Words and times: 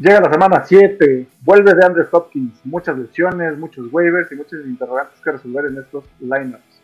Llega 0.00 0.18
la 0.18 0.32
semana 0.32 0.64
7, 0.64 1.26
vuelve 1.42 1.74
de 1.74 1.84
Andrew 1.84 2.06
Hopkins, 2.10 2.58
muchas 2.64 2.96
lesiones, 2.96 3.58
muchos 3.58 3.92
waivers 3.92 4.32
y 4.32 4.34
muchos 4.34 4.64
interrogantes 4.64 5.20
que 5.20 5.30
resolver 5.30 5.66
en 5.66 5.76
estos 5.76 6.04
lineups. 6.20 6.80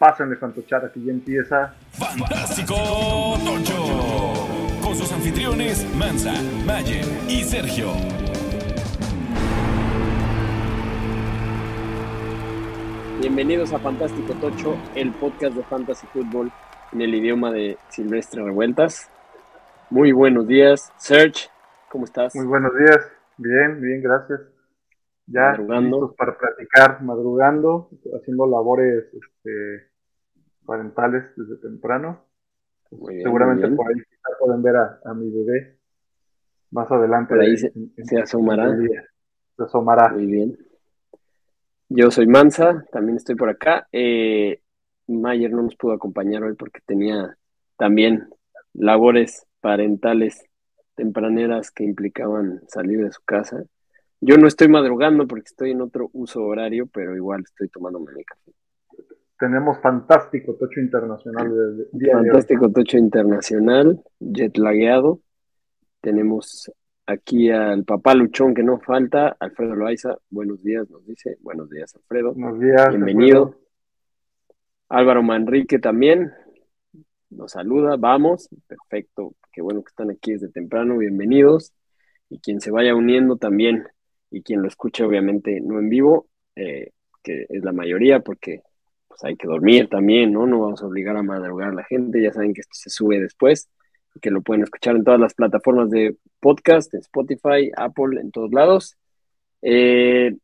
Pásenle 0.00 0.34
fantochar, 0.34 0.84
aquí 0.84 1.00
ya 1.04 1.12
empieza. 1.12 1.76
Fantástico 1.92 2.74
Tocho, 3.44 4.48
con 4.82 4.96
sus 4.96 5.12
anfitriones 5.12 5.86
Mansa, 5.94 6.32
Mayer 6.66 7.04
y 7.28 7.44
Sergio. 7.44 7.92
Bienvenidos 13.20 13.72
a 13.74 13.78
Fantástico 13.78 14.34
Tocho, 14.40 14.76
el 14.96 15.12
podcast 15.12 15.54
de 15.54 15.62
Fantasy 15.62 16.08
Football 16.08 16.50
en 16.90 17.00
el 17.00 17.14
idioma 17.14 17.52
de 17.52 17.78
Silvestre 17.90 18.42
Revueltas. 18.42 19.08
Muy 19.88 20.10
buenos 20.10 20.48
días, 20.48 20.92
Serge, 20.96 21.48
¿cómo 21.96 22.04
estás? 22.04 22.34
Muy 22.36 22.44
buenos 22.44 22.72
días, 22.76 23.10
bien, 23.38 23.80
bien, 23.80 24.02
gracias. 24.02 24.38
Ya 25.28 25.52
Madrugando. 25.52 25.96
listos 26.00 26.14
para 26.18 26.36
platicar, 26.36 27.02
madrugando, 27.02 27.88
haciendo 28.20 28.46
labores 28.46 29.04
este, 29.14 29.86
parentales 30.66 31.32
desde 31.36 31.56
temprano. 31.56 32.22
Bien, 32.90 33.22
Seguramente 33.22 33.66
por 33.68 33.88
ahí 33.88 33.94
pueden 34.38 34.62
ver 34.62 34.76
a, 34.76 35.00
a 35.06 35.14
mi 35.14 35.30
bebé 35.30 35.78
más 36.70 36.90
adelante. 36.92 37.30
Por 37.34 37.40
ahí 37.42 37.56
se- 37.56 37.68
en- 37.74 37.90
en- 37.96 38.04
se 38.04 38.20
asomará. 38.20 38.76
Se 39.56 39.62
asomará. 39.64 40.10
Muy 40.10 40.26
bien. 40.26 40.58
Yo 41.88 42.10
soy 42.10 42.26
Mansa, 42.26 42.84
también 42.92 43.16
estoy 43.16 43.36
por 43.36 43.48
acá. 43.48 43.88
Eh, 43.90 44.60
Mayer 45.08 45.50
no 45.50 45.62
nos 45.62 45.76
pudo 45.76 45.92
acompañar 45.94 46.42
hoy 46.42 46.56
porque 46.56 46.80
tenía 46.84 47.38
también 47.78 48.28
labores 48.74 49.46
parentales 49.62 50.44
tempraneras 50.96 51.70
que 51.70 51.84
implicaban 51.84 52.62
salir 52.68 53.04
de 53.04 53.12
su 53.12 53.22
casa. 53.22 53.62
Yo 54.20 54.36
no 54.38 54.48
estoy 54.48 54.68
madrugando 54.68 55.26
porque 55.28 55.44
estoy 55.46 55.70
en 55.70 55.82
otro 55.82 56.08
uso 56.12 56.42
horario, 56.42 56.86
pero 56.86 57.14
igual 57.14 57.42
estoy 57.42 57.68
tomándome 57.68 58.12
mi 58.14 58.24
café. 58.24 58.50
Tenemos 59.38 59.78
fantástico 59.80 60.54
tocho 60.54 60.80
internacional 60.80 61.48
de, 61.50 61.56
de- 61.76 61.88
día 61.92 62.16
de. 62.16 62.22
Fantástico 62.22 62.72
Tocho 62.72 62.96
Internacional, 62.96 64.02
jet 64.18 64.56
lagueado. 64.56 65.20
Tenemos 66.00 66.72
aquí 67.06 67.50
al 67.50 67.84
papá 67.84 68.14
Luchón 68.14 68.54
que 68.54 68.62
no 68.62 68.80
falta, 68.80 69.36
Alfredo 69.38 69.74
Loaiza. 69.74 70.16
Buenos 70.30 70.62
días, 70.62 70.88
nos 70.88 71.04
dice. 71.06 71.36
Buenos 71.42 71.68
días, 71.68 71.94
Alfredo. 71.94 72.32
Buenos 72.32 72.58
días. 72.58 72.88
Bienvenido. 72.88 73.42
Alfredo. 73.48 73.66
Álvaro 74.88 75.22
Manrique 75.22 75.78
también 75.78 76.32
nos 77.28 77.52
saluda. 77.52 77.96
Vamos, 77.98 78.48
perfecto. 78.66 79.34
Qué 79.56 79.62
bueno 79.62 79.82
que 79.82 79.88
están 79.88 80.10
aquí 80.10 80.32
desde 80.32 80.50
temprano. 80.50 80.98
Bienvenidos. 80.98 81.72
Y 82.28 82.40
quien 82.40 82.60
se 82.60 82.70
vaya 82.70 82.94
uniendo 82.94 83.36
también, 83.38 83.88
y 84.30 84.42
quien 84.42 84.60
lo 84.60 84.68
escuche, 84.68 85.02
obviamente 85.02 85.62
no 85.62 85.78
en 85.78 85.88
vivo, 85.88 86.28
eh, 86.56 86.90
que 87.22 87.46
es 87.48 87.64
la 87.64 87.72
mayoría, 87.72 88.20
porque 88.20 88.60
pues 89.08 89.24
hay 89.24 89.34
que 89.34 89.48
dormir 89.48 89.88
también, 89.88 90.30
¿no? 90.34 90.46
No 90.46 90.60
vamos 90.60 90.82
a 90.82 90.86
obligar 90.86 91.16
a 91.16 91.22
madrugar 91.22 91.70
a 91.70 91.72
la 91.74 91.84
gente. 91.84 92.20
Ya 92.20 92.34
saben 92.34 92.52
que 92.52 92.60
esto 92.60 92.74
se 92.74 92.90
sube 92.90 93.18
después 93.18 93.70
que 94.20 94.30
lo 94.30 94.42
pueden 94.42 94.62
escuchar 94.62 94.94
en 94.94 95.04
todas 95.04 95.20
las 95.20 95.32
plataformas 95.32 95.88
de 95.88 96.18
podcast, 96.38 96.92
en 96.92 97.00
Spotify, 97.00 97.70
Apple, 97.74 98.20
en 98.20 98.30
todos 98.32 98.52
lados. 98.52 98.98
Eh, 99.62 100.36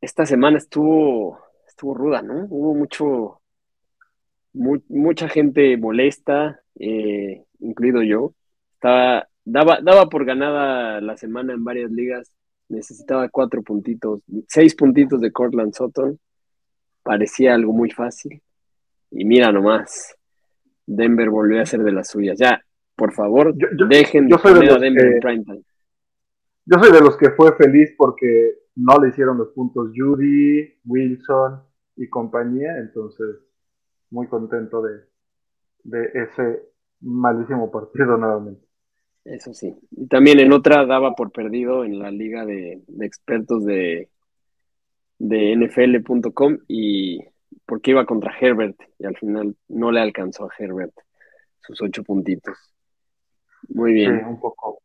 esta 0.00 0.26
semana 0.26 0.58
estuvo, 0.58 1.38
estuvo 1.68 1.94
ruda, 1.94 2.20
¿no? 2.20 2.48
Hubo 2.50 2.74
mucho, 2.74 3.42
mu- 4.54 4.82
mucha 4.88 5.28
gente 5.28 5.76
molesta, 5.76 6.60
eh, 6.80 7.44
incluido 7.60 8.02
yo. 8.02 8.34
Estaba, 8.80 9.28
daba, 9.44 9.78
daba 9.82 10.08
por 10.08 10.24
ganada 10.24 11.02
la 11.02 11.14
semana 11.18 11.52
en 11.52 11.62
varias 11.62 11.90
ligas. 11.90 12.32
Necesitaba 12.70 13.28
cuatro 13.28 13.62
puntitos, 13.62 14.22
seis 14.48 14.74
puntitos 14.74 15.20
de 15.20 15.30
Cortland 15.30 15.74
Sutton. 15.74 16.18
Parecía 17.02 17.54
algo 17.54 17.74
muy 17.74 17.90
fácil. 17.90 18.40
Y 19.10 19.26
mira 19.26 19.52
nomás, 19.52 20.16
Denver 20.86 21.28
volvió 21.28 21.58
a 21.58 21.64
hacer 21.64 21.80
de 21.82 21.92
las 21.92 22.08
suyas. 22.08 22.38
Ya, 22.38 22.64
por 22.96 23.12
favor, 23.12 23.52
Yo- 23.54 23.68
yo- 23.76 23.86
dejen 23.86 24.30
yo 24.30 24.36
de 24.38 24.42
poner 24.42 24.70
a 24.72 24.78
Denver 24.78 25.02
que- 25.08 25.14
en 25.14 25.20
primetime. 25.20 25.62
Yo 26.64 26.78
soy 26.78 26.90
de 26.92 27.00
los 27.02 27.18
que 27.18 27.30
fue 27.32 27.54
feliz 27.56 27.92
porque 27.98 28.60
no 28.76 28.98
le 28.98 29.10
hicieron 29.10 29.36
los 29.36 29.48
puntos 29.48 29.90
Judy, 29.94 30.78
Wilson 30.86 31.60
y 31.96 32.08
compañía, 32.08 32.78
entonces 32.78 33.26
muy 34.10 34.26
contento 34.28 34.80
de, 34.80 35.00
de 35.84 36.10
ese 36.14 36.62
malísimo 37.02 37.70
partido 37.70 38.16
nuevamente. 38.16 38.69
Eso 39.24 39.52
sí. 39.54 39.74
Y 39.90 40.06
también 40.06 40.40
en 40.40 40.52
otra 40.52 40.86
daba 40.86 41.14
por 41.14 41.30
perdido 41.30 41.84
en 41.84 41.98
la 41.98 42.10
liga 42.10 42.44
de, 42.46 42.82
de 42.86 43.06
expertos 43.06 43.64
de, 43.64 44.08
de 45.18 45.56
NFL.com 45.56 46.58
y 46.68 47.20
porque 47.66 47.90
iba 47.92 48.06
contra 48.06 48.34
Herbert 48.40 48.76
y 48.98 49.04
al 49.06 49.16
final 49.16 49.54
no 49.68 49.92
le 49.92 50.00
alcanzó 50.00 50.44
a 50.44 50.54
Herbert 50.58 50.94
sus 51.60 51.80
ocho 51.82 52.02
puntitos. 52.02 52.56
Muy 53.68 53.90
Sí, 53.92 53.96
bien. 53.98 54.24
un 54.24 54.40
poco. 54.40 54.80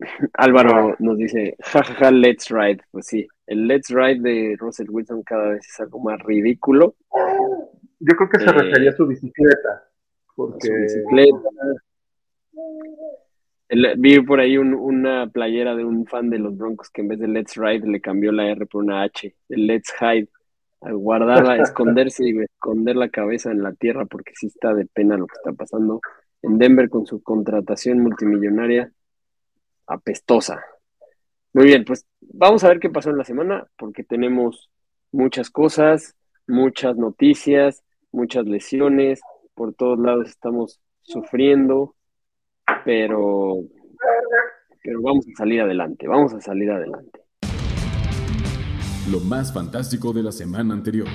Álvaro 0.34 0.96
nos 0.98 1.16
dice, 1.16 1.56
jajaja, 1.60 2.10
let's 2.10 2.48
ride. 2.50 2.80
Pues 2.90 3.06
sí, 3.06 3.26
el 3.46 3.66
let's 3.68 3.88
ride 3.88 4.20
de 4.20 4.56
Russell 4.58 4.90
Wilson 4.90 5.22
cada 5.22 5.50
vez 5.50 5.66
es 5.66 5.80
algo 5.80 6.00
más 6.00 6.18
ridículo. 6.20 6.96
Yo 8.00 8.14
creo 8.16 8.28
que 8.28 8.38
se 8.40 8.46
Eh, 8.46 8.52
refería 8.52 8.90
a 8.90 8.96
su 8.96 9.06
bicicleta, 9.06 9.88
Su 10.26 10.34
porque 10.36 10.70
bicicleta. 10.70 11.32
El- 13.68 13.94
vi 13.98 14.20
por 14.20 14.40
ahí 14.40 14.56
un- 14.56 14.74
una 14.74 15.28
playera 15.28 15.74
de 15.74 15.84
un 15.84 16.06
fan 16.06 16.30
de 16.30 16.38
los 16.38 16.56
Broncos 16.56 16.90
que 16.90 17.02
en 17.02 17.08
vez 17.08 17.18
de 17.18 17.28
Let's 17.28 17.56
Ride 17.56 17.86
le 17.86 18.00
cambió 18.00 18.32
la 18.32 18.48
R 18.48 18.66
por 18.66 18.82
una 18.82 19.02
H, 19.02 19.34
el 19.50 19.66
Let's 19.66 19.94
Hide, 20.00 20.28
a 20.80 20.92
guardarla, 20.92 21.56
esconderse 21.56 22.28
y 22.28 22.38
esconder 22.38 22.96
la 22.96 23.08
cabeza 23.08 23.50
en 23.50 23.62
la 23.62 23.72
tierra 23.72 24.06
porque 24.06 24.32
sí 24.34 24.46
está 24.46 24.74
de 24.74 24.86
pena 24.86 25.16
lo 25.16 25.26
que 25.26 25.34
está 25.36 25.52
pasando. 25.52 26.00
En 26.40 26.56
Denver 26.56 26.88
con 26.88 27.04
su 27.04 27.20
contratación 27.22 28.00
multimillonaria 28.00 28.92
apestosa. 29.86 30.62
Muy 31.52 31.64
bien, 31.66 31.84
pues 31.84 32.06
vamos 32.20 32.62
a 32.62 32.68
ver 32.68 32.78
qué 32.78 32.90
pasó 32.90 33.10
en 33.10 33.18
la 33.18 33.24
semana 33.24 33.66
porque 33.76 34.04
tenemos 34.04 34.70
muchas 35.10 35.50
cosas, 35.50 36.14
muchas 36.46 36.96
noticias, 36.96 37.82
muchas 38.12 38.46
lesiones, 38.46 39.20
por 39.54 39.74
todos 39.74 39.98
lados 39.98 40.28
estamos 40.28 40.80
sufriendo, 41.02 41.96
pero, 42.84 43.56
pero 44.82 45.02
vamos 45.02 45.26
a 45.28 45.36
salir 45.36 45.60
adelante, 45.60 46.06
vamos 46.06 46.34
a 46.34 46.40
salir 46.40 46.70
adelante. 46.70 47.20
Lo 49.10 49.20
más 49.20 49.52
fantástico 49.52 50.12
de 50.12 50.22
la 50.22 50.32
semana 50.32 50.74
anterior. 50.74 51.08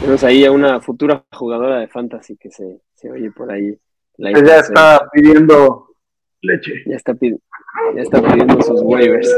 Tenemos 0.00 0.24
ahí 0.24 0.44
a 0.44 0.50
una 0.52 0.80
futura 0.80 1.24
jugadora 1.32 1.78
de 1.78 1.88
fantasy 1.88 2.36
que 2.36 2.50
se, 2.50 2.80
se 2.94 3.10
oye 3.10 3.30
por 3.30 3.52
ahí. 3.52 3.78
La 4.16 4.30
ella 4.30 4.40
hija 4.40 4.58
está 4.58 5.08
pidiendo 5.12 5.86
leche. 6.40 6.72
ya 6.86 6.96
está, 6.96 7.14
ya 7.20 8.02
está 8.02 8.20
pidiendo 8.22 8.60
sus 8.62 8.82
waivers. 8.82 9.34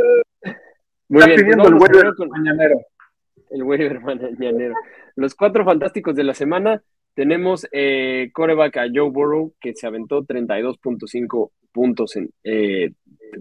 Muy 1.08 1.20
Está 1.20 1.26
bien, 1.26 1.36
pues 1.36 1.42
pidiendo 1.42 1.68
el 1.68 1.74
waiver 1.74 2.14
con 2.16 2.28
mañanero. 2.30 2.80
el 3.50 3.62
waiver 3.62 4.00
mañanero. 4.38 4.74
Los 5.16 5.34
cuatro 5.34 5.64
fantásticos 5.64 6.16
de 6.16 6.24
la 6.24 6.34
semana 6.34 6.82
tenemos 7.14 7.66
eh, 7.72 8.30
coreback 8.32 8.76
a 8.78 8.86
Joe 8.92 9.10
Burrow 9.10 9.54
que 9.60 9.74
se 9.74 9.86
aventó 9.86 10.22
32.5 10.24 11.50
puntos, 11.72 12.16
en, 12.16 12.30
eh, 12.44 12.92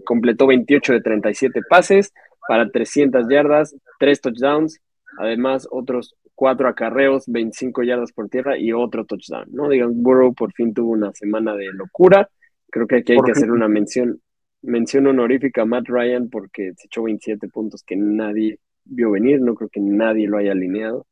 completó 0.04 0.46
28 0.46 0.92
de 0.94 1.00
37 1.00 1.60
pases 1.68 2.12
para 2.48 2.68
300 2.70 3.26
yardas, 3.28 3.76
3 3.98 4.20
touchdowns, 4.20 4.80
además 5.18 5.66
otros 5.70 6.16
cuatro 6.34 6.68
acarreos, 6.68 7.24
25 7.26 7.82
yardas 7.84 8.12
por 8.12 8.28
tierra 8.28 8.58
y 8.58 8.72
otro 8.72 9.04
touchdown, 9.04 9.46
¿no? 9.52 9.68
Digamos, 9.68 9.96
Burrow 9.96 10.34
por 10.34 10.52
fin 10.52 10.74
tuvo 10.74 10.90
una 10.90 11.12
semana 11.12 11.54
de 11.54 11.66
locura. 11.72 12.28
Creo 12.70 12.86
que 12.86 12.96
aquí 12.96 13.12
hay 13.12 13.18
Por 13.18 13.26
que 13.26 13.34
fin. 13.34 13.44
hacer 13.44 13.52
una 13.52 13.68
mención, 13.68 14.20
mención 14.62 15.06
honorífica 15.06 15.62
a 15.62 15.64
Matt 15.66 15.86
Ryan 15.88 16.28
porque 16.28 16.72
se 16.76 16.86
echó 16.86 17.04
27 17.04 17.48
puntos 17.48 17.82
que 17.84 17.96
nadie 17.96 18.58
vio 18.84 19.12
venir, 19.12 19.40
no 19.40 19.54
creo 19.54 19.70
que 19.70 19.80
nadie 19.80 20.26
lo 20.26 20.38
haya 20.38 20.52
alineado, 20.52 21.06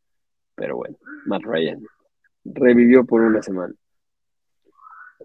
pero 0.56 0.76
bueno, 0.76 0.96
Matt 1.26 1.42
Ryan 1.44 1.80
revivió 2.44 3.04
por 3.04 3.22
una 3.22 3.42
semana. 3.42 3.74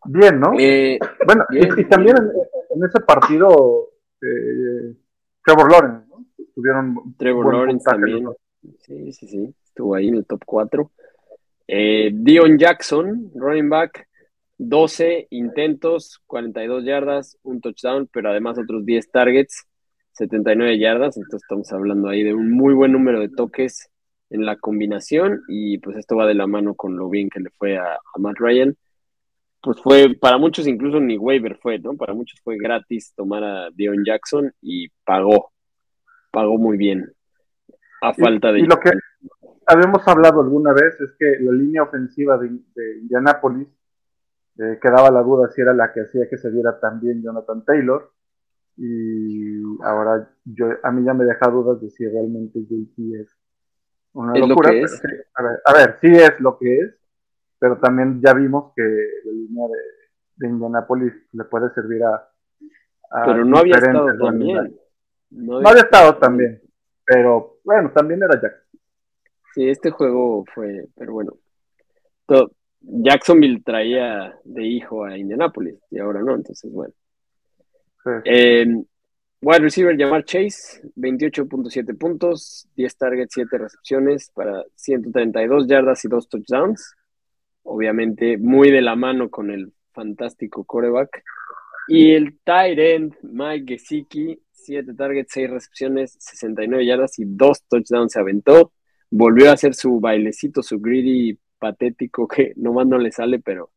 Bien, 0.06 0.40
¿no? 0.40 0.54
Eh, 0.60 1.00
bueno, 1.26 1.46
y- 1.50 1.56
bien, 1.56 1.70
y, 1.78 1.84
también 1.86 2.18
en, 2.18 2.32
en 2.70 2.86
ese 2.86 3.00
partido, 3.02 3.90
eh, 4.22 4.96
Trevor 5.44 5.72
Lawrence, 5.72 6.08
¿no? 6.10 6.26
Tuvieron 6.54 7.16
Trevor 7.18 7.54
Lawrence 7.54 7.84
puntaje 7.84 8.14
también, 8.14 8.36
sí, 8.80 9.14
sí, 9.14 9.28
sí, 9.28 9.56
estuvo 9.64 9.96
ahí 9.96 10.08
en 10.08 10.16
el 10.16 10.26
top 10.26 10.42
4. 10.46 10.92
Eh, 11.68 12.12
Dion 12.14 12.58
Jackson, 12.58 13.32
running 13.36 13.70
back, 13.70 14.08
12 14.58 15.28
intentos, 15.32 16.22
42 16.26 16.84
yardas, 16.86 17.38
un 17.44 17.62
touchdown, 17.62 18.10
pero 18.12 18.30
además 18.30 18.58
otros 18.58 18.86
10 18.86 19.12
targets, 19.12 19.68
79 20.14 20.80
yardas, 20.80 21.18
entonces 21.18 21.44
estamos 21.44 21.72
hablando 21.72 22.10
ahí 22.10 22.24
de 22.24 22.34
un 22.34 22.52
muy 22.52 22.74
buen 22.74 22.92
número 22.92 23.20
de 23.20 23.30
toques 23.30 23.90
en 24.30 24.46
la 24.46 24.58
combinación 24.58 25.44
y 25.48 25.78
pues 25.80 25.98
esto 25.98 26.16
va 26.16 26.26
de 26.26 26.34
la 26.34 26.48
mano 26.48 26.76
con 26.76 26.98
lo 26.98 27.10
bien 27.10 27.30
que 27.30 27.40
le 27.40 27.50
fue 27.52 27.78
a, 27.78 27.96
a 27.96 28.20
Matt 28.20 28.38
Ryan. 28.40 28.76
pues 29.62 29.82
fue, 29.82 30.16
para 30.20 30.38
muchos 30.38 30.68
incluso 30.68 31.00
ni 31.00 31.18
waiver 31.18 31.58
fue, 31.58 31.80
¿no? 31.80 31.96
Para 31.96 32.14
muchos 32.14 32.40
fue 32.42 32.58
gratis 32.58 33.14
tomar 33.16 33.44
a 33.44 33.70
Dion 33.72 34.04
Jackson 34.06 34.54
y 34.62 34.90
pagó, 35.06 35.52
pagó 36.32 36.58
muy 36.58 36.78
bien, 36.78 37.12
a 38.02 38.14
falta 38.14 38.52
de... 38.52 38.60
Y 38.60 38.66
lo 38.66 38.80
que 38.80 38.92
habíamos 39.66 40.08
hablado 40.08 40.42
alguna 40.42 40.74
vez 40.74 41.00
es 41.00 41.16
que 41.18 41.38
la 41.42 41.52
línea 41.52 41.84
ofensiva 41.84 42.38
de, 42.38 42.50
de 42.50 43.00
Indianapolis 43.02 43.68
eh, 44.60 44.80
quedaba 44.82 45.12
la 45.12 45.22
duda 45.22 45.50
si 45.50 45.62
era 45.62 45.74
la 45.74 45.94
que 45.94 46.02
hacía 46.02 46.28
que 46.28 46.38
se 46.38 46.50
viera 46.50 46.80
también 46.80 47.22
Jonathan 47.22 47.64
Taylor 47.64 48.12
y 48.76 49.62
ahora 49.84 50.30
yo 50.46 50.68
a 50.84 50.92
mí 50.92 51.04
ya 51.06 51.14
me 51.14 51.26
deja 51.26 51.50
dudas 51.50 51.80
de 51.82 51.90
si 51.90 52.08
realmente 52.08 52.60
JT 52.62 53.22
es 53.22 53.36
una 54.18 54.34
locura. 54.38 54.70
a, 54.70 55.44
ver, 55.44 55.62
a 55.66 55.74
ver, 55.74 55.98
sí 56.02 56.08
es 56.08 56.40
lo 56.40 56.58
que 56.58 56.80
es, 56.80 56.96
pero 57.60 57.78
también 57.78 58.22
ya 58.22 58.34
vimos 58.34 58.74
que 58.76 58.84
la 58.84 59.32
línea 59.32 59.68
de, 59.68 59.78
de 60.36 60.48
Indianapolis 60.48 61.14
le 61.34 61.44
puede 61.46 61.74
servir 61.74 62.04
a, 62.04 62.30
pero 63.26 63.46
no 63.46 63.58
había 63.58 63.76
estado 63.76 64.18
también. 64.18 64.80
No 65.30 65.58
había, 65.58 65.82
estado 65.82 66.18
también, 66.18 66.62
pero 67.04 67.60
bueno, 67.64 67.92
también 67.92 68.24
era 68.24 68.42
Jackson. 68.42 68.80
Sí, 69.54 69.70
este 69.70 69.92
juego 69.92 70.46
fue, 70.54 70.88
pero 70.96 71.14
bueno, 71.14 71.34
todo, 72.26 72.52
Jacksonville 72.80 73.62
traía 73.64 74.34
de 74.44 74.64
hijo 74.64 75.04
a 75.04 75.18
Indianapolis 75.18 75.80
y 75.90 76.00
ahora 76.00 76.22
no, 76.22 76.36
entonces 76.36 76.72
bueno. 76.72 76.94
Eh, 78.24 78.66
wide 79.42 79.60
receiver 79.60 79.96
llamar 79.96 80.24
Chase, 80.26 80.82
28.7 80.96 81.98
puntos, 81.98 82.68
10 82.76 82.98
targets, 82.98 83.34
7 83.34 83.58
recepciones 83.58 84.32
para 84.34 84.64
132 84.76 85.68
yardas 85.68 86.04
y 86.06 86.08
2 86.08 86.30
touchdowns. 86.30 86.96
Obviamente 87.64 88.38
muy 88.38 88.72
de 88.72 88.82
la 88.82 88.96
mano 88.96 89.30
con 89.30 89.52
el 89.52 89.74
fantástico 89.94 90.64
coreback. 90.64 91.24
Y 91.90 92.12
el 92.12 92.38
tight 92.44 92.80
end 92.80 93.16
Mike 93.22 93.76
Gesicki, 93.76 94.42
7 94.52 94.94
targets, 94.94 95.32
6 95.34 95.50
recepciones, 95.50 96.16
69 96.20 96.86
yardas 96.86 97.20
y 97.20 97.24
2 97.26 97.64
touchdowns 97.70 98.14
se 98.14 98.20
aventó. 98.20 98.74
Volvió 99.10 99.50
a 99.50 99.54
hacer 99.54 99.74
su 99.74 100.00
bailecito, 100.00 100.62
su 100.62 100.80
greedy 100.80 101.40
patético 101.60 102.28
que 102.28 102.54
nomás 102.58 102.88
no 102.88 102.98
le 102.98 103.12
sale, 103.12 103.40
pero 103.40 103.72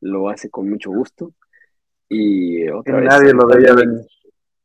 lo 0.00 0.28
hace 0.28 0.48
con 0.50 0.70
mucho 0.70 0.90
gusto. 0.90 1.32
Y 2.08 2.68
otra 2.68 3.00
vez. 3.00 3.08
Nadie 3.08 3.32
lo 3.32 3.46
veía 3.46 3.74
venir. 3.74 4.06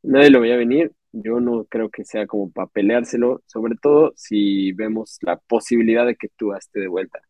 Nadie 0.02 0.30
lo 0.30 0.40
veía 0.40 0.56
venir. 0.56 0.92
Yo 1.12 1.40
no 1.40 1.64
creo 1.64 1.90
que 1.90 2.04
sea 2.04 2.26
como 2.26 2.50
para 2.50 2.68
peleárselo, 2.68 3.42
sobre 3.46 3.74
todo 3.80 4.12
si 4.16 4.72
vemos 4.72 5.18
la 5.20 5.36
posibilidad 5.36 6.06
de 6.06 6.16
que 6.16 6.28
tú 6.36 6.54
esté 6.54 6.80
de 6.80 6.88
vuelta. 6.88 7.20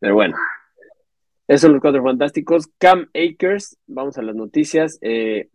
Pero 0.00 0.14
bueno, 0.14 0.36
esos 1.46 1.62
son 1.62 1.72
los 1.72 1.82
cuatro 1.82 2.02
fantásticos. 2.02 2.68
Cam 2.78 3.08
Akers, 3.14 3.78
vamos 3.86 4.18
a 4.18 4.22
las 4.22 4.34
noticias. 4.34 4.98
Eh, 5.02 5.50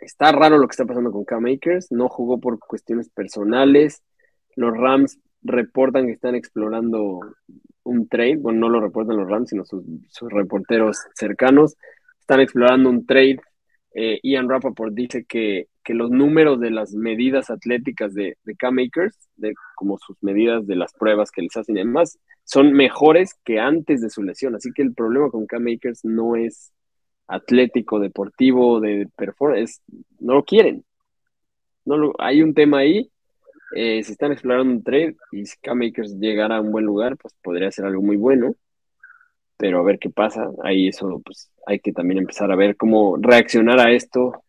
está 0.00 0.32
raro 0.32 0.58
lo 0.58 0.66
que 0.66 0.72
está 0.72 0.86
pasando 0.86 1.12
con 1.12 1.24
Cam 1.24 1.46
Akers. 1.46 1.92
No 1.92 2.08
jugó 2.08 2.40
por 2.40 2.58
cuestiones 2.58 3.08
personales. 3.08 4.02
Los 4.56 4.76
Rams 4.76 5.18
reportan 5.42 6.06
que 6.06 6.12
están 6.12 6.34
explorando 6.34 7.20
un 7.84 8.08
trade, 8.08 8.36
bueno, 8.36 8.60
no 8.60 8.68
lo 8.68 8.80
reportan 8.80 9.16
los 9.16 9.28
Rams, 9.28 9.50
sino 9.50 9.64
sus, 9.64 9.82
reporteros 10.30 10.98
cercanos, 11.14 11.76
están 12.20 12.40
explorando 12.40 12.90
un 12.90 13.06
trade. 13.06 13.40
Eh, 13.94 14.20
Ian 14.22 14.48
Rappaport 14.48 14.92
dice 14.92 15.24
que, 15.24 15.68
que, 15.88 15.94
los 15.94 16.10
números 16.10 16.60
de 16.60 16.70
las 16.70 16.92
medidas 16.94 17.50
atléticas 17.50 18.14
de, 18.14 18.36
de 18.44 18.56
K-Makers, 18.56 19.16
de 19.36 19.54
como 19.74 19.98
sus 19.98 20.16
medidas 20.22 20.66
de 20.66 20.76
las 20.76 20.92
pruebas 20.92 21.30
que 21.30 21.42
les 21.42 21.56
hacen 21.56 21.76
y 21.76 21.80
demás, 21.80 22.18
son 22.44 22.72
mejores 22.72 23.34
que 23.44 23.58
antes 23.58 24.00
de 24.00 24.10
su 24.10 24.22
lesión. 24.22 24.54
Así 24.54 24.70
que 24.72 24.82
el 24.82 24.94
problema 24.94 25.30
con 25.30 25.46
K-Makers 25.46 26.04
no 26.04 26.36
es 26.36 26.72
atlético, 27.26 28.00
deportivo, 28.00 28.80
de 28.80 29.08
performance, 29.16 29.82
no 30.20 30.34
lo 30.34 30.44
quieren. 30.44 30.84
No 31.84 31.96
lo, 31.96 32.14
hay 32.18 32.42
un 32.42 32.54
tema 32.54 32.78
ahí 32.78 33.10
eh, 33.74 34.02
se 34.02 34.12
están 34.12 34.32
explorando 34.32 34.72
un 34.72 34.82
trade 34.82 35.16
y 35.30 35.44
si 35.44 35.58
K-Makers 35.60 36.14
llegara 36.18 36.56
a 36.56 36.60
un 36.60 36.72
buen 36.72 36.84
lugar, 36.84 37.16
pues 37.18 37.34
podría 37.42 37.70
ser 37.70 37.84
algo 37.84 38.02
muy 38.02 38.16
bueno. 38.16 38.54
Pero 39.56 39.80
a 39.80 39.82
ver 39.82 39.98
qué 39.98 40.10
pasa. 40.10 40.50
Ahí 40.62 40.88
eso, 40.88 41.20
pues 41.24 41.50
hay 41.66 41.80
que 41.80 41.92
también 41.92 42.18
empezar 42.18 42.50
a 42.52 42.56
ver 42.56 42.76
cómo 42.76 43.16
reaccionar 43.20 43.80
a 43.80 43.92
esto. 43.92 44.44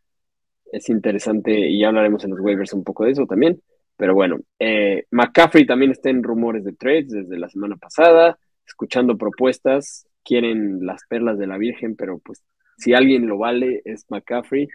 Es 0.71 0.89
interesante 0.89 1.51
y 1.51 1.79
ya 1.79 1.87
hablaremos 1.87 2.23
en 2.23 2.31
los 2.31 2.39
waivers 2.39 2.73
un 2.73 2.83
poco 2.83 3.05
de 3.05 3.11
eso 3.11 3.25
también. 3.25 3.61
Pero 3.97 4.13
bueno, 4.13 4.39
eh, 4.59 5.05
McCaffrey 5.11 5.65
también 5.65 5.91
está 5.91 6.09
en 6.09 6.23
rumores 6.23 6.63
de 6.63 6.73
trades 6.73 7.09
desde 7.09 7.37
la 7.37 7.49
semana 7.49 7.75
pasada, 7.75 8.37
escuchando 8.65 9.17
propuestas. 9.17 10.07
Quieren 10.23 10.85
las 10.85 11.01
perlas 11.07 11.37
de 11.37 11.47
la 11.47 11.57
Virgen, 11.57 11.95
pero 11.95 12.19
pues 12.19 12.43
si 12.77 12.93
alguien 12.93 13.27
lo 13.27 13.37
vale 13.37 13.81
es 13.83 14.05
McCaffrey. 14.09 14.67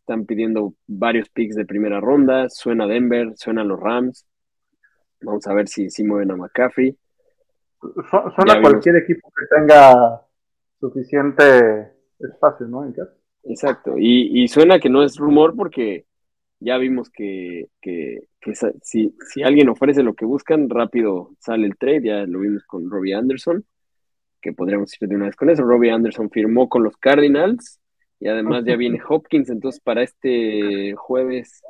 Están 0.00 0.26
pidiendo 0.26 0.74
varios 0.86 1.28
picks 1.30 1.56
de 1.56 1.64
primera 1.64 2.00
ronda. 2.00 2.48
Suena 2.48 2.86
Denver, 2.86 3.32
suena 3.36 3.64
los 3.64 3.80
Rams. 3.80 4.26
Vamos 5.20 5.46
a 5.46 5.54
ver 5.54 5.68
si, 5.68 5.90
si 5.90 6.04
mueven 6.04 6.30
a 6.30 6.36
McCaffrey. 6.36 6.96
Suena 7.80 8.60
cualquier 8.62 8.96
equipo 8.96 9.30
que 9.30 9.56
tenga 9.56 10.22
suficiente 10.80 11.92
espacio, 12.18 12.66
¿no? 12.66 12.84
Exacto. 13.44 13.96
Y, 13.98 14.48
suena 14.48 14.78
que 14.78 14.88
no 14.88 15.02
es 15.02 15.16
rumor 15.16 15.54
porque 15.56 16.06
ya 16.60 16.78
vimos 16.78 17.10
que, 17.10 17.66
que, 17.80 18.20
si, 18.82 19.14
si, 19.28 19.42
alguien 19.42 19.68
ofrece 19.68 20.02
lo 20.02 20.14
que 20.14 20.24
buscan, 20.24 20.70
rápido 20.70 21.30
sale 21.38 21.66
el 21.66 21.76
trade. 21.76 22.02
Ya 22.04 22.26
lo 22.26 22.40
vimos 22.40 22.64
con 22.64 22.90
Robbie 22.90 23.14
Anderson, 23.14 23.64
que 24.40 24.52
podríamos 24.52 24.92
ir 25.00 25.08
de 25.08 25.16
una 25.16 25.26
vez 25.26 25.36
con 25.36 25.50
eso. 25.50 25.62
Robbie 25.62 25.90
Anderson 25.90 26.30
firmó 26.30 26.68
con 26.68 26.82
los 26.82 26.96
Cardinals 26.96 27.80
y 28.20 28.28
además 28.28 28.64
ya 28.64 28.76
viene 28.76 29.00
Hopkins, 29.08 29.50
entonces 29.50 29.80
para 29.80 30.02
este 30.02 30.94
jueves 30.94 31.60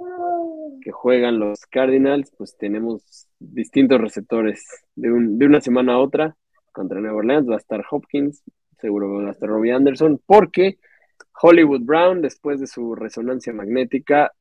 que 0.82 0.92
juegan 0.92 1.40
los 1.40 1.66
Cardinals, 1.66 2.32
pues 2.36 2.56
tenemos 2.56 3.28
distintos 3.40 4.00
receptores 4.00 4.64
de, 4.94 5.10
un, 5.10 5.38
de 5.38 5.46
una 5.46 5.60
semana 5.60 5.94
a 5.94 5.98
otra. 5.98 6.36
Contra 6.72 7.00
Nueva 7.00 7.18
Orleans 7.18 7.48
va 7.48 7.54
a 7.54 7.58
estar 7.58 7.84
Hopkins, 7.90 8.42
seguro 8.80 9.12
va 9.14 9.28
a 9.28 9.32
estar 9.32 9.48
Robbie 9.48 9.72
Anderson, 9.72 10.20
porque 10.26 10.78
Hollywood 11.40 11.82
Brown, 11.82 12.22
después 12.22 12.60
de 12.60 12.66
su 12.66 12.94
resonancia 12.94 13.52
magnética, 13.52 14.32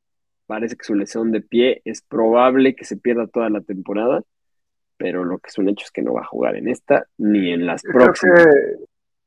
parece 0.46 0.76
que 0.76 0.84
su 0.84 0.94
lesión 0.94 1.32
de 1.32 1.40
pie 1.40 1.82
es 1.84 2.02
probable 2.02 2.76
que 2.76 2.84
se 2.84 2.96
pierda 2.96 3.26
toda 3.26 3.50
la 3.50 3.60
temporada, 3.60 4.22
pero 4.96 5.24
lo 5.24 5.38
que 5.38 5.48
es 5.48 5.58
un 5.58 5.68
hecho 5.68 5.84
es 5.84 5.90
que 5.90 6.02
no 6.02 6.14
va 6.14 6.22
a 6.22 6.26
jugar 6.26 6.56
en 6.56 6.68
esta 6.68 7.06
ni 7.18 7.52
en 7.52 7.66
las 7.66 7.82
próximas 7.82 8.46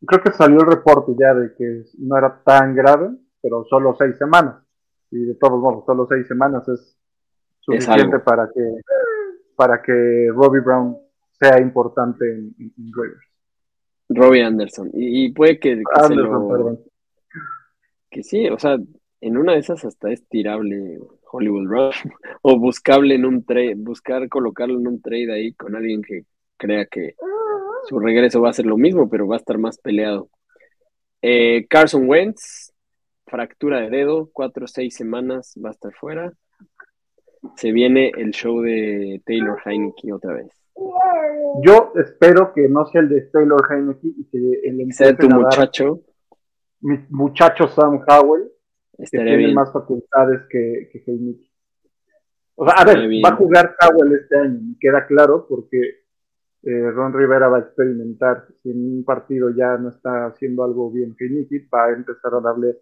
creo 0.06 0.22
que 0.22 0.32
salió 0.32 0.60
el 0.62 0.68
reporte 0.68 1.14
ya 1.20 1.34
de 1.34 1.54
que 1.56 1.84
no 2.00 2.18
era 2.18 2.42
tan 2.44 2.76
grave, 2.76 3.10
pero 3.42 3.66
solo 3.66 3.96
seis 3.98 4.18
semanas. 4.18 4.62
Y 5.10 5.26
de 5.26 5.36
todos 5.36 5.60
modos, 5.60 5.86
solo 5.86 6.06
seis 6.08 6.28
semanas 6.28 6.68
es 6.68 6.98
suficiente 7.60 8.20
para 8.20 8.50
que 8.54 8.82
para 9.56 9.82
que 9.82 10.30
Robbie 10.34 10.62
Brown 10.62 10.98
sea 11.39 11.60
importante 11.60 12.32
en, 12.32 12.54
en, 12.60 12.92
Robbie 14.10 14.44
Anderson. 14.44 14.92
Y, 14.94 15.32
puede 15.34 15.60
que, 15.60 15.77
que, 15.77 15.84
que 18.10 18.24
sí, 18.24 18.48
o 18.50 18.58
sea, 18.60 18.78
en 19.22 19.38
una 19.38 19.54
de 19.54 19.60
esas 19.60 19.84
hasta 19.86 20.12
es 20.12 20.28
tirable 20.28 21.00
Hollywood 21.32 21.68
Brown 21.68 21.92
o 22.42 22.60
buscable 22.60 23.16
en 23.16 23.26
un 23.26 23.44
trade, 23.44 23.76
buscar 23.76 24.28
colocarlo 24.30 24.80
en 24.80 24.88
un 24.88 25.02
trade 25.02 25.32
ahí 25.34 25.54
con 25.54 25.76
alguien 25.76 26.02
que 26.02 26.24
crea 26.58 26.86
que 26.86 27.16
su 27.88 28.00
regreso 28.00 28.42
va 28.42 28.50
a 28.50 28.54
ser 28.54 28.66
lo 28.66 28.78
mismo, 28.78 29.10
pero 29.10 29.28
va 29.28 29.36
a 29.36 29.40
estar 29.40 29.58
más 29.58 29.78
peleado. 29.78 30.30
Eh, 31.22 31.66
Carson 31.70 32.08
Wentz, 32.08 32.74
fractura 33.26 33.82
de 33.82 33.90
dedo, 33.90 34.30
cuatro 34.34 34.66
o 34.66 34.68
seis 34.68 34.96
semanas 34.96 35.56
va 35.64 35.70
a 35.70 35.72
estar 35.72 35.94
fuera. 35.94 36.32
Se 37.56 37.72
viene 37.72 38.12
el 38.18 38.32
show 38.32 38.62
de 38.62 39.22
Taylor 39.26 39.60
Heineke 39.64 40.12
otra 40.12 40.34
vez. 40.34 40.48
Yo 41.64 41.92
espero 41.96 42.52
que 42.54 42.68
no 42.68 42.86
sea 42.88 43.02
el 43.02 43.10
de 43.10 43.22
Taylor 43.22 43.62
Heineke 43.70 44.08
y 44.08 44.26
que 44.26 44.38
el 44.64 44.94
sea 44.94 45.16
tu 45.16 45.30
muchacho. 45.30 46.02
Mi 46.81 46.98
muchacho 47.10 47.67
Sam 47.67 48.03
Howell, 48.07 48.51
que 48.98 49.05
tiene 49.05 49.53
más 49.53 49.72
facultades 49.72 50.41
que, 50.50 50.89
que. 50.91 51.03
O 52.55 52.65
sea, 52.65 52.75
a 52.75 52.86
ver, 52.86 53.07
va 53.24 53.29
a 53.29 53.36
jugar 53.36 53.75
Howell 53.81 54.13
este 54.13 54.38
año, 54.38 54.60
me 54.62 54.75
queda 54.79 55.05
claro, 55.05 55.46
porque 55.48 56.07
eh, 56.63 56.91
Ron 56.91 57.13
Rivera 57.13 57.48
va 57.48 57.57
a 57.57 57.62
experimentar. 57.62 58.46
Si 58.62 58.72
en 58.72 58.98
un 58.98 59.03
partido 59.03 59.50
ya 59.55 59.77
no 59.77 59.89
está 59.89 60.25
haciendo 60.25 60.63
algo 60.63 60.91
bien 60.91 61.15
que 61.15 61.27
va 61.74 61.86
a 61.86 61.93
empezar 61.93 62.34
a 62.34 62.41
darle 62.41 62.77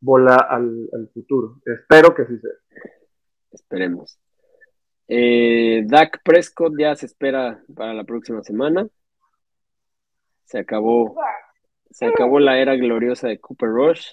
bola 0.00 0.36
al, 0.36 1.10
futuro. 1.12 1.60
Espero 1.64 2.14
que 2.14 2.26
sí 2.26 2.38
sea. 2.38 2.50
Esperemos. 3.52 4.18
Eh, 5.06 5.84
Dak 5.86 6.20
Prescott 6.22 6.74
ya 6.78 6.94
se 6.94 7.06
espera 7.06 7.62
para 7.74 7.94
la 7.94 8.04
próxima 8.04 8.42
semana. 8.42 8.86
Se 10.44 10.58
acabó, 10.58 11.14
se 11.98 12.06
acabó 12.06 12.38
la 12.38 12.60
era 12.60 12.76
gloriosa 12.76 13.26
de 13.26 13.40
Cooper 13.40 13.70
Rush. 13.70 14.06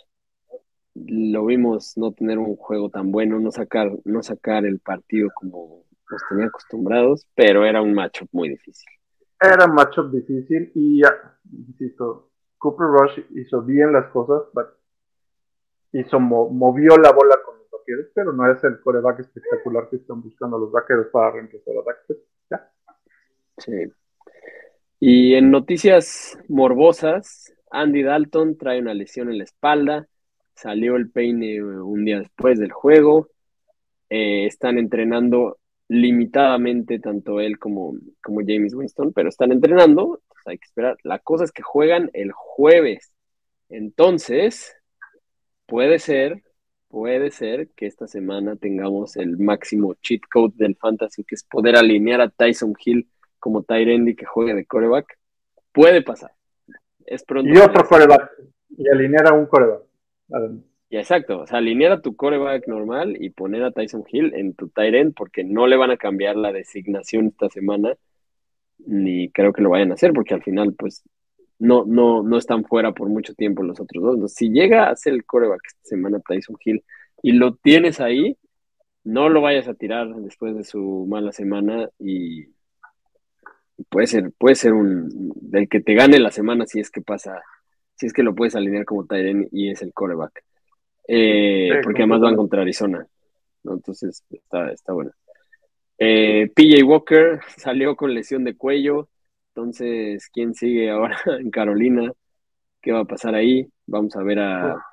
Lo 0.95 1.45
vimos 1.45 1.95
no 1.97 2.13
tener 2.13 2.39
un 2.39 2.55
juego 2.55 2.89
tan 2.89 3.11
bueno, 3.11 3.39
no 3.39 3.51
sacar, 3.51 3.91
no 4.05 4.23
sacar 4.23 4.65
el 4.65 4.79
partido 4.79 5.29
como 5.35 5.83
nos 6.09 6.21
tenía 6.27 6.47
acostumbrados, 6.47 7.27
pero 7.35 7.63
era 7.63 7.83
un 7.83 7.93
matchup 7.93 8.27
muy 8.31 8.49
difícil. 8.49 8.89
Era 9.39 9.65
un 9.65 9.75
matchup 9.75 10.11
difícil 10.11 10.71
y, 10.73 11.03
insisto, 11.51 12.31
Cooper 12.57 12.87
Rush 12.87 13.19
hizo 13.35 13.61
bien 13.61 13.93
las 13.93 14.07
cosas, 14.07 14.49
hizo, 15.91 16.19
movió 16.19 16.97
la 16.97 17.11
bola 17.11 17.35
con 17.45 17.59
los 17.59 17.69
vaqueros, 17.69 18.07
pero 18.15 18.33
no 18.33 18.51
es 18.51 18.63
el 18.63 18.79
coreback 18.79 19.19
espectacular 19.19 19.89
que 19.91 19.97
están 19.97 20.23
buscando 20.23 20.57
los 20.57 20.71
vaqueros 20.71 21.05
para 21.11 21.33
reemplazar 21.33 21.75
a. 21.77 22.13
Ya. 22.49 22.71
Sí. 23.59 23.91
Y 24.99 25.35
en 25.35 25.51
noticias 25.51 26.35
morbosas, 26.47 27.54
Andy 27.71 28.03
Dalton 28.03 28.57
trae 28.57 28.79
una 28.79 28.93
lesión 28.93 29.29
en 29.29 29.39
la 29.39 29.43
espalda, 29.43 30.07
salió 30.55 30.95
el 30.95 31.09
peine 31.09 31.61
un 31.63 32.05
día 32.05 32.19
después 32.19 32.59
del 32.59 32.71
juego, 32.71 33.29
eh, 34.09 34.45
están 34.45 34.77
entrenando 34.77 35.57
limitadamente 35.87 36.99
tanto 36.99 37.39
él 37.39 37.59
como, 37.59 37.93
como 38.23 38.41
James 38.45 38.73
Winston, 38.73 39.13
pero 39.13 39.29
están 39.29 39.51
entrenando, 39.51 40.21
hay 40.45 40.57
que 40.57 40.65
esperar. 40.65 40.97
La 41.03 41.19
cosa 41.19 41.43
es 41.43 41.51
que 41.51 41.63
juegan 41.63 42.09
el 42.13 42.31
jueves, 42.31 43.11
entonces 43.69 44.75
puede 45.65 45.99
ser, 45.99 46.43
puede 46.87 47.31
ser 47.31 47.69
que 47.75 47.87
esta 47.87 48.07
semana 48.07 48.55
tengamos 48.55 49.17
el 49.17 49.37
máximo 49.37 49.95
cheat 49.95 50.21
code 50.31 50.53
del 50.57 50.75
fantasy, 50.75 51.23
que 51.23 51.35
es 51.35 51.43
poder 51.43 51.75
alinear 51.75 52.21
a 52.21 52.29
Tyson 52.29 52.73
Hill 52.83 53.09
como 53.39 53.63
Tyrendi 53.63 54.15
que 54.15 54.25
juegue 54.25 54.53
de 54.53 54.65
coreback. 54.65 55.17
Puede 55.71 56.01
pasar. 56.01 56.34
Es 57.05 57.23
pronto. 57.23 57.51
Y 57.53 57.57
otro 57.57 57.85
coreback. 57.87 58.31
Y 58.77 58.87
alinear 58.89 59.27
a 59.27 59.33
un 59.33 59.45
coreback. 59.45 59.81
Ya, 60.89 60.99
exacto. 60.99 61.41
O 61.41 61.47
sea, 61.47 61.59
alinear 61.59 61.91
a 61.93 62.01
tu 62.01 62.15
coreback 62.15 62.67
normal 62.67 63.15
y 63.19 63.29
poner 63.29 63.63
a 63.63 63.71
Tyson 63.71 64.03
Hill 64.11 64.33
en 64.35 64.53
tu 64.53 64.69
Tyrend 64.69 65.13
porque 65.13 65.43
no 65.43 65.67
le 65.67 65.77
van 65.77 65.91
a 65.91 65.97
cambiar 65.97 66.35
la 66.35 66.51
designación 66.51 67.27
esta 67.27 67.49
semana. 67.49 67.95
Ni 68.79 69.29
creo 69.31 69.53
que 69.53 69.61
lo 69.61 69.69
vayan 69.69 69.91
a 69.91 69.95
hacer 69.95 70.13
porque 70.13 70.33
al 70.33 70.43
final, 70.43 70.73
pues, 70.73 71.03
no, 71.59 71.85
no, 71.85 72.23
no 72.23 72.37
están 72.37 72.65
fuera 72.65 72.91
por 72.93 73.07
mucho 73.09 73.33
tiempo 73.33 73.63
los 73.63 73.79
otros 73.79 74.03
dos. 74.03 74.13
Entonces, 74.15 74.37
si 74.37 74.49
llega 74.49 74.89
a 74.89 74.95
ser 74.95 75.13
el 75.13 75.25
coreback 75.25 75.61
esta 75.65 75.83
semana 75.83 76.19
Tyson 76.19 76.57
Hill 76.63 76.83
y 77.21 77.31
lo 77.33 77.55
tienes 77.55 77.99
ahí, 77.99 78.37
no 79.03 79.29
lo 79.29 79.41
vayas 79.41 79.67
a 79.67 79.75
tirar 79.75 80.13
después 80.15 80.55
de 80.55 80.63
su 80.63 81.05
mala 81.07 81.31
semana 81.31 81.89
y 81.99 82.54
puede 83.89 84.07
ser, 84.07 84.31
puede 84.37 84.55
ser 84.55 84.73
un 84.73 85.09
del 85.35 85.67
que 85.69 85.81
te 85.81 85.93
gane 85.93 86.19
la 86.19 86.31
semana 86.31 86.65
si 86.65 86.79
es 86.79 86.89
que 86.89 87.01
pasa, 87.01 87.41
si 87.95 88.05
es 88.05 88.13
que 88.13 88.23
lo 88.23 88.35
puedes 88.35 88.55
alinear 88.55 88.85
como 88.85 89.05
Tyren 89.05 89.47
y 89.51 89.69
es 89.69 89.81
el 89.81 89.93
coreback. 89.93 90.43
Eh, 91.07 91.81
porque 91.83 92.01
además 92.01 92.21
van 92.21 92.35
contra 92.35 92.61
Arizona. 92.61 93.05
Entonces 93.63 94.23
está, 94.29 94.71
está 94.71 94.93
bueno. 94.93 95.11
Eh, 95.97 96.51
PJ 96.53 96.83
Walker 96.83 97.39
salió 97.57 97.95
con 97.95 98.13
lesión 98.13 98.43
de 98.43 98.55
cuello. 98.55 99.09
Entonces, 99.53 100.29
¿quién 100.33 100.53
sigue 100.53 100.89
ahora 100.89 101.17
en 101.39 101.49
Carolina? 101.49 102.11
¿Qué 102.81 102.91
va 102.91 103.01
a 103.01 103.05
pasar 103.05 103.35
ahí? 103.35 103.67
Vamos 103.87 104.15
a 104.15 104.23
ver 104.23 104.39
a, 104.39 104.85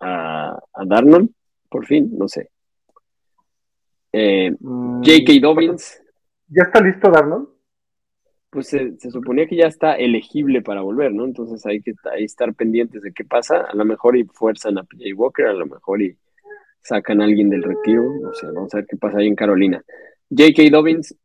a, 0.00 0.58
a 0.72 0.84
Darnold, 0.86 1.30
por 1.68 1.86
fin, 1.86 2.10
no 2.16 2.28
sé. 2.28 2.50
Eh, 4.12 4.50
mm, 4.58 5.02
J.K. 5.02 5.32
Dobbins. 5.40 6.02
¿Ya 6.48 6.64
está 6.64 6.80
listo 6.80 7.10
Darnold? 7.10 7.48
Pues 8.50 8.68
se, 8.68 8.98
suponía 9.10 9.46
que 9.46 9.56
ya 9.56 9.66
está 9.66 9.94
elegible 9.94 10.60
para 10.60 10.82
volver, 10.82 11.12
¿no? 11.12 11.24
Entonces 11.24 11.64
hay 11.66 11.80
que 11.80 11.94
estar 12.18 12.52
pendientes 12.54 13.02
de 13.02 13.12
qué 13.12 13.24
pasa. 13.24 13.62
A 13.62 13.74
lo 13.74 13.84
mejor 13.84 14.16
y 14.16 14.24
fuerzan 14.24 14.78
a 14.78 14.82
PJ 14.82 15.14
Walker, 15.14 15.46
a 15.46 15.52
lo 15.52 15.66
mejor 15.66 16.02
y 16.02 16.16
sacan 16.82 17.20
a 17.20 17.24
alguien 17.24 17.48
del 17.48 17.62
retiro. 17.62 18.02
No 18.20 18.34
sé, 18.34 18.46
vamos 18.46 18.74
a 18.74 18.78
ver 18.78 18.86
qué 18.88 18.96
pasa 18.96 19.18
ahí 19.18 19.28
en 19.28 19.36
Carolina. 19.36 19.84
J.K. 20.30 20.62
Dobbins 20.70 21.16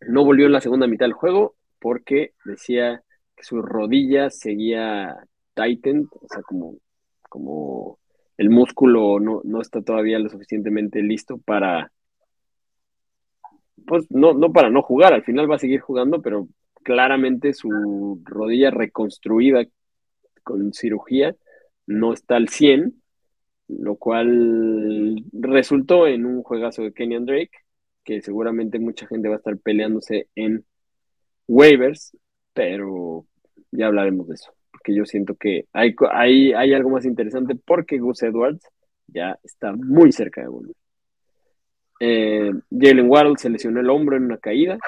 no 0.00 0.24
volvió 0.24 0.46
en 0.46 0.52
la 0.52 0.60
segunda 0.60 0.86
mitad 0.86 1.04
del 1.04 1.12
juego 1.12 1.56
porque 1.78 2.32
decía 2.44 3.02
que 3.36 3.44
su 3.44 3.60
rodilla 3.60 4.30
seguía 4.30 5.16
tightened, 5.54 6.06
o 6.12 6.26
sea, 6.28 6.42
como, 6.42 6.76
como 7.28 7.98
el 8.38 8.50
músculo 8.50 9.20
no, 9.20 9.42
no 9.44 9.60
está 9.60 9.82
todavía 9.82 10.18
lo 10.18 10.30
suficientemente 10.30 11.02
listo 11.02 11.38
para 11.38 11.92
pues 13.86 14.06
no, 14.10 14.32
no 14.34 14.52
para 14.52 14.70
no 14.70 14.82
jugar, 14.82 15.12
al 15.12 15.24
final 15.24 15.50
va 15.50 15.56
a 15.56 15.58
seguir 15.58 15.80
jugando, 15.80 16.22
pero 16.22 16.48
claramente 16.82 17.52
su 17.52 18.20
rodilla 18.24 18.70
reconstruida 18.70 19.64
con 20.42 20.72
cirugía 20.72 21.36
no 21.86 22.12
está 22.12 22.36
al 22.36 22.48
100, 22.48 22.94
lo 23.68 23.96
cual 23.96 25.24
resultó 25.32 26.06
en 26.06 26.24
un 26.24 26.42
juegazo 26.42 26.82
de 26.82 26.92
Kenyan 26.92 27.26
Drake, 27.26 27.50
que 28.04 28.20
seguramente 28.20 28.78
mucha 28.78 29.06
gente 29.06 29.28
va 29.28 29.34
a 29.34 29.38
estar 29.38 29.58
peleándose 29.58 30.28
en 30.34 30.64
waivers, 31.46 32.16
pero 32.52 33.26
ya 33.70 33.86
hablaremos 33.86 34.28
de 34.28 34.34
eso, 34.34 34.52
porque 34.70 34.94
yo 34.94 35.04
siento 35.04 35.34
que 35.34 35.66
hay, 35.72 35.94
hay, 36.12 36.52
hay 36.52 36.74
algo 36.74 36.90
más 36.90 37.04
interesante 37.04 37.54
porque 37.54 37.98
Gus 37.98 38.22
Edwards 38.22 38.64
ya 39.06 39.38
está 39.42 39.72
muy 39.72 40.12
cerca 40.12 40.42
de 40.42 40.48
volver. 40.48 40.76
Eh, 42.00 42.50
Jalen 42.70 43.10
Waddle 43.10 43.36
se 43.36 43.50
lesionó 43.50 43.80
el 43.80 43.90
hombro 43.90 44.16
en 44.16 44.24
una 44.24 44.38
caída. 44.38 44.78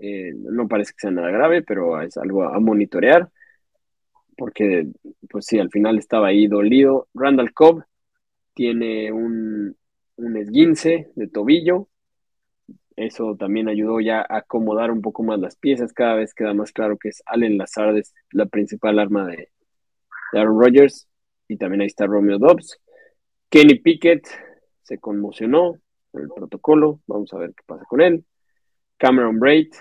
Eh, 0.00 0.32
no 0.34 0.66
parece 0.66 0.92
que 0.92 1.00
sea 1.00 1.10
nada 1.10 1.30
grave, 1.30 1.62
pero 1.62 2.00
es 2.00 2.16
algo 2.16 2.44
a 2.44 2.58
monitorear. 2.58 3.30
Porque, 4.36 4.88
pues 5.30 5.46
sí, 5.46 5.58
al 5.58 5.70
final 5.70 5.98
estaba 5.98 6.28
ahí 6.28 6.46
dolido. 6.46 7.08
Randall 7.14 7.52
Cobb 7.52 7.84
tiene 8.54 9.12
un, 9.12 9.76
esguince 10.36 11.10
de 11.14 11.28
tobillo. 11.28 11.88
Eso 12.96 13.36
también 13.38 13.68
ayudó 13.68 14.00
ya 14.00 14.20
a 14.20 14.38
acomodar 14.38 14.90
un 14.90 15.02
poco 15.02 15.22
más 15.22 15.38
las 15.38 15.56
piezas. 15.56 15.92
Cada 15.92 16.14
vez 16.14 16.34
queda 16.34 16.54
más 16.54 16.72
claro 16.72 16.98
que 16.98 17.10
es 17.10 17.22
Allen 17.26 17.58
Lazard, 17.58 18.02
la 18.32 18.46
principal 18.46 18.98
arma 18.98 19.26
de, 19.26 19.50
de 20.32 20.40
Aaron 20.40 20.60
Rodgers. 20.60 21.08
Y 21.48 21.58
también 21.58 21.82
ahí 21.82 21.86
está 21.88 22.06
Romeo 22.06 22.38
Dobbs. 22.38 22.78
Kenny 23.50 23.78
Pickett 23.80 24.26
se 24.82 24.98
conmocionó, 24.98 25.76
el 26.14 26.28
protocolo. 26.28 27.00
Vamos 27.06 27.32
a 27.32 27.38
ver 27.38 27.50
qué 27.54 27.62
pasa 27.66 27.84
con 27.88 28.00
él. 28.00 28.24
Cameron 28.96 29.38
Braid 29.38 29.72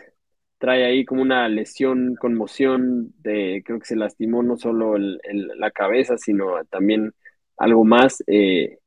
trae 0.58 0.86
ahí 0.86 1.06
como 1.06 1.22
una 1.22 1.50
lesión, 1.50 2.16
conmoción 2.20 3.14
de, 3.20 3.64
creo 3.66 3.80
que 3.80 3.86
se 3.86 3.96
lastimó 3.96 4.44
no 4.44 4.58
solo 4.58 4.96
la 4.98 5.72
cabeza, 5.72 6.18
sino 6.18 6.64
también 6.66 7.14
algo 7.58 7.84
más. 7.84 8.24
Eh, 8.28 8.78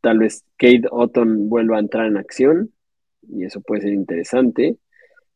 tal 0.00 0.18
vez 0.18 0.44
Kate 0.56 0.84
Otton 0.90 1.48
vuelva 1.48 1.76
a 1.76 1.80
entrar 1.80 2.06
en 2.06 2.16
acción 2.16 2.72
y 3.28 3.44
eso 3.44 3.60
puede 3.60 3.82
ser 3.82 3.92
interesante. 3.92 4.78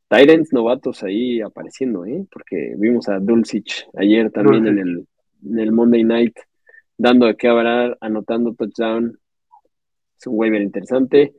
Tyrants 0.08 0.52
novatos 0.52 1.02
ahí 1.02 1.40
apareciendo, 1.40 2.04
¿eh? 2.04 2.26
porque 2.30 2.74
vimos 2.76 3.08
a 3.08 3.18
Dulcich 3.18 3.86
ayer 3.94 4.30
también 4.30 4.66
en 4.66 4.78
el, 4.78 5.06
en 5.44 5.58
el 5.58 5.72
Monday 5.72 6.04
Night 6.04 6.36
dando 6.96 7.26
de 7.26 7.36
qué 7.36 7.48
hablar, 7.48 7.96
anotando 8.00 8.54
touchdown 8.54 9.18
es 10.22 10.26
un 10.28 10.38
waiver 10.38 10.62
interesante. 10.62 11.34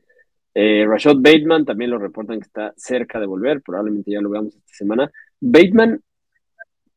Eh, 0.53 0.85
Rashad 0.85 1.15
Bateman 1.15 1.65
también 1.65 1.89
lo 1.89 1.97
reportan 1.97 2.39
que 2.39 2.45
está 2.45 2.73
cerca 2.75 3.19
de 3.19 3.25
volver, 3.25 3.61
probablemente 3.61 4.11
ya 4.11 4.21
lo 4.21 4.29
veamos 4.29 4.55
esta 4.55 4.73
semana. 4.73 5.11
Bateman, 5.39 6.01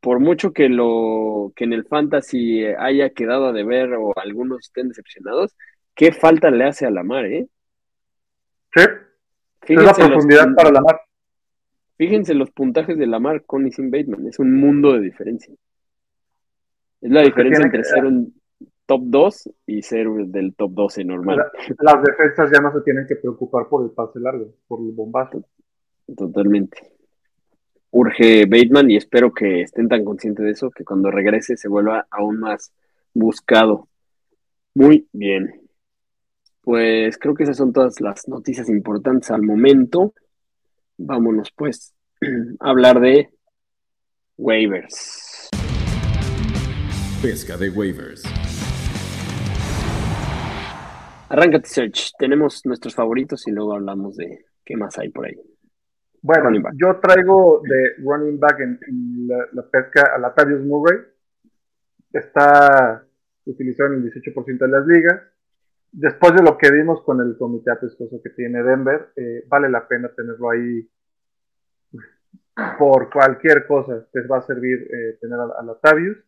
por 0.00 0.21
mucho 0.21 0.52
que 0.52 0.69
lo 0.69 1.52
que 1.55 1.64
en 1.64 1.73
el 1.73 1.87
fantasy 1.87 2.64
haya 2.64 3.11
quedado 3.11 3.47
a 3.47 3.52
deber 3.52 3.95
o 3.95 4.12
algunos 4.19 4.61
estén 4.66 4.88
decepcionados, 4.88 5.57
¿qué 5.95 6.12
falta 6.12 6.50
le 6.50 6.64
hace 6.64 6.87
a 6.87 6.90
la 6.90 7.02
mar, 7.02 7.25
eh? 7.26 7.47
Sí. 8.75 8.83
Fíjense 9.62 10.02
la 10.02 10.09
profundidad 10.09 10.55
para 10.55 10.71
la 10.71 10.81
mar. 10.81 11.00
Fíjense 11.97 12.35
los 12.35 12.50
puntajes 12.50 12.99
de 12.99 13.07
la 13.07 13.21
mar 13.21 13.45
con 13.47 13.66
y 13.66 13.73
sin 13.73 13.90
Bateman, 13.90 14.26
es 14.26 14.38
un 14.38 14.55
mundo 14.55 14.93
de 14.93 15.00
diferencia. 15.00 15.55
Es 17.00 17.11
la 17.11 17.23
diferencia 17.23 17.64
entre 17.64 17.85
ser 17.85 18.05
un 18.05 18.35
top 18.87 19.02
2 19.05 19.50
y 19.66 19.83
ser 19.83 20.09
del 20.09 20.55
top 20.55 20.73
12 20.73 21.05
normal. 21.05 21.45
Las 21.81 22.02
defensas 22.02 22.50
ya 22.52 22.61
no 22.61 22.73
se 22.73 22.81
tienen 22.83 23.07
que 23.07 23.16
preocupar 23.16 23.69
por 23.69 23.85
el 23.85 23.90
pase 23.90 24.21
largo, 24.21 24.55
por 24.66 24.81
el 24.81 24.93
bombazo. 24.93 25.45
Totalmente. 26.16 26.93
Urge 27.90 28.47
Bateman 28.47 28.90
y 28.90 28.97
espero 28.97 29.33
que 29.33 29.62
estén 29.62 29.88
tan 29.88 30.05
conscientes 30.05 30.45
de 30.45 30.50
eso 30.52 30.71
que 30.71 30.85
cuando 30.85 31.11
regrese 31.11 31.57
se 31.57 31.69
vuelva 31.69 32.07
aún 32.11 32.40
más 32.40 32.73
buscado. 33.12 33.88
Muy 34.75 35.09
bien. 35.12 35.62
Pues 36.61 37.16
creo 37.19 37.35
que 37.35 37.45
esas 37.45 37.57
son 37.57 37.73
todas 37.73 38.00
las 38.00 38.28
noticias 38.28 38.69
importantes 38.69 39.31
al 39.31 39.43
momento. 39.43 40.14
Vámonos 40.99 41.50
pues 41.57 41.95
a 42.61 42.71
hablar 42.71 43.00
de 43.00 43.31
waivers. 44.37 45.49
Pesca 47.23 47.57
de 47.57 47.71
waivers. 47.71 48.45
Arráncate, 51.28 51.66
Search. 51.66 52.12
Tenemos 52.18 52.64
nuestros 52.64 52.95
favoritos 52.95 53.47
y 53.49 53.50
luego 53.50 53.75
hablamos 53.75 54.16
de 54.16 54.47
qué 54.64 54.76
más 54.76 54.99
hay 54.99 55.11
por 55.11 55.26
ahí. 55.26 55.35
Bueno, 56.23 56.50
yo 56.75 56.99
traigo 57.00 57.61
de 57.62 57.95
running 57.99 58.38
back 58.38 58.61
en, 58.61 59.28
la, 59.52 59.62
pesca 59.62 60.14
a 60.14 60.18
la 60.18 60.35
Tarius 60.35 60.64
Murray. 60.64 60.99
Está 62.12 63.04
utilizado 63.45 63.92
en 63.92 64.04
el 64.04 64.12
18% 64.12 64.59
de 64.59 64.68
las 64.68 64.87
ligas. 64.87 65.21
Después 65.92 66.35
de 66.35 66.42
lo 66.42 66.56
que 66.59 66.71
vimos 66.71 67.02
con 67.02 67.21
el 67.21 67.37
comité 67.37 67.73
apestoso 67.73 68.21
que 68.23 68.30
tiene 68.30 68.62
Denver, 68.62 69.12
eh, 69.16 69.45
vale 69.49 69.68
la 69.68 69.87
pena 69.87 70.09
tenerlo 70.14 70.50
ahí 70.50 70.88
por 72.78 73.11
cualquier 73.11 73.66
cosa 73.66 74.06
te 74.11 74.23
va 74.23 74.38
a 74.38 74.42
servir 74.42 74.88
eh, 74.90 75.18
tener 75.21 75.38
a, 75.38 75.61
a 75.61 75.62
Latavius. 75.62 76.18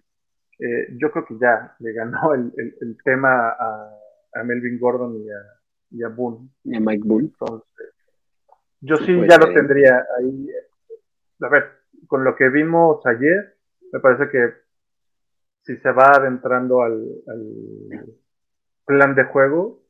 Eh, 0.59 0.97
yo 1.00 1.11
creo 1.11 1.25
que 1.25 1.38
ya 1.40 1.75
le 1.78 1.93
ganó 1.93 2.35
el, 2.35 2.52
el, 2.57 2.76
el 2.81 2.97
tema 3.02 3.50
a, 3.50 3.98
a, 4.32 4.42
Melvin 4.42 4.78
Gordon 4.78 5.16
y 5.16 5.30
a, 5.30 5.38
y 5.90 6.02
a 6.02 6.08
Boone. 6.08 6.49
Y 6.64 6.76
a 6.76 6.80
Mike 6.80 7.02
Boone. 7.04 7.26
Entonces, 7.26 7.94
yo 8.80 8.97
sí, 8.97 9.06
sí 9.06 9.20
ya 9.28 9.38
lo 9.38 9.52
tendría 9.52 10.06
ahí. 10.18 10.49
A 11.40 11.49
ver, 11.49 11.64
con 12.06 12.25
lo 12.25 12.37
que 12.37 12.49
vimos 12.49 13.04
ayer, 13.06 13.56
me 13.92 14.00
parece 14.00 14.28
que 14.30 14.52
si 15.62 15.76
se 15.76 15.90
va 15.92 16.12
adentrando 16.12 16.82
al, 16.82 17.04
al 17.26 18.16
plan 18.85 19.14
de 19.14 19.25
juego, 19.25 19.82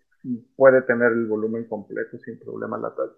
puede 0.57 0.83
tener 0.83 1.13
el 1.13 1.27
volumen 1.27 1.65
completo 1.69 2.19
sin 2.19 2.39
problema 2.39 2.79
la 2.79 2.95
tarde. 2.95 3.13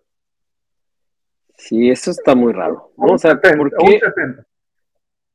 Sí, 1.56 1.90
eso 1.90 2.10
está 2.10 2.34
muy 2.34 2.52
raro. 2.52 2.92
Vamos 2.96 3.24
a 3.24 3.34
ver, 3.34 3.56
¿por 3.56 3.70
qué, 3.70 4.00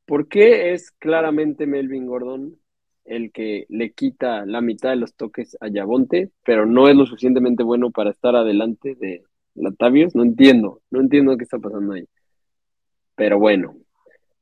¿por 0.05 0.27
qué 0.27 0.73
es 0.73 0.91
claramente 0.91 1.67
Melvin 1.67 2.07
Gordon 2.07 2.59
el 3.05 3.31
que 3.31 3.65
le 3.69 3.91
quita 3.91 4.45
la 4.45 4.61
mitad 4.61 4.89
de 4.89 4.97
los 4.97 5.15
toques 5.15 5.57
a 5.61 5.67
Yabonte, 5.67 6.31
pero 6.43 6.65
no 6.65 6.89
es 6.89 6.95
lo 6.95 7.05
suficientemente 7.05 7.63
bueno 7.63 7.91
para 7.91 8.11
estar 8.11 8.35
adelante 8.35 8.95
de 8.95 9.23
Latavius? 9.55 10.15
No 10.15 10.23
entiendo, 10.23 10.81
no 10.91 11.01
entiendo 11.01 11.37
qué 11.37 11.43
está 11.43 11.59
pasando 11.59 11.93
ahí. 11.93 12.07
Pero 13.15 13.39
bueno, 13.39 13.75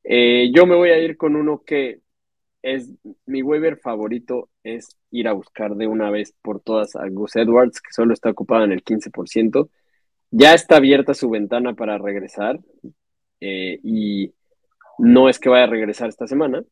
eh, 0.04 0.52
yo 0.54 0.66
me 0.66 0.76
voy 0.76 0.90
a 0.90 1.00
ir 1.00 1.18
con 1.18 1.36
uno 1.36 1.64
que 1.66 2.00
es 2.64 2.92
mi 3.26 3.42
waiver 3.42 3.78
favorito, 3.78 4.50
es 4.64 4.98
ir 5.12 5.28
a 5.28 5.34
buscar 5.34 5.76
de 5.76 5.86
una 5.86 6.10
vez 6.10 6.34
por 6.42 6.62
todas 6.62 6.96
a 6.96 7.08
Gus 7.10 7.36
Edwards, 7.36 7.82
que 7.82 7.92
solo 7.92 8.14
está 8.14 8.30
ocupado 8.30 8.64
en 8.64 8.72
el 8.72 8.84
15%. 8.84 9.70
Ya 10.32 10.54
está 10.54 10.78
abierta 10.78 11.14
su 11.14 11.30
ventana 11.30 11.74
para 11.76 11.98
regresar 11.98 12.60
eh, 13.40 13.80
y 13.84 14.34
no 14.98 15.30
es 15.30 15.40
que 15.40 15.50
vaya 15.50 15.66
a 15.66 15.68
regresar 15.68 16.10
esta 16.10 16.28
semana, 16.28 16.64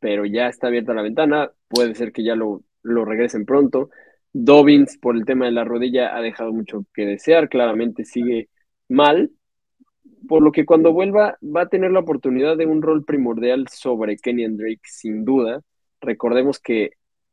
pero 0.00 0.24
ya 0.24 0.48
está 0.48 0.66
abierta 0.66 0.94
la 0.94 1.02
ventana. 1.02 1.52
Puede 1.68 1.94
ser 1.94 2.12
que 2.12 2.24
ya 2.24 2.34
lo, 2.34 2.62
lo 2.82 3.04
regresen 3.04 3.46
pronto. 3.46 3.90
Dobbins, 4.32 4.98
por 4.98 5.16
el 5.16 5.24
tema 5.24 5.46
de 5.46 5.52
la 5.52 5.64
rodilla, 5.64 6.16
ha 6.16 6.20
dejado 6.20 6.52
mucho 6.52 6.84
que 6.94 7.06
desear. 7.06 7.48
Claramente 7.48 8.04
sigue 8.04 8.48
mal, 8.88 9.30
por 10.28 10.42
lo 10.42 10.52
que 10.52 10.66
cuando 10.66 10.92
vuelva 10.92 11.38
va 11.42 11.62
a 11.62 11.68
tener 11.68 11.90
la 11.90 12.00
oportunidad 12.00 12.56
de 12.56 12.66
un 12.66 12.82
rol 12.82 13.04
primordial 13.04 13.66
sobre 13.68 14.16
Kenyan 14.16 14.56
Drake, 14.56 14.80
sin 14.84 15.24
duda. 15.24 15.60
Recordemos 16.00 16.58
que 16.58 16.92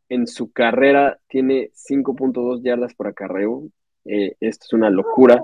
en 0.09 0.27
su 0.27 0.51
carrera 0.51 1.19
tiene 1.27 1.71
5.2 1.73 2.63
yardas 2.63 2.93
por 2.93 3.07
acarreo. 3.07 3.63
Eh, 4.05 4.35
esto 4.39 4.65
es 4.65 4.73
una 4.73 4.89
locura. 4.89 5.41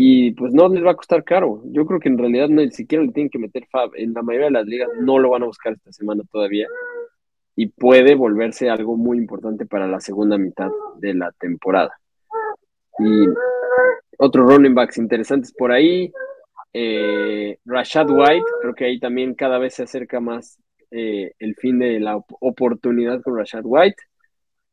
Y 0.00 0.30
pues 0.30 0.54
no 0.54 0.68
les 0.68 0.84
va 0.84 0.92
a 0.92 0.94
costar 0.94 1.24
caro. 1.24 1.60
Yo 1.64 1.84
creo 1.84 1.98
que 1.98 2.08
en 2.08 2.18
realidad 2.18 2.48
ni 2.48 2.70
siquiera 2.70 3.02
le 3.02 3.10
tienen 3.10 3.30
que 3.30 3.40
meter 3.40 3.66
Fab. 3.66 3.90
En 3.96 4.14
la 4.14 4.22
mayoría 4.22 4.46
de 4.46 4.52
las 4.52 4.64
ligas 4.64 4.88
no 5.00 5.18
lo 5.18 5.30
van 5.30 5.42
a 5.42 5.46
buscar 5.46 5.72
esta 5.72 5.90
semana 5.90 6.22
todavía. 6.30 6.68
Y 7.56 7.66
puede 7.66 8.14
volverse 8.14 8.70
algo 8.70 8.96
muy 8.96 9.18
importante 9.18 9.66
para 9.66 9.88
la 9.88 9.98
segunda 9.98 10.38
mitad 10.38 10.70
de 11.00 11.14
la 11.14 11.32
temporada. 11.32 11.98
Y 13.00 13.26
otros 14.18 14.48
running 14.48 14.72
backs 14.72 14.98
interesantes 14.98 15.52
por 15.52 15.72
ahí. 15.72 16.12
Eh, 16.72 17.58
Rashad 17.64 18.08
White, 18.08 18.46
creo 18.60 18.74
que 18.76 18.84
ahí 18.84 19.00
también 19.00 19.34
cada 19.34 19.58
vez 19.58 19.74
se 19.74 19.82
acerca 19.82 20.20
más 20.20 20.60
eh, 20.92 21.32
el 21.40 21.56
fin 21.56 21.80
de 21.80 21.98
la 21.98 22.22
oportunidad 22.38 23.20
con 23.20 23.36
Rashad 23.36 23.62
White. 23.64 24.00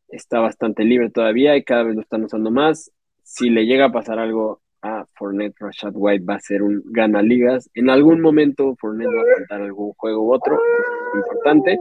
Está 0.08 0.40
bastante 0.40 0.84
libre 0.84 1.10
todavía 1.10 1.58
y 1.58 1.64
cada 1.64 1.82
vez 1.82 1.96
lo 1.96 2.02
están 2.02 2.24
usando 2.26 2.52
más. 2.52 2.92
Si 3.24 3.50
le 3.50 3.66
llega 3.66 3.86
a 3.86 3.92
pasar 3.92 4.20
algo 4.20 4.62
a 4.86 5.08
Fournette, 5.16 5.56
Rashad 5.60 5.94
White 5.96 6.26
va 6.26 6.36
a 6.36 6.40
ser 6.40 6.62
un 6.62 6.84
gana 6.86 7.22
ligas. 7.22 7.70
En 7.74 7.90
algún 7.90 8.22
momento 8.22 8.76
Fournette 8.80 9.16
va 9.16 9.22
a 9.22 9.38
faltar 9.38 9.62
algún 9.62 9.94
juego 9.94 10.24
u 10.24 10.34
otro, 10.34 10.56
es 10.56 11.18
importante. 11.18 11.80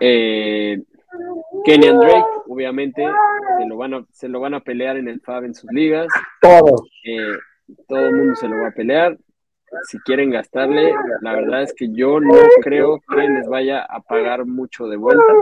Eh, 0.00 0.82
Kenny 1.64 1.86
Drake, 1.86 2.26
obviamente, 2.48 3.06
se 3.58 3.66
lo, 3.66 3.76
van 3.76 3.94
a, 3.94 4.06
se 4.10 4.28
lo 4.28 4.40
van 4.40 4.54
a 4.54 4.60
pelear 4.60 4.96
en 4.96 5.08
el 5.08 5.20
FAB 5.20 5.44
en 5.44 5.54
sus 5.54 5.70
ligas. 5.72 6.08
Todos. 6.40 6.82
Eh, 7.04 7.38
todo 7.86 8.00
el 8.00 8.16
mundo 8.16 8.34
se 8.34 8.48
lo 8.48 8.60
va 8.60 8.68
a 8.68 8.72
pelear. 8.72 9.16
Si 9.88 9.98
quieren 10.00 10.30
gastarle, 10.30 10.92
la 11.20 11.32
verdad 11.32 11.62
es 11.62 11.74
que 11.74 11.88
yo 11.92 12.20
no 12.20 12.34
creo 12.62 13.00
que 13.08 13.28
les 13.28 13.48
vaya 13.48 13.82
a 13.82 14.00
pagar 14.00 14.46
mucho 14.46 14.88
de 14.88 14.96
vuelta. 14.96 15.32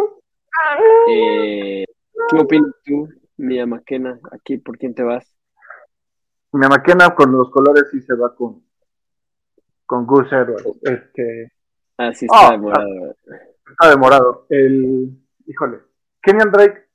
Eh, 1.08 1.84
¿Qué 2.30 2.36
opinas 2.36 2.72
tú, 2.84 3.08
Mia 3.36 3.66
Maquena? 3.66 4.20
Aquí, 4.30 4.58
¿por 4.58 4.78
quién 4.78 4.94
te 4.94 5.02
vas? 5.02 5.32
Mia 6.52 6.68
Maquena 6.68 7.14
con 7.14 7.32
los 7.32 7.50
colores 7.50 7.84
sí 7.90 8.00
se 8.02 8.14
va 8.14 8.34
con, 8.34 8.62
con 9.86 10.06
Gus 10.06 10.30
Edwards. 10.32 10.66
Este... 10.82 11.52
Ah, 11.98 12.12
sí 12.12 12.26
está 12.26 12.48
oh, 12.48 12.52
demorado. 12.52 13.16
Está 13.70 13.90
demorado. 13.90 14.46
El, 14.48 15.18
híjole, 15.46 15.78
Kenyan 16.22 16.50
Drake 16.50 16.88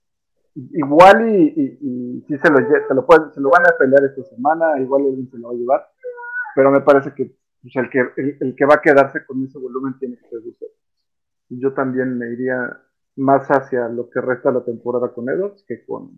igual 0.74 1.30
y, 1.30 1.78
y, 1.82 2.22
si 2.28 2.38
se 2.38 2.50
lo, 2.50 2.58
se 2.58 2.94
lo, 2.94 3.06
pueden, 3.06 3.32
se 3.32 3.40
lo 3.40 3.50
van 3.50 3.66
a 3.68 3.78
pelear 3.78 4.04
esta 4.06 4.24
semana, 4.24 4.80
igual 4.80 5.04
alguien 5.04 5.30
se 5.30 5.38
lo 5.38 5.50
va 5.50 5.54
a 5.54 5.58
llevar, 5.58 5.88
pero 6.56 6.72
me 6.72 6.82
parece 6.82 7.14
que 7.14 7.36
pues, 7.62 7.76
el, 7.76 7.90
que 7.90 8.00
el, 8.40 8.56
que 8.56 8.66
va 8.66 8.76
a 8.76 8.82
quedarse 8.82 9.26
con 9.26 9.44
ese 9.44 9.60
volumen 9.60 9.98
tiene 10.00 10.18
que 10.18 10.28
ser 10.28 10.40
usted. 10.40 10.68
Yo 11.50 11.74
también 11.74 12.18
me 12.18 12.32
iría 12.32 12.80
más 13.18 13.48
hacia 13.48 13.88
lo 13.90 14.10
que 14.10 14.22
resta 14.22 14.52
la 14.52 14.64
temporada 14.64 15.14
con 15.14 15.30
Edwards 15.30 15.64
que 15.68 15.86
con, 15.86 16.12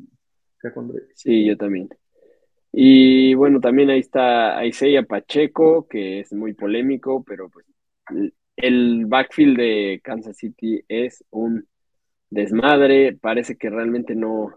que 0.62 0.72
con 0.72 0.88
Drake. 0.88 1.12
Sí, 1.16 1.46
yo 1.46 1.58
también. 1.58 1.90
Y 2.72 3.34
bueno, 3.34 3.60
también 3.60 3.90
ahí 3.90 4.00
está 4.00 4.64
Isaiah 4.66 5.04
Pacheco, 5.04 5.88
que 5.88 6.20
es 6.20 6.34
muy 6.34 6.54
polémico, 6.54 7.24
pero 7.24 7.50
pues 7.50 7.66
el 8.56 9.06
backfield 9.06 9.58
de 9.58 10.02
Kansas 10.04 10.38
City 10.38 10.84
es 10.88 11.24
un 11.32 11.68
desmadre, 12.30 13.18
parece 13.20 13.58
que 13.58 13.70
realmente 13.70 14.16
no, 14.16 14.54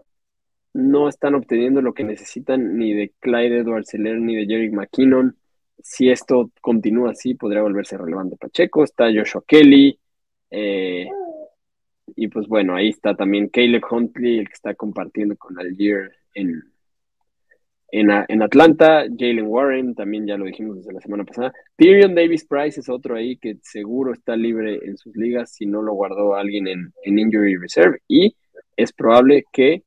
no 0.73 1.07
están 1.09 1.35
obteniendo 1.35 1.81
lo 1.81 1.93
que 1.93 2.03
necesitan 2.03 2.77
ni 2.77 2.93
de 2.93 3.13
Clyde 3.19 3.59
Edwards 3.59 3.89
Seller 3.89 4.19
ni 4.19 4.35
de 4.35 4.45
Jerry 4.45 4.69
McKinnon. 4.71 5.37
Si 5.81 6.09
esto 6.09 6.51
continúa 6.61 7.11
así, 7.11 7.35
podría 7.35 7.61
volverse 7.61 7.97
relevante 7.97 8.37
Pacheco. 8.37 8.83
Está 8.83 9.05
Joshua 9.13 9.43
Kelly. 9.47 9.99
Eh, 10.49 11.07
y 12.15 12.27
pues 12.27 12.47
bueno, 12.47 12.75
ahí 12.75 12.89
está 12.89 13.15
también 13.15 13.49
Caleb 13.49 13.83
Huntley, 13.89 14.39
el 14.39 14.47
que 14.47 14.53
está 14.53 14.75
compartiendo 14.75 15.35
con 15.37 15.59
Algier 15.59 16.11
en, 16.35 16.72
en, 17.95 18.41
Atlanta, 18.41 19.05
Jalen 19.15 19.45
Warren, 19.45 19.93
también 19.93 20.25
ya 20.25 20.35
lo 20.35 20.45
dijimos 20.45 20.77
desde 20.77 20.93
la 20.93 20.99
semana 20.99 21.25
pasada. 21.25 21.53
Tyrion 21.75 22.15
Davis 22.15 22.43
Price 22.43 22.79
es 22.79 22.89
otro 22.89 23.15
ahí 23.15 23.37
que 23.37 23.57
seguro 23.61 24.13
está 24.13 24.35
libre 24.35 24.79
en 24.83 24.97
sus 24.97 25.15
ligas 25.15 25.53
si 25.53 25.67
no 25.67 25.83
lo 25.83 25.93
guardó 25.93 26.33
alguien 26.33 26.67
en, 26.67 26.91
Injury 27.05 27.55
Reserve. 27.55 27.99
Y 28.07 28.35
es 28.75 28.93
probable 28.93 29.43
que, 29.53 29.83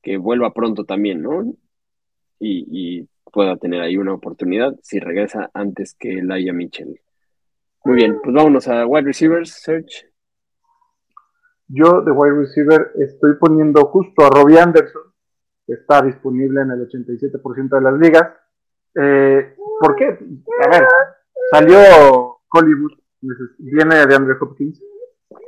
que 0.00 0.16
vuelva 0.16 0.54
pronto 0.54 0.84
también, 0.84 1.20
¿no? 1.20 1.54
Y, 2.40 3.06
pueda 3.30 3.56
tener 3.56 3.80
ahí 3.80 3.96
una 3.96 4.12
oportunidad 4.12 4.74
si 4.82 5.00
regresa 5.00 5.50
antes 5.54 5.94
que 5.94 6.22
Laia 6.22 6.52
Mitchell. 6.52 7.00
Muy 7.82 7.94
bien, 7.96 8.20
pues 8.22 8.34
vámonos 8.34 8.68
a 8.68 8.86
wide 8.86 9.06
receivers, 9.06 9.50
search. 9.52 10.06
Yo 11.66 12.02
de 12.02 12.10
wide 12.10 12.34
receiver 12.34 12.90
estoy 12.98 13.36
poniendo 13.40 13.86
justo 13.86 14.26
a 14.26 14.28
Robbie 14.28 14.58
Anderson 14.58 15.11
está 15.66 16.02
disponible 16.02 16.62
en 16.62 16.70
el 16.72 16.88
87% 16.88 17.68
de 17.68 17.80
las 17.80 17.94
ligas. 17.94 18.32
Eh, 18.94 19.54
¿Por 19.80 19.96
qué? 19.96 20.06
A 20.06 20.68
ver, 20.68 20.86
salió 21.50 22.38
Hollywood, 22.52 22.92
viene 23.58 24.06
de 24.06 24.14
Andre 24.14 24.36
Hopkins, 24.40 24.82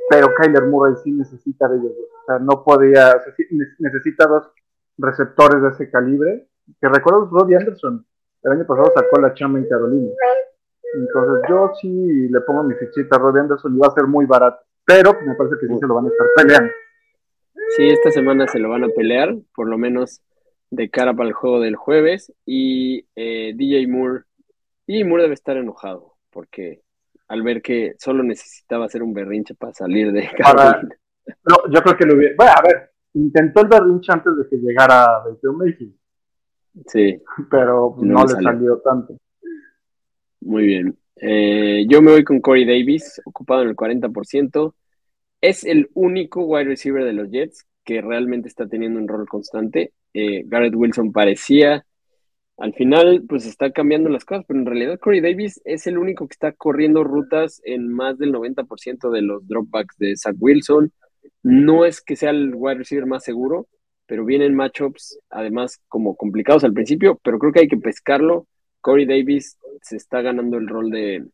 pero 0.09 0.33
Kyler 0.35 0.63
Murray 0.63 0.95
sí 1.03 1.11
necesita 1.11 1.67
de 1.67 1.77
ellos. 1.77 1.91
O 1.91 2.25
sea, 2.25 2.39
no 2.39 2.63
podía, 2.63 3.21
necesita 3.79 4.25
dos 4.27 4.51
receptores 4.97 5.61
de 5.61 5.69
ese 5.69 5.91
calibre. 5.91 6.47
Que 6.81 6.89
recuerdo, 6.89 7.29
Roddy 7.31 7.55
Anderson, 7.55 8.05
el 8.43 8.51
año 8.51 8.65
pasado 8.65 8.91
sacó 8.95 9.21
la 9.21 9.33
chamba 9.33 9.59
en 9.59 9.67
Carolina. 9.67 10.11
Entonces 10.95 11.43
yo 11.49 11.71
sí 11.79 12.29
le 12.29 12.41
pongo 12.41 12.63
mi 12.63 12.73
fichita 12.75 13.17
a 13.17 13.19
Roddy 13.19 13.39
Anderson 13.39 13.75
y 13.75 13.79
va 13.79 13.87
a 13.87 13.93
ser 13.93 14.07
muy 14.07 14.25
barato. 14.25 14.57
Pero 14.85 15.13
me 15.25 15.35
parece 15.35 15.55
que 15.59 15.67
sí 15.67 15.77
se 15.79 15.87
lo 15.87 15.95
van 15.95 16.05
a 16.05 16.09
estar 16.09 16.27
peleando. 16.35 16.71
Sí, 17.75 17.87
esta 17.87 18.11
semana 18.11 18.47
se 18.47 18.59
lo 18.59 18.69
van 18.69 18.83
a 18.83 18.89
pelear, 18.89 19.35
por 19.55 19.67
lo 19.67 19.77
menos 19.77 20.21
de 20.69 20.89
cara 20.89 21.13
para 21.13 21.29
el 21.29 21.33
juego 21.33 21.59
del 21.59 21.75
jueves. 21.75 22.31
Y 22.45 23.05
eh, 23.15 23.53
DJ 23.55 23.87
Moore, 23.87 24.23
DJ 24.87 25.05
Moore 25.05 25.23
debe 25.23 25.33
estar 25.33 25.57
enojado, 25.57 26.13
porque 26.31 26.81
al 27.27 27.43
ver 27.43 27.61
que 27.61 27.95
solo 27.97 28.23
necesitaba 28.23 28.85
hacer 28.85 29.01
un 29.01 29.13
berrinche 29.13 29.55
para 29.55 29.73
salir 29.73 30.11
de 30.11 30.29
Carolina. 30.37 30.89
No, 31.49 31.73
yo 31.73 31.81
creo 31.81 31.97
que 31.97 32.05
lo 32.05 32.15
hubiera. 32.15 32.35
Bueno, 32.37 32.51
a 32.55 32.61
ver, 32.61 32.91
intentó 33.13 33.61
el 33.61 33.67
berrinche 33.67 34.11
antes 34.11 34.37
de 34.37 34.47
que 34.47 34.57
llegara 34.57 35.19
Baker 35.25 35.51
Mayfield. 35.51 35.95
Sí. 36.87 37.21
Pero 37.49 37.95
no, 37.99 38.23
le 38.23 38.27
salió. 38.27 38.77
tanto. 38.79 39.17
Muy 40.41 40.65
bien. 40.65 40.97
Eh, 41.15 41.85
yo 41.87 42.01
me 42.01 42.11
voy 42.11 42.23
con 42.23 42.41
Corey 42.41 42.65
Davis, 42.65 43.21
ocupado 43.25 43.63
en 43.63 43.69
el 43.69 43.75
40% 43.75 44.73
es 45.49 45.63
el 45.63 45.89
único 45.93 46.43
wide 46.43 46.65
receiver 46.65 47.03
de 47.03 47.13
los 47.13 47.29
Jets 47.29 47.65
que 47.83 48.01
realmente 48.01 48.47
está 48.47 48.67
teniendo 48.67 48.99
un 48.99 49.07
rol 49.07 49.27
constante. 49.27 49.93
Eh, 50.13 50.43
Garrett 50.45 50.75
Wilson 50.75 51.11
parecía 51.11 51.85
al 52.57 52.73
final, 52.73 53.23
pues 53.27 53.45
está 53.45 53.71
cambiando 53.71 54.09
las 54.09 54.23
cosas, 54.23 54.45
pero 54.47 54.59
en 54.59 54.65
realidad 54.65 54.99
Corey 54.99 55.19
Davis 55.19 55.61
es 55.65 55.87
el 55.87 55.97
único 55.97 56.27
que 56.27 56.33
está 56.33 56.53
corriendo 56.53 57.03
rutas 57.03 57.61
en 57.65 57.91
más 57.91 58.17
del 58.17 58.31
90% 58.31 59.11
de 59.11 59.21
los 59.21 59.45
dropbacks 59.45 59.97
de 59.97 60.15
Zach 60.15 60.35
Wilson. 60.39 60.93
No 61.43 61.85
es 61.85 62.01
que 62.01 62.15
sea 62.15 62.29
el 62.29 62.53
wide 62.55 62.75
receiver 62.75 63.05
más 63.05 63.25
seguro, 63.25 63.67
pero 64.05 64.23
vienen 64.23 64.55
matchups, 64.55 65.19
además, 65.29 65.81
como 65.89 66.15
complicados 66.15 66.63
al 66.63 66.73
principio, 66.73 67.19
pero 67.23 67.39
creo 67.39 67.51
que 67.51 67.59
hay 67.61 67.67
que 67.67 67.77
pescarlo. 67.77 68.47
Corey 68.79 69.05
Davis 69.05 69.57
se 69.81 69.97
está 69.97 70.21
ganando 70.21 70.57
el 70.57 70.67
rol 70.67 70.89
de 70.91 71.25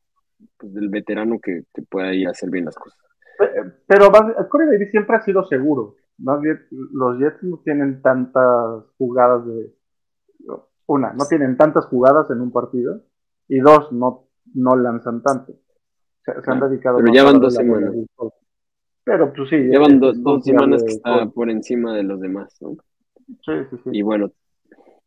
pues, 0.58 0.74
del 0.74 0.90
veterano 0.90 1.40
que, 1.40 1.64
que 1.74 1.84
pueda 1.84 2.14
ir 2.16 2.28
a 2.28 2.32
hacer 2.32 2.50
bien 2.50 2.66
las 2.66 2.76
cosas. 2.76 2.98
Pero 3.88 4.12
Corey 4.50 4.68
Davis 4.70 4.92
siempre 4.92 5.16
ha 5.16 5.22
sido 5.22 5.46
seguro. 5.46 5.96
Más 6.18 6.40
bien, 6.42 6.60
los 6.70 7.18
Jets 7.18 7.44
no 7.44 7.58
tienen 7.64 8.02
tantas 8.02 8.84
jugadas 8.98 9.46
de 9.46 9.74
una, 10.88 11.14
no 11.14 11.26
tienen 11.26 11.58
tantas 11.58 11.86
jugadas 11.86 12.30
en 12.32 12.42
un 12.42 12.52
partido, 12.52 13.02
y 13.48 13.60
dos, 13.60 13.92
no, 13.92 14.28
no 14.54 14.76
lanzan 14.76 15.22
tanto. 15.24 15.54
Se, 16.24 16.32
han 16.46 16.60
dedicado 16.60 16.98
Pero 16.98 17.12
llevan 17.12 17.40
dos 17.40 17.56
semanas. 17.56 17.94
Pero 19.04 19.34
pues 19.34 19.50
sí. 19.50 19.56
Llevan 19.56 20.00
dos 20.00 20.44
semanas 20.44 20.84
que 20.84 20.92
está 20.92 21.26
por 21.28 21.50
encima 21.50 21.96
de 21.96 22.04
los 22.04 22.20
demás, 22.20 22.56
¿no? 22.62 22.76
Sí, 23.26 23.54
sí, 23.70 23.78
sí. 23.84 23.90
Y 23.94 24.02
bueno, 24.02 24.32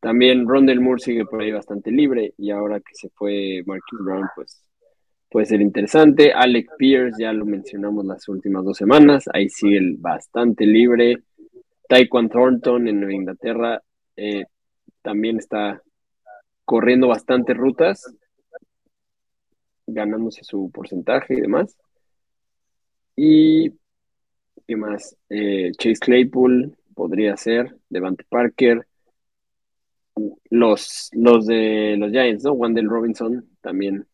también 0.01 0.49
Rondell 0.49 0.81
Moore 0.81 1.01
sigue 1.01 1.25
por 1.25 1.43
ahí 1.43 1.53
bastante 1.53 1.91
libre, 1.91 2.35
y 2.39 2.51
ahora 2.51 2.81
que 2.81 2.95
se 2.95 3.11
fue 3.11 3.63
Marquis 3.67 3.99
Brown, 4.01 4.27
pues 4.35 4.64
puede 5.35 5.47
ser 5.47 5.63
interesante. 5.63 6.33
Alec 6.33 6.77
Pierce, 6.79 7.21
ya 7.21 7.33
lo 7.33 7.45
mencionamos 7.45 8.05
las 8.05 8.29
últimas 8.29 8.65
dos 8.65 8.77
semanas, 8.77 9.25
ahí 9.33 9.49
sigue 9.49 9.81
bastante 9.99 10.65
libre. 10.65 11.25
Taekwon 11.89 12.29
Thornton 12.29 12.87
en 12.87 13.01
Nueva 13.01 13.15
Inglaterra, 13.15 13.83
eh, 14.15 14.45
también 15.03 15.39
está 15.39 15.83
corriendo 16.65 17.09
bastantes 17.09 17.57
rutas, 17.57 18.15
ganándose 19.89 20.45
su 20.45 20.71
porcentaje 20.71 21.35
y 21.35 21.41
demás. 21.41 21.77
Y, 23.17 23.73
¿qué 24.69 24.77
más? 24.77 25.17
Eh, 25.31 25.73
Chase 25.77 25.99
Claypool 25.99 26.79
podría 26.95 27.37
ser, 27.37 27.77
Devante 27.89 28.23
Parker, 28.29 28.87
los, 30.51 31.11
los 31.13 31.45
de 31.45 31.97
los 31.99 32.13
Giants, 32.13 32.45
¿no? 32.45 32.53
Wendell 32.53 32.89
Robinson 32.89 33.45
también 33.61 34.07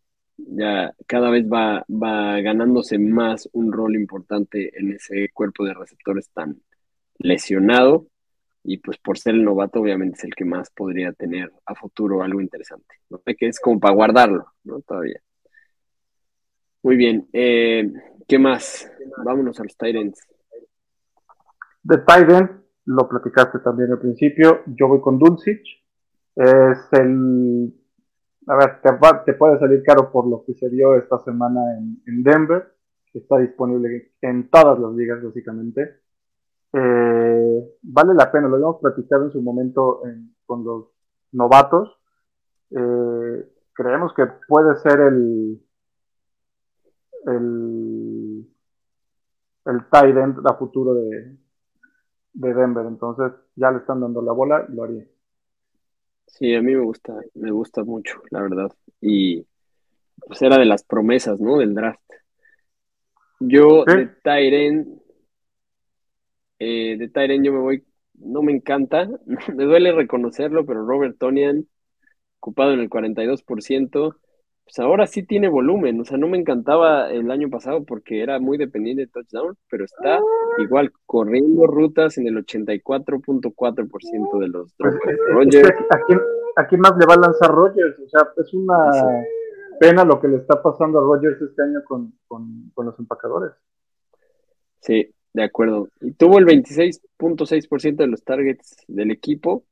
ya 0.48 0.94
cada 1.06 1.30
vez 1.30 1.46
va, 1.46 1.84
va 1.88 2.40
ganándose 2.40 2.98
más 2.98 3.48
un 3.52 3.72
rol 3.72 3.94
importante 3.94 4.78
en 4.78 4.92
ese 4.92 5.28
cuerpo 5.32 5.64
de 5.64 5.74
receptores 5.74 6.30
tan 6.30 6.60
lesionado 7.18 8.06
y 8.62 8.78
pues 8.78 8.98
por 8.98 9.18
ser 9.18 9.34
el 9.34 9.44
novato 9.44 9.80
obviamente 9.80 10.18
es 10.18 10.24
el 10.24 10.34
que 10.34 10.44
más 10.44 10.70
podría 10.70 11.12
tener 11.12 11.50
a 11.64 11.74
futuro 11.74 12.22
algo 12.22 12.40
interesante, 12.40 12.96
¿no? 13.08 13.20
es 13.24 13.60
como 13.60 13.80
para 13.80 13.94
guardarlo, 13.94 14.46
¿no? 14.64 14.80
Todavía. 14.80 15.20
Muy 16.82 16.96
bien, 16.96 17.28
eh, 17.32 17.90
¿qué 18.26 18.38
más? 18.38 18.90
Vámonos 19.24 19.58
a 19.60 19.64
los 19.64 19.76
Titans. 19.76 20.20
De 21.82 21.98
Titans, 21.98 22.50
lo 22.86 23.08
platicaste 23.08 23.58
también 23.60 23.92
al 23.92 23.98
principio, 23.98 24.62
yo 24.66 24.88
voy 24.88 25.00
con 25.00 25.18
Dulcich, 25.18 25.82
es 26.36 26.78
el, 26.92 27.72
a 28.50 28.56
ver, 28.56 28.80
te, 29.24 29.34
puede 29.34 29.58
salir 29.60 29.82
caro 29.84 30.10
por 30.10 30.26
lo 30.26 30.44
que 30.44 30.54
se 30.54 30.68
dio 30.68 30.96
esta 30.96 31.18
semana 31.20 31.60
en, 31.78 32.02
en 32.06 32.22
Denver, 32.24 32.74
está 33.14 33.38
disponible 33.38 34.12
en 34.20 34.50
todas 34.50 34.78
las 34.78 34.92
ligas 34.94 35.22
básicamente, 35.22 36.00
eh, 36.72 37.76
vale 37.82 38.14
la 38.14 38.30
pena, 38.32 38.48
lo 38.48 38.56
habíamos 38.56 38.80
platicado 38.80 39.26
en 39.26 39.32
su 39.32 39.40
momento 39.40 40.02
con 40.46 40.64
los 40.64 40.88
novatos. 41.32 41.96
Eh, 42.70 43.48
creemos 43.72 44.12
que 44.14 44.26
puede 44.46 44.76
ser 44.76 45.00
el 45.00 45.60
el, 47.26 48.48
el 49.66 49.84
tight 49.90 50.16
end 50.16 50.46
a 50.46 50.54
futuro 50.54 50.94
de, 50.94 51.36
de 52.32 52.54
Denver. 52.54 52.86
Entonces 52.86 53.32
ya 53.56 53.70
le 53.70 53.78
están 53.78 54.00
dando 54.00 54.22
la 54.22 54.32
bola 54.32 54.64
lo 54.68 54.84
haría. 54.84 55.04
Sí, 56.32 56.54
a 56.54 56.62
mí 56.62 56.74
me 56.74 56.82
gusta, 56.82 57.14
me 57.34 57.50
gusta 57.50 57.84
mucho, 57.84 58.22
la 58.30 58.42
verdad. 58.42 58.72
Y 59.00 59.46
pues 60.26 60.40
era 60.42 60.58
de 60.58 60.64
las 60.64 60.82
promesas, 60.84 61.38
¿no? 61.40 61.58
Del 61.58 61.74
draft. 61.74 62.00
Yo 63.40 63.84
de 63.84 64.06
Tyren 64.22 65.00
eh, 66.60 66.96
de 66.98 67.08
Tyren 67.08 67.42
yo 67.42 67.52
me 67.52 67.58
voy, 67.58 67.84
no 68.14 68.42
me 68.42 68.52
encanta, 68.52 69.08
me 69.56 69.64
duele 69.64 69.92
reconocerlo, 69.92 70.64
pero 70.66 70.86
Robert 70.86 71.16
Tonian, 71.18 71.66
ocupado 72.38 72.74
en 72.74 72.80
el 72.80 72.90
42%, 72.90 74.16
pues 74.70 74.86
ahora 74.86 75.08
sí 75.08 75.24
tiene 75.24 75.48
volumen, 75.48 76.00
o 76.00 76.04
sea, 76.04 76.16
no 76.16 76.28
me 76.28 76.38
encantaba 76.38 77.10
el 77.10 77.28
año 77.32 77.50
pasado 77.50 77.84
porque 77.84 78.22
era 78.22 78.38
muy 78.38 78.56
dependiente 78.56 79.02
de 79.02 79.08
touchdown, 79.08 79.56
pero 79.68 79.84
está 79.84 80.20
igual 80.58 80.92
corriendo 81.06 81.66
rutas 81.66 82.16
en 82.18 82.28
el 82.28 82.36
84.4% 82.36 84.38
de 84.38 84.48
los 84.48 84.72
pues, 84.78 84.94
Rogers. 85.32 85.72
¿a, 86.56 86.66
quién, 86.68 86.80
más 86.80 86.96
le 86.98 87.06
va 87.06 87.14
a 87.14 87.18
lanzar 87.18 87.50
Rogers? 87.50 87.98
O 87.98 88.08
sea, 88.08 88.28
es 88.36 88.54
una 88.54 88.76
pena 89.80 90.04
lo 90.04 90.20
que 90.20 90.28
le 90.28 90.36
está 90.36 90.62
pasando 90.62 91.00
a 91.00 91.02
Rogers 91.02 91.42
este 91.42 91.64
año 91.64 91.82
con, 91.84 92.12
con 92.28 92.70
los 92.76 92.96
empacadores. 92.96 93.50
Sí, 94.78 95.12
de 95.32 95.42
acuerdo. 95.42 95.88
Y 96.00 96.12
tuvo 96.12 96.38
el 96.38 96.46
26.6% 96.46 97.96
de 97.96 98.06
los 98.06 98.22
targets 98.22 98.76
del 98.86 99.10
equipo. 99.10 99.64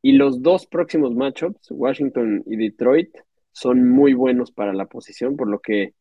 Y 0.00 0.12
los 0.12 0.40
dos 0.40 0.66
próximos 0.66 1.14
matchups, 1.14 1.70
Washington 1.70 2.42
y 2.46 2.56
Detroit, 2.56 3.14
son 3.54 3.88
muy 3.88 4.14
buenos 4.14 4.50
para 4.50 4.74
la 4.74 4.86
posición, 4.86 5.36
por 5.36 5.48
lo 5.48 5.60
que 5.60 5.94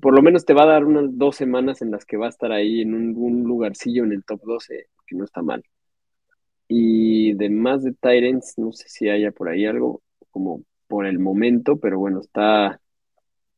por 0.00 0.14
lo 0.14 0.22
menos 0.22 0.44
te 0.46 0.54
va 0.54 0.62
a 0.62 0.66
dar 0.66 0.84
unas 0.84 1.18
dos 1.18 1.36
semanas 1.36 1.82
en 1.82 1.90
las 1.90 2.04
que 2.04 2.16
va 2.16 2.26
a 2.26 2.30
estar 2.30 2.52
ahí 2.52 2.80
en 2.80 2.94
un, 2.94 3.44
lugarcillo 3.44 4.04
en 4.04 4.12
el 4.12 4.24
top 4.24 4.40
12, 4.44 4.86
que 5.06 5.16
no 5.16 5.24
está 5.24 5.42
mal. 5.42 5.62
Y 6.68 7.34
de 7.34 7.50
más 7.50 7.82
de 7.82 7.92
Tyrants, 7.92 8.54
no 8.56 8.72
sé 8.72 8.88
si 8.88 9.08
haya 9.10 9.30
por 9.32 9.48
ahí 9.50 9.66
algo 9.66 10.00
como 10.30 10.62
por 10.86 11.06
el 11.06 11.18
momento, 11.18 11.76
pero 11.76 11.98
bueno, 11.98 12.20
está, 12.20 12.80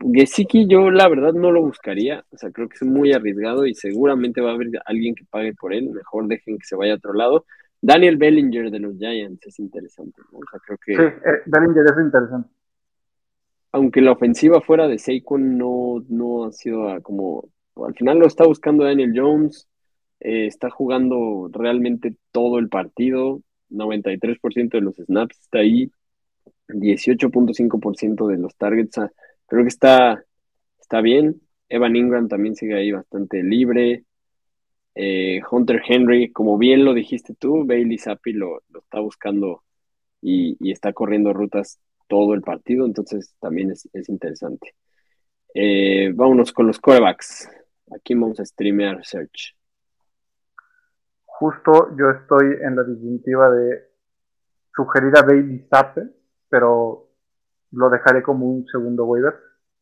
Gesicki 0.00 0.66
yo 0.66 0.90
la 0.90 1.08
verdad 1.08 1.32
no 1.32 1.52
lo 1.52 1.62
buscaría, 1.62 2.24
o 2.30 2.38
sea, 2.38 2.50
creo 2.50 2.68
que 2.68 2.76
es 2.76 2.82
muy 2.82 3.12
arriesgado 3.12 3.66
y 3.66 3.74
seguramente 3.74 4.40
va 4.40 4.50
a 4.50 4.54
haber 4.54 4.70
alguien 4.86 5.14
que 5.14 5.24
pague 5.30 5.54
por 5.54 5.72
él, 5.72 5.90
mejor 5.90 6.26
dejen 6.26 6.58
que 6.58 6.66
se 6.66 6.76
vaya 6.76 6.94
a 6.94 6.96
otro 6.96 7.12
lado. 7.12 7.46
Daniel 7.80 8.16
Bellinger 8.16 8.70
de 8.70 8.78
los 8.80 8.96
Giants 8.96 9.46
es 9.46 9.58
interesante, 9.60 10.20
o 10.32 10.40
sea, 10.50 10.60
creo 10.64 10.78
que... 10.84 10.96
Sí, 10.96 11.02
eh, 11.02 11.42
Bellinger 11.46 11.84
es 11.84 12.04
interesante. 12.04 12.48
Aunque 13.74 14.00
la 14.00 14.12
ofensiva 14.12 14.60
fuera 14.60 14.86
de 14.86 15.00
Saquon 15.00 15.58
no, 15.58 16.04
no 16.08 16.44
ha 16.44 16.52
sido 16.52 17.02
como... 17.02 17.48
Al 17.74 17.92
final 17.94 18.20
lo 18.20 18.26
está 18.28 18.46
buscando 18.46 18.84
Daniel 18.84 19.12
Jones, 19.16 19.66
eh, 20.20 20.46
está 20.46 20.70
jugando 20.70 21.50
realmente 21.52 22.14
todo 22.30 22.60
el 22.60 22.68
partido, 22.68 23.42
93% 23.70 24.68
de 24.68 24.80
los 24.80 24.94
snaps 24.94 25.40
está 25.40 25.58
ahí, 25.58 25.90
18.5% 26.68 28.28
de 28.28 28.38
los 28.38 28.54
targets, 28.54 29.00
creo 29.46 29.62
que 29.62 29.68
está, 29.68 30.24
está 30.80 31.00
bien. 31.00 31.40
Evan 31.68 31.96
Ingram 31.96 32.28
también 32.28 32.54
sigue 32.54 32.76
ahí 32.76 32.92
bastante 32.92 33.42
libre. 33.42 34.04
Eh, 34.94 35.40
Hunter 35.50 35.82
Henry, 35.84 36.30
como 36.30 36.58
bien 36.58 36.84
lo 36.84 36.94
dijiste 36.94 37.34
tú, 37.34 37.64
Bailey 37.66 37.98
Zappi 37.98 38.34
lo, 38.34 38.62
está 38.72 39.00
buscando 39.00 39.64
y, 40.22 40.70
está 40.70 40.92
corriendo 40.92 41.32
rutas 41.32 41.80
todo 42.08 42.34
el 42.34 42.42
partido, 42.42 42.86
entonces 42.86 43.34
también 43.40 43.70
es, 43.70 43.88
interesante. 44.08 44.74
Eh, 45.54 46.12
vámonos 46.14 46.52
con 46.52 46.66
los 46.66 46.78
corebacks. 46.78 47.48
Aquí 47.94 48.14
vamos 48.14 48.40
a 48.40 48.44
streamear 48.44 49.04
Search. 49.04 49.56
Justo 51.24 51.96
yo 51.98 52.10
estoy 52.10 52.56
en 52.62 52.76
la 52.76 52.84
disyuntiva 52.84 53.50
de 53.50 53.84
sugerir 54.74 55.16
a 55.16 55.22
Bailey 55.22 55.66
Zappi, 55.68 56.02
pero 56.48 57.08
lo 57.72 57.90
dejaré 57.90 58.22
como 58.22 58.46
un 58.46 58.66
segundo 58.66 59.04
waiver. 59.04 59.34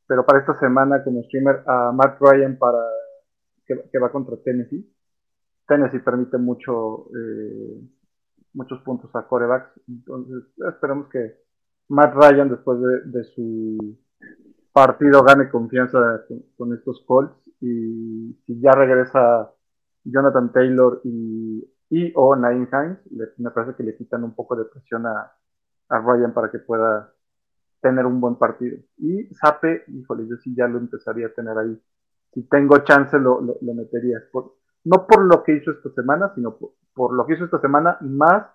Pero 0.06 0.26
para 0.26 0.40
esta 0.40 0.58
semana 0.58 1.02
como 1.04 1.22
streamer 1.24 1.62
a 1.66 1.92
Matt 1.92 2.18
Ryan 2.20 2.58
para 2.58 2.78
que, 3.66 3.98
va 3.98 4.10
contra 4.10 4.36
Tennessee. 4.36 4.90
Tennessee 5.66 6.00
permite 6.00 6.36
mucho 6.38 7.08
eh, 7.16 7.80
muchos 8.54 8.80
puntos 8.82 9.14
a 9.14 9.26
corebacks. 9.26 9.70
Entonces 9.88 10.44
esperemos 10.68 11.08
que 11.08 11.41
Matt 11.92 12.14
Ryan 12.14 12.48
después 12.48 12.78
de, 13.04 13.24
su 13.24 13.98
partido 14.72 15.22
gane 15.22 15.50
confianza 15.50 16.24
con, 16.56 16.72
estos 16.72 17.04
Colts 17.06 17.36
y 17.60 18.34
si 18.46 18.60
ya 18.62 18.72
regresa 18.72 19.52
Jonathan 20.02 20.50
Taylor 20.52 21.02
y, 21.04 21.62
y 21.90 22.10
o 22.16 22.34
Hines, 22.34 22.98
me 23.36 23.50
parece 23.50 23.76
que 23.76 23.82
le 23.82 23.94
quitan 23.94 24.24
un 24.24 24.34
poco 24.34 24.56
de 24.56 24.64
presión 24.64 25.04
a, 25.06 25.32
Ryan 25.90 26.32
para 26.32 26.50
que 26.50 26.60
pueda 26.60 27.12
tener 27.82 28.06
un 28.06 28.18
buen 28.18 28.36
partido. 28.36 28.78
Y 28.96 29.26
Sape, 29.34 29.84
híjole, 29.88 30.26
yo 30.26 30.36
sí 30.38 30.54
ya 30.56 30.66
lo 30.66 30.78
empezaría 30.78 31.26
a 31.26 31.34
tener 31.34 31.58
ahí. 31.58 31.78
Si 32.32 32.44
tengo 32.44 32.78
chance, 32.78 33.18
lo, 33.18 33.42
lo, 33.42 33.74
metería. 33.74 34.18
no 34.84 35.06
por 35.06 35.26
lo 35.26 35.42
que 35.42 35.56
hizo 35.56 35.72
esta 35.72 35.90
semana, 35.90 36.32
sino 36.34 36.56
por, 36.94 37.12
lo 37.12 37.26
que 37.26 37.34
hizo 37.34 37.44
esta 37.44 37.60
semana, 37.60 37.98
más 38.00 38.46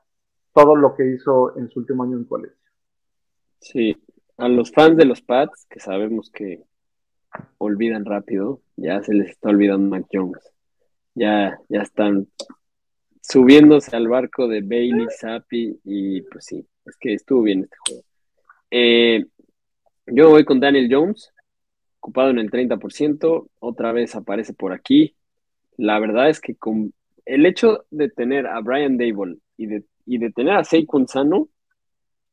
todo 0.56 0.76
lo 0.76 0.96
que 0.96 1.06
hizo 1.14 1.56
en 1.56 1.70
su 1.70 1.82
último 1.82 2.02
año 2.02 2.18
en 2.18 2.24
colegio. 2.24 2.67
Sí, 3.60 3.98
a 4.38 4.48
los 4.48 4.72
fans 4.72 4.98
de 4.98 5.06
los 5.06 5.22
Pats, 5.22 5.66
que 5.70 5.80
sabemos 5.80 6.30
que 6.30 6.64
olvidan 7.58 8.06
rápido, 8.06 8.62
ya 8.76 9.02
se 9.04 9.14
les 9.14 9.30
está 9.30 9.50
olvidando 9.50 9.90
Mac 9.90 10.06
Jones. 10.12 10.42
Ya, 11.16 11.60
ya 11.68 11.82
están 11.82 12.28
subiéndose 13.22 13.96
al 13.96 14.08
barco 14.08 14.48
de 14.48 14.62
Bailey, 14.62 15.08
Zappi, 15.20 15.80
y 15.84 16.22
pues 16.22 16.46
sí, 16.46 16.66
es 16.86 16.96
que 16.98 17.14
estuvo 17.14 17.42
bien 17.42 17.64
este 17.64 17.76
juego. 17.86 18.04
Eh, 18.72 19.26
yo 20.06 20.30
voy 20.30 20.46
con 20.46 20.60
Daniel 20.60 20.88
Jones, 20.90 21.34
ocupado 22.00 22.30
en 22.30 22.40
el 22.40 22.50
30%, 22.50 23.50
otra 23.60 23.92
vez 23.92 24.16
aparece 24.16 24.54
por 24.54 24.72
aquí. 24.72 25.16
La 25.76 26.00
verdad 26.00 26.30
es 26.30 26.40
que 26.40 26.56
con 26.56 26.94
el 27.26 27.46
hecho 27.46 27.86
de 27.92 28.10
tener 28.10 28.48
a 28.48 28.62
Brian 28.62 28.98
Dable 28.98 29.38
y 29.58 29.66
de, 29.66 29.84
y 30.06 30.18
de 30.18 30.32
tener 30.32 30.54
a 30.54 30.64
Saquon 30.64 31.08
Sano, 31.08 31.50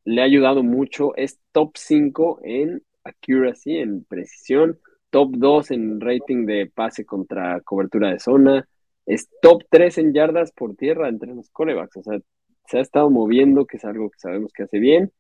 le 0.05 0.21
ha 0.23 0.25
ayudado 0.25 0.63
mucho. 0.63 1.15
Es 1.17 1.39
top 1.53 1.73
5 1.77 2.41
en 2.43 2.83
accuracy, 3.05 3.79
en 3.79 4.05
precisión, 4.05 4.79
top 5.11 5.33
2 5.37 5.71
en 5.73 6.01
rating 6.01 6.47
de 6.47 6.71
pase 6.75 7.05
contra 7.05 7.61
cobertura 7.61 8.11
de 8.11 8.19
zona, 8.19 8.69
es 9.07 9.29
top 9.43 9.63
3 9.71 9.99
en 9.99 10.15
yardas 10.15 10.53
por 10.53 10.77
tierra 10.77 11.09
entre 11.09 11.35
los 11.35 11.51
corebacks. 11.51 11.97
O 11.99 12.03
sea, 12.03 12.19
se 12.67 12.79
ha 12.79 12.81
estado 12.81 13.11
moviendo, 13.11 13.67
que 13.67 13.77
es 13.77 13.85
algo 13.85 14.11
que 14.11 14.19
sabemos 14.19 14.53
que 14.53 14.65
hace 14.65 14.79
bien. 14.79 15.13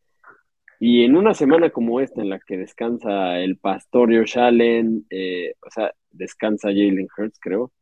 Y 0.80 1.04
en 1.04 1.16
una 1.16 1.34
semana 1.34 1.70
como 1.70 2.00
esta, 2.00 2.22
en 2.22 2.30
la 2.30 2.40
que 2.40 2.58
descansa 2.58 3.38
el 3.38 3.58
Pastorio 3.58 4.24
Allen, 4.36 5.06
eh, 5.10 5.54
o 5.66 5.70
sea, 5.70 5.92
descansa 6.10 6.68
Jalen 6.68 7.08
Hurts, 7.16 7.38
creo, 7.40 7.72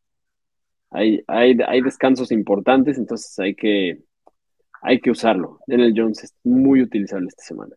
hay, 0.90 1.22
hay, 1.26 1.56
hay, 1.66 1.80
descansos 1.80 2.30
importantes, 2.32 2.98
entonces 2.98 3.38
hay 3.38 3.54
que, 3.54 3.98
hay 4.82 5.00
que 5.00 5.10
usarlo. 5.10 5.60
Daniel 5.66 5.94
Jones 5.96 6.24
es 6.24 6.34
muy 6.42 6.82
utilizable 6.82 7.28
esta 7.28 7.44
semana. 7.44 7.74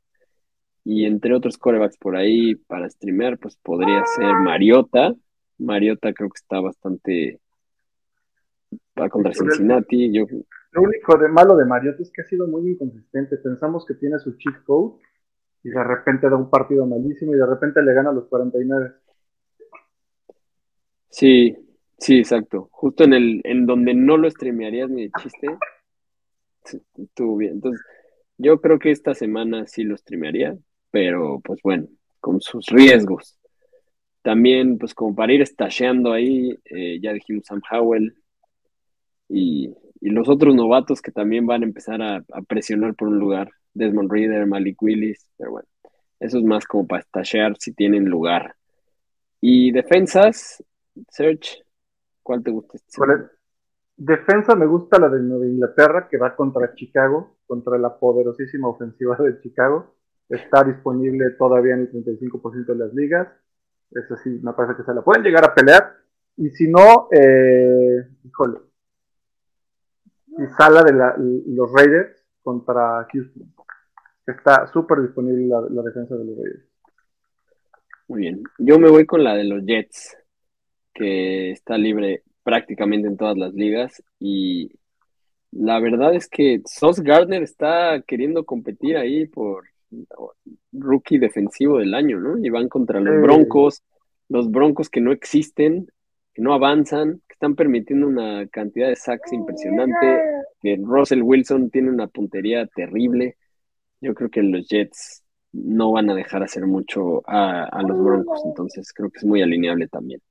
Y 0.83 1.05
entre 1.05 1.33
otros 1.33 1.57
corebacks 1.57 1.97
por 1.97 2.15
ahí 2.15 2.55
para 2.55 2.89
streamear, 2.89 3.37
pues 3.37 3.57
podría 3.57 4.03
ser 4.05 4.33
Mariota. 4.43 5.13
Mariota 5.57 6.13
creo 6.13 6.29
que 6.29 6.39
está 6.39 6.59
bastante 6.59 7.39
va 8.99 9.09
contra 9.09 9.33
Cincinnati. 9.33 10.11
Yo... 10.11 10.25
Lo 10.71 10.81
único 10.81 11.17
de 11.17 11.29
malo 11.29 11.55
de 11.55 11.65
Mariota 11.65 12.01
es 12.01 12.11
que 12.11 12.21
ha 12.21 12.25
sido 12.25 12.47
muy 12.47 12.71
inconsistente. 12.71 13.37
Pensamos 13.37 13.85
que 13.85 13.93
tiene 13.93 14.19
su 14.19 14.35
cheat 14.37 14.63
code 14.65 14.99
y 15.63 15.69
de 15.69 15.83
repente 15.83 16.29
da 16.29 16.35
un 16.35 16.49
partido 16.49 16.85
malísimo 16.85 17.33
y 17.33 17.37
de 17.37 17.45
repente 17.45 17.81
le 17.81 17.93
gana 17.93 18.09
a 18.09 18.13
los 18.13 18.25
49. 18.25 18.91
Sí, 21.09 21.55
sí, 21.97 22.19
exacto. 22.19 22.67
Justo 22.71 23.03
en 23.03 23.13
el 23.13 23.41
en 23.43 23.65
donde 23.65 23.93
no 23.93 24.17
lo 24.17 24.29
streamearías 24.29 24.89
ni 24.89 25.03
de 25.03 25.11
chiste, 25.21 25.47
estuvo 26.97 27.37
bien. 27.37 27.53
Entonces, 27.53 27.81
yo 28.37 28.59
creo 28.61 28.79
que 28.79 28.91
esta 28.91 29.13
semana 29.13 29.65
sí 29.67 29.83
lo 29.83 29.97
streamearía, 29.97 30.57
pero 30.91 31.39
pues 31.43 31.59
bueno, 31.63 31.87
con 32.19 32.41
sus 32.41 32.67
riesgos. 32.67 33.37
También, 34.21 34.77
pues 34.77 34.93
como 34.93 35.15
para 35.15 35.33
ir 35.33 35.41
estalleando 35.41 36.11
ahí, 36.11 36.57
eh, 36.65 36.99
ya 36.99 37.13
dijimos 37.13 37.45
Sam 37.45 37.61
Howell, 37.69 38.15
y, 39.29 39.73
los 40.01 40.29
otros 40.29 40.53
novatos 40.53 41.01
que 41.01 41.11
también 41.11 41.47
van 41.47 41.63
a 41.63 41.65
empezar 41.65 42.01
a, 42.01 42.23
presionar 42.47 42.93
por 42.95 43.07
un 43.07 43.17
lugar. 43.17 43.51
Desmond 43.73 44.11
Reader, 44.11 44.45
Malik 44.45 44.81
Willis, 44.81 45.27
pero 45.35 45.51
bueno, 45.51 45.67
eso 46.19 46.37
es 46.37 46.43
más 46.43 46.65
como 46.65 46.85
para 46.87 47.01
estallar 47.01 47.55
si 47.59 47.73
tienen 47.73 48.05
lugar. 48.05 48.55
Y 49.41 49.71
defensas, 49.71 50.63
Search, 51.09 51.63
¿cuál 52.21 52.43
te 52.43 52.51
gusta? 52.51 52.77
Este 52.77 53.01
defensa 53.97 54.55
me 54.55 54.65
gusta 54.65 54.99
la 54.99 55.09
de 55.09 55.19
Nueva 55.19 55.45
Inglaterra, 55.45 56.07
que 56.09 56.17
va 56.17 56.35
contra 56.35 56.73
Chicago, 56.75 57.37
contra 57.47 57.77
la 57.77 57.97
poderosísima 57.97 58.67
ofensiva 58.67 59.15
de 59.17 59.39
Chicago. 59.41 59.95
Está 60.29 60.63
disponible 60.63 61.31
todavía 61.37 61.75
en 61.75 61.81
el 61.81 61.91
35% 61.91 62.65
de 62.65 62.75
las 62.75 62.93
ligas. 62.93 63.27
Eso 63.91 64.15
sí, 64.17 64.39
me 64.41 64.53
parece 64.53 64.77
que 64.77 64.83
se 64.83 64.93
la 64.93 65.01
pueden 65.01 65.23
llegar 65.23 65.45
a 65.45 65.53
pelear. 65.53 65.93
Y 66.37 66.49
si 66.49 66.69
no, 66.69 67.07
eh, 67.11 68.07
híjole, 68.23 68.59
y 70.37 70.47
sala 70.57 70.83
de 70.83 70.91
los 70.93 71.71
Raiders 71.71 72.25
contra 72.43 73.07
Houston. 73.11 73.53
Está 74.25 74.67
súper 74.67 75.01
disponible 75.01 75.47
la, 75.47 75.81
defensa 75.83 76.15
de 76.15 76.25
los 76.25 76.35
Raiders. 76.35 76.65
Muy 78.07 78.21
bien. 78.21 78.43
Yo 78.57 78.79
me 78.79 78.89
voy 78.89 79.05
con 79.05 79.23
la 79.23 79.35
de 79.35 79.45
los 79.45 79.63
Jets, 79.63 80.17
que 80.93 81.51
está 81.51 81.77
libre 81.77 82.23
prácticamente 82.45 83.07
en 83.07 83.17
todas 83.17 83.35
las 83.37 83.53
ligas. 83.53 84.01
Y 84.19 84.71
la 85.51 85.79
verdad 85.79 86.13
es 86.13 86.29
que 86.29 86.61
Sos 86.65 87.01
Gardner 87.01 87.41
está 87.43 88.01
queriendo 88.07 88.45
competir 88.45 88.95
ahí 88.97 89.25
por 89.25 89.65
rookie 90.71 91.17
defensivo 91.17 91.79
del 91.79 91.93
año, 91.93 92.19
¿no? 92.19 92.37
Y 92.37 92.49
van 92.49 92.69
contra 92.69 92.99
los 92.99 93.21
Broncos, 93.21 93.81
los 94.29 94.49
Broncos 94.51 94.89
que 94.89 95.01
no 95.01 95.11
existen, 95.11 95.87
que 96.33 96.41
no 96.41 96.53
avanzan, 96.53 97.21
que 97.27 97.33
están 97.33 97.55
permitiendo 97.55 98.07
una 98.07 98.47
cantidad 98.47 98.89
de 98.89 98.95
sacks 98.95 99.33
impresionante, 99.33 100.21
que 100.61 100.77
Russell 100.81 101.23
Wilson 101.23 101.71
tiene 101.71 101.89
una 101.89 102.07
puntería 102.07 102.67
terrible. 102.67 103.37
Yo 104.01 104.13
creo 104.13 104.29
que 104.29 104.43
los 104.43 104.67
Jets 104.67 105.23
no 105.51 105.93
van 105.93 106.09
a 106.11 106.15
dejar 106.15 106.43
hacer 106.43 106.67
mucho 106.67 107.23
a, 107.25 107.81
los 107.87 107.97
Broncos, 107.97 108.41
entonces 108.45 108.91
creo 108.93 109.09
que 109.09 109.17
es 109.17 109.25
muy 109.25 109.41
alineable 109.41 109.87
también. 109.87 110.21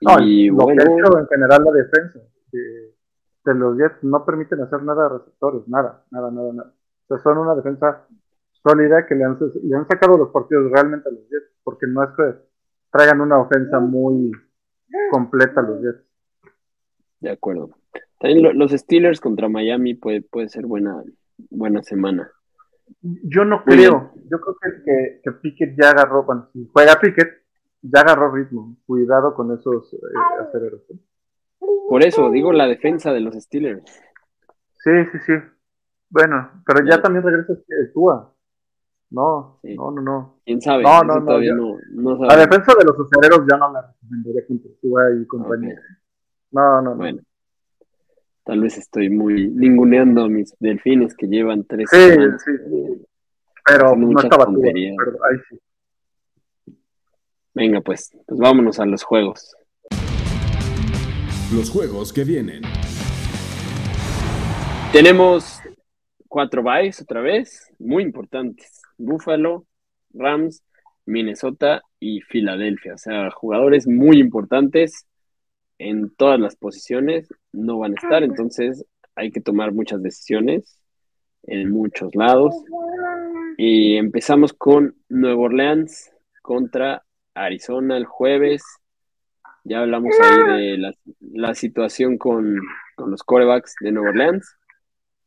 Y 0.00 0.50
bueno, 0.50 0.82
en 0.82 1.26
general 1.26 1.64
la 1.64 1.72
defensa 1.72 2.18
de, 2.52 3.54
los 3.54 3.78
Jets 3.78 4.02
no 4.02 4.24
permiten 4.24 4.60
hacer 4.60 4.82
nada 4.82 5.06
a 5.06 5.08
receptores, 5.10 5.66
nada, 5.68 6.04
nada, 6.10 6.30
nada, 6.30 6.52
nada. 6.52 6.74
O 7.04 7.06
sea, 7.06 7.18
son 7.18 7.38
una 7.38 7.54
defensa 7.54 8.06
sólida 8.62 9.06
que 9.06 9.14
le 9.14 9.24
han, 9.24 9.38
le 9.62 9.76
han 9.76 9.86
sacado 9.86 10.18
los 10.18 10.30
partidos 10.30 10.70
realmente 10.72 11.08
a 11.08 11.12
los 11.12 11.22
Jets, 11.28 11.52
porque 11.62 11.86
no 11.86 12.02
es 12.02 12.10
que 12.16 12.34
traigan 12.90 13.20
una 13.20 13.38
ofensa 13.38 13.78
muy 13.78 14.32
completa 15.10 15.62
los 15.62 15.80
Jets. 15.80 16.04
De 17.20 17.30
acuerdo. 17.30 17.70
También 18.18 18.58
los 18.58 18.72
Steelers 18.72 19.20
contra 19.20 19.48
Miami 19.48 19.94
puede, 19.94 20.22
puede 20.22 20.48
ser 20.48 20.66
buena, 20.66 21.02
buena 21.50 21.82
semana. 21.82 22.30
Yo 23.02 23.44
no 23.44 23.62
creo. 23.64 24.12
Yo 24.30 24.40
creo 24.40 24.56
que, 24.84 25.20
que, 25.22 25.32
Pickett 25.32 25.76
ya 25.80 25.90
agarró, 25.90 26.26
si 26.52 26.68
juega 26.72 26.98
Pickett, 27.00 27.45
ya 27.82 28.00
agarró 28.00 28.32
ritmo. 28.32 28.76
Cuidado 28.86 29.34
con 29.34 29.52
esos 29.52 29.92
eh, 29.94 29.98
aceleros. 30.40 30.82
¿eh? 30.90 30.98
Por 31.88 32.02
eso, 32.02 32.30
digo 32.30 32.52
la 32.52 32.66
defensa 32.66 33.12
de 33.12 33.20
los 33.20 33.34
Steelers. 33.34 33.84
Sí, 34.78 34.90
sí, 35.12 35.18
sí. 35.26 35.32
Bueno, 36.08 36.62
pero 36.64 36.84
ya 36.84 37.00
también 37.00 37.24
regresa 37.24 37.54
Tua. 37.92 38.32
No, 39.10 39.60
no, 39.62 39.90
no, 39.90 40.02
no. 40.02 40.40
¿Quién 40.44 40.60
sabe? 40.60 40.82
No, 40.82 41.02
no, 41.02 41.20
no, 41.20 42.24
La 42.24 42.36
defensa 42.36 42.72
de 42.76 42.84
los 42.84 42.96
aceleros 42.98 43.46
ya 43.50 43.56
no 43.56 43.72
la 43.72 43.82
recomendaría 43.82 44.46
con 44.46 44.60
Tua 44.80 45.02
y 45.14 45.26
compañía. 45.26 45.80
No, 46.50 46.82
no, 46.82 46.94
bueno. 46.94 47.20
Tal 48.44 48.60
vez 48.60 48.78
estoy 48.78 49.10
muy 49.10 49.48
ninguneando 49.48 50.24
a 50.24 50.28
mis 50.28 50.54
delfines 50.60 51.16
que 51.16 51.26
llevan 51.26 51.64
tres 51.64 51.88
sí, 51.90 52.12
Sí, 52.44 52.52
sí. 52.64 53.06
Pero 53.64 53.96
no 53.96 54.20
estaba 54.20 54.46
pero 54.46 55.24
ahí 55.24 55.36
sí. 55.50 55.58
Venga, 57.56 57.80
pues, 57.80 58.10
pues 58.26 58.38
vámonos 58.38 58.78
a 58.80 58.84
los 58.84 59.02
juegos. 59.02 59.56
Los 61.54 61.70
juegos 61.70 62.12
que 62.12 62.22
vienen. 62.22 62.60
Tenemos 64.92 65.62
cuatro 66.28 66.62
byes 66.62 67.00
otra 67.00 67.22
vez, 67.22 67.72
muy 67.78 68.02
importantes. 68.02 68.82
Buffalo, 68.98 69.64
Rams, 70.12 70.62
Minnesota 71.06 71.80
y 71.98 72.20
Filadelfia. 72.20 72.92
O 72.92 72.98
sea, 72.98 73.30
jugadores 73.30 73.86
muy 73.86 74.18
importantes 74.18 75.06
en 75.78 76.14
todas 76.14 76.38
las 76.38 76.56
posiciones 76.56 77.26
no 77.52 77.78
van 77.78 77.92
a 77.92 78.02
estar, 78.02 78.22
entonces 78.22 78.84
hay 79.14 79.30
que 79.30 79.40
tomar 79.40 79.72
muchas 79.72 80.02
decisiones 80.02 80.78
en 81.44 81.70
muchos 81.70 82.14
lados. 82.14 82.54
Y 83.56 83.96
empezamos 83.96 84.52
con 84.52 84.94
Nueva 85.08 85.40
Orleans 85.40 86.12
contra 86.42 87.05
Arizona 87.36 87.96
el 87.96 88.06
jueves. 88.06 88.62
Ya 89.64 89.80
hablamos 89.80 90.14
ahí 90.20 90.76
de 90.78 90.94
la, 91.32 91.54
situación 91.54 92.18
con, 92.18 92.56
con, 92.94 93.10
los 93.10 93.22
corebacks 93.22 93.74
de 93.80 93.92
Nueva 93.92 94.10
Orleans. 94.10 94.56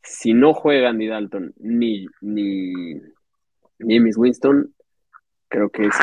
Si 0.02 0.34
no 0.34 0.54
juega 0.54 0.94
ni 0.94 1.08
Dalton 1.08 1.54
ni, 1.58 2.08
ni, 2.22 2.94
ni 3.80 4.00
Miss 4.00 4.18
Winston, 4.18 4.74
creo 5.50 5.70
que 5.70 5.88
es 5.88 5.96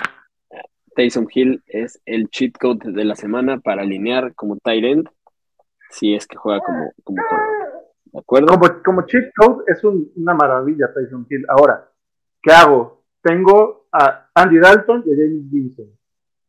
Taysom 0.95 1.27
Hill 1.33 1.63
es 1.67 2.01
el 2.05 2.29
cheat 2.29 2.59
code 2.59 2.93
de 2.93 3.05
la 3.05 3.17
semana 3.17 3.59
para 3.59 3.83
alinear 3.83 4.35
como 4.35 4.57
tight 4.59 4.85
end 4.85 5.09
si 5.91 6.15
es 6.15 6.27
que 6.27 6.37
juega 6.37 6.61
como, 6.61 6.93
como 7.05 7.23
¿De 8.05 8.21
acuerdo? 8.21 8.49
Como, 8.49 8.83
como 8.83 9.07
cheat 9.07 9.33
code 9.35 9.65
es 9.67 9.83
una 9.85 10.35
maravilla 10.35 10.93
Taysom 10.93 11.27
Hill. 11.29 11.45
Ahora, 11.49 11.91
¿qué 12.43 12.53
hago? 12.53 13.05
Tengo 13.23 13.89
a 13.93 14.31
Andy 14.35 14.59
Dalton 14.59 15.05
y 15.07 15.13
a 15.13 15.17
James 15.17 15.53
Winston. 15.53 15.96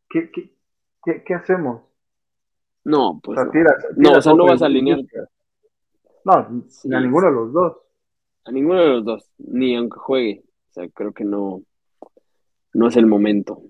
¿Qué, 0.08 0.30
qué, 0.30 1.22
qué, 1.24 1.34
hacemos? 1.34 1.82
No, 2.84 3.20
pues 3.22 3.38
no. 3.38 3.52
no, 3.96 4.12
o 4.12 4.22
sea, 4.22 4.34
no 4.34 4.46
vas 4.46 4.62
a 4.62 4.66
alinear. 4.66 5.00
No, 6.24 6.48
ni 6.84 6.96
a 6.96 7.00
ninguno 7.00 7.26
de 7.26 7.32
los 7.32 7.52
dos. 7.52 7.76
A 8.44 8.52
ninguno 8.52 8.80
de 8.80 8.88
los 8.88 9.04
dos, 9.04 9.30
ni 9.38 9.76
aunque 9.76 9.98
juegue. 9.98 10.44
O 10.70 10.72
sea, 10.72 10.88
creo 10.88 11.12
que 11.12 11.24
no, 11.24 11.62
no 12.72 12.88
es 12.88 12.96
el 12.96 13.06
momento. 13.06 13.62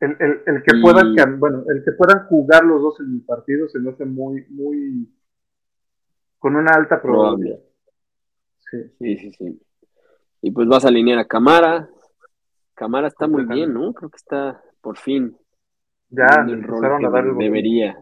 El, 0.00 0.62
que 0.64 0.80
puedan, 0.80 1.14
bueno, 1.38 1.62
el 1.68 1.84
que 1.84 1.92
puedan 1.92 2.26
jugar 2.26 2.64
los 2.64 2.82
dos 2.82 3.00
en 3.00 3.14
el 3.14 3.22
partido 3.22 3.68
se 3.68 3.78
me 3.78 3.90
hace 3.90 4.04
muy, 4.04 4.44
muy 4.48 5.08
con 6.40 6.56
una 6.56 6.72
alta 6.72 7.00
probabilidad. 7.00 7.60
Sí. 8.58 8.78
sí, 8.98 9.16
sí, 9.16 9.32
sí. 9.32 9.62
Y 10.40 10.50
pues 10.50 10.66
vas 10.66 10.84
a 10.84 10.88
alinear 10.88 11.20
a 11.20 11.26
Camara. 11.26 11.88
Camara 12.74 13.06
está 13.06 13.28
muy 13.28 13.44
bien, 13.44 13.72
¿no? 13.72 13.92
Creo 13.92 14.10
que 14.10 14.16
está 14.16 14.60
por 14.80 14.96
fin. 14.96 15.36
Ya, 16.12 16.44
el 16.46 16.62
rol 16.62 17.00
que 17.00 17.42
debería. 17.42 17.98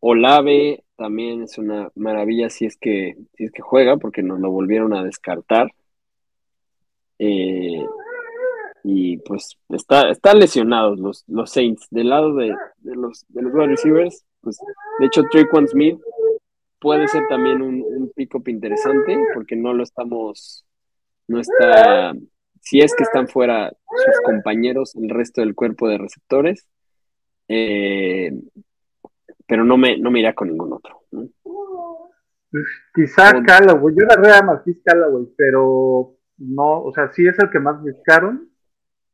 Olave 0.00 0.82
también 0.96 1.44
es 1.44 1.58
una 1.58 1.90
maravilla 1.94 2.50
si 2.50 2.66
es 2.66 2.76
que, 2.76 3.16
si 3.34 3.44
es 3.44 3.52
que 3.52 3.62
juega, 3.62 3.98
porque 3.98 4.22
nos 4.22 4.40
lo 4.40 4.50
volvieron 4.50 4.92
a 4.92 5.04
descartar. 5.04 5.72
Eh, 7.20 7.86
y 8.82 9.18
pues 9.18 9.58
está, 9.68 10.10
están 10.10 10.40
lesionados 10.40 10.98
los, 10.98 11.24
los 11.28 11.52
Saints. 11.52 11.86
Del 11.90 12.08
lado 12.08 12.34
de, 12.34 12.52
los, 12.82 13.24
de 13.28 13.42
los 13.42 13.54
wide 13.54 13.68
receivers, 13.68 14.24
pues 14.40 14.58
de 14.98 15.06
hecho 15.06 15.22
Traquan 15.30 15.68
Smith 15.68 16.00
puede 16.80 17.06
ser 17.06 17.28
también 17.28 17.62
un, 17.62 17.80
un 17.82 18.10
pick-up 18.16 18.48
interesante, 18.48 19.16
porque 19.34 19.54
no 19.54 19.72
lo 19.72 19.84
estamos, 19.84 20.64
no 21.28 21.38
está, 21.38 22.12
si 22.60 22.80
es 22.80 22.94
que 22.94 23.02
están 23.02 23.28
fuera 23.28 23.70
sus 23.70 24.20
compañeros, 24.22 24.94
el 24.96 25.10
resto 25.10 25.40
del 25.40 25.54
cuerpo 25.54 25.88
de 25.88 25.98
receptores, 25.98 26.68
eh, 27.48 28.32
pero 29.46 29.64
no 29.64 29.76
me, 29.76 29.98
no 29.98 30.10
me 30.10 30.20
irá 30.20 30.34
con 30.34 30.48
ningún 30.48 30.72
otro. 30.72 31.02
Pues, 31.10 32.66
quizá 32.94 33.42
Callaway, 33.42 33.94
yo 33.96 34.06
la 34.06 34.16
rea 34.16 34.42
más 34.42 34.62
Callaway, 34.84 35.26
pero 35.36 36.16
no, 36.38 36.82
o 36.82 36.92
sea, 36.92 37.10
sí 37.12 37.26
es 37.26 37.38
el 37.38 37.50
que 37.50 37.58
más 37.58 37.80
buscaron, 37.80 38.50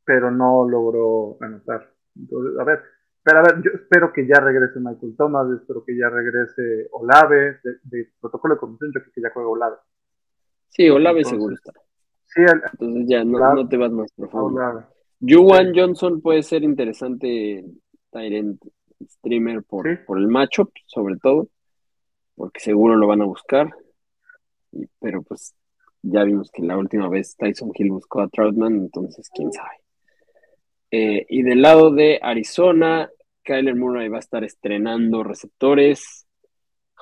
pero 0.05 0.31
no 0.31 0.69
logró 0.69 1.39
anotar. 1.41 1.91
Entonces, 2.15 2.59
a 2.59 2.65
ver, 2.65 2.83
pero 3.23 3.39
a 3.39 3.43
ver, 3.43 3.63
yo 3.63 3.71
espero 3.75 4.13
que 4.13 4.27
ya 4.27 4.41
regrese 4.41 4.79
Michael 4.79 5.17
Thomas, 5.17 5.47
espero 5.61 5.85
que 5.85 5.97
ya 5.97 6.09
regrese 6.09 6.89
Olave, 6.93 7.59
de, 7.83 8.13
protocolo 8.21 8.55
de 8.55 8.61
comisión, 8.61 8.91
yo 8.95 9.01
creo 9.01 9.13
que 9.13 9.21
ya 9.21 9.31
juega 9.33 9.49
Olave. 9.49 9.77
Sí, 10.69 10.89
Olave 10.89 11.25
seguro 11.25 11.55
está. 11.55 11.73
Sí, 12.37 12.43
Entonces 12.43 13.05
ya 13.09 13.25
no, 13.25 13.67
te 13.67 13.79
vas 13.79 13.91
más 13.91 14.13
profundo. 14.13 14.61
Juwan 15.21 15.73
Johnson 15.75 16.21
puede 16.21 16.43
ser 16.43 16.63
interesante 16.63 17.65
Tyrant 18.11 18.61
streamer 19.09 19.63
por, 19.63 20.05
por 20.05 20.19
el 20.19 20.29
matchup, 20.29 20.71
sobre 20.85 21.17
todo, 21.17 21.49
porque 22.35 22.61
seguro 22.61 22.97
lo 22.97 23.07
van 23.07 23.23
a 23.23 23.25
buscar. 23.25 23.75
pero 25.01 25.23
pues 25.23 25.55
ya 26.03 26.25
vimos 26.25 26.51
que 26.51 26.63
la 26.63 26.77
última 26.77 27.09
vez 27.09 27.35
Tyson 27.37 27.73
Hill 27.75 27.91
buscó 27.91 28.21
a 28.21 28.29
Troutman, 28.29 28.75
entonces 28.75 29.31
quién 29.35 29.51
sabe. 29.51 29.81
Eh, 30.91 31.25
y 31.31 31.43
del 31.43 31.63
lado 31.63 31.91
de 31.91 32.21
Arizona, 32.23 33.09
Kyler 33.45 33.77
Murray 33.77 34.09
va 34.11 34.19
a 34.19 34.21
estar 34.21 34.45
estrenando 34.45 35.25
receptores. 35.25 36.27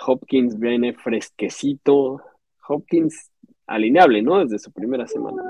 Hopkins 0.06 0.60
viene 0.60 0.94
fresquecito. 0.94 2.22
Hopkins 2.68 3.32
alineable, 3.66 4.22
¿no? 4.22 4.40
Desde 4.40 4.58
su 4.58 4.72
primera 4.72 5.06
semana. 5.06 5.42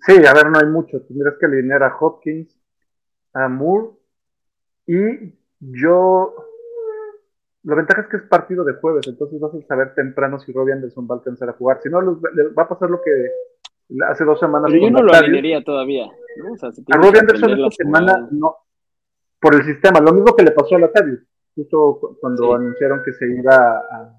Sí, 0.00 0.14
a 0.26 0.34
ver, 0.34 0.50
no 0.50 0.58
hay 0.58 0.66
mucho. 0.66 1.02
Tendrías 1.02 1.34
que 1.38 1.46
alinear 1.46 1.82
a 1.82 1.96
Hopkins, 1.98 2.58
a 3.32 3.48
Moore 3.48 3.90
y 4.86 5.34
yo. 5.60 6.34
La 7.64 7.74
ventaja 7.74 8.02
es 8.02 8.08
que 8.08 8.16
es 8.18 8.22
partido 8.22 8.64
de 8.64 8.74
jueves, 8.74 9.06
entonces 9.08 9.40
vas 9.40 9.52
a 9.54 9.60
saber 9.66 9.94
temprano 9.94 10.38
si 10.38 10.52
Robbie 10.52 10.72
Anderson 10.72 11.06
va 11.10 11.16
a 11.16 11.18
alcanzar 11.18 11.50
a 11.50 11.54
jugar. 11.54 11.80
Si 11.82 11.90
no, 11.90 12.20
va 12.20 12.62
a 12.62 12.68
pasar 12.68 12.88
lo 12.88 13.00
que 13.02 13.10
hace 14.08 14.24
dos 14.24 14.38
semanas. 14.38 14.70
Pero 14.70 14.84
yo 14.84 14.90
no 14.90 15.02
lo 15.02 15.12
alinearía 15.12 15.62
todavía. 15.62 16.06
a 16.06 16.96
Robbie 16.96 17.18
Anderson 17.18 17.50
esta 17.50 17.70
semana 17.70 18.28
no. 18.30 18.56
Por 19.40 19.54
el 19.54 19.64
sistema, 19.64 20.00
lo 20.00 20.12
mismo 20.12 20.34
que 20.34 20.42
le 20.42 20.50
pasó 20.50 20.74
a 20.74 20.80
Latavius, 20.80 21.20
justo 21.54 22.16
cuando 22.20 22.54
anunciaron 22.56 23.02
que 23.04 23.12
se 23.12 23.24
iba 23.30 23.54
a, 23.54 24.18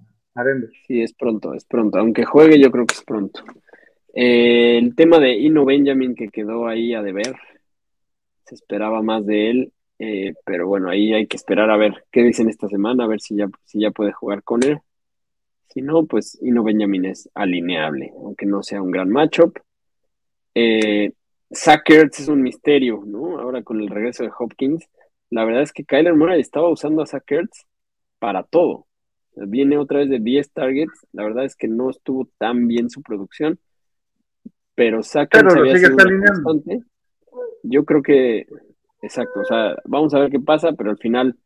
Sí, 0.88 1.02
es 1.02 1.14
pronto, 1.14 1.54
es 1.54 1.66
pronto. 1.66 2.00
Aunque 2.00 2.26
juegue, 2.26 2.60
yo 2.60 2.72
creo 2.72 2.86
que 2.86 2.96
es 2.96 3.04
pronto. 3.04 3.44
Eh, 4.14 4.78
el 4.78 4.96
tema 4.96 5.20
de 5.20 5.34
Ino 5.34 5.66
Benjamin 5.66 6.16
que 6.16 6.30
quedó 6.30 6.68
ahí 6.68 6.94
a 6.94 7.02
deber, 7.02 7.36
se 8.46 8.56
esperaba 8.56 9.02
más 9.02 9.26
de 9.26 9.50
él. 9.50 9.74
Eh, 10.00 10.34
pero 10.46 10.68
bueno, 10.68 10.90
ahí 10.90 11.14
hay 11.14 11.28
que 11.28 11.36
esperar 11.36 11.70
a 11.70 11.78
ver 11.78 12.06
qué 12.12 12.24
dicen 12.24 12.50
esta 12.50 12.70
semana, 12.70 13.04
a 13.04 13.08
ver 13.08 13.20
si 13.20 13.36
ya, 13.36 13.50
si 13.66 13.80
ya 13.82 13.92
puede 13.92 14.14
jugar 14.14 14.44
con 14.44 14.64
él. 14.64 14.80
Si 15.70 15.82
no, 15.82 16.06
pues 16.06 16.38
Ino 16.42 16.64
Benjamin 16.64 17.06
es 17.06 17.30
alineable, 17.34 18.12
aunque 18.16 18.46
no 18.46 18.64
sea 18.64 18.82
un 18.82 18.92
gran 18.92 19.10
matchup. 19.10 19.60
Eh, 20.56 21.14
es 21.50 22.28
un 22.28 22.42
misterio, 22.42 23.04
¿no? 23.06 23.40
Ahora 23.40 23.64
con 23.64 23.80
el 23.82 23.90
regreso 23.90 24.24
de 24.24 24.32
Hopkins, 24.38 24.88
la 25.30 25.46
verdad 25.46 25.64
es 25.64 25.72
que 25.74 25.86
Kyler 25.86 26.16
Murray 26.16 26.42
estaba 26.42 26.70
usando 26.70 27.02
a 27.02 27.06
Sackers 27.06 27.68
para 28.20 28.44
todo. 28.44 28.89
Viene 29.36 29.78
otra 29.78 30.00
vez 30.00 30.10
de 30.10 30.20
10 30.20 30.52
targets, 30.52 31.08
la 31.14 31.24
verdad 31.24 31.46
es 31.46 31.56
que 31.56 31.68
no 31.68 31.90
estuvo 31.90 32.30
tan 32.38 32.68
bien 32.68 32.90
su 32.90 33.02
producción, 33.02 33.60
pero 34.76 35.04
sido 35.80 35.96
constante. 35.96 36.84
Yo 37.64 37.86
creo 37.86 38.02
que 38.02 38.48
Exacto, 39.02 39.42
o 39.42 39.46
sea, 39.46 39.76
vamos 39.86 40.14
a 40.14 40.20
ver 40.20 40.30
qué 40.30 40.40
pasa, 40.40 40.74
pero 40.74 40.90
al 40.92 40.98
final 40.98 41.38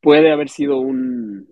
puede 0.00 0.32
haber 0.32 0.48
sido 0.48 0.78
un 0.78 1.48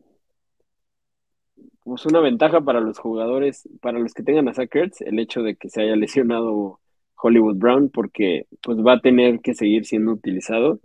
pues 1.83 2.07
una 2.07 2.21
ventaja 2.21 2.61
para 2.61 2.81
los 2.81 2.99
jugadores, 2.99 3.69
para 3.81 3.99
los 3.99 4.15
que 4.15 4.23
tengan 4.23 4.49
a 4.49 4.55
Sackers, 4.55 5.01
el 5.01 5.19
hecho 5.19 5.43
de 5.43 5.57
que 5.57 5.69
se 5.69 5.83
haya 5.83 5.97
lesionado 5.97 6.79
Hollywood 7.17 7.57
Brown, 7.57 7.91
porque 7.91 8.47
pues 8.63 8.79
va 8.79 8.95
a 8.95 9.01
tener 9.01 9.41
que 9.41 9.55
seguir 9.55 9.85
siendo 9.85 10.13
utilizado 10.13 10.79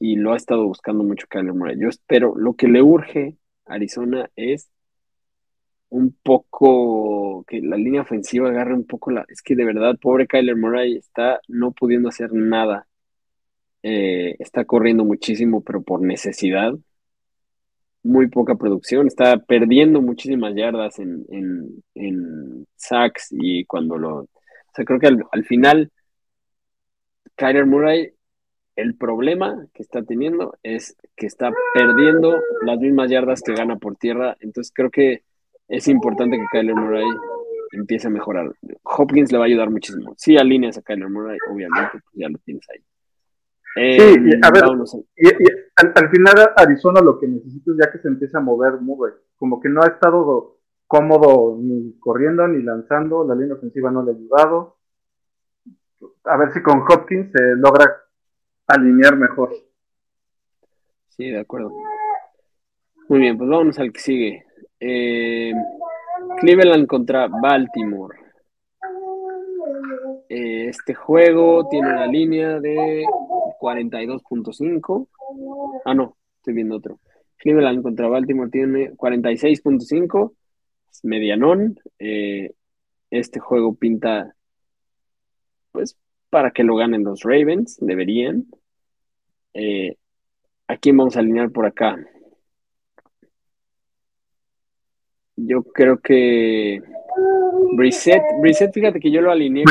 y 0.00 0.16
lo 0.16 0.32
ha 0.32 0.36
estado 0.36 0.66
buscando 0.66 1.04
mucho 1.04 1.28
Kyler 1.28 1.54
Murray. 1.54 1.78
Yo 1.78 1.88
espero, 1.88 2.34
lo 2.36 2.54
que 2.54 2.66
le 2.66 2.82
urge 2.82 3.36
a 3.66 3.74
Arizona 3.74 4.28
es 4.34 4.68
un 5.90 6.16
poco 6.22 7.44
que 7.46 7.60
la 7.60 7.76
línea 7.76 8.02
ofensiva 8.02 8.48
agarre 8.48 8.74
un 8.74 8.86
poco 8.86 9.12
la. 9.12 9.24
Es 9.28 9.42
que 9.42 9.54
de 9.54 9.64
verdad, 9.64 9.98
pobre 10.00 10.26
Kyler 10.26 10.56
Murray 10.56 10.96
está 10.96 11.40
no 11.46 11.70
pudiendo 11.72 12.08
hacer 12.08 12.32
nada 12.32 12.88
eh, 13.82 14.36
está 14.38 14.64
corriendo 14.64 15.04
muchísimo, 15.04 15.62
pero 15.62 15.82
por 15.82 16.02
necesidad. 16.02 16.74
Muy 18.02 18.28
poca 18.28 18.54
producción, 18.54 19.06
está 19.06 19.36
perdiendo 19.38 20.00
muchísimas 20.00 20.54
yardas 20.54 20.98
en, 20.98 21.26
en, 21.94 22.66
sacks 22.74 23.28
y 23.30 23.66
cuando 23.66 23.98
lo... 23.98 24.20
O 24.20 24.28
sea, 24.74 24.86
creo 24.86 24.98
que 24.98 25.08
al, 25.08 25.44
final, 25.44 25.90
Kyler 27.36 27.66
Murray, 27.66 28.12
el 28.80 28.94
problema 28.94 29.66
que 29.74 29.82
está 29.82 30.02
teniendo 30.02 30.56
es 30.62 30.96
que 31.16 31.26
está 31.26 31.50
perdiendo 31.74 32.40
las 32.62 32.78
mismas 32.78 33.10
yardas 33.10 33.42
que 33.42 33.54
gana 33.54 33.76
por 33.76 33.96
tierra, 33.96 34.36
entonces 34.40 34.72
creo 34.74 34.90
que 34.90 35.24
es 35.68 35.86
importante 35.88 36.36
que 36.36 36.46
Kyler 36.50 36.74
Murray 36.74 37.06
empiece 37.72 38.08
a 38.08 38.10
mejorar. 38.10 38.52
Hopkins 38.82 39.30
le 39.30 39.38
va 39.38 39.44
a 39.44 39.46
ayudar 39.46 39.70
muchísimo. 39.70 40.14
Si 40.16 40.36
alineas 40.36 40.78
a 40.78 40.82
Kyler 40.82 41.08
Murray, 41.08 41.38
obviamente, 41.50 41.92
pues 41.92 42.04
ya 42.14 42.28
lo 42.28 42.38
tienes 42.38 42.66
ahí. 42.70 42.82
Eh, 43.76 43.98
sí, 44.00 44.30
a 44.42 44.50
ver, 44.50 44.64
y, 45.16 45.28
al, 45.76 46.10
final 46.10 46.34
Arizona 46.56 47.00
lo 47.00 47.20
que 47.20 47.28
necesita 47.28 47.70
es 47.70 47.76
ya 47.78 47.92
que 47.92 47.98
se 47.98 48.08
empiece 48.08 48.36
a 48.36 48.40
mover 48.40 48.80
Murray. 48.80 49.14
Como 49.36 49.60
que 49.60 49.68
no 49.68 49.82
ha 49.82 49.86
estado 49.86 50.58
cómodo 50.88 51.56
ni 51.60 51.96
corriendo 52.00 52.48
ni 52.48 52.64
lanzando, 52.64 53.24
la 53.24 53.36
línea 53.36 53.54
ofensiva 53.54 53.92
no 53.92 54.02
le 54.02 54.10
ha 54.10 54.14
ayudado. 54.14 54.76
A 56.24 56.36
ver 56.36 56.52
si 56.52 56.62
con 56.62 56.80
Hopkins 56.80 57.30
se 57.30 57.54
logra 57.56 57.99
alinear 58.70 59.16
mejor. 59.16 59.52
Sí, 61.08 61.30
de 61.30 61.40
acuerdo. 61.40 61.72
Muy 63.08 63.18
bien, 63.18 63.36
pues 63.36 63.50
vámonos 63.50 63.78
al 63.78 63.92
que 63.92 64.00
sigue. 64.00 64.44
Eh, 64.78 65.52
Cleveland 66.38 66.86
contra 66.86 67.28
Baltimore. 67.28 68.16
Eh, 70.28 70.68
este 70.68 70.94
juego 70.94 71.68
tiene 71.68 71.88
una 71.88 72.06
línea 72.06 72.60
de 72.60 73.04
42.5. 73.60 75.08
Ah, 75.84 75.94
no, 75.94 76.16
estoy 76.36 76.54
viendo 76.54 76.76
otro. 76.76 77.00
Cleveland 77.36 77.82
contra 77.82 78.08
Baltimore 78.08 78.50
tiene 78.50 78.92
46.5. 78.92 80.34
Medianón. 81.02 81.78
Eh, 81.98 82.54
este 83.10 83.40
juego 83.40 83.74
pinta, 83.74 84.34
pues, 85.72 85.96
para 86.30 86.52
que 86.52 86.62
lo 86.62 86.76
ganen 86.76 87.04
los 87.04 87.22
Ravens. 87.22 87.78
Deberían. 87.80 88.46
Eh, 89.54 89.96
¿A 90.68 90.76
quién 90.76 90.96
vamos 90.96 91.16
a 91.16 91.20
alinear 91.20 91.50
por 91.50 91.66
acá? 91.66 91.98
Yo 95.36 95.62
creo 95.62 95.98
que 95.98 96.80
Brissett, 97.76 98.22
Brissett, 98.40 98.72
fíjate 98.72 99.00
que 99.00 99.10
yo 99.10 99.20
lo 99.20 99.30
alineé 99.30 99.64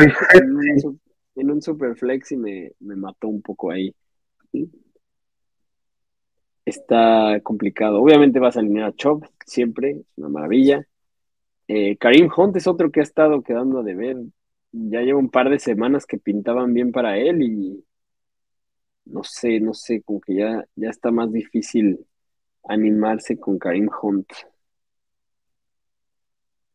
en 1.36 1.50
un, 1.50 1.62
Superflex 1.62 2.32
y 2.32 2.36
me, 2.36 2.72
mató 2.80 3.28
un 3.28 3.40
poco 3.40 3.70
ahí. 3.70 3.94
Está 6.64 7.40
complicado. 7.42 8.02
Obviamente 8.02 8.38
vas 8.38 8.56
a 8.56 8.60
alinear 8.60 8.88
a 8.88 8.92
Chop, 8.92 9.24
siempre, 9.46 9.92
es 9.92 10.18
una 10.18 10.28
maravilla. 10.28 10.86
Eh, 11.68 11.96
Karim 11.96 12.28
Hunt 12.36 12.56
es 12.56 12.66
otro 12.66 12.90
que 12.90 13.00
ha 13.00 13.04
estado 13.04 13.42
quedando 13.42 13.82
de 13.82 13.94
ver. 13.94 14.16
Ya 14.72 15.00
lleva 15.02 15.18
un 15.18 15.30
par 15.30 15.50
de 15.50 15.58
semanas 15.58 16.04
que 16.04 16.18
pintaban 16.18 16.74
bien 16.74 16.92
para 16.92 17.16
él 17.16 17.42
y 17.42 17.84
no 19.04 19.24
sé, 19.24 19.60
no 19.60 19.74
sé, 19.74 20.02
como 20.02 20.20
que 20.20 20.36
ya, 20.36 20.64
ya 20.76 20.90
está 20.90 21.10
más 21.10 21.32
difícil 21.32 22.06
animarse 22.64 23.38
con 23.38 23.58
Karim 23.58 23.88
Hunt. 24.02 24.28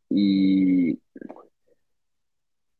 Y 0.09 0.99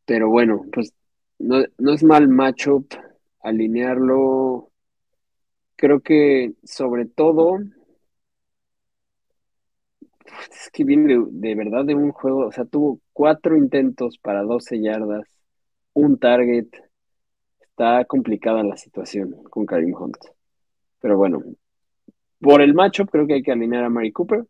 pero 0.06 0.30
bueno, 0.30 0.66
pues 0.72 0.94
no, 1.40 1.64
no 1.78 1.94
es 1.94 2.04
mal 2.04 2.28
matchup 2.28 2.94
alinearlo. 3.42 4.72
Creo 5.76 6.00
que 6.02 6.54
sobre 6.64 7.06
todo 7.06 7.60
es 10.52 10.70
que 10.72 10.84
viene 10.84 11.24
de, 11.30 11.56
verdad 11.56 11.86
de 11.86 11.96
un 11.96 12.12
juego, 12.12 12.48
o 12.48 12.52
sea, 12.52 12.66
tuvo 12.66 13.00
cuatro 13.14 13.56
intentos 13.58 14.18
para 14.18 14.44
12 14.44 14.82
yardas, 14.82 15.28
un 15.94 16.18
target. 16.18 16.68
Está 17.78 18.06
complicada 18.06 18.64
la 18.64 18.78
situación 18.78 19.34
con 19.50 19.66
Karim 19.66 19.94
Hunt. 20.00 20.16
Pero 21.02 21.18
bueno, 21.18 21.44
por 22.40 22.62
el 22.62 22.74
matchup 22.74 23.10
creo 23.10 23.28
que 23.28 23.34
hay 23.34 23.44
que 23.44 23.52
alinear 23.52 23.84
a 23.84 23.90
Mari 23.90 24.14
Cooper. 24.14 24.46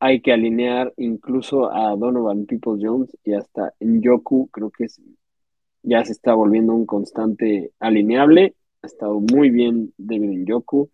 Hay 0.00 0.20
que 0.20 0.32
alinear 0.32 0.92
incluso 0.96 1.72
a 1.72 1.94
Donovan 1.94 2.44
People 2.46 2.84
Jones 2.84 3.16
y 3.22 3.34
hasta 3.34 3.72
en 3.78 4.02
Yoku, 4.02 4.48
creo 4.48 4.72
que 4.72 4.86
es, 4.86 5.00
ya 5.84 6.04
se 6.04 6.10
está 6.10 6.34
volviendo 6.34 6.74
un 6.74 6.86
constante 6.86 7.70
alineable. 7.78 8.56
Ha 8.82 8.88
estado 8.88 9.20
muy 9.20 9.50
bien 9.50 9.94
David 9.96 10.40
Njoku 10.40 10.90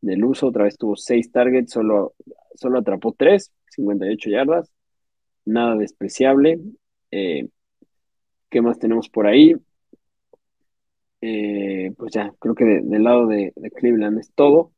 del 0.00 0.24
uso, 0.24 0.46
otra 0.46 0.62
vez 0.62 0.78
tuvo 0.78 0.94
seis 0.94 1.32
targets, 1.32 1.72
solo, 1.72 2.14
solo 2.54 2.78
atrapó 2.78 3.12
tres, 3.18 3.50
58 3.70 4.30
yardas, 4.30 4.70
nada 5.44 5.74
despreciable. 5.74 6.60
Eh, 7.10 7.48
¿Qué 8.48 8.62
más 8.62 8.78
tenemos 8.78 9.08
por 9.08 9.26
ahí? 9.26 9.56
Eh, 11.28 11.92
pues 11.98 12.12
ya, 12.12 12.32
creo 12.38 12.54
que 12.54 12.64
del 12.64 13.02
lado 13.02 13.26
de, 13.26 13.52
Cleveland 13.74 14.20
es 14.20 14.30
todo. 14.32 14.70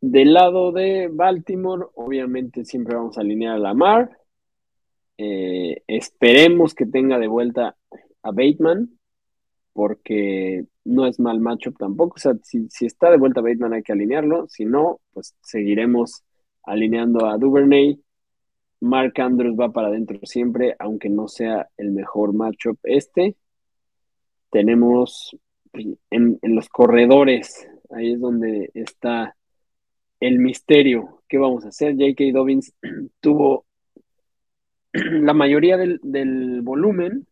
Del 0.00 0.34
lado 0.34 0.72
de 0.72 1.08
Baltimore, 1.12 1.86
obviamente 1.94 2.64
siempre 2.64 2.96
vamos 2.96 3.16
a 3.16 3.20
alinear 3.20 3.54
a 3.54 3.58
Lamar. 3.58 4.18
Eh, 5.16 5.84
esperemos 5.86 6.74
que 6.74 6.86
tenga 6.86 7.20
de 7.20 7.28
vuelta 7.28 7.76
a 8.22 8.30
Bateman, 8.32 8.98
porque 9.72 10.64
no 10.84 11.06
es 11.06 11.20
mal 11.20 11.38
matchup 11.38 11.78
tampoco. 11.78 12.16
O 12.16 12.18
sea, 12.18 12.34
si, 12.42 12.66
está 12.84 13.12
de 13.12 13.18
vuelta 13.18 13.40
Bateman 13.40 13.74
hay 13.74 13.84
que 13.84 13.92
alinearlo. 13.92 14.48
Si 14.48 14.64
no, 14.64 15.00
pues 15.12 15.36
seguiremos 15.40 16.24
alineando 16.64 17.26
a 17.26 17.38
Duvernay. 17.38 18.00
Mark 18.80 19.20
Andrews 19.20 19.56
va 19.58 19.72
para 19.72 19.86
adentro 19.86 20.18
siempre, 20.24 20.74
aunque 20.80 21.08
no 21.08 21.28
sea 21.28 21.68
el 21.76 21.92
mejor 21.92 22.32
matchup 22.32 22.78
este. 22.82 23.36
Tenemos 24.50 25.36
en, 26.10 26.38
los 26.42 26.68
corredores, 26.68 27.68
ahí 27.90 28.12
es 28.12 28.20
donde 28.20 28.70
está 28.74 29.36
el 30.20 30.38
misterio. 30.38 31.22
¿Qué 31.28 31.38
vamos 31.38 31.64
a 31.64 31.68
hacer? 31.68 31.92
J.K. 31.92 32.24
Dobbins 32.32 32.72
tuvo 33.20 33.66
la 34.92 35.34
mayoría 35.34 35.76
del, 35.76 36.60
volumen, 36.62 37.26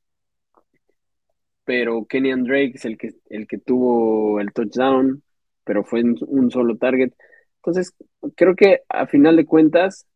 pero 1.64 2.04
Kenyan 2.06 2.44
Drake 2.44 2.72
es 2.74 2.84
el 2.84 2.98
que, 2.98 3.14
el 3.30 3.46
que 3.46 3.58
tuvo 3.58 4.40
el 4.40 4.52
touchdown, 4.52 5.22
pero 5.64 5.84
fue 5.84 6.02
un 6.02 6.50
solo 6.50 6.76
target. 6.76 7.12
Entonces, 7.56 7.94
creo 8.34 8.56
que 8.56 8.80
a 8.88 9.06
final 9.06 9.36
de 9.36 9.46
cuentas, 9.46 10.06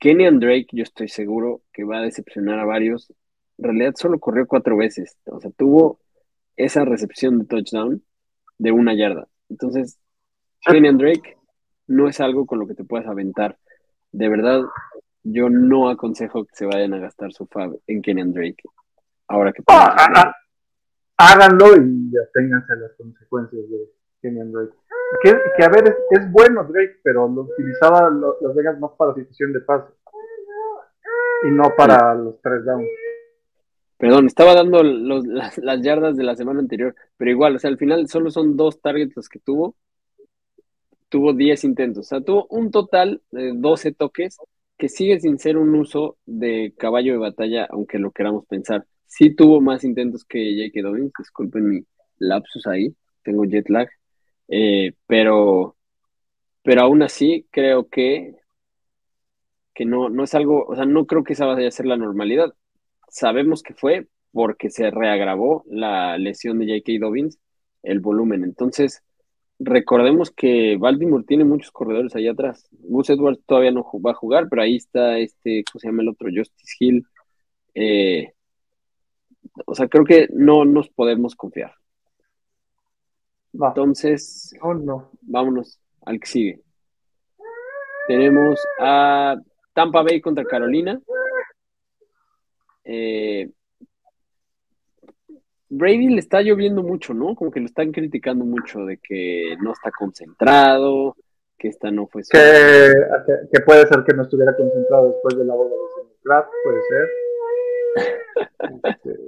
Kenyan 0.00 0.40
Drake, 0.40 0.66
yo 0.72 0.82
estoy 0.82 1.08
seguro 1.08 1.62
que 1.72 1.84
va 1.84 1.98
a 1.98 2.02
decepcionar 2.02 2.58
a 2.58 2.64
varios. 2.64 3.10
En 3.58 3.64
realidad 3.64 3.94
solo 3.96 4.18
corrió 4.18 4.46
cuatro 4.46 4.76
veces, 4.76 5.16
o 5.26 5.40
sea, 5.40 5.50
tuvo 5.52 6.00
esa 6.56 6.84
recepción 6.84 7.38
de 7.38 7.46
touchdown 7.46 8.02
de 8.58 8.72
una 8.72 8.94
yarda. 8.94 9.26
Entonces, 9.48 9.98
Kenyan 10.64 10.98
Drake 10.98 11.36
no 11.86 12.08
es 12.08 12.20
algo 12.20 12.46
con 12.46 12.58
lo 12.58 12.66
que 12.66 12.74
te 12.74 12.84
puedas 12.84 13.06
aventar. 13.06 13.58
De 14.12 14.28
verdad, 14.28 14.62
yo 15.22 15.48
no 15.50 15.88
aconsejo 15.88 16.44
que 16.44 16.54
se 16.54 16.66
vayan 16.66 16.94
a 16.94 16.98
gastar 16.98 17.32
su 17.32 17.46
fab 17.46 17.78
en 17.86 18.02
Kenyan 18.02 18.32
Drake. 18.32 18.62
Ahora 19.26 19.52
que 19.52 19.62
ah, 19.68 20.32
háganlo 21.16 21.76
y 21.76 22.10
ya 22.12 22.20
ténganse 22.32 22.76
las 22.76 22.92
consecuencias 22.92 23.62
de 23.70 23.90
Kenyan 24.20 24.52
Drake. 24.52 24.74
Que, 25.22 25.64
a 25.64 25.68
ver, 25.68 25.96
es, 26.10 26.32
bueno 26.32 26.64
Drake, 26.64 27.00
pero 27.02 27.28
lo 27.28 27.42
utilizaba 27.42 28.10
Las 28.10 28.54
Vegas 28.54 28.78
más 28.78 28.92
para 28.98 29.14
situación 29.14 29.52
de 29.52 29.60
pase 29.60 29.92
y 31.44 31.50
no 31.50 31.74
para 31.76 32.14
los 32.14 32.40
tres 32.40 32.64
downs. 32.64 32.88
Perdón, 34.04 34.26
estaba 34.26 34.54
dando 34.54 34.82
las, 34.82 35.80
yardas 35.80 36.14
de 36.14 36.24
la 36.24 36.36
semana 36.36 36.60
anterior, 36.60 36.94
pero 37.16 37.30
igual, 37.30 37.56
o 37.56 37.58
sea, 37.58 37.70
al 37.70 37.78
final 37.78 38.06
solo 38.06 38.30
son 38.30 38.54
dos 38.54 38.82
targets 38.82 39.16
los 39.16 39.30
que 39.30 39.38
tuvo. 39.38 39.76
Tuvo 41.08 41.32
10 41.32 41.64
intentos, 41.64 42.04
o 42.04 42.08
sea, 42.10 42.20
tuvo 42.20 42.46
un 42.50 42.70
total 42.70 43.22
de 43.30 43.52
12 43.54 43.92
toques, 43.92 44.36
que 44.76 44.90
sigue 44.90 45.20
sin 45.20 45.38
ser 45.38 45.56
un 45.56 45.74
uso 45.74 46.18
de 46.26 46.74
caballo 46.76 47.14
de 47.14 47.18
batalla, 47.18 47.64
aunque 47.70 47.98
lo 47.98 48.10
queramos 48.10 48.44
pensar. 48.44 48.84
Sí 49.06 49.34
tuvo 49.34 49.62
más 49.62 49.84
intentos 49.84 50.22
que 50.26 50.54
J.K. 50.54 50.86
Dobbins, 50.86 51.12
disculpen 51.18 51.66
mi 51.70 51.80
lapsus 52.18 52.66
ahí, 52.66 52.94
tengo 53.22 53.46
jet 53.46 53.70
lag, 53.70 53.88
eh, 54.48 54.92
pero, 55.06 55.76
pero 56.62 56.82
aún 56.82 57.02
así 57.02 57.46
creo 57.50 57.88
que, 57.88 58.36
que 59.72 59.86
no, 59.86 60.10
no 60.10 60.24
es 60.24 60.34
algo, 60.34 60.66
o 60.66 60.76
sea, 60.76 60.84
no 60.84 61.06
creo 61.06 61.24
que 61.24 61.32
esa 61.32 61.46
vaya 61.46 61.68
a 61.68 61.70
ser 61.70 61.86
la 61.86 61.96
normalidad. 61.96 62.52
Sabemos 63.14 63.62
que 63.62 63.74
fue 63.74 64.08
porque 64.32 64.70
se 64.70 64.90
reagravó 64.90 65.62
la 65.68 66.18
lesión 66.18 66.58
de 66.58 66.66
J.K. 66.66 66.98
Dobbins, 66.98 67.38
el 67.84 68.00
volumen. 68.00 68.42
Entonces, 68.42 69.04
recordemos 69.60 70.32
que 70.32 70.76
Baltimore 70.76 71.22
tiene 71.22 71.44
muchos 71.44 71.70
corredores 71.70 72.16
allá 72.16 72.32
atrás. 72.32 72.66
Gus 72.72 73.10
Edwards 73.10 73.40
todavía 73.46 73.70
no 73.70 73.88
va 74.04 74.10
a 74.10 74.14
jugar, 74.14 74.48
pero 74.50 74.62
ahí 74.62 74.74
está 74.74 75.16
este, 75.18 75.62
¿cómo 75.70 75.78
se 75.78 75.86
llama 75.86 76.02
el 76.02 76.08
otro? 76.08 76.28
Justice 76.28 76.74
Hill. 76.80 77.06
Eh, 77.74 78.32
o 79.64 79.76
sea, 79.76 79.86
creo 79.86 80.04
que 80.04 80.26
no 80.32 80.64
nos 80.64 80.88
podemos 80.88 81.36
confiar. 81.36 81.72
Entonces, 83.52 84.52
no. 84.60 85.12
vámonos 85.20 85.78
al 86.04 86.18
que 86.18 86.26
sigue. 86.26 86.60
Tenemos 88.08 88.58
a 88.80 89.36
Tampa 89.72 90.02
Bay 90.02 90.20
contra 90.20 90.44
Carolina. 90.44 91.00
Eh, 92.84 93.50
Brady 95.68 96.08
le 96.08 96.20
está 96.20 96.40
lloviendo 96.42 96.82
mucho, 96.82 97.14
¿no? 97.14 97.34
Como 97.34 97.50
que 97.50 97.60
lo 97.60 97.66
están 97.66 97.90
criticando 97.90 98.44
mucho 98.44 98.84
de 98.84 98.98
que 98.98 99.56
no 99.60 99.72
está 99.72 99.90
concentrado, 99.90 101.16
que 101.58 101.68
esta 101.68 101.90
no 101.90 102.06
fue 102.06 102.22
que, 102.30 102.92
que, 103.52 103.60
puede 103.62 103.86
ser 103.86 104.04
que 104.04 104.14
no 104.14 104.22
estuviera 104.22 104.54
concentrado 104.56 105.08
después 105.12 105.36
de 105.36 105.44
la 105.44 105.54
boda 105.54 105.70
de 105.70 106.04
draft, 106.22 106.50
puede 106.62 106.80
ser. 106.88 107.08
Este, 108.84 109.18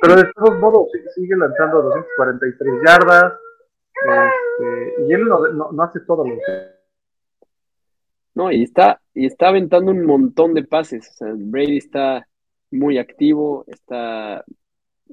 pero 0.00 0.16
de 0.16 0.24
todos 0.34 0.58
modos 0.58 0.88
sigue 1.14 1.36
lanzando 1.36 1.82
243 1.82 2.74
yardas 2.84 3.32
este, 3.94 5.02
y 5.06 5.12
él 5.12 5.24
no, 5.26 5.82
hace 5.82 6.00
todo 6.00 6.26
lo 6.26 6.34
que 6.34 6.78
no, 8.34 8.52
y 8.52 8.62
está, 8.62 9.00
y 9.14 9.26
está 9.26 9.48
aventando 9.48 9.90
un 9.90 10.06
montón 10.06 10.54
de 10.54 10.62
pases. 10.62 11.08
O 11.10 11.12
sea, 11.12 11.32
Brady 11.34 11.78
está 11.78 12.24
muy 12.70 12.98
activo, 12.98 13.64
está 13.68 14.44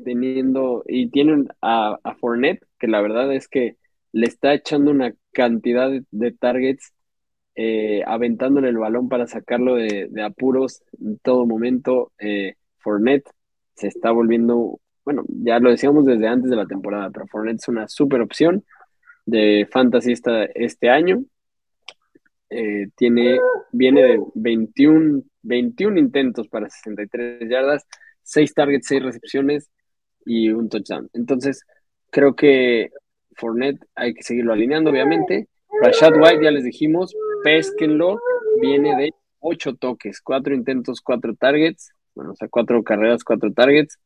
teniendo, 0.04 0.84
y 0.88 1.10
tienen 1.10 1.48
a, 1.62 1.98
a 2.04 2.16
Fournette, 2.16 2.66
que 2.80 2.88
la 2.88 3.02
verdad 3.02 3.34
es 3.34 3.48
que 3.48 3.78
le 4.16 4.28
está 4.28 4.54
echando 4.54 4.92
una 4.92 5.14
cantidad 5.34 5.92
de, 6.10 6.32
targets, 6.32 6.94
eh, 7.56 8.02
aventándole 8.08 8.70
el 8.70 8.78
balón 8.78 9.10
para 9.10 9.28
sacarlo 9.28 9.76
de, 9.76 10.10
apuros 10.24 10.84
en 11.02 11.20
todo 11.20 11.46
momento. 11.46 12.14
Eh, 12.20 12.56
Fournette 12.78 13.30
se 13.76 13.88
está 13.88 14.12
volviendo, 14.12 14.80
bueno, 15.04 15.26
ya 15.28 15.60
lo 15.60 15.70
decíamos 15.70 16.06
desde 16.06 16.30
antes 16.30 16.50
de 16.50 16.56
la 16.56 16.66
temporada, 16.66 17.10
pero 17.12 17.28
Fournette 17.28 17.60
es 17.60 17.68
una 17.68 17.90
super 17.90 18.22
opción 18.22 18.64
de 19.26 19.68
fantasy 19.70 20.14
este 20.54 20.90
año. 20.90 21.26
Eh, 22.50 22.88
tiene, 22.96 23.38
viene 23.74 24.02
de 24.02 24.24
21, 24.36 25.24
21 25.46 26.00
intentos 26.00 26.48
para 26.48 26.70
63 26.70 27.50
yardas, 27.50 27.86
6 28.24 28.54
targets, 28.54 28.88
6 28.88 29.04
recepciones 29.04 29.70
y 30.26 30.50
un 30.50 30.70
touchdown. 30.70 31.10
Entonces, 31.14 31.64
creo 32.12 32.36
que 32.36 32.90
Fournette 33.36 33.80
hay 33.96 34.14
que 34.14 34.24
seguirlo 34.24 34.54
alineando, 34.54 34.90
obviamente. 34.90 35.48
Rashad 35.82 36.14
White, 36.20 36.44
ya 36.44 36.52
les 36.52 36.64
dijimos, 36.64 37.14
pesquenlo, 37.44 38.20
viene 38.62 38.96
de 38.96 39.14
8 39.40 39.76
toques, 39.76 40.22
4 40.22 40.56
intentos, 40.56 41.02
4 41.02 41.36
targets, 41.36 41.94
bueno, 42.16 42.32
o 42.32 42.36
sea, 42.36 42.48
4 42.48 42.84
carreras, 42.84 43.24
4 43.24 43.52
targets. 43.54 44.00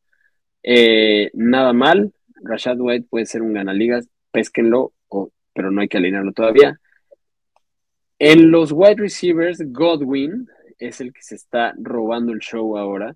Eh, 0.63 1.29
nada 1.33 1.73
mal, 1.73 2.11
Rashad 2.43 2.77
White 2.79 3.07
puede 3.09 3.25
ser 3.25 3.41
un 3.41 3.53
ganaligas, 3.53 4.07
pesquenlo, 4.31 4.93
pero 5.53 5.71
no 5.71 5.81
hay 5.81 5.87
que 5.87 5.97
alinearlo 5.97 6.31
todavía. 6.31 6.79
En 8.17 8.51
los 8.51 8.71
wide 8.71 8.95
receivers, 8.95 9.61
Godwin 9.71 10.47
es 10.79 11.01
el 11.01 11.13
que 11.13 11.21
se 11.21 11.35
está 11.35 11.73
robando 11.77 12.31
el 12.31 12.39
show 12.39 12.77
ahora 12.77 13.15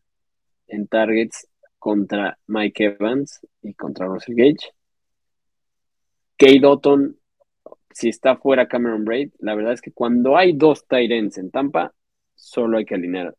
en 0.67 0.87
targets 0.87 1.47
contra 1.79 2.37
Mike 2.47 2.85
Evans 2.85 3.39
y 3.61 3.73
contra 3.73 4.05
Russell 4.05 4.35
Gage. 4.35 4.71
Kate 6.37 6.59
Dotton, 6.59 7.17
si 7.91 8.09
está 8.09 8.37
fuera 8.37 8.67
Cameron 8.67 9.05
Braid, 9.05 9.31
la 9.39 9.55
verdad 9.55 9.73
es 9.73 9.81
que 9.81 9.91
cuando 9.91 10.37
hay 10.37 10.53
dos 10.53 10.85
ends 10.89 11.37
en 11.37 11.51
Tampa, 11.51 11.93
solo 12.35 12.77
hay 12.77 12.85
que 12.85 12.95
alinear. 12.95 13.35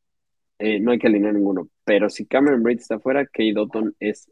Eh, 0.59 0.81
no 0.81 0.93
hay 0.93 0.99
que 0.99 1.07
alinear 1.07 1.35
ninguno. 1.35 1.69
Pero 1.85 2.09
si 2.09 2.27
Cameron 2.27 2.63
Braid 2.63 2.79
está 2.79 2.99
fuera, 2.99 3.25
Kate 3.27 3.53
Dotton 3.53 3.95
es, 3.99 4.31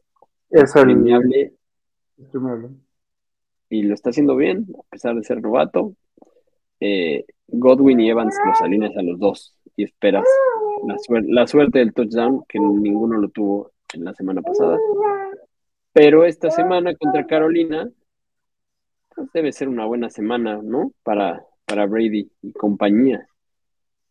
Es 0.50 0.70
Streamable. 0.70 1.54
y 3.68 3.82
lo 3.82 3.94
está 3.94 4.10
haciendo 4.10 4.36
bien, 4.36 4.66
a 4.78 4.82
pesar 4.90 5.16
de 5.16 5.24
ser 5.24 5.42
novato. 5.42 5.94
Eh, 6.80 7.24
Godwin 7.46 8.00
y 8.00 8.10
Evans 8.10 8.36
los 8.46 8.60
alineas 8.60 8.96
a 8.96 9.02
los 9.02 9.18
dos 9.18 9.54
y 9.76 9.84
esperas 9.84 10.24
la, 10.86 10.96
suer- 10.96 11.26
la 11.28 11.46
suerte 11.46 11.78
del 11.78 11.92
touchdown, 11.94 12.44
que 12.48 12.58
ninguno 12.58 13.18
lo 13.18 13.28
tuvo 13.28 13.72
en 13.94 14.04
la 14.04 14.14
semana 14.14 14.42
pasada. 14.42 14.78
Pero 15.92 16.24
esta 16.24 16.50
semana 16.50 16.94
contra 16.94 17.26
Carolina, 17.26 17.90
pues 19.14 19.30
debe 19.32 19.52
ser 19.52 19.68
una 19.68 19.84
buena 19.84 20.08
semana, 20.08 20.60
¿no? 20.62 20.92
Para, 21.02 21.44
para 21.66 21.86
Brady 21.86 22.30
y 22.42 22.52
compañía. 22.52 23.26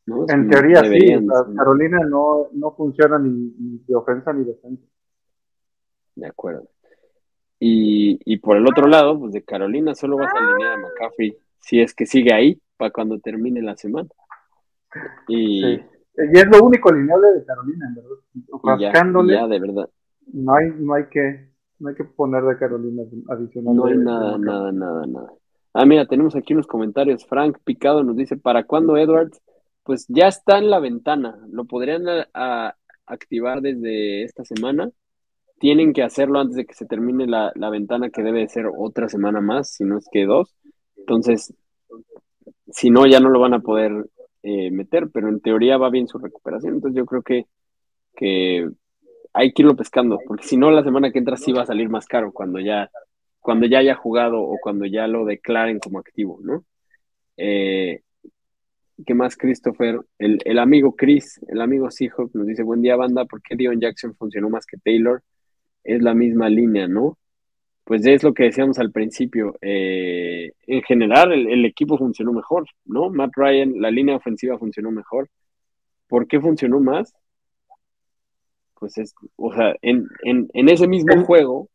¿no? 0.05 0.25
En 0.29 0.49
teoría 0.49 0.83
sí, 0.83 1.15
Carolina 1.55 1.99
no, 1.99 2.47
no 2.53 2.71
funciona 2.71 3.19
ni, 3.19 3.53
ni 3.57 3.77
de 3.87 3.95
ofensa 3.95 4.33
ni 4.33 4.45
defensa. 4.45 4.83
De 6.15 6.27
acuerdo. 6.27 6.67
Y, 7.59 8.19
y 8.25 8.37
por 8.37 8.57
el 8.57 8.67
otro 8.67 8.87
lado, 8.87 9.19
pues 9.19 9.33
de 9.33 9.43
Carolina 9.43 9.93
solo 9.95 10.17
vas 10.17 10.33
a 10.33 10.37
alinear 10.37 10.73
a 10.73 10.77
McCaffrey 10.77 11.37
si 11.59 11.79
es 11.79 11.93
que 11.93 12.05
sigue 12.05 12.33
ahí 12.33 12.59
para 12.77 12.91
cuando 12.91 13.19
termine 13.19 13.61
la 13.61 13.77
semana. 13.77 14.09
Y, 15.27 15.61
Sí. 15.61 15.81
Y 16.33 16.37
es 16.37 16.45
lo 16.47 16.65
único 16.65 16.91
lineable 16.91 17.27
de 17.35 17.45
Carolina, 17.45 17.87
en 17.87 17.95
verdad. 17.95 18.77
ya, 18.79 18.91
Rascándole, 18.91 19.33
y 19.33 19.37
ya, 19.37 19.47
de 19.47 19.59
verdad. 19.59 19.89
no 20.33 20.53
hay, 20.55 20.69
no 20.77 20.93
hay 20.93 21.05
que, 21.09 21.49
no 21.79 21.89
hay 21.89 21.95
que 21.95 22.03
poner 22.03 22.43
de 22.43 22.57
Carolina 22.57 23.03
adicional. 23.29 23.75
No 23.75 23.85
hay 23.85 23.97
nada, 23.97 24.37
nada, 24.37 24.71
nada, 24.71 25.05
nada. 25.07 25.33
Ah, 25.73 25.85
mira, 25.85 26.05
tenemos 26.05 26.35
aquí 26.35 26.53
unos 26.53 26.67
comentarios. 26.67 27.25
Frank 27.25 27.57
Picado 27.63 28.03
nos 28.03 28.17
dice, 28.17 28.35
¿para 28.35 28.65
cuándo 28.65 28.97
Edwards? 28.97 29.41
Pues 29.83 30.05
ya 30.09 30.27
está 30.27 30.57
en 30.57 30.69
la 30.69 30.79
ventana. 30.79 31.39
Lo 31.49 31.63
podrían 31.65 32.07
a- 32.09 32.27
a- 32.33 32.75
activar 33.07 33.61
desde 33.61 34.23
esta 34.23 34.43
semana. 34.43 34.91
Tienen 35.59 35.93
que 35.93 36.03
hacerlo 36.03 36.39
antes 36.39 36.57
de 36.57 36.65
que 36.65 36.73
se 36.73 36.85
termine 36.85 37.25
la, 37.25 37.51
la 37.55 37.69
ventana, 37.69 38.09
que 38.09 38.21
debe 38.21 38.39
de 38.41 38.49
ser 38.49 38.65
otra 38.77 39.07
semana 39.07 39.39
más, 39.39 39.69
si 39.75 39.85
no 39.85 39.97
es 39.97 40.07
que 40.11 40.25
dos. 40.25 40.53
Entonces, 40.97 41.53
si 42.69 42.89
no, 42.89 43.05
ya 43.07 43.19
no 43.21 43.29
lo 43.29 43.39
van 43.39 43.53
a 43.53 43.59
poder 43.61 44.05
eh, 44.43 44.71
meter, 44.71 45.09
pero 45.11 45.29
en 45.29 45.39
teoría 45.39 45.77
va 45.77 45.89
bien 45.89 46.07
su 46.07 46.17
recuperación. 46.17 46.75
Entonces 46.75 46.97
yo 46.97 47.05
creo 47.05 47.21
que, 47.21 47.47
que 48.15 48.69
hay 49.33 49.53
que 49.53 49.61
irlo 49.61 49.75
pescando, 49.75 50.19
porque 50.27 50.45
si 50.45 50.57
no, 50.57 50.71
la 50.71 50.83
semana 50.83 51.11
que 51.11 51.19
entra 51.19 51.37
sí 51.37 51.51
va 51.51 51.63
a 51.63 51.65
salir 51.65 51.89
más 51.89 52.05
caro 52.05 52.31
cuando 52.31 52.59
ya, 52.59 52.89
cuando 53.39 53.65
ya 53.67 53.79
haya 53.79 53.95
jugado 53.95 54.41
o 54.41 54.57
cuando 54.61 54.85
ya 54.85 55.07
lo 55.07 55.25
declaren 55.25 55.79
como 55.79 55.99
activo, 55.99 56.39
¿no? 56.41 56.65
Eh, 57.37 58.01
¿Qué 59.05 59.13
más, 59.15 59.35
Christopher? 59.35 59.99
El, 60.19 60.39
el 60.45 60.59
amigo 60.59 60.95
Chris, 60.95 61.39
el 61.47 61.61
amigo 61.61 61.89
Seahawk 61.89 62.35
nos 62.35 62.45
dice, 62.45 62.63
buen 62.63 62.81
día, 62.81 62.95
banda, 62.95 63.25
¿por 63.25 63.41
qué 63.41 63.55
Dion 63.55 63.79
Jackson 63.79 64.15
funcionó 64.15 64.49
más 64.49 64.65
que 64.65 64.77
Taylor? 64.77 65.23
Es 65.83 66.01
la 66.01 66.13
misma 66.13 66.49
línea, 66.49 66.87
¿no? 66.87 67.17
Pues 67.91 68.05
es 68.05 68.23
lo 68.23 68.33
que 68.33 68.43
decíamos 68.43 68.79
al 68.79 68.89
principio. 68.93 69.57
eh, 69.59 70.53
en 70.65 70.81
general, 70.83 71.33
el, 71.33 71.49
el 71.51 71.65
equipo 71.65 71.97
funcionó 71.97 72.31
mejor, 72.31 72.63
¿no? 72.85 73.09
Matt 73.09 73.31
Ryan, 73.35 73.81
la 73.81 73.91
línea 73.91 74.15
ofensiva 74.15 74.57
funcionó 74.57 74.91
mejor. 74.91 75.27
¿Por 76.07 76.25
qué 76.25 76.39
funcionó 76.39 76.79
más? 76.79 77.13
Pues 78.79 78.97
es, 78.97 79.13
o 79.35 79.53
sea, 79.53 79.75
en, 79.81 80.07
en, 80.23 80.47
en 80.53 80.69
ese 80.69 80.87
mismo 80.87 81.21
juego, 81.25 81.67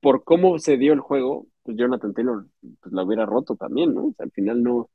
por 0.00 0.24
cómo 0.24 0.58
se 0.58 0.78
dio 0.78 0.94
el 0.94 1.00
juego, 1.00 1.44
pues 1.64 1.76
Jonathan 1.76 2.14
Taylor 2.14 2.46
pues, 2.80 2.94
la 2.94 3.02
hubiera 3.02 3.26
roto 3.26 3.54
también, 3.54 3.92
¿no? 3.92 4.06
O 4.06 4.14
sea, 4.14 4.24
al 4.24 4.30
final 4.30 4.62
no. 4.62 4.88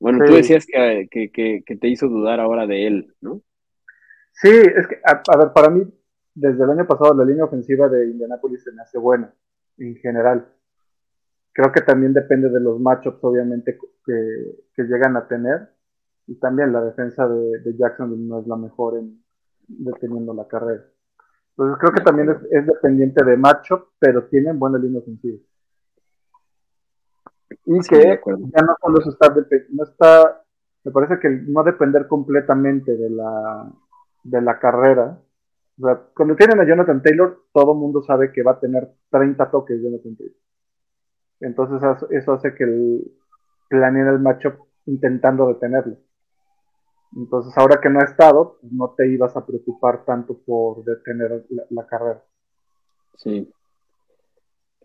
Bueno, 0.00 0.24
tú 0.26 0.34
decías 0.34 0.66
que, 0.66 1.06
que, 1.08 1.30
que, 1.30 1.62
que 1.64 1.76
te 1.76 1.86
hizo 1.86 2.08
dudar 2.08 2.40
ahora 2.40 2.66
de 2.66 2.88
él, 2.88 3.14
¿no? 3.20 3.40
Sí, 4.32 4.48
es 4.48 4.88
que, 4.88 4.96
a, 5.04 5.22
a 5.32 5.36
ver, 5.36 5.52
para 5.52 5.70
mí, 5.70 5.84
desde 6.34 6.64
el 6.64 6.70
año 6.70 6.88
pasado, 6.88 7.14
la 7.14 7.24
línea 7.24 7.44
ofensiva 7.44 7.88
de 7.88 8.10
Indianapolis 8.10 8.64
se 8.64 8.72
me 8.72 8.82
hace 8.82 8.98
buena, 8.98 9.32
en 9.80 9.96
general. 9.96 10.46
Creo 11.52 11.72
que 11.72 11.80
también 11.80 12.12
depende 12.12 12.48
de 12.48 12.60
los 12.60 12.78
matchups, 12.78 13.18
obviamente, 13.22 13.76
que, 14.06 14.14
que 14.74 14.82
llegan 14.84 15.16
a 15.16 15.26
tener. 15.26 15.70
Y 16.28 16.36
también 16.36 16.72
la 16.72 16.82
defensa 16.84 17.26
de, 17.26 17.58
de 17.58 17.76
Jackson 17.76 18.28
no 18.28 18.40
es 18.40 18.46
la 18.46 18.56
mejor 18.56 18.98
en 18.98 19.20
deteniendo 19.78 20.34
la 20.34 20.46
carrera. 20.46 20.84
Entonces 21.50 21.78
creo 21.78 21.92
que 21.92 22.02
también 22.02 22.30
es, 22.50 22.66
dependiente 22.66 23.24
de 23.24 23.36
matchup, 23.36 23.88
pero 23.98 24.24
tienen 24.24 24.58
buena 24.58 24.78
línea 24.78 25.00
ofensiva. 25.00 25.38
Y 27.66 27.82
Sí, 27.82 27.88
que 27.88 28.20
ya 28.24 28.62
no 28.62 28.76
solo 28.80 29.00
eso 29.00 29.10
está, 29.10 29.34
no 29.70 29.84
está, 29.84 30.42
me 30.84 30.92
parece 30.92 31.18
que 31.20 31.28
no 31.28 31.62
depender 31.62 32.06
completamente 32.06 32.96
de 32.96 33.10
la, 33.10 33.70
de 34.24 34.40
la 34.40 34.58
carrera. 34.58 35.20
O 35.78 35.86
sea, 35.86 36.00
cuando 36.14 36.36
tienen 36.36 36.60
a 36.60 36.66
Jonathan 36.66 37.02
Taylor, 37.02 37.44
todo 37.52 37.72
el 37.72 37.78
mundo 37.78 38.02
sabe 38.02 38.32
que 38.32 38.42
va 38.42 38.52
a 38.52 38.60
tener 38.60 38.88
30 39.10 39.50
toques 39.50 39.80
Jonathan 39.82 40.16
Taylor. 40.16 40.34
Entonces 41.40 42.06
eso- 42.10 42.32
hace 42.32 42.54
que 42.54 42.64
el, 42.64 43.10
planeen 43.68 44.08
el 44.08 44.18
matchup 44.18 44.54
intentando 44.86 45.46
detenerlo. 45.48 45.96
Entonces 47.16 47.52
ahora 47.56 47.80
que 47.80 47.88
no 47.88 48.00
ha 48.00 48.04
estado, 48.04 48.58
pues, 48.60 48.72
no 48.72 48.94
te 48.96 49.08
ibas 49.08 49.36
a 49.36 49.44
preocupar 49.46 50.04
tanto 50.04 50.38
por 50.44 50.84
detener 50.84 51.44
la, 51.48 51.64
la 51.70 51.86
carrera. 51.86 52.22
Sí. 53.16 53.50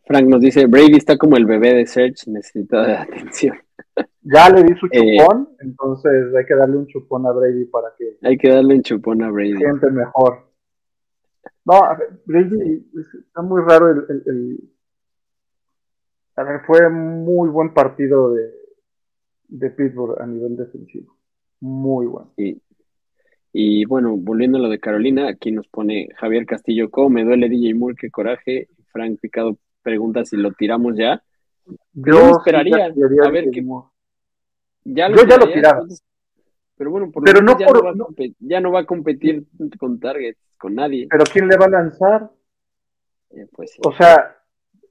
Frank 0.08 0.26
nos 0.28 0.40
dice, 0.40 0.66
Brady 0.68 0.98
está 0.98 1.18
como 1.18 1.36
el 1.36 1.46
bebé 1.46 1.74
de 1.74 1.86
Serge, 1.88 2.30
necesita 2.32 2.86
de 2.86 2.96
atención. 2.98 3.58
Ya 4.28 4.50
le 4.50 4.64
di 4.64 4.74
su 4.80 4.88
Eh. 4.92 5.18
chupón, 5.20 5.50
entonces 5.60 6.34
hay 6.36 6.46
que 6.46 6.56
darle 6.56 6.78
un 6.78 6.88
chupón 6.88 7.28
a 7.28 7.32
Brady 7.32 7.66
para 7.66 7.90
que 7.96 8.18
Hay 8.24 8.36
que 8.38 8.50
darle 8.50 8.74
un 8.74 8.82
chupón 8.82 9.22
a 9.22 9.30
Brady. 9.30 9.56
siente 9.58 9.88
mejor. 9.92 10.45
No, 11.66 11.82
Brady 12.26 12.86
es- 12.99 13.13
está 13.16 13.41
muy 13.41 13.61
raro 13.63 13.89
el, 13.91 14.05
el- 14.09 14.24
el- 14.28 14.70
A 16.36 16.43
ver, 16.43 16.61
fue 16.66 16.89
muy 16.89 17.49
buen 17.49 17.74
partido 17.74 18.34
de, 18.34 18.51
de 19.47 19.70
Pittsburgh 19.72 20.22
a 20.22 20.26
nivel 20.28 20.55
defensivo. 20.57 21.16
Muy 21.61 22.05
bueno. 22.07 22.32
Y, 22.38 22.61
y 23.53 23.86
bueno, 23.86 24.16
volviendo 24.18 24.57
a 24.57 24.61
lo 24.61 24.70
de 24.70 24.80
Carolina, 24.80 25.30
aquí 25.30 25.51
nos 25.51 25.68
pone 25.68 26.09
Javier 26.18 26.45
Castillo, 26.45 26.89
¿cómo 26.91 27.09
me 27.09 27.24
duele 27.24 27.47
DJ 27.49 27.74
Moore? 27.74 27.95
Qué 27.99 28.11
coraje. 28.11 28.68
Frank 28.91 29.20
Picado 29.20 29.57
pregunta 29.82 30.24
si 30.26 30.36
lo 30.38 30.51
tiramos 30.51 30.95
ya. 30.97 31.24
Yo 31.93 32.32
esperaría, 32.38 32.86
a 32.86 33.30
ver. 33.32 33.49
Ya 34.84 35.09
Yo 35.09 35.16
ya 35.28 35.38
lo 35.38 35.47
tiraba. 35.51 35.80
entonces, 35.82 36.03
pero 36.78 36.91
bueno, 36.91 37.11
por 37.11 37.23
Pero 37.23 37.41
no 37.41 37.57
ya, 37.57 37.65
por- 37.67 37.78
no 37.78 37.84
va 37.84 37.93
no- 37.93 38.07
ya 38.39 38.59
no 38.61 38.71
va 38.71 38.82
a 38.82 38.86
competir 38.86 39.45
con 39.80 39.99
targets, 39.99 40.39
con 40.57 40.76
nadie. 40.76 41.07
Pero 41.09 41.23
¿quién 41.32 41.47
le 41.47 41.57
va 41.57 41.65
a 41.65 41.69
lanzar? 41.69 42.30
Eh, 43.32 43.47
pues 43.51 43.71
sí. 43.71 43.82
O 43.86 43.91
sea, 43.93 44.36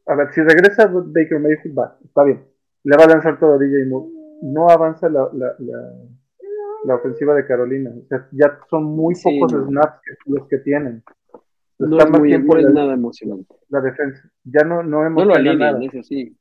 a 0.06 0.14
ver, 0.14 0.32
si 0.32 0.40
regresa 0.42 0.86
Baker 0.86 1.40
Mayfield, 1.40 1.78
va, 1.78 1.96
está 2.04 2.24
bien. 2.24 2.44
Le 2.84 2.96
va 2.96 3.04
a 3.04 3.08
lanzar 3.08 3.38
todo 3.38 3.54
a 3.54 3.58
DJ 3.58 3.86
Moore. 3.86 4.10
No 4.42 4.68
avanza 4.68 5.08
la, 5.08 5.28
la, 5.32 5.54
la, 5.58 5.92
la 6.84 6.94
ofensiva 6.96 7.34
de 7.34 7.46
Carolina. 7.46 7.90
O 7.90 8.06
sea, 8.08 8.28
ya 8.32 8.58
son 8.68 8.84
muy 8.84 9.14
Sí, 9.14 9.38
pocos 9.40 9.52
no. 9.54 9.66
snaps 9.68 10.00
que- 10.04 10.30
los 10.30 10.46
que 10.48 10.58
tienen. 10.58 11.02
no 11.78 11.96
Está 11.96 12.04
es, 12.04 12.10
más 12.10 12.20
muy, 12.20 12.28
tiempo 12.28 12.54
no 12.54 12.60
es 12.60 12.66
la, 12.66 12.72
nada 12.72 12.94
emocionante. 12.94 13.54
la 13.68 13.80
defensa. 13.80 14.30
Ya 14.44 14.64
no, 14.64 14.82
no 14.82 15.08
No 15.08 15.24
lo 15.24 15.34
alineen, 15.34 15.58
nada. 15.58 15.82
eso 15.82 16.02
sí. 16.02 16.36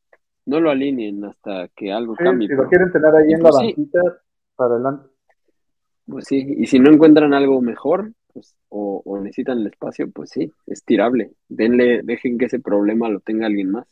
No 0.45 0.59
lo 0.59 0.69
alineen 0.69 1.23
hasta 1.23 1.69
que 1.75 1.91
algo 1.93 2.15
Sí, 2.17 2.23
cambie. 2.25 2.47
si 2.47 2.51
pero- 2.53 2.63
lo 2.63 2.69
quieren 2.69 2.91
tener 2.91 3.15
ahí 3.15 3.31
en 3.31 3.41
la 3.43 3.49
pues 3.49 3.55
sí. 3.61 3.65
banquita, 3.67 4.01
para 4.57 4.73
adelante. 4.75 5.07
Pues 6.05 6.25
sí, 6.25 6.45
y 6.57 6.67
si 6.67 6.79
no 6.79 6.91
encuentran 6.91 7.33
algo 7.33 7.61
mejor, 7.61 8.13
pues, 8.33 8.55
o, 8.69 9.01
o 9.05 9.19
necesitan 9.19 9.59
el 9.59 9.67
espacio, 9.67 10.09
pues 10.11 10.31
sí, 10.31 10.51
es 10.67 10.83
tirable. 10.83 11.31
Denle, 11.47 12.01
dejen 12.03 12.37
que 12.37 12.45
ese 12.45 12.59
problema 12.59 13.09
lo 13.09 13.19
tenga 13.21 13.45
alguien 13.47 13.71
más. 13.71 13.87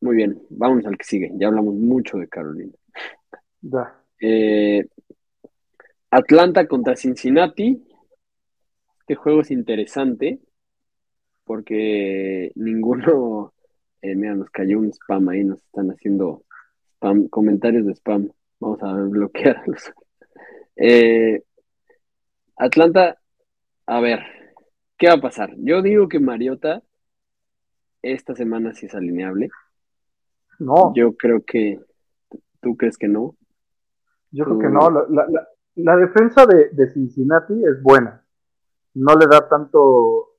Muy 0.00 0.16
bien, 0.16 0.42
vámonos 0.48 0.86
al 0.86 0.96
que 0.96 1.04
sigue. 1.04 1.30
Ya 1.36 1.48
hablamos 1.48 1.74
mucho 1.74 2.18
de 2.18 2.28
Carolina. 2.28 2.72
Ya. 3.60 3.94
Eh, 4.20 4.86
Atlanta 6.10 6.66
contra 6.66 6.96
Cincinnati. 6.96 7.82
Este 9.00 9.14
juego 9.14 9.42
es 9.42 9.50
interesante 9.50 10.40
porque 11.44 12.52
ninguno, 12.54 13.52
eh, 14.02 14.14
mira, 14.14 14.34
nos 14.34 14.50
cayó 14.50 14.78
un 14.78 14.92
spam 14.92 15.28
ahí, 15.28 15.44
nos 15.44 15.60
están 15.62 15.90
haciendo 15.90 16.44
spam, 16.94 17.28
comentarios 17.28 17.86
de 17.86 17.92
spam. 17.94 18.30
Vamos 18.60 18.82
a 18.82 18.92
bloquearlos. 18.92 19.92
Eh, 20.76 21.42
Atlanta, 22.56 23.18
a 23.86 24.00
ver, 24.00 24.20
¿qué 24.96 25.08
va 25.08 25.14
a 25.14 25.20
pasar? 25.20 25.54
Yo 25.58 25.82
digo 25.82 26.08
que 26.08 26.20
Mariota 26.20 26.82
esta 28.02 28.34
semana 28.34 28.72
sí 28.74 28.86
es 28.86 28.94
alineable. 28.94 29.50
No, 30.58 30.92
Yo 30.94 31.16
creo 31.16 31.42
que 31.44 31.80
tú 32.60 32.76
crees 32.76 32.98
que 32.98 33.08
no. 33.08 33.34
Yo 34.30 34.44
creo 34.44 34.58
que 34.58 34.68
no. 34.68 34.90
La, 34.90 35.26
la, 35.28 35.48
la 35.76 35.96
defensa 35.96 36.46
de, 36.46 36.68
de, 36.70 36.92
Cincinnati 36.92 37.54
es 37.64 37.82
buena. 37.82 38.24
No 38.94 39.14
le 39.14 39.26
da 39.26 39.48
tanto. 39.48 40.36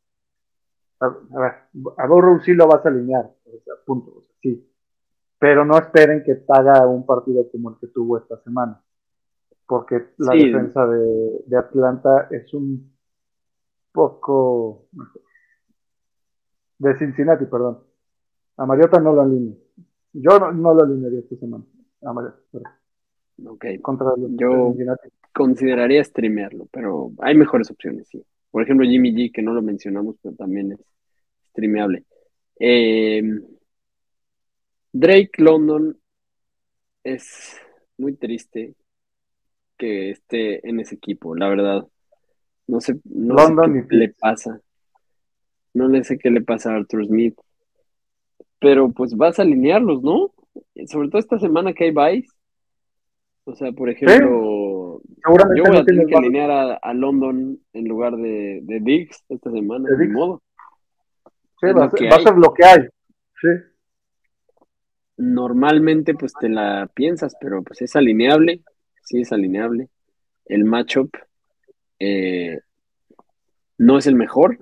A, 0.99 1.05
a 1.05 1.39
ver, 1.39 1.53
a 1.97 2.07
Burrow 2.07 2.39
sí 2.41 2.53
lo 2.53 2.67
vas 2.67 2.85
a 2.85 2.89
alinear. 2.89 3.31
O 3.45 3.59
sea, 3.63 3.73
punto. 3.85 4.11
O 4.11 4.21
sea, 4.21 4.35
sí. 4.41 4.70
Pero 5.41 5.65
no 5.65 5.75
esperen 5.75 6.21
que 6.23 6.43
haga 6.49 6.85
un 6.85 7.03
partido 7.03 7.49
como 7.51 7.71
el 7.71 7.77
que 7.79 7.87
tuvo 7.87 8.19
esta 8.19 8.37
semana. 8.43 8.79
Porque 9.65 10.09
la 10.19 10.33
sí. 10.33 10.51
defensa 10.51 10.85
de, 10.85 11.41
de, 11.47 11.57
Atlanta 11.57 12.27
es 12.29 12.53
un 12.53 12.93
poco. 13.91 14.85
De 16.77 16.95
Cincinnati, 16.95 17.45
perdón. 17.45 17.79
A 18.57 18.67
Mariota 18.67 18.99
no 18.99 19.13
lo 19.13 19.23
alineo. 19.23 19.55
Yo 20.13 20.37
no, 20.37 20.51
no 20.51 20.75
lo 20.75 20.83
alinearía 20.83 21.21
esta 21.21 21.35
semana. 21.37 21.63
A 22.03 22.13
Mariota. 22.13 22.37
Perdón. 22.51 22.71
Ok. 23.47 23.65
Contra 23.81 24.13
Yo 24.37 24.75
consideraría 25.33 26.03
streamearlo, 26.03 26.67
pero 26.71 27.13
hay 27.17 27.35
mejores 27.35 27.71
opciones, 27.71 28.09
sí. 28.09 28.23
Por 28.51 28.61
ejemplo, 28.61 28.85
Jimmy 28.85 29.11
G, 29.11 29.31
que 29.33 29.41
no 29.41 29.55
lo 29.55 29.63
mencionamos, 29.63 30.17
pero 30.21 30.35
también 30.35 30.73
es 30.73 30.85
streameable. 31.49 32.05
Eh, 32.59 33.23
Drake 34.93 35.31
London 35.37 35.97
es 37.03 37.57
muy 37.97 38.15
triste 38.15 38.75
que 39.77 40.11
esté 40.11 40.67
en 40.67 40.79
ese 40.79 40.95
equipo, 40.95 41.35
la 41.35 41.49
verdad. 41.49 41.87
No 42.67 42.81
sé, 42.81 42.99
no 43.05 43.35
London 43.35 43.73
sé 43.73 43.87
qué 43.89 43.95
le 43.95 44.09
pasa. 44.09 44.61
No 45.73 45.87
le 45.87 46.03
sé 46.03 46.17
qué 46.17 46.29
le 46.29 46.41
pasa 46.41 46.71
a 46.71 46.75
Arthur 46.75 47.05
Smith. 47.05 47.39
Pero 48.59 48.91
pues 48.91 49.15
vas 49.15 49.39
a 49.39 49.41
alinearlos, 49.41 50.03
¿no? 50.03 50.33
Sobre 50.85 51.09
todo 51.09 51.19
esta 51.19 51.39
semana 51.39 51.73
que 51.73 51.85
hay 51.85 51.91
Vice 51.91 52.31
o 53.43 53.55
sea, 53.55 53.71
por 53.71 53.89
ejemplo, 53.89 55.01
yo 55.55 55.63
voy 55.65 55.77
a 55.77 55.83
tener 55.83 56.05
que 56.05 56.15
alinear 56.15 56.51
a, 56.51 56.73
a, 56.75 56.93
London 56.93 57.59
en 57.73 57.87
lugar 57.87 58.15
de, 58.15 58.59
de 58.61 58.79
Diggs 58.79 59.23
esta 59.29 59.51
semana, 59.51 59.89
de, 59.89 60.07
modo. 60.07 60.41
Sí, 61.59 61.67
va, 61.67 61.87
va 61.87 62.15
a 62.15 62.19
ser 62.19 62.35
lo 62.37 62.53
que 62.53 62.65
hay. 62.65 62.79
Sí. 63.41 63.47
Normalmente, 65.21 66.15
pues 66.15 66.33
te 66.33 66.49
la 66.49 66.89
piensas, 66.95 67.35
pero 67.39 67.61
pues 67.61 67.83
es 67.83 67.95
alineable. 67.95 68.63
Sí, 69.03 69.21
es 69.21 69.31
alineable. 69.31 69.87
El 70.45 70.65
matchup 70.65 71.15
eh, 71.99 72.59
no 73.77 73.99
es 73.99 74.07
el 74.07 74.15
mejor, 74.15 74.57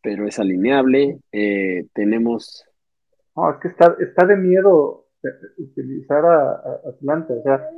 pero 0.00 0.28
es 0.28 0.38
alineable. 0.38 1.18
Eh, 1.32 1.88
tenemos. 1.92 2.64
No, 3.34 3.50
es 3.50 3.56
que 3.60 3.66
está, 3.66 3.96
está 3.98 4.26
de 4.26 4.36
miedo 4.36 5.08
utilizar 5.58 6.24
a, 6.24 6.52
Atlanta. 6.90 7.34
O 7.34 7.42
sea, 7.42 7.68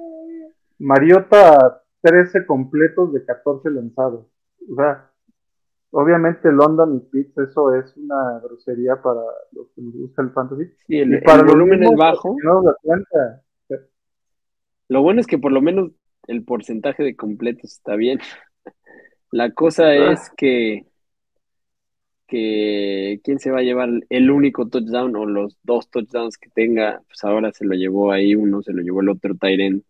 Mariota 0.79 1.83
13 2.03 2.45
completos 2.45 3.15
de 3.15 3.25
14 3.25 3.71
lanzados. 3.71 4.27
O 4.71 4.75
sea, 4.77 5.11
obviamente 5.91 6.51
London 6.53 6.97
y 6.97 7.01
Pitts, 7.01 7.39
eso 7.39 7.75
es 7.75 7.97
una 7.97 8.41
grosería 8.41 9.01
para 9.03 9.21
los 9.53 9.69
que 9.75 9.83
nos 9.83 9.95
gusta 9.95 10.23
el 10.23 10.31
fantasy. 10.31 10.71
y 10.89 11.21
para 11.21 11.41
el 11.41 11.47
volumen 11.47 11.85
es 11.85 11.97
bajo. 11.97 12.37
Lo 14.89 15.03
bueno 15.03 15.21
es 15.21 15.27
que 15.27 15.39
por 15.39 15.53
lo 15.53 15.61
menos 15.61 15.91
el 16.27 16.45
porcentaje 16.45 17.03
de 17.03 17.17
completos 17.17 17.73
está 17.73 17.97
bien. 17.97 18.21
La 19.31 19.51
cosa 19.53 19.87
ah. 19.87 20.13
es 20.13 20.31
que 20.37 20.87
que 22.27 23.21
quién 23.23 23.39
se 23.39 23.51
va 23.51 23.61
a 23.61 23.63
llevar 23.63 23.89
el 24.09 24.31
único 24.31 24.69
touchdown 24.69 25.15
o 25.17 25.27
los 25.27 25.57
dos 25.63 25.89
touchdowns 25.91 26.37
que 26.39 26.51
tenga, 26.51 27.01
pues 27.07 27.23
ahora 27.25 27.53
se 27.53 27.65
lo 27.65 27.75
llevó 27.75 28.13
ahí 28.13 28.35
uno, 28.35 28.63
se 28.63 28.73
lo 28.73 28.83
llevó 28.83 29.01
el 29.01 29.11
otro 29.11 29.37
Tyren. 29.37 29.85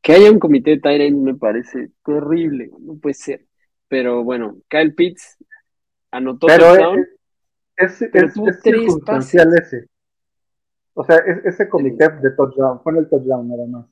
Que 0.00 0.14
haya 0.14 0.32
un 0.32 0.38
comité 0.38 0.72
de 0.72 0.80
Tyren 0.80 1.22
me 1.22 1.34
parece 1.34 1.90
terrible, 2.04 2.70
no 2.80 2.96
puede 2.96 3.14
ser. 3.14 3.46
Pero 3.92 4.24
bueno, 4.24 4.56
Kyle 4.70 4.94
Pitts 4.94 5.36
anotó 6.12 6.46
touchdown. 6.46 7.06
Es, 7.76 8.00
es, 8.00 8.14
es, 8.14 8.36
es 8.38 8.60
circunstancial 8.62 9.52
ese. 9.52 9.86
O 10.94 11.04
sea, 11.04 11.18
ese 11.44 11.68
comité 11.68 12.08
de 12.08 12.30
touchdown, 12.30 12.82
fue 12.82 12.94
en 12.94 12.98
el 13.00 13.10
touchdown 13.10 13.46
nada 13.46 13.66
más. 13.66 13.86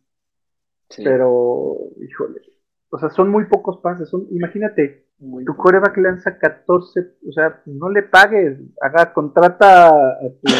Pero, 0.96 1.76
híjole, 2.01 2.40
o 2.88 2.98
sea, 2.98 3.11
son 3.11 3.28
muy 3.28 3.44
pocos 3.44 3.76
pases. 3.82 4.09
Son, 4.09 4.26
imagínate, 4.30 5.05
tu 5.18 5.55
coreback 5.55 5.98
lanza 5.98 6.38
14, 6.38 7.16
o 7.28 7.32
sea, 7.32 7.61
no 7.66 7.90
le 7.90 8.03
pagues, 8.05 8.59
haga, 8.80 9.12
contrata 9.12 9.88
a, 9.88 10.18
tu, 10.40 10.51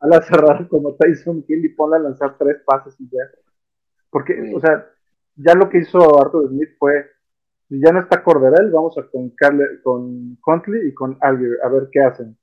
a 0.00 0.06
la 0.08 0.20
cerrada 0.20 0.68
como 0.68 0.94
Tyson 0.94 1.42
Hill 1.48 1.64
y 1.64 1.70
ponla 1.70 1.96
a 1.96 2.00
lanzar 2.00 2.36
tres 2.36 2.58
pases 2.66 3.00
y 3.00 3.08
ya. 3.08 3.22
Porque, 4.10 4.52
o 4.54 4.60
sea, 4.60 4.86
ya 5.36 5.54
lo 5.54 5.70
que 5.70 5.78
hizo 5.78 6.20
Arthur 6.20 6.48
Smith 6.50 6.76
fue, 6.78 7.16
ya 7.68 7.92
no 7.92 8.00
está 8.00 8.22
Corderell, 8.22 8.70
vamos 8.70 8.96
a 8.98 9.06
con, 9.08 9.30
Carle, 9.30 9.82
con 9.82 10.38
Huntley 10.44 10.88
y 10.88 10.94
con 10.94 11.18
Algier, 11.20 11.58
a 11.62 11.68
ver 11.68 11.88
qué 11.92 12.00
hacen. 12.00 12.36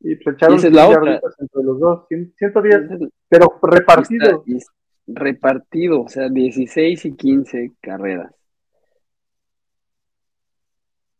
Y 0.00 0.16
pues 0.16 0.36
echaron 0.36 0.60
la 0.72 1.20
entre 1.38 1.62
los 1.62 1.80
dos, 1.80 2.06
110, 2.08 3.10
pero 3.28 3.58
repartido. 3.62 4.44
repartido, 5.06 6.02
o 6.02 6.08
sea, 6.08 6.28
16 6.28 7.04
y 7.06 7.16
15 7.16 7.72
carreras. 7.80 8.32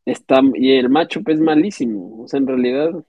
Está, 0.04 0.40
y 0.54 0.72
el 0.72 0.88
matchup 0.88 1.28
es 1.30 1.40
malísimo. 1.40 2.22
O 2.22 2.28
sea, 2.28 2.38
en 2.38 2.46
realidad 2.46 3.04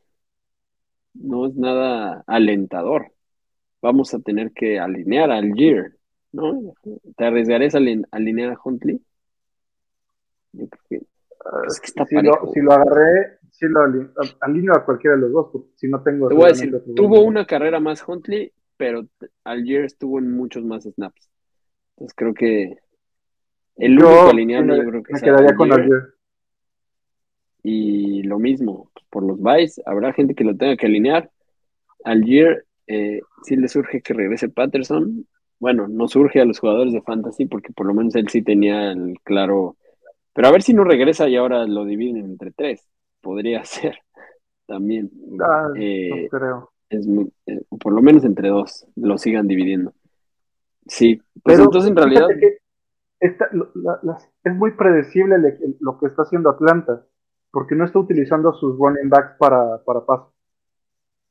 no 1.13 1.45
es 1.45 1.55
nada 1.55 2.23
alentador. 2.25 3.11
Vamos 3.81 4.13
a 4.13 4.19
tener 4.19 4.51
que 4.51 4.79
alinear 4.79 5.29
al 5.29 5.53
Gear, 5.53 5.91
¿no? 6.31 6.73
¿Te 7.15 7.25
arriesgarías 7.25 7.75
a 7.75 7.79
alinear 8.11 8.51
a 8.51 8.59
Huntley? 8.63 8.99
Yo 10.53 10.67
creo 10.67 10.83
que, 10.89 10.95
es 11.67 11.79
que 11.79 11.87
está 11.87 12.05
si, 12.05 12.15
lo, 12.15 12.51
si, 12.53 12.61
lo, 12.61 12.71
agarré, 12.73 13.39
si 13.51 13.67
lo 13.67 13.81
alineo 14.41 14.73
a 14.73 14.85
cualquiera 14.85 15.15
de 15.15 15.23
los 15.23 15.31
dos, 15.31 15.49
porque 15.51 15.69
si 15.75 15.87
no 15.87 16.01
tengo. 16.01 16.29
Te 16.29 16.35
voy 16.35 16.45
a 16.45 16.49
decir, 16.49 16.81
tuvo 16.95 17.21
una 17.21 17.45
carrera 17.45 17.79
más 17.79 18.07
Huntley, 18.07 18.51
pero 18.75 19.07
Algier 19.43 19.85
estuvo 19.85 20.19
en 20.19 20.31
muchos 20.31 20.63
más 20.63 20.83
snaps. 20.83 21.29
Entonces 21.95 22.15
creo 22.15 22.33
que 22.33 22.77
el 23.75 23.93
único 23.93 24.29
alineado 24.29 24.75
yo 24.75 24.89
creo 24.89 25.03
que 25.03 25.13
me 25.13 25.21
quedaría 25.21 25.55
con 25.55 25.71
Algier. 25.71 26.13
Y 27.63 28.23
lo 28.23 28.39
mismo, 28.39 28.91
por 29.09 29.23
los 29.23 29.39
buys, 29.39 29.81
habrá 29.85 30.13
gente 30.13 30.35
que 30.35 30.43
lo 30.43 30.55
tenga 30.55 30.77
que 30.77 30.85
alinear. 30.85 31.29
Al 32.03 32.23
Year, 32.23 32.65
eh, 32.87 33.19
si 33.43 33.55
le 33.55 33.67
surge 33.67 34.01
que 34.01 34.13
regrese 34.13 34.49
Patterson, 34.49 35.27
bueno, 35.59 35.87
no 35.87 36.07
surge 36.07 36.39
a 36.39 36.45
los 36.45 36.59
jugadores 36.59 36.93
de 36.93 37.01
Fantasy 37.01 37.45
porque 37.45 37.73
por 37.73 37.87
lo 37.87 37.93
menos 37.93 38.15
él 38.15 38.29
sí 38.29 38.41
tenía 38.41 38.91
el 38.91 39.15
claro. 39.23 39.75
Pero 40.38 40.49
a 40.49 40.51
ver 40.51 40.61
si 40.61 40.71
no 40.71 40.83
regresa 40.83 41.27
y 41.27 41.35
ahora 41.35 41.65
lo 41.65 41.83
dividen 41.83 42.23
entre 42.23 42.51
tres. 42.51 42.88
Podría 43.21 43.63
ser 43.65 43.97
también. 44.67 45.09
Ah, 45.41 45.69
eh, 45.75 46.29
no 46.31 46.38
creo. 46.38 46.71
Es 46.89 47.07
eh, 47.47 47.63
por 47.81 47.91
lo 47.91 48.03
menos 48.03 48.23
entre 48.23 48.49
dos 48.49 48.85
lo 48.95 49.17
sigan 49.17 49.47
dividiendo. 49.47 49.93
Sí, 50.85 51.19
pues 51.41 51.57
entonces 51.57 51.89
en 51.89 51.97
realidad. 51.97 52.27
es 53.19 54.53
muy 54.53 54.73
predecible 54.73 55.38
lo 55.79 55.97
que 55.97 56.05
está 56.05 56.21
haciendo 56.21 56.51
Atlanta 56.51 57.03
porque 57.49 57.73
no 57.73 57.83
está 57.83 57.97
utilizando 57.97 58.53
sus 58.53 58.77
running 58.77 59.09
backs 59.09 59.38
para, 59.39 59.83
para 59.83 60.05
paso. 60.05 60.33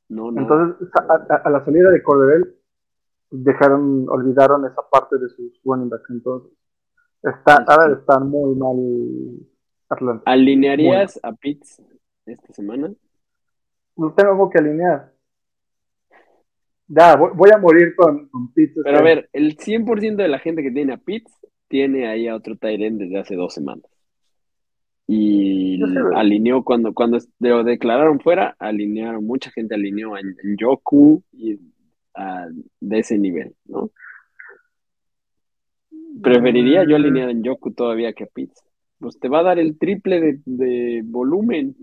No, 0.09 0.31
no. 0.31 0.41
Entonces, 0.41 0.89
a, 1.29 1.49
la 1.49 1.63
salida 1.63 1.91
de 1.91 2.03
Corderell, 2.03 2.55
dejaron, 3.31 4.05
olvidaron 4.09 4.65
esa 4.65 4.81
parte 4.91 5.17
de 5.17 5.29
sus 5.29 5.61
running 5.63 5.87
backs. 5.89 6.09
Entonces, 6.09 6.51
está, 7.23 7.63
ahora 7.67 7.93
están 7.93 8.29
muy 8.29 8.55
mal 8.55 8.77
Atlanta. 9.89 10.23
¿Alinearías 10.25 11.19
a 11.23 11.33
Pitts 11.33 11.81
esta 12.25 12.53
semana? 12.53 12.91
No 13.95 14.13
tengo 14.13 14.49
que 14.49 14.59
alinear. 14.59 15.13
Ya, 16.87 17.15
voy, 17.15 17.49
a 17.53 17.57
morir 17.57 17.95
con, 17.95 18.29
con 18.29 18.53
Pitts. 18.53 18.79
Pero 18.83 18.97
a 18.97 19.01
ver, 19.01 19.29
el 19.33 19.57
100% 19.57 20.15
de 20.15 20.27
la 20.27 20.39
gente 20.39 20.63
que 20.63 20.71
tiene 20.71 20.93
a 20.93 20.97
Pitts 20.97 21.33
tiene 21.67 22.07
ahí 22.07 22.27
a 22.27 22.35
otro 22.35 22.55
Tyrant 22.55 22.99
desde 22.99 23.19
hace 23.19 23.35
dos 23.35 23.53
semanas 23.53 23.89
y 25.07 25.79
alineó 26.15 26.63
cuando, 26.63 26.93
cuando 26.93 27.17
lo 27.39 27.63
declararon 27.63 28.19
fuera, 28.19 28.55
alinearon, 28.59 29.25
mucha 29.25 29.49
gente 29.51 29.73
alineó 29.73 30.17
en, 30.17 30.35
Yoku 30.57 31.23
y 31.31 31.57
de 32.81 32.99
ese 32.99 33.17
nivel, 33.17 33.55
¿no? 33.65 33.89
Preferiría 36.21 36.83
yo 36.87 36.95
alinear 36.95 37.29
en 37.29 37.43
Yoku 37.43 37.71
todavía 37.73 38.13
que 38.13 38.25
a 38.25 38.27
Pitts. 38.27 38.63
Pues 38.99 39.19
te 39.19 39.29
va 39.29 39.39
a 39.39 39.43
dar 39.43 39.59
el 39.59 39.77
triple 39.77 40.41
de, 40.45 41.01
volumen. 41.05 41.75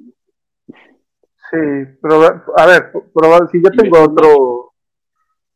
Sí, 0.67 1.59
pero 2.03 2.23
a 2.57 2.67
ver, 2.67 2.93
si 3.51 3.63
yo 3.63 3.71
tengo 3.71 4.03
otro. 4.03 4.73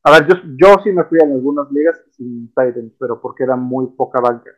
A 0.05 0.13
ver, 0.13 0.29
yo, 0.29 0.35
yo 0.57 0.77
sí 0.85 0.93
me 0.93 1.05
fui 1.05 1.19
en 1.21 1.33
algunas 1.33 1.71
ligas 1.73 2.01
sin 2.13 2.49
Titans, 2.49 2.95
pero 2.99 3.21
porque 3.21 3.45
era 3.45 3.57
muy 3.57 3.89
poca 3.97 4.21
banca. 4.21 4.51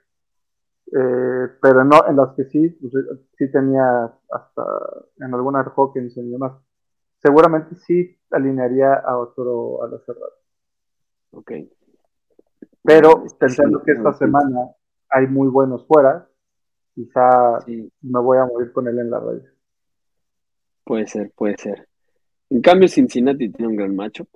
Eh, 0.93 1.49
pero 1.63 1.85
no, 1.85 2.07
en 2.09 2.17
las 2.17 2.35
que 2.35 2.45
sí, 2.45 2.69
pues, 2.69 2.93
sí 3.39 3.51
tenía 3.51 4.13
hasta 4.31 4.63
en 5.19 5.33
alguna 5.35 5.61
Hawkins 5.77 6.17
y 6.17 6.31
demás. 6.31 6.53
Seguramente 7.23 7.77
sí 7.77 8.19
alinearía 8.31 8.95
a 8.95 9.17
otro 9.19 9.85
a 9.85 9.89
la 9.89 9.99
cerrada. 10.01 10.33
Ok. 11.33 11.53
Pero 12.83 13.25
pensando 13.39 13.83
que 13.83 13.93
esta 13.93 14.13
semana 14.15 14.71
hay 15.09 15.27
muy 15.27 15.49
buenos 15.49 15.87
fuera, 15.87 16.29
quizá 16.95 17.59
me 17.67 18.21
voy 18.21 18.39
a 18.39 18.47
morir 18.47 18.73
con 18.73 18.89
él 18.89 18.99
en 18.99 19.11
la 19.11 19.21
red. 19.21 19.43
Puede 20.85 21.07
ser, 21.07 21.31
puede 21.37 21.57
ser. 21.57 21.87
En 22.49 22.63
cambio, 22.63 22.89
Cincinnati 22.89 23.51
tiene 23.51 23.69
un 23.69 23.77
gran 23.77 23.95
matchup 23.95 24.29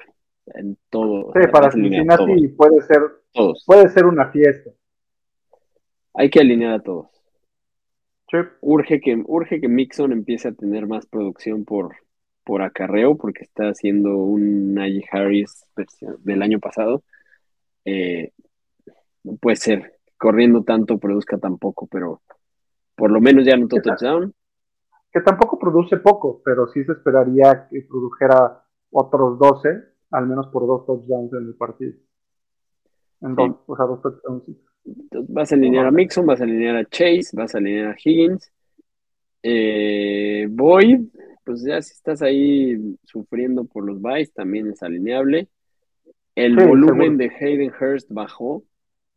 en 0.46 0.76
todo. 0.90 1.32
Sí, 1.32 1.48
para 1.50 1.70
Cincinnati 1.70 2.48
puede 2.48 2.80
ser, 2.82 3.00
puede 3.66 3.88
ser 3.88 4.06
una 4.06 4.30
fiesta. 4.30 4.70
Hay 6.14 6.30
que 6.30 6.40
alinear 6.40 6.74
a 6.74 6.82
todos. 6.82 7.08
Urge, 8.60 9.00
que, 9.00 9.22
urge 9.26 9.60
que 9.60 9.68
Mixon 9.68 10.12
empiece 10.12 10.48
a 10.48 10.52
tener 10.52 10.86
más 10.86 11.06
producción 11.06 11.64
por, 11.64 11.94
por 12.42 12.62
acarreo, 12.62 13.16
porque 13.16 13.44
está 13.44 13.68
haciendo 13.68 14.16
un 14.16 14.74
Najee 14.74 15.04
Harris 15.10 15.64
del 16.20 16.42
año 16.42 16.58
pasado. 16.58 17.04
Eh, 17.84 18.32
no 19.24 19.36
puede 19.36 19.56
ser, 19.56 19.98
corriendo 20.16 20.62
tanto, 20.62 20.98
produzca 20.98 21.38
tan 21.38 21.58
poco, 21.58 21.86
pero 21.86 22.22
por 22.94 23.10
lo 23.10 23.20
menos 23.20 23.44
ya 23.44 23.54
anotó 23.54 23.80
touchdown. 23.80 24.32
Que 25.12 25.20
tampoco 25.20 25.58
produce 25.58 25.96
poco, 25.98 26.40
pero 26.44 26.68
sí 26.68 26.84
se 26.84 26.92
esperaría 26.92 27.68
que 27.70 27.82
produjera 27.82 28.64
otros 28.90 29.38
12, 29.38 29.68
al 30.10 30.26
menos 30.26 30.48
por 30.48 30.66
dos 30.66 30.86
touchdowns 30.86 31.32
en 31.32 31.46
el 31.46 31.54
partido. 31.54 31.94
En 33.20 33.34
dos, 33.34 33.56
o 33.66 33.76
sea, 33.76 33.86
dos 33.86 34.02
touchdowns 34.02 34.42
vas 34.84 35.52
a 35.52 35.54
alinear 35.54 35.86
a 35.86 35.90
Mixon, 35.90 36.26
vas 36.26 36.40
a 36.40 36.44
alinear 36.44 36.76
a 36.76 36.84
Chase, 36.84 37.30
vas 37.32 37.54
a 37.54 37.58
alinear 37.58 37.92
a 37.92 37.96
Higgins. 38.02 38.52
Eh, 39.42 40.46
Boyd, 40.50 41.02
pues 41.44 41.62
ya 41.62 41.80
si 41.82 41.92
estás 41.92 42.22
ahí 42.22 42.96
sufriendo 43.02 43.64
por 43.64 43.84
los 43.84 44.00
buys, 44.00 44.32
también 44.32 44.68
es 44.68 44.82
alineable. 44.82 45.48
El 46.34 46.56
volumen 46.56 47.16
de 47.16 47.30
Hayden 47.30 47.72
Hurst 47.80 48.10
bajó 48.10 48.64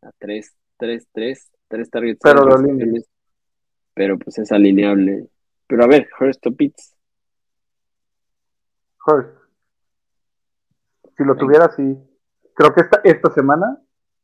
a 0.02 0.10
3, 0.18 0.56
3, 0.76 1.08
3, 1.12 1.50
3 1.68 1.90
targets. 1.90 2.20
Pero, 2.22 2.46
pero 3.94 4.18
pues 4.18 4.38
es 4.38 4.52
alineable. 4.52 5.28
Pero 5.66 5.84
a 5.84 5.86
ver, 5.86 6.08
Hurst 6.18 6.46
o 6.46 6.54
Pitts. 6.54 6.94
Hurst. 9.06 9.30
Si 11.16 11.24
lo 11.24 11.36
tuviera, 11.36 11.70
sí. 11.70 11.96
Creo 12.54 12.74
que 12.74 12.80
esta, 12.82 13.00
esta 13.04 13.30
semana 13.32 13.78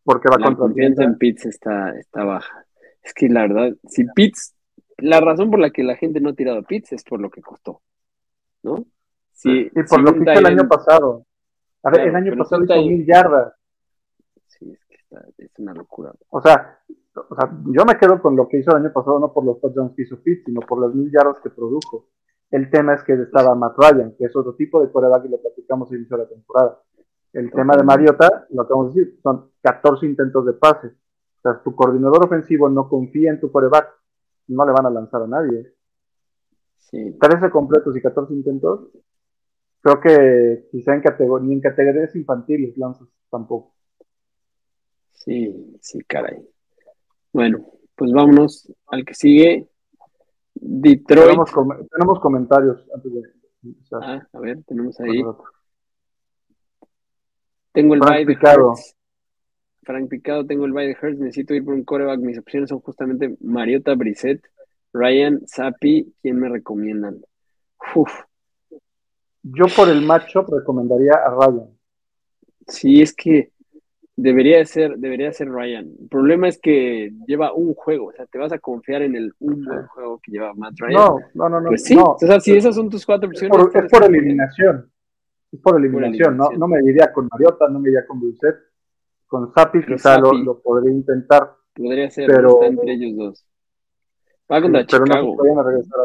porque 0.04 0.28
va 0.28 0.38
la 0.38 0.54
confianza 0.54 1.02
en 1.02 1.16
Pitts 1.16 1.46
está, 1.46 1.90
está 1.98 2.24
baja. 2.24 2.66
Es 3.02 3.14
que 3.14 3.28
la 3.28 3.42
verdad, 3.42 3.72
si 3.88 4.04
Pitts, 4.04 4.54
la 4.98 5.20
razón 5.20 5.50
por 5.50 5.58
la 5.58 5.70
que 5.70 5.82
la 5.82 5.96
gente 5.96 6.20
no 6.20 6.30
ha 6.30 6.34
tirado 6.34 6.58
a 6.58 6.62
Pitts 6.62 6.92
es 6.92 7.04
por 7.04 7.20
lo 7.20 7.30
que 7.30 7.40
costó, 7.40 7.80
¿no? 8.62 8.84
Sí, 9.32 9.70
y 9.74 9.82
por 9.82 10.00
lo 10.00 10.12
que 10.12 10.20
hizo 10.20 10.40
el 10.40 10.46
año 10.46 10.68
pasado. 10.68 11.26
A 11.82 11.90
ver, 11.90 12.08
el 12.08 12.16
año 12.16 12.36
pasado 12.36 12.64
hizo 12.64 12.76
mil 12.76 13.04
yardas. 13.04 13.54
Es 15.38 15.52
que 15.52 15.62
una 15.62 15.74
locura. 15.74 16.12
O 16.30 16.40
sea, 16.40 16.78
o 17.14 17.34
sea, 17.34 17.50
yo 17.66 17.84
me 17.84 17.96
quedo 17.98 18.20
con 18.20 18.36
lo 18.36 18.48
que 18.48 18.58
hizo 18.58 18.70
el 18.72 18.84
año 18.84 18.92
pasado, 18.92 19.18
no 19.18 19.32
por 19.32 19.44
los 19.44 19.60
touchdowns 19.60 19.94
que 19.94 20.02
hizo 20.02 20.20
Pitts, 20.22 20.44
sino 20.46 20.60
por 20.60 20.80
las 20.80 20.94
mil 20.94 21.10
yardas 21.10 21.40
que 21.40 21.50
produjo. 21.50 22.08
El 22.50 22.70
tema 22.70 22.94
es 22.94 23.02
que 23.02 23.14
estaba 23.14 23.54
Matt 23.54 23.76
Ryan, 23.78 24.14
que 24.16 24.26
es 24.26 24.36
otro 24.36 24.54
tipo 24.54 24.80
de 24.80 24.90
coreback 24.90 25.24
y 25.24 25.28
lo 25.28 25.40
platicamos 25.40 25.90
al 25.90 25.98
inicio 25.98 26.16
de 26.16 26.22
la 26.24 26.28
temporada. 26.28 26.80
El 27.32 27.50
tema 27.50 27.76
de 27.76 27.82
Mariota, 27.82 28.46
lo 28.50 28.66
que 28.66 28.72
vamos 28.72 28.86
a 28.86 28.94
decir, 28.94 29.18
son 29.22 29.50
14 29.62 30.06
intentos 30.06 30.46
de 30.46 30.52
pase. 30.52 30.88
O 30.88 31.40
sea, 31.42 31.60
tu 31.62 31.74
coordinador 31.74 32.24
ofensivo 32.24 32.68
no 32.68 32.88
confía 32.88 33.30
en 33.30 33.40
tu 33.40 33.50
coreback, 33.50 33.88
no 34.48 34.64
le 34.64 34.72
van 34.72 34.86
a 34.86 34.90
lanzar 34.90 35.22
a 35.22 35.26
nadie. 35.26 35.74
Sí. 36.78 37.16
13 37.20 37.50
completos 37.50 37.96
y 37.96 38.02
14 38.02 38.32
intentos, 38.32 38.88
creo 39.80 40.00
que 40.00 40.68
quizá 40.70 40.94
en 40.94 41.02
categoría, 41.02 41.48
ni 41.48 41.54
en 41.54 41.60
categorías 41.60 42.14
infantiles 42.14 42.76
lanzas 42.78 43.08
tampoco. 43.30 43.73
Sí, 45.14 45.78
sí, 45.80 46.00
caray. 46.06 46.46
Bueno, 47.32 47.66
pues 47.94 48.12
vámonos 48.12 48.70
al 48.86 49.04
que 49.04 49.14
sigue. 49.14 49.68
Detroit. 50.54 51.38
Tenemos, 51.90 52.20
comentarios 52.20 52.86
antes 52.94 53.12
de 53.12 53.22
Ah, 53.92 54.26
a 54.32 54.38
ver, 54.40 54.62
tenemos 54.64 54.98
ahí. 55.00 55.22
Tengo 57.72 57.94
el 57.94 58.02
Frank 58.02 58.26
de 58.26 58.32
Hertz. 58.34 58.96
Frank 59.82 60.08
Picado, 60.08 60.46
tengo 60.46 60.64
el 60.64 60.72
bye 60.72 60.86
de 60.86 60.96
Hertz. 61.00 61.18
Necesito 61.18 61.54
ir 61.54 61.64
por 61.64 61.74
un 61.74 61.84
coreback. 61.84 62.20
Mis 62.20 62.38
opciones 62.38 62.68
son 62.68 62.80
justamente 62.80 63.36
Mariota 63.40 63.94
Brissett, 63.94 64.44
Ryan, 64.92 65.46
Sapi. 65.46 66.14
¿Quién 66.22 66.38
me 66.38 66.48
recomiendan? 66.48 67.24
Yo 69.42 69.66
por 69.76 69.88
el 69.88 70.02
matchup 70.02 70.48
recomendaría 70.52 71.14
a 71.14 71.30
Ryan. 71.30 71.68
Sí, 72.66 73.02
es 73.02 73.14
que 73.14 73.52
debería 74.16 74.64
ser, 74.64 74.96
debería 74.96 75.32
ser 75.32 75.50
Ryan. 75.50 75.90
El 76.00 76.08
problema 76.08 76.48
es 76.48 76.58
que 76.58 77.12
lleva 77.26 77.52
un 77.52 77.74
juego, 77.74 78.06
o 78.06 78.12
sea, 78.12 78.26
te 78.26 78.38
vas 78.38 78.52
a 78.52 78.58
confiar 78.58 79.02
en 79.02 79.16
el 79.16 79.32
un 79.40 79.64
juego 79.88 80.20
que 80.22 80.32
lleva 80.32 80.54
Matt 80.54 80.74
Ryan. 80.78 80.94
No, 80.94 81.18
no, 81.34 81.48
no, 81.48 81.60
no. 81.60 81.68
Pues 81.68 81.84
sí, 81.84 81.96
o 81.98 82.16
sea, 82.18 82.40
si 82.40 82.56
esas 82.56 82.74
son 82.74 82.90
tus 82.90 83.04
cuatro 83.04 83.28
opciones. 83.28 83.58
es 83.74 83.90
por 83.90 84.04
eliminación 84.04 84.90
por 85.62 85.78
eliminación, 85.78 86.36
¿no? 86.36 86.50
No 86.50 86.68
me 86.68 86.82
iría 86.84 87.12
con 87.12 87.28
Mariota, 87.30 87.68
no 87.68 87.80
me 87.80 87.90
iría 87.90 88.06
con 88.06 88.20
Dulcet. 88.20 88.56
Con 89.26 89.52
Sapi 89.52 89.84
quizá 89.84 90.18
lo, 90.18 90.60
podría 90.60 90.92
intentar. 90.92 91.54
Podría 91.74 92.10
ser, 92.10 92.26
pero, 92.28 92.62
entre 92.62 92.92
ellos 92.92 93.16
dos. 93.16 93.46
Va 94.50 94.60
contra 94.60 94.84
pero 94.88 95.04
Chicago. 95.04 95.36
No 95.36 95.62
se 95.62 95.68
regresar 95.68 95.98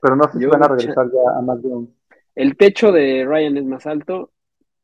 pero 0.00 0.16
no 0.16 0.24
se 0.30 0.46
van 0.46 0.62
a 0.62 0.68
regresar 0.76 1.06
ya 1.10 1.52
a 1.52 1.56
de 1.56 1.68
un. 1.68 1.94
El 2.34 2.56
techo 2.56 2.92
de 2.92 3.24
Ryan 3.26 3.56
es 3.56 3.64
más 3.64 3.86
alto, 3.86 4.30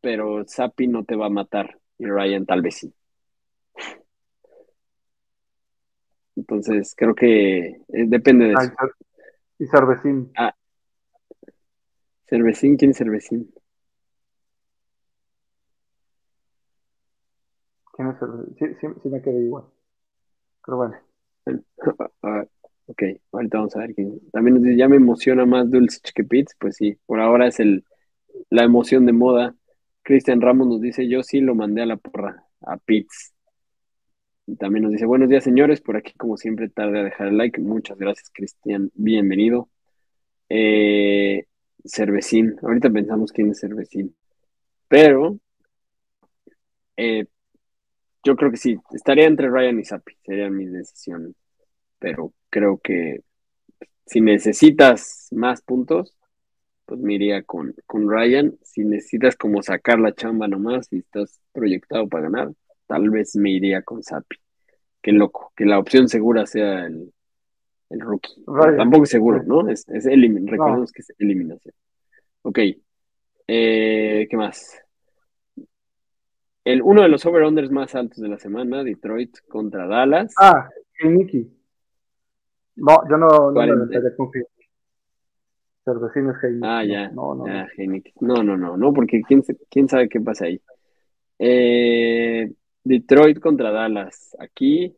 pero 0.00 0.44
Sapi 0.46 0.88
no 0.88 1.04
te 1.04 1.16
va 1.16 1.26
a 1.26 1.30
matar. 1.30 1.78
Y 2.04 2.06
Ryan 2.06 2.44
tal 2.44 2.60
vez 2.60 2.76
sí. 2.76 2.94
Entonces, 6.36 6.94
creo 6.96 7.14
que 7.14 7.66
eh, 7.66 8.04
depende 8.06 8.46
de 8.46 8.52
eso. 8.52 8.72
Y 9.58 9.66
Cervecín. 9.66 10.30
Ah. 10.36 10.54
Cervecín, 12.26 12.76
¿quién 12.76 12.90
es 12.90 12.98
Cervecín? 12.98 13.50
Sí, 18.58 18.66
sí, 18.80 19.08
me 19.08 19.22
quedé 19.22 19.44
igual. 19.44 19.64
Pero 20.64 20.76
bueno. 20.76 20.96
ok, 22.86 23.02
ahorita 23.32 23.58
vamos 23.58 23.76
a 23.76 23.78
ver 23.80 23.94
quién. 23.94 24.20
También 24.30 24.76
ya 24.76 24.88
me 24.88 24.96
emociona 24.96 25.46
más 25.46 25.70
Dulce 25.70 26.00
que 26.14 26.24
Pitts. 26.24 26.56
Pues 26.58 26.76
sí, 26.76 26.98
por 27.06 27.20
ahora 27.20 27.46
es 27.46 27.60
el, 27.60 27.84
la 28.50 28.64
emoción 28.64 29.06
de 29.06 29.12
moda. 29.12 29.54
Cristian 30.04 30.42
Ramos 30.42 30.68
nos 30.68 30.80
dice, 30.82 31.08
yo 31.08 31.22
sí 31.22 31.40
lo 31.40 31.54
mandé 31.54 31.82
a 31.82 31.86
la 31.86 31.96
porra, 31.96 32.44
a 32.60 32.76
Pitts. 32.76 33.32
Y 34.46 34.56
también 34.56 34.82
nos 34.82 34.92
dice, 34.92 35.06
buenos 35.06 35.30
días 35.30 35.42
señores, 35.42 35.80
por 35.80 35.96
aquí 35.96 36.12
como 36.12 36.36
siempre 36.36 36.68
tarde 36.68 37.00
a 37.00 37.04
dejar 37.04 37.28
el 37.28 37.38
like. 37.38 37.58
Muchas 37.58 37.96
gracias 37.96 38.30
Cristian, 38.30 38.90
bienvenido. 38.94 39.70
Eh, 40.50 41.46
Cervecín, 41.86 42.54
ahorita 42.62 42.90
pensamos 42.90 43.32
quién 43.32 43.50
es 43.50 43.60
Cervecín. 43.60 44.14
Pero 44.88 45.38
eh, 46.98 47.24
yo 48.22 48.36
creo 48.36 48.50
que 48.50 48.58
sí, 48.58 48.76
estaría 48.92 49.26
entre 49.26 49.48
Ryan 49.48 49.80
y 49.80 49.84
Sapi, 49.84 50.12
sería 50.22 50.50
mi 50.50 50.66
decisión. 50.66 51.34
Pero 51.98 52.34
creo 52.50 52.76
que 52.76 53.22
si 54.04 54.20
necesitas 54.20 55.28
más 55.30 55.62
puntos, 55.62 56.14
pues 56.86 57.00
me 57.00 57.14
iría 57.14 57.42
con, 57.42 57.74
con 57.86 58.10
Ryan. 58.10 58.56
Si 58.62 58.84
necesitas 58.84 59.36
como 59.36 59.62
sacar 59.62 59.98
la 59.98 60.14
chamba 60.14 60.48
nomás 60.48 60.92
y 60.92 60.98
estás 60.98 61.40
proyectado 61.52 62.08
para 62.08 62.24
ganar, 62.24 62.52
tal 62.86 63.10
vez 63.10 63.36
me 63.36 63.50
iría 63.50 63.82
con 63.82 64.02
Sapi. 64.02 64.36
Qué 65.02 65.12
loco, 65.12 65.52
que 65.56 65.64
la 65.64 65.78
opción 65.78 66.08
segura 66.08 66.46
sea 66.46 66.86
el, 66.86 67.12
el 67.90 68.00
rookie. 68.00 68.44
Tampoco 68.76 69.04
es 69.04 69.10
seguro, 69.10 69.42
¿no? 69.42 69.68
Es, 69.68 69.88
es 69.88 70.04
recordemos 70.04 70.92
que 70.92 71.02
es 71.02 71.12
eliminación. 71.18 71.74
Ok. 72.42 72.58
Eh, 73.46 74.26
¿Qué 74.30 74.36
más? 74.36 74.80
El, 76.64 76.80
uno 76.80 77.02
de 77.02 77.08
los 77.08 77.26
over-unders 77.26 77.70
más 77.70 77.94
altos 77.94 78.20
de 78.20 78.28
la 78.28 78.38
semana, 78.38 78.82
Detroit 78.82 79.36
contra 79.48 79.86
Dallas. 79.86 80.32
Ah, 80.38 80.70
Heineken. 80.98 81.54
No, 82.76 83.02
yo 83.08 83.16
no, 83.18 83.50
no 83.52 83.52
me 83.52 83.76
metería 83.76 84.16
con 84.16 84.30
Cervecín 85.84 86.30
es 86.30 86.36
Heineken. 86.42 86.64
Ah, 86.64 86.84
ya. 86.84 87.08
No, 87.10 87.34
no, 87.34 87.46
ya, 87.46 87.66
no. 88.20 88.42
no, 88.42 88.56
no, 88.56 88.76
no, 88.76 88.92
porque 88.92 89.20
quién, 89.26 89.42
quién 89.70 89.88
sabe 89.88 90.08
qué 90.08 90.20
pasa 90.20 90.46
ahí. 90.46 90.60
Eh, 91.38 92.50
Detroit 92.82 93.38
contra 93.38 93.70
Dallas. 93.70 94.36
Aquí, 94.38 94.96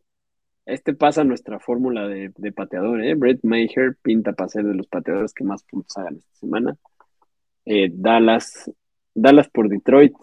este 0.65 0.95
pasa 0.95 1.25
nuestra 1.25 1.59
fórmula 1.59 2.07
de, 2.09 2.33
de 2.37 2.53
pateador, 2.53 3.05
¿eh? 3.05 3.15
Brett 3.15 3.41
Maher 3.43 3.97
pinta 4.01 4.33
para 4.33 4.49
ser 4.49 4.65
de 4.65 4.75
los 4.75 4.87
pateadores 4.87 5.33
que 5.33 5.45
más 5.45 5.63
puntos 5.65 5.97
hagan 5.97 6.17
esta 6.17 6.35
semana. 6.35 6.77
Eh, 7.65 7.91
Dallas, 7.93 8.71
Dallas 9.15 9.49
por 9.49 9.69
Detroit 9.69 10.15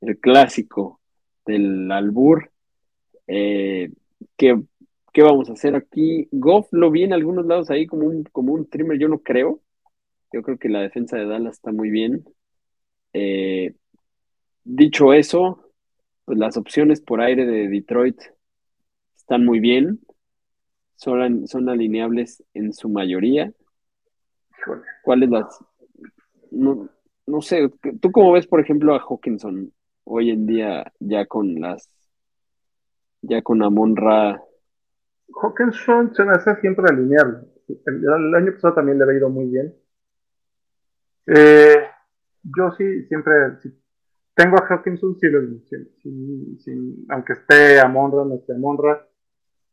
el 0.00 0.18
clásico 0.18 1.00
del 1.44 1.90
albur. 1.90 2.50
Eh, 3.26 3.90
¿qué, 4.36 4.54
vamos 5.16 5.50
a 5.50 5.54
hacer 5.54 5.74
aquí? 5.74 6.28
Goff 6.30 6.68
lo 6.70 6.90
vi 6.90 7.02
en 7.02 7.12
algunos 7.12 7.46
lados 7.46 7.70
ahí 7.70 7.86
como 7.86 8.06
un, 8.06 8.22
como 8.24 8.52
un 8.52 8.68
trimmer, 8.68 8.98
yo 8.98 9.08
no 9.08 9.18
creo. 9.18 9.60
Yo 10.32 10.42
creo 10.42 10.58
que 10.58 10.68
la 10.68 10.80
defensa 10.80 11.16
de 11.16 11.26
Dallas 11.26 11.54
está 11.54 11.72
muy 11.72 11.90
bien. 11.90 12.24
Eh, 13.12 13.74
dicho 14.64 15.12
eso, 15.12 15.72
pues 16.24 16.38
las 16.38 16.56
opciones 16.56 17.00
por 17.00 17.20
aire 17.20 17.46
de 17.46 17.68
Detroit 17.68 18.20
están 19.16 19.44
muy 19.44 19.60
bien, 19.60 20.00
son, 20.96 21.46
son 21.46 21.68
alineables 21.68 22.42
en 22.54 22.72
su 22.72 22.88
mayoría. 22.88 23.52
¿Cuáles 25.02 25.30
las...? 25.30 25.58
No, 26.50 26.88
no 27.26 27.42
sé, 27.42 27.70
¿tú 28.00 28.10
cómo 28.10 28.32
ves, 28.32 28.46
por 28.46 28.60
ejemplo, 28.60 28.94
a 28.94 29.00
Hawkinson 29.00 29.72
hoy 30.04 30.30
en 30.30 30.46
día 30.46 30.92
ya 30.98 31.26
con 31.26 31.60
las... 31.60 31.90
ya 33.22 33.42
con 33.42 33.62
Amon 33.62 33.96
Ra? 33.96 34.42
Hawkinson 35.34 36.14
se 36.14 36.24
me 36.24 36.32
hace 36.32 36.56
siempre 36.56 36.86
alineable. 36.88 37.38
El, 37.86 38.34
año 38.34 38.52
pasado 38.52 38.74
también 38.74 38.98
le 38.98 39.04
había 39.04 39.18
ido 39.18 39.28
muy 39.28 39.46
bien. 39.46 39.74
Eh, 41.30 41.84
yo 42.42 42.72
sí, 42.78 43.04
siempre, 43.04 43.34
tengo 44.34 44.56
a 44.56 44.66
Hawkinson, 44.66 45.18
sí, 45.20 45.28
sí, 46.64 47.06
aunque 47.10 47.34
esté 47.34 47.80
a 47.80 47.88
Monra, 47.88 48.24
no 48.24 48.36
esté 48.36 48.54
a 48.54 48.58
Monra. 48.58 49.06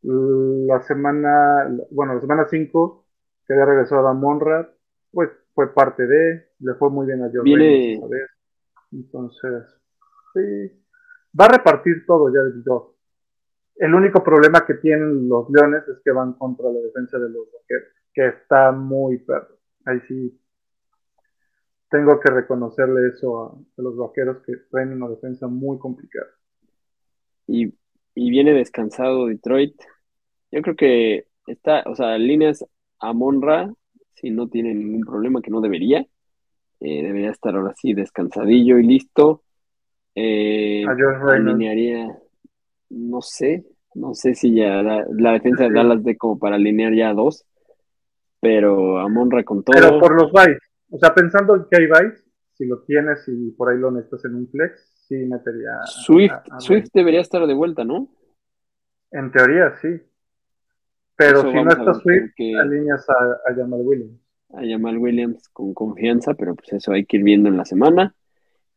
La 0.02 0.82
semana, 0.82 1.74
bueno, 1.90 2.14
la 2.14 2.20
semana 2.20 2.46
5, 2.48 3.04
que 3.46 3.54
había 3.54 3.64
regresado 3.64 4.06
a 4.06 4.12
Monra, 4.12 4.70
pues 5.10 5.30
fue 5.54 5.72
parte 5.72 6.06
de, 6.06 6.48
le 6.60 6.74
fue 6.74 6.90
muy 6.90 7.06
bien 7.06 7.22
a 7.22 7.30
John 7.32 7.44
Viene... 7.44 8.00
Entonces, 8.92 9.64
sí, 10.34 10.84
va 11.38 11.46
a 11.46 11.56
repartir 11.56 12.04
todo 12.06 12.32
ya 12.32 12.40
dos. 12.64 12.92
El 13.76 13.94
único 13.94 14.22
problema 14.22 14.64
que 14.64 14.74
tienen 14.74 15.28
los 15.28 15.50
Leones 15.50 15.88
es 15.88 15.98
que 16.04 16.12
van 16.12 16.34
contra 16.34 16.70
la 16.70 16.80
defensa 16.80 17.18
de 17.18 17.28
los 17.28 17.46
Vaqueros, 17.52 17.88
que 18.14 18.26
está 18.28 18.72
muy 18.72 19.18
perro. 19.18 19.56
Ahí 19.84 20.00
sí 20.06 20.38
tengo 21.96 22.20
que 22.20 22.30
reconocerle 22.30 23.08
eso 23.08 23.44
a, 23.44 23.82
los 23.82 23.96
vaqueros 23.96 24.42
que 24.44 24.52
traen 24.70 24.92
una 24.92 25.08
defensa 25.08 25.46
muy 25.46 25.78
complicada. 25.78 26.26
Y, 27.46 27.72
viene 28.14 28.52
descansado 28.52 29.26
Detroit. 29.26 29.74
Yo 30.50 30.62
creo 30.62 30.76
que 30.76 31.26
está, 31.46 31.82
o 31.86 31.94
sea, 31.94 32.18
líneas 32.18 32.64
a 32.98 33.12
Monra, 33.12 33.72
si 34.14 34.30
no 34.30 34.48
tiene 34.48 34.74
ningún 34.74 35.04
problema, 35.06 35.40
que 35.40 35.50
no 35.50 35.60
debería. 35.60 36.06
Eh, 36.80 37.02
debería 37.02 37.30
estar 37.30 37.54
ahora 37.54 37.74
sí 37.76 37.94
descansadillo 37.94 38.78
y 38.78 38.86
listo. 38.86 39.42
Eh, 40.14 40.84
alinearía, 40.86 42.18
no 42.90 43.22
sé, 43.22 43.64
no 43.94 44.14
sé 44.14 44.34
si 44.34 44.54
ya 44.54 44.82
la, 44.82 45.32
defensa 45.32 45.64
de 45.64 45.72
Dallas 45.72 46.02
de 46.04 46.16
como 46.16 46.38
para 46.38 46.56
alinear 46.56 46.94
ya 46.94 47.10
a 47.10 47.14
dos, 47.14 47.44
pero 48.40 48.98
a 48.98 49.08
Monra 49.08 49.44
con 49.44 49.62
todo. 49.62 49.74
Pero 49.78 49.98
por 49.98 50.14
los 50.14 50.32
bytes. 50.32 50.65
O 50.90 50.98
sea, 50.98 51.14
pensando 51.14 51.54
en 51.54 51.66
Vice, 51.70 52.24
si 52.54 52.66
lo 52.66 52.82
tienes 52.82 53.26
y 53.28 53.50
por 53.52 53.70
ahí 53.70 53.78
lo 53.78 53.90
necesitas 53.90 54.24
en 54.26 54.36
un 54.36 54.48
flex, 54.48 55.04
sí 55.06 55.16
metería. 55.16 55.82
Swift, 55.84 56.32
Swift 56.58 56.88
debería 56.92 57.20
estar 57.20 57.46
de 57.46 57.54
vuelta, 57.54 57.84
¿no? 57.84 58.08
En 59.10 59.30
teoría, 59.30 59.74
sí. 59.80 60.00
Pero 61.16 61.42
si 61.42 61.52
no 61.52 61.70
está 61.70 61.94
Swift, 61.94 62.32
alineas 62.60 63.08
a, 63.08 63.50
a 63.50 63.54
Jamal 63.54 63.80
Williams. 63.82 64.20
A 64.50 64.60
Jamal 64.62 64.98
Williams 64.98 65.48
con 65.48 65.74
confianza, 65.74 66.34
pero 66.34 66.54
pues 66.54 66.72
eso 66.72 66.92
hay 66.92 67.04
que 67.04 67.16
ir 67.16 67.24
viendo 67.24 67.48
en 67.48 67.56
la 67.56 67.64
semana. 67.64 68.14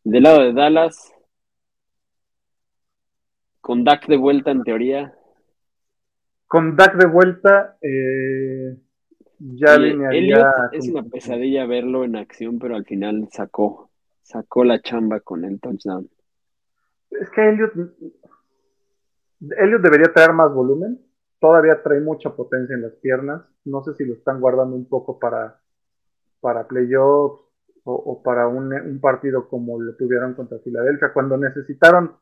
Del 0.04 0.24
lado 0.24 0.42
de 0.42 0.54
Dallas, 0.54 1.14
con 3.62 3.84
Dak 3.84 4.08
de 4.08 4.18
vuelta 4.18 4.52
en 4.52 4.64
teoría. 4.64 5.14
Con 6.48 6.76
Dak 6.76 6.96
de 6.96 7.06
vuelta, 7.06 7.78
eh, 7.82 8.78
ya 9.40 9.76
es 10.72 10.90
una 10.90 11.04
pesadilla 11.04 11.66
verlo 11.66 12.04
en 12.04 12.16
acción, 12.16 12.60
pero 12.60 12.76
al 12.76 12.86
final 12.86 13.30
sacó, 13.32 13.90
sacó 14.22 14.64
la 14.64 14.82
chamba 14.82 15.22
con 15.22 15.46
el 15.46 15.60
touchdown. 15.60 16.10
Es 17.12 17.30
que 17.30 17.50
Elliot, 17.50 17.74
Elliot 19.58 19.82
debería 19.82 20.14
traer 20.14 20.34
más 20.34 20.54
volumen. 20.54 21.00
Todavía 21.40 21.82
trae 21.82 22.02
mucha 22.02 22.36
potencia 22.36 22.76
en 22.76 22.82
las 22.82 22.94
piernas. 22.96 23.42
No 23.64 23.82
sé 23.82 23.94
si 23.94 24.06
lo 24.06 24.14
están 24.14 24.42
guardando 24.42 24.76
un 24.76 24.88
poco 24.88 25.18
para, 25.20 25.60
para 26.42 26.68
playoffs 26.68 27.42
o, 27.86 28.22
para 28.22 28.48
un, 28.48 29.00
partido 29.02 29.48
como 29.48 29.82
lo 29.82 29.96
tuvieron 29.96 30.34
contra 30.34 30.60
Filadelfia. 30.60 31.14
Cuando 31.14 31.38
necesitaron 31.38 32.16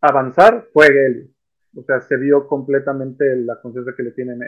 avanzar, 0.00 0.66
fue 0.72 0.88
Elliot. 0.88 1.30
O 1.76 1.82
sea, 1.82 2.00
se 2.00 2.16
vio 2.16 2.46
completamente 2.46 3.36
la 3.36 3.60
conciencia 3.60 3.94
que 3.96 4.02
le 4.02 4.10
tienen 4.10 4.42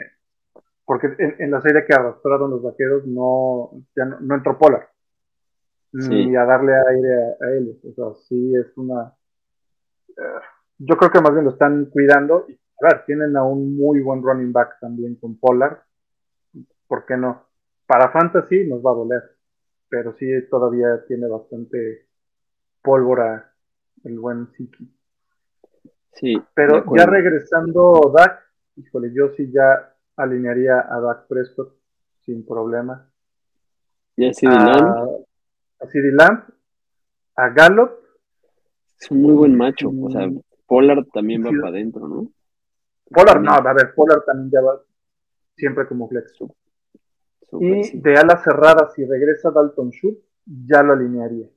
porque 0.87 1.09
en, 1.19 1.51
la 1.51 1.59
serie 1.59 1.85
que 1.85 1.93
arrastraron 1.93 2.49
los 2.49 2.63
vaqueros 2.63 3.05
no, 3.05 3.71
no, 4.21 4.35
entró 4.35 4.57
Polar, 4.57 4.89
ni 5.91 6.33
a 6.33 6.45
darle 6.45 6.71
aire 6.75 7.13
a, 7.41 7.49
él. 7.49 7.77
O 7.83 7.91
sea, 7.91 8.21
sí 8.23 8.55
es 8.55 8.75
una... 8.77 9.13
Eh, 10.07 10.39
yo 10.77 10.95
creo 10.95 11.11
que 11.11 11.19
más 11.19 11.33
bien 11.33 11.43
lo 11.43 11.51
están 11.51 11.87
cuidando. 11.87 12.45
Y, 12.47 12.53
a 12.53 12.87
ver, 12.87 13.05
tienen 13.05 13.35
a 13.35 13.43
un 13.43 13.75
muy 13.75 13.99
buen 13.99 14.23
running 14.23 14.53
back 14.53 14.79
también 14.79 15.15
con 15.15 15.37
Polar. 15.37 15.83
¿Por 16.87 17.05
qué 17.05 17.17
no? 17.17 17.47
Para 17.85 18.09
Fantasy 18.09 18.65
nos 18.65 18.81
va 18.81 18.91
a 18.91 18.95
doler, 18.95 19.23
pero 19.89 20.13
sí 20.13 20.25
todavía 20.49 21.03
tiene 21.05 21.27
bastante 21.27 22.07
pólvora 22.81 23.53
el 24.05 24.17
buen 24.19 24.47
Siki. 24.53 24.89
Sí. 26.13 26.41
Pero 26.53 26.85
ya 26.95 27.05
regresando 27.05 28.13
Dak, 28.15 28.41
híjole, 28.77 29.11
yo 29.13 29.33
sí 29.35 29.51
ya 29.51 29.93
alinearía 30.17 30.79
a 30.79 30.99
Dak 30.99 31.27
Prescott 31.27 31.73
sin 32.25 32.45
problema. 32.45 33.09
¿Y 34.15 34.27
a 34.27 34.33
CD 34.33 34.51
Lamb? 34.51 35.25
A 35.79 35.87
CD 35.87 36.11
Lamb, 36.11 36.43
a 37.35 37.49
Gallup. 37.49 37.91
Es 38.99 39.11
un 39.11 39.21
muy 39.21 39.33
buen 39.33 39.55
macho. 39.55 39.89
O 39.89 40.09
sea, 40.09 40.27
Pollard 40.65 41.05
también 41.13 41.43
va 41.43 41.51
para 41.61 41.69
adentro, 41.69 42.07
¿no? 42.07 42.31
Pollard, 43.09 43.41
no, 43.41 43.51
a 43.53 43.73
ver, 43.73 43.93
Pollard 43.95 44.25
también 44.25 44.49
ya 44.51 44.61
va 44.61 44.81
siempre 45.55 45.87
como 45.87 46.09
flex. 46.09 46.33
y 47.59 47.97
de 47.99 48.17
ala 48.17 48.37
cerrada, 48.37 48.89
si 48.89 49.05
regresa 49.05 49.51
Dalton 49.51 49.91
Schultz, 49.91 50.21
ya 50.45 50.83
lo 50.83 50.93
alinearía. 50.93 51.47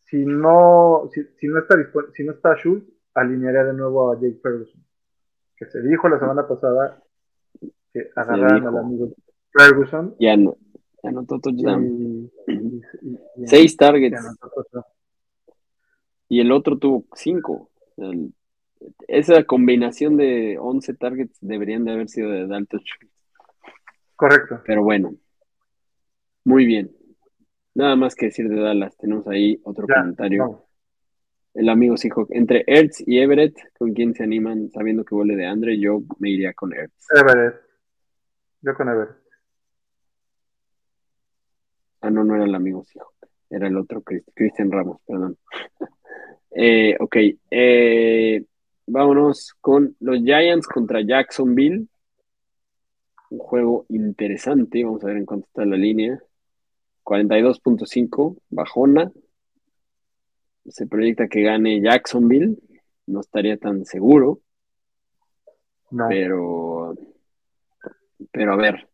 Si 0.00 0.24
no, 0.24 1.08
si, 1.12 1.46
no 1.46 1.58
está 1.58 1.76
si 2.12 2.24
no 2.24 2.32
está 2.32 2.56
Schultz, 2.56 2.90
alinearía 3.14 3.64
de 3.64 3.74
nuevo 3.74 4.10
a 4.10 4.16
Jake 4.16 4.40
Ferguson. 4.42 4.82
Que 5.56 5.66
se 5.66 5.80
dijo 5.82 6.08
la 6.08 6.18
semana 6.18 6.48
pasada 6.48 7.01
que 7.92 8.08
agarraron 8.16 8.66
al 8.66 8.78
amigo 8.78 9.12
Ferguson. 9.52 10.16
Ya 10.18 10.36
no, 10.36 10.56
ya 11.02 11.10
anotó 11.10 11.40
Seis 13.46 13.76
targets. 13.76 14.20
Y 16.28 16.40
el 16.40 16.50
otro 16.52 16.78
tuvo 16.78 17.04
cinco. 17.14 17.70
esa 19.06 19.44
combinación 19.44 20.16
de 20.16 20.56
11 20.58 20.94
targets 20.94 21.36
deberían 21.40 21.84
de 21.84 21.92
haber 21.92 22.08
sido 22.08 22.30
de 22.30 22.46
Dalton 22.46 22.80
Correcto. 24.16 24.60
Pero 24.64 24.82
bueno, 24.82 25.14
muy 26.44 26.64
bien. 26.64 26.90
Nada 27.74 27.96
más 27.96 28.14
que 28.14 28.26
decir 28.26 28.48
de 28.48 28.60
Dallas. 28.60 28.96
Tenemos 28.96 29.26
ahí 29.28 29.60
otro 29.64 29.86
comentario. 29.86 30.66
El 31.54 31.68
amigo 31.68 31.96
Seahawk. 31.96 32.28
Entre 32.30 32.64
Ertz 32.66 33.02
y 33.06 33.18
Everett, 33.18 33.56
¿con 33.78 33.92
quién 33.92 34.14
se 34.14 34.22
animan 34.22 34.70
sabiendo 34.70 35.04
que 35.04 35.14
vuelve 35.14 35.36
de 35.36 35.46
Andre? 35.46 35.78
Yo 35.78 36.02
me 36.18 36.30
iría 36.30 36.52
con 36.54 36.72
Ertz. 36.72 37.06
Everett. 37.14 37.71
Yo 38.62 38.74
con 38.76 38.88
Everett. 38.88 39.16
Ah, 42.00 42.10
no, 42.10 42.22
no 42.24 42.36
era 42.36 42.44
el 42.44 42.54
amigo 42.54 42.84
Seahawk. 42.84 43.14
Era 43.50 43.66
el 43.66 43.76
otro, 43.76 44.02
Cristian 44.34 44.70
Ramos, 44.70 45.00
perdón. 45.06 45.36
eh, 46.52 46.96
ok. 46.98 47.16
Eh, 47.50 48.44
vámonos 48.86 49.54
con 49.60 49.96
los 50.00 50.18
Giants 50.18 50.66
contra 50.68 51.00
Jacksonville. 51.00 51.86
Un 53.30 53.38
juego 53.38 53.86
interesante. 53.88 54.84
Vamos 54.84 55.02
a 55.02 55.08
ver 55.08 55.16
en 55.16 55.26
cuánto 55.26 55.46
está 55.48 55.64
la 55.64 55.76
línea. 55.76 56.22
42.5, 57.04 58.38
bajona. 58.48 59.10
Se 60.66 60.86
proyecta 60.86 61.26
que 61.26 61.42
gane 61.42 61.80
Jacksonville. 61.80 62.56
No 63.06 63.20
estaría 63.20 63.56
tan 63.56 63.84
seguro. 63.84 64.40
Pero 66.08 66.94
pero 68.42 68.54
a 68.54 68.56
ver. 68.56 68.88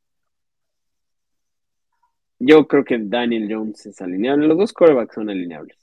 Yo 2.39 2.69
creo 2.69 2.85
que 2.85 2.99
Daniel 3.01 3.49
Jones 3.51 3.87
es 3.87 3.99
alineable. 4.03 4.47
Los 4.47 4.59
dos 4.59 4.73
corebacks 4.75 5.15
son 5.15 5.31
alineables. 5.31 5.79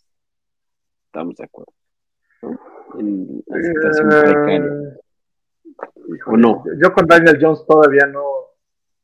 Estamos 1.07 1.35
de 1.35 1.45
acuerdo. 1.45 1.73
En 2.99 3.43
la 3.47 3.63
situación 3.63 4.11
eh, 4.11 4.21
precaria. 4.21 4.99
¿O 6.27 6.37
no? 6.37 6.63
Yo 6.79 6.93
con 6.93 7.07
Daniel 7.07 7.39
Jones 7.41 7.65
todavía 7.67 8.05
no. 8.05 8.23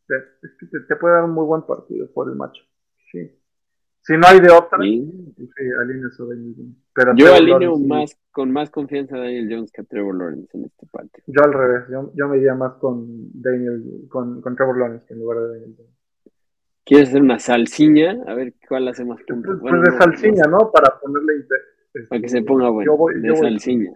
Es 0.07 0.51
que 0.59 0.67
te, 0.87 0.95
puede 0.95 1.15
dar 1.15 1.23
un 1.23 1.31
muy 1.31 1.45
buen 1.45 1.63
partido 1.63 2.07
por 2.11 2.29
el 2.29 2.35
macho. 2.35 2.63
Sí. 3.11 3.40
Si 4.03 4.13
no 4.13 4.27
hay 4.27 4.39
de 4.39 4.51
otra, 4.51 4.79
sí, 4.81 5.33
sí 5.37 5.63
Daniel 5.77 6.09
Jones. 6.17 6.75
Pero 6.93 7.13
yo 7.15 7.33
alineo 7.33 7.77
más, 7.77 8.17
con 8.31 8.51
más 8.51 8.69
confianza 8.69 9.15
a 9.15 9.19
Daniel 9.19 9.47
Jones 9.49 9.71
que 9.71 9.81
a 9.81 9.83
Trevor 9.83 10.17
Lawrence 10.17 10.57
en 10.57 10.65
este 10.65 10.87
partido. 10.87 11.23
Yo 11.27 11.43
al 11.43 11.53
revés, 11.53 11.83
yo, 12.15 12.27
me 12.27 12.37
iría 12.37 12.55
más 12.55 12.73
con 12.73 13.29
Daniel, 13.39 14.07
con, 14.09 14.41
con, 14.41 14.55
Trevor 14.55 14.79
Lawrence 14.79 15.05
que 15.05 15.13
en 15.13 15.19
lugar 15.19 15.39
de 15.39 15.47
Daniel 15.49 15.75
Jones. 15.77 15.91
¿Quieres 16.83 17.09
hacer 17.09 17.21
una 17.21 17.39
salsiña? 17.39 18.17
A 18.25 18.33
ver 18.33 18.55
cuál 18.67 18.87
hace 18.87 19.05
más 19.05 19.21
puntos. 19.23 19.59
Pues, 19.61 19.81
de 19.81 19.97
salsiña, 19.97 20.43
¿no? 20.49 20.71
Para 20.71 20.99
ponerle 20.99 21.45
Para 22.09 22.21
que 22.21 22.27
se 22.27 22.41
ponga 22.41 22.69
bueno. 22.69 22.91
Yo 22.91 22.97
voy, 22.97 23.21
de 23.21 23.35
salsiña. 23.35 23.93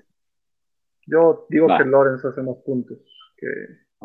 Yo 1.07 1.47
digo 1.49 1.67
Va. 1.67 1.79
que 1.79 1.85
Lawrence 1.85 2.27
hace 2.27 2.41
más 2.43 2.57
puntos 2.57 2.99
que, 3.37 3.47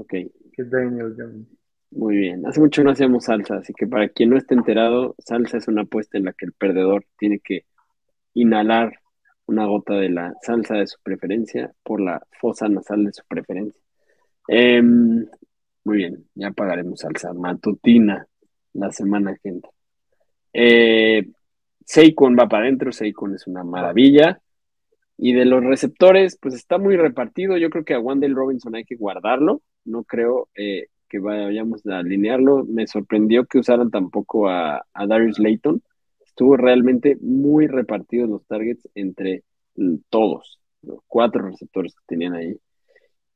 que 0.09 0.65
Daniel 0.65 1.15
Jones. 1.17 1.47
Muy 1.91 2.17
bien. 2.17 2.47
Hace 2.47 2.61
mucho 2.61 2.83
no 2.83 2.91
hacíamos 2.93 3.25
salsa, 3.25 3.57
así 3.57 3.73
que 3.75 3.87
para 3.87 4.09
quien 4.09 4.31
no 4.31 4.37
esté 4.37 4.55
enterado, 4.55 5.15
salsa 5.19 5.59
es 5.59 5.69
una 5.69 5.83
apuesta 5.83 6.19
en 6.19 6.25
la 6.25 6.33
que 6.33 6.47
el 6.47 6.53
perdedor 6.53 7.05
tiene 7.19 7.41
que 7.41 7.65
inhalar 8.35 9.01
una 9.47 9.67
gota 9.67 9.95
de 9.95 10.11
la 10.11 10.35
salsa 10.43 10.77
de 10.77 10.87
su 10.87 10.99
preferencia 11.03 11.73
por 11.83 12.01
la 12.01 12.23
fosa 12.41 12.69
nasal 12.69 13.05
de 13.05 13.13
su 13.13 13.23
preferencia. 13.27 13.81
Em, 14.49 15.27
muy 15.85 15.97
bien, 15.97 16.29
ya 16.35 16.51
pagaremos 16.53 17.01
salsa 17.01 17.33
matutina 17.33 18.27
la 18.75 18.93
semana 18.93 19.37
que 19.43 19.49
entra. 19.49 19.71
Eh, 20.53 21.29
Saquon 21.85 22.37
va 22.39 22.49
para 22.49 22.65
adentro, 22.65 22.93
Saquon 22.93 23.35
es 23.35 23.47
una 23.47 23.65
maravilla. 23.65 24.41
Y 25.17 25.35
de 25.35 25.45
los 25.45 25.63
receptores, 25.65 26.39
pues 26.41 26.55
está 26.55 26.79
muy 26.79 26.97
repartido. 26.97 27.57
Yo 27.59 27.69
creo 27.71 27.85
que 27.85 27.95
a 27.95 28.01
Wandale 28.01 28.35
Robinson 28.35 28.75
hay 28.75 28.85
que 28.85 28.97
guardarlo. 28.97 29.63
No 29.85 30.05
creo 30.05 30.49
eh, 30.55 30.87
que 31.11 31.19
vayamos 31.19 31.87
a 31.87 31.99
alinearlo. 31.99 32.65
Me 32.65 32.87
sorprendió 32.87 33.45
que 33.45 33.59
usaran 33.59 33.91
tampoco 33.91 34.49
a, 34.49 34.87
a 34.95 35.07
Darius 35.07 35.39
Layton. 35.39 35.83
Estuvo 36.25 36.57
realmente 36.57 37.19
muy 37.21 37.67
repartido 37.67 38.27
los 38.27 38.47
targets 38.47 38.89
entre 38.95 39.45
mm, 39.75 39.97
todos, 40.09 40.61
los 40.81 41.01
cuatro 41.07 41.43
receptores 41.43 41.95
que 41.95 42.05
tenían 42.07 42.35
ahí. 42.35 42.57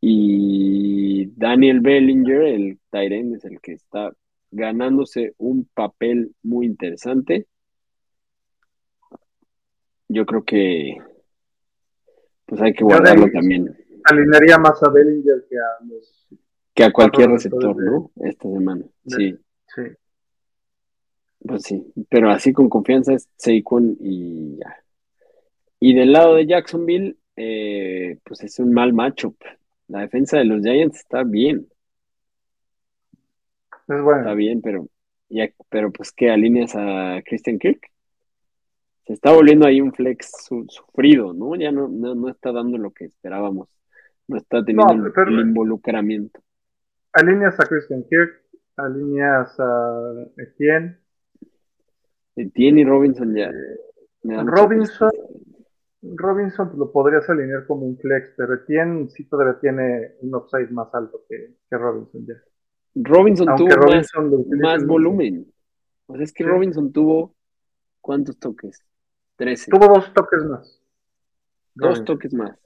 Y 0.01 1.27
Daniel 1.37 1.81
Bellinger, 1.81 2.43
el 2.43 2.79
Tyrant, 2.91 3.37
es 3.37 3.45
el 3.45 3.61
que 3.61 3.72
está 3.72 4.12
ganándose 4.51 5.35
un 5.39 5.68
papel 5.75 6.35
muy 6.43 6.66
interesante. 6.66 7.47
Yo 10.09 10.25
creo 10.27 10.45
que 10.45 10.97
pues 12.47 12.61
hay 12.61 12.72
que 12.72 12.85
guardarlo 12.85 13.27
también. 13.33 13.75
Alinearía 14.05 14.59
más 14.59 14.83
a 14.83 14.91
Bellinger 14.91 15.47
que 15.49 15.57
a 15.57 15.85
los. 15.87 16.29
Que 16.75 16.85
a 16.85 16.93
cualquier 16.93 17.31
receptor, 17.31 17.77
¿no? 17.77 18.11
Esta 18.22 18.49
semana. 18.51 18.85
de- 19.05 19.16
Sí, 19.16 19.39
Sí. 19.75 19.83
pues 21.47 21.62
sí. 21.62 21.93
Pero 22.09 22.31
así 22.31 22.53
con 22.53 22.68
confianza 22.68 23.12
es 23.14 23.29
Saquon 23.37 23.97
y 24.01 24.57
ya. 24.59 24.77
Y 25.81 25.95
del 25.95 26.12
lado 26.12 26.35
de 26.37 26.47
Jacksonville, 26.47 27.16
eh, 27.37 28.18
pues 28.25 28.43
es 28.43 28.59
un 28.59 28.72
mal 28.72 28.93
matchup. 28.93 29.37
La 29.89 30.01
defensa 30.01 30.39
de 30.39 30.47
los 30.47 30.62
Giants 30.62 30.99
está 30.99 31.22
bien, 31.25 31.68
Es 33.89 34.03
bueno. 34.03 34.20
está 34.20 34.35
bien, 34.35 34.62
pero, 34.62 34.89
ya, 35.29 35.51
pero 35.68 35.93
pues 35.93 36.11
¿qué 36.12 36.31
alineas 36.31 36.75
a 36.75 37.20
Christian 37.25 37.59
Kirk? 37.59 37.91
Se 39.07 39.12
está 39.12 39.33
volviendo 39.33 39.66
ahí 39.66 39.83
un 39.83 39.93
flex 39.93 40.33
su- 40.47 40.64
sufrido, 40.70 41.35
¿no? 41.35 41.55
Ya 41.57 41.70
no, 41.70 41.89
no, 41.89 42.14
no 42.14 42.29
está 42.31 42.51
dando 42.53 42.79
lo 42.79 42.91
que 42.93 43.05
esperábamos. 43.05 43.68
No 44.27 44.39
está 44.39 44.64
teniendo 44.64 44.95
No, 44.95 45.22
el 45.29 45.41
involucramiento. 45.41 46.41
Alineas 47.14 47.58
a 47.60 47.64
Christian 47.66 48.04
Kirk, 48.08 48.42
alineas 48.76 49.54
a 49.58 50.26
Etienne. 50.36 50.98
Etienne 52.36 52.80
y 52.80 52.84
Robinson 52.84 53.34
ya. 53.34 53.50
Robinson. 54.22 55.10
Robinson 56.02 56.72
lo 56.76 56.92
podrías 56.92 57.28
alinear 57.30 57.66
como 57.66 57.86
un 57.86 57.96
flex, 57.98 58.34
pero 58.36 58.54
Etienne 58.54 59.08
sí 59.10 59.24
todavía 59.28 59.58
tiene 59.60 60.14
un 60.20 60.34
upside 60.34 60.70
más 60.70 60.92
alto 60.94 61.22
que, 61.28 61.54
que 61.70 61.78
Robinson 61.78 62.26
ya. 62.26 62.34
Robinson 62.96 63.48
Aunque 63.48 63.74
tuvo 63.74 63.86
más, 63.86 64.10
Robinson 64.14 64.58
más 64.60 64.86
volumen. 64.86 65.52
O 66.06 66.14
sea, 66.16 66.24
es 66.24 66.32
que 66.32 66.44
Sí. 66.44 66.50
Robinson 66.50 66.92
tuvo 66.92 67.34
¿cuántos 68.00 68.38
toques? 68.38 68.84
13. 69.36 69.70
Tuvo 69.70 69.86
dos 69.94 70.12
toques 70.12 70.44
más. 70.44 70.80
Dos 71.74 71.98
Robinson. 71.98 72.04
toques 72.04 72.34
más. 72.34 72.58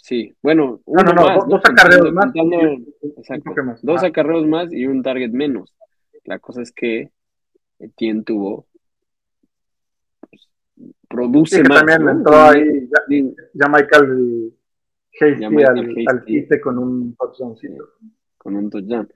Sí, 0.00 0.32
bueno, 0.42 0.80
No, 0.86 0.92
uno 0.92 1.02
no, 1.02 1.12
no, 1.12 1.22
más, 1.26 1.34
dos, 1.36 1.48
dos 1.48 1.60
acarreos 1.64 2.12
más. 2.12 2.32
exacto. 3.16 3.50
Dos 3.82 4.04
acarreos 4.04 4.46
más 4.46 4.72
y 4.72 4.86
un 4.86 5.02
target 5.02 5.30
menos. 5.30 5.74
La 6.24 6.38
cosa 6.38 6.62
es 6.62 6.72
que 6.72 7.10
Etienne 7.78 8.22
tuvo 8.22 8.66
pues, 10.30 10.48
produce 11.08 11.56
Sí, 11.56 11.62
que 11.62 11.68
más, 11.68 11.78
también 11.78 12.04
¿no? 12.04 12.10
entró 12.12 12.36
ahí 12.36 12.64
ya, 12.88 13.02
sí, 13.08 13.34
ya 13.54 13.68
Michael 13.68 14.52
Hasty 15.20 15.40
Ya 15.40 15.50
Michael 15.50 15.78
al, 15.78 15.88
Hasty. 15.88 16.04
al 16.08 16.24
quite 16.24 16.60
con 16.60 16.78
un 16.78 17.14
touchdowncito. 17.16 17.88
con 18.36 18.56
un 18.56 18.70
touchdown. 18.70 19.08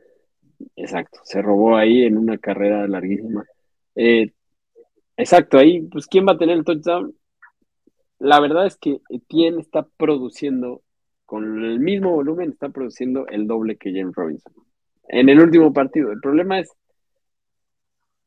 Exacto, 0.77 1.21
se 1.25 1.43
robó 1.43 1.77
ahí 1.77 2.03
en 2.05 2.17
una 2.17 2.39
carrera 2.39 2.87
larguísima. 2.89 3.45
Eh, 3.95 4.33
exacto, 5.17 5.59
ahí, 5.59 5.83
pues, 5.83 6.07
¿quién 6.07 6.27
va 6.27 6.33
a 6.33 6.39
tener 6.39 6.57
el 6.57 6.65
touchdown? 6.65 7.15
La 8.23 8.39
verdad 8.39 8.67
es 8.67 8.77
que 8.77 9.01
Etienne 9.09 9.61
está 9.61 9.83
produciendo, 9.97 10.83
con 11.27 11.65
el 11.65 11.81
mismo 11.81 12.13
volumen, 12.13 12.51
está 12.51 12.69
produciendo 12.69 13.27
el 13.27 13.49
doble 13.49 13.77
que 13.77 13.93
James 13.93 14.15
Robinson. 14.15 14.53
En 15.09 15.29
el 15.29 15.41
último 15.41 15.73
partido. 15.73 16.13
El 16.13 16.21
problema 16.21 16.61
es, 16.61 16.71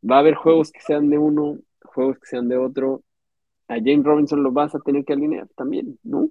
va 0.04 0.18
a 0.18 0.20
haber 0.20 0.36
juegos 0.36 0.74
que 0.74 0.82
sean 0.82 1.10
de 1.10 1.18
uno, 1.18 1.60
juegos 1.82 2.20
que 2.20 2.26
sean 2.26 2.50
de 2.50 2.58
otro. 2.58 3.04
A 3.70 3.76
James 3.76 4.04
Robinson 4.04 4.44
lo 4.44 4.52
vas 4.52 4.76
a 4.76 4.80
tener 4.80 5.06
que 5.06 5.14
alinear 5.14 5.48
también, 5.56 5.98
¿no? 6.04 6.30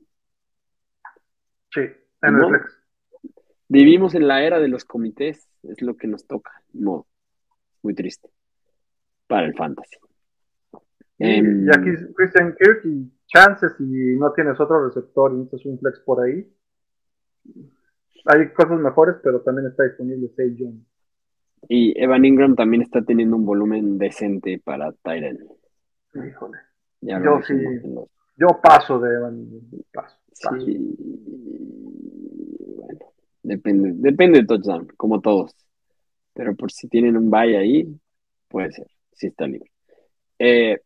Sí, 1.72 1.80
en 2.20 2.36
No. 2.36 2.48
el 2.48 2.60
flex. 2.60 2.80
Vivimos 3.68 4.14
en 4.14 4.28
la 4.28 4.44
era 4.44 4.60
de 4.60 4.68
los 4.68 4.84
comités, 4.84 5.48
es 5.62 5.80
lo 5.80 5.96
que 5.96 6.06
nos 6.06 6.26
toca, 6.26 6.52
no, 6.74 7.06
muy 7.82 7.94
triste 7.94 8.28
para 9.26 9.46
el 9.46 9.54
fantasy. 9.54 9.96
Y, 11.18 11.24
Em, 11.24 11.66
y 11.66 11.70
aquí 11.70 12.12
Christian 12.14 12.54
Kirk 12.60 12.84
y 12.84 13.10
chances 13.34 13.72
si 13.76 13.84
no 14.16 14.32
tienes 14.32 14.58
otro 14.60 14.86
receptor 14.86 15.32
y 15.32 15.36
necesitas 15.38 15.66
un 15.66 15.78
flex 15.78 16.00
por 16.00 16.22
ahí. 16.22 16.48
Hay 18.26 18.52
cosas 18.54 18.78
mejores, 18.78 19.16
pero 19.22 19.40
también 19.42 19.66
está 19.68 19.84
disponible 19.84 20.28
Say 20.36 20.56
Jones. 20.58 20.82
Y 21.68 21.98
Evan 22.00 22.24
Ingram 22.24 22.54
también 22.54 22.82
está 22.82 23.02
teniendo 23.02 23.36
un 23.36 23.44
volumen 23.44 23.98
decente 23.98 24.60
para 24.64 24.92
Tyrant. 24.92 25.40
Híjole. 26.14 26.58
Ya 27.00 27.22
Yo 27.22 27.40
sí. 27.42 27.54
los- 27.54 28.08
Yo 28.36 28.46
paso 28.62 28.98
de 28.98 29.14
Evan. 29.14 29.46
Paso, 29.92 30.16
paso. 30.42 30.60
Sí, 30.64 30.96
bueno, 32.76 33.00
depende, 33.42 33.92
depende 33.96 34.40
de 34.40 34.46
touchdown, 34.46 34.88
como 34.96 35.20
todos. 35.20 35.54
Pero 36.32 36.54
por 36.56 36.70
si 36.72 36.88
tienen 36.88 37.16
un 37.16 37.30
bye 37.30 37.56
ahí, 37.56 37.98
puede 38.48 38.72
ser, 38.72 38.86
si 39.12 39.28
está 39.28 39.46
libre. 39.46 39.70
Eh, 40.38 40.80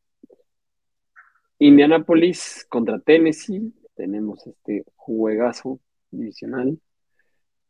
Indianapolis 1.59 2.67
contra 2.69 2.99
Tennessee, 3.01 3.73
tenemos 3.95 4.47
este 4.47 4.85
juegazo 4.97 5.81
divisional. 6.11 6.79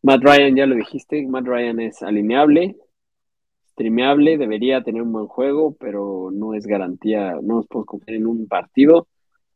Matt 0.03 0.23
Ryan, 0.23 0.57
ya 0.57 0.67
lo 0.67 0.75
dijiste, 0.77 1.27
Matt 1.27 1.47
Ryan 1.47 1.81
es 1.81 2.03
alineable, 2.03 2.77
streameable, 3.71 4.37
debería 4.39 4.83
tener 4.83 5.03
un 5.03 5.13
buen 5.13 5.27
juego, 5.27 5.75
pero 5.79 6.31
no 6.33 6.55
es 6.55 6.67
garantía, 6.67 7.33
no 7.43 7.57
nos 7.57 7.67
podemos 7.67 7.87
confiar 7.87 8.17
en 8.17 8.27
un 8.27 8.47
partido. 8.47 9.09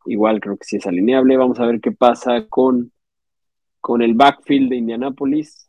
Igual 0.07 0.41
creo 0.41 0.57
que 0.57 0.65
sí 0.65 0.77
es 0.77 0.87
alineable. 0.87 1.37
Vamos 1.37 1.61
a 1.61 1.67
ver 1.67 1.81
qué 1.81 1.93
pasa 1.93 2.47
con, 2.49 2.91
con 3.81 4.03
el 4.03 4.15
backfield 4.15 4.71
de 4.71 4.77
Indianapolis. 4.77 5.69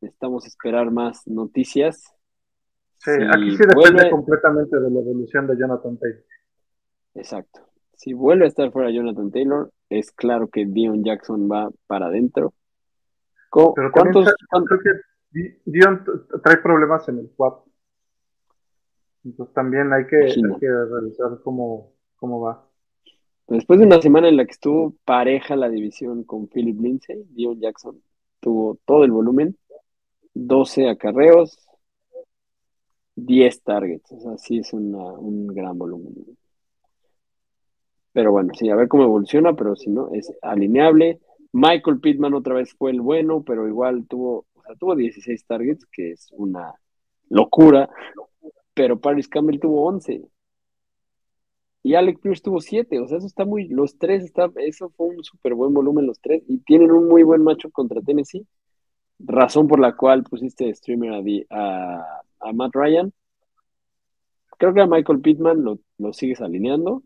Necesitamos 0.00 0.46
esperar 0.46 0.90
más 0.90 1.26
noticias. 1.26 2.14
Sí, 2.98 3.10
Si 3.16 3.22
aquí 3.24 3.50
sí 3.50 3.56
depende 3.58 3.74
vuelve- 3.74 4.10
completamente 4.10 4.78
de 4.80 4.90
la 4.90 5.00
evolución 5.00 5.46
de 5.46 5.56
Jonathan 5.58 5.98
Taylor. 5.98 6.24
Exacto. 7.14 7.60
Si 8.02 8.14
vuelve 8.14 8.46
a 8.46 8.48
estar 8.48 8.72
fuera 8.72 8.90
Jonathan 8.90 9.30
Taylor, 9.30 9.70
es 9.88 10.10
claro 10.10 10.48
que 10.48 10.66
Dion 10.66 11.04
Jackson 11.04 11.48
va 11.48 11.70
para 11.86 12.06
adentro. 12.06 12.52
Pero 13.76 13.92
¿Cuántos? 13.92 14.24
creo 14.50 14.80
que 14.80 14.90
Di- 15.30 15.56
Dion 15.64 16.02
trae 16.42 16.56
problemas 16.56 17.08
en 17.08 17.18
el 17.20 17.30
swap. 17.30 17.64
Entonces 19.24 19.54
también 19.54 19.92
hay 19.92 20.04
que, 20.08 20.16
hay 20.16 20.58
que 20.58 20.68
revisar 20.68 21.38
cómo, 21.44 21.92
cómo 22.16 22.40
va. 22.40 22.66
Después 23.46 23.78
de 23.78 23.86
una 23.86 24.02
semana 24.02 24.28
en 24.28 24.36
la 24.36 24.46
que 24.46 24.50
estuvo 24.52 24.96
pareja 25.04 25.54
la 25.54 25.68
división 25.68 26.24
con 26.24 26.48
Philip 26.48 26.80
Lindsay, 26.80 27.22
Dion 27.30 27.60
Jackson 27.60 28.02
tuvo 28.40 28.78
todo 28.84 29.04
el 29.04 29.12
volumen, 29.12 29.56
12 30.34 30.88
acarreos, 30.88 31.56
10 33.14 33.62
targets. 33.62 34.10
O 34.10 34.18
sea, 34.18 34.38
sí 34.38 34.58
es 34.58 34.72
una- 34.72 35.12
un 35.12 35.46
gran 35.46 35.78
volumen. 35.78 36.14
Pero 38.12 38.32
bueno, 38.32 38.52
sí, 38.54 38.68
a 38.68 38.76
ver 38.76 38.88
cómo 38.88 39.04
evoluciona, 39.04 39.54
pero 39.54 39.76
si 39.76 39.90
no, 39.90 40.10
es 40.12 40.32
alineable. 40.42 41.20
Michael 41.52 42.00
Pittman 42.00 42.34
otra 42.34 42.54
vez 42.54 42.74
fue 42.74 42.90
el 42.90 43.00
bueno, 43.00 43.42
pero 43.42 43.68
igual 43.68 44.06
tuvo, 44.06 44.46
o 44.54 44.62
sea, 44.62 44.74
tuvo 44.76 44.96
16 44.96 45.46
targets, 45.46 45.86
que 45.86 46.12
es 46.12 46.28
una 46.32 46.74
locura, 47.28 47.88
pero 48.74 49.00
Paris 49.00 49.28
Campbell 49.28 49.60
tuvo 49.60 49.86
11. 49.86 50.22
Y 51.84 51.94
Alec 51.94 52.20
Pierce 52.20 52.42
tuvo 52.42 52.60
7, 52.60 53.00
o 53.00 53.08
sea, 53.08 53.18
eso 53.18 53.26
está 53.26 53.44
muy, 53.44 53.68
los 53.68 53.98
tres, 53.98 54.22
está, 54.24 54.50
eso 54.56 54.90
fue 54.90 55.08
un 55.08 55.24
súper 55.24 55.54
buen 55.54 55.74
volumen 55.74 56.06
los 56.06 56.20
tres, 56.20 56.42
y 56.46 56.58
tienen 56.58 56.92
un 56.92 57.08
muy 57.08 57.24
buen 57.24 57.42
macho 57.42 57.70
contra 57.70 58.00
Tennessee, 58.00 58.46
razón 59.18 59.66
por 59.66 59.80
la 59.80 59.96
cual 59.96 60.22
pusiste 60.22 60.72
streamer 60.74 61.12
a, 61.12 61.22
a, 61.50 62.22
a 62.40 62.52
Matt 62.52 62.74
Ryan. 62.74 63.12
Creo 64.58 64.72
que 64.74 64.80
a 64.80 64.86
Michael 64.86 65.20
Pittman 65.20 65.64
lo, 65.64 65.80
lo 65.98 66.12
sigues 66.12 66.40
alineando. 66.40 67.02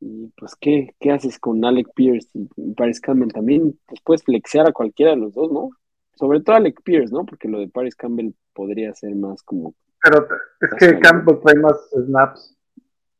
Y 0.00 0.32
pues, 0.36 0.54
¿qué, 0.60 0.94
qué 1.00 1.10
haces 1.10 1.38
con 1.38 1.64
Alec 1.64 1.88
Pierce 1.94 2.28
y 2.34 2.74
Paris 2.74 3.00
Campbell? 3.00 3.32
También 3.32 3.78
pues, 3.86 4.00
puedes 4.04 4.22
flexear 4.22 4.68
a 4.68 4.72
cualquiera 4.72 5.12
de 5.12 5.18
los 5.18 5.34
dos, 5.34 5.50
¿no? 5.50 5.70
Sobre 6.14 6.40
todo 6.40 6.56
Alec 6.56 6.82
Pierce, 6.82 7.12
¿no? 7.12 7.24
Porque 7.24 7.48
lo 7.48 7.60
de 7.60 7.68
Paris 7.68 7.94
Campbell 7.94 8.32
podría 8.54 8.94
ser 8.94 9.14
más 9.14 9.42
como. 9.42 9.74
Pero 10.02 10.28
es 10.60 10.74
que 10.78 10.98
Campbell 11.00 11.40
trae 11.42 11.56
más 11.56 11.90
snaps. 11.90 12.56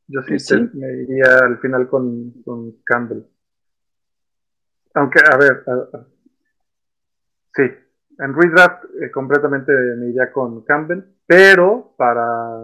Yo 0.06 0.22
sí, 0.22 0.30
pues 0.30 0.74
me 0.74 1.02
iría 1.02 1.38
al 1.42 1.58
final 1.58 1.88
con, 1.88 2.32
con 2.44 2.72
Campbell. 2.84 3.24
Aunque, 4.94 5.20
a 5.30 5.36
ver, 5.36 5.64
sí, 7.54 7.62
en 8.18 8.34
redraft 8.34 8.84
eh, 9.00 9.10
completamente 9.10 9.72
me 9.72 10.08
iría 10.08 10.32
con 10.32 10.64
Campbell, 10.64 11.02
pero 11.26 11.94
para, 11.96 12.58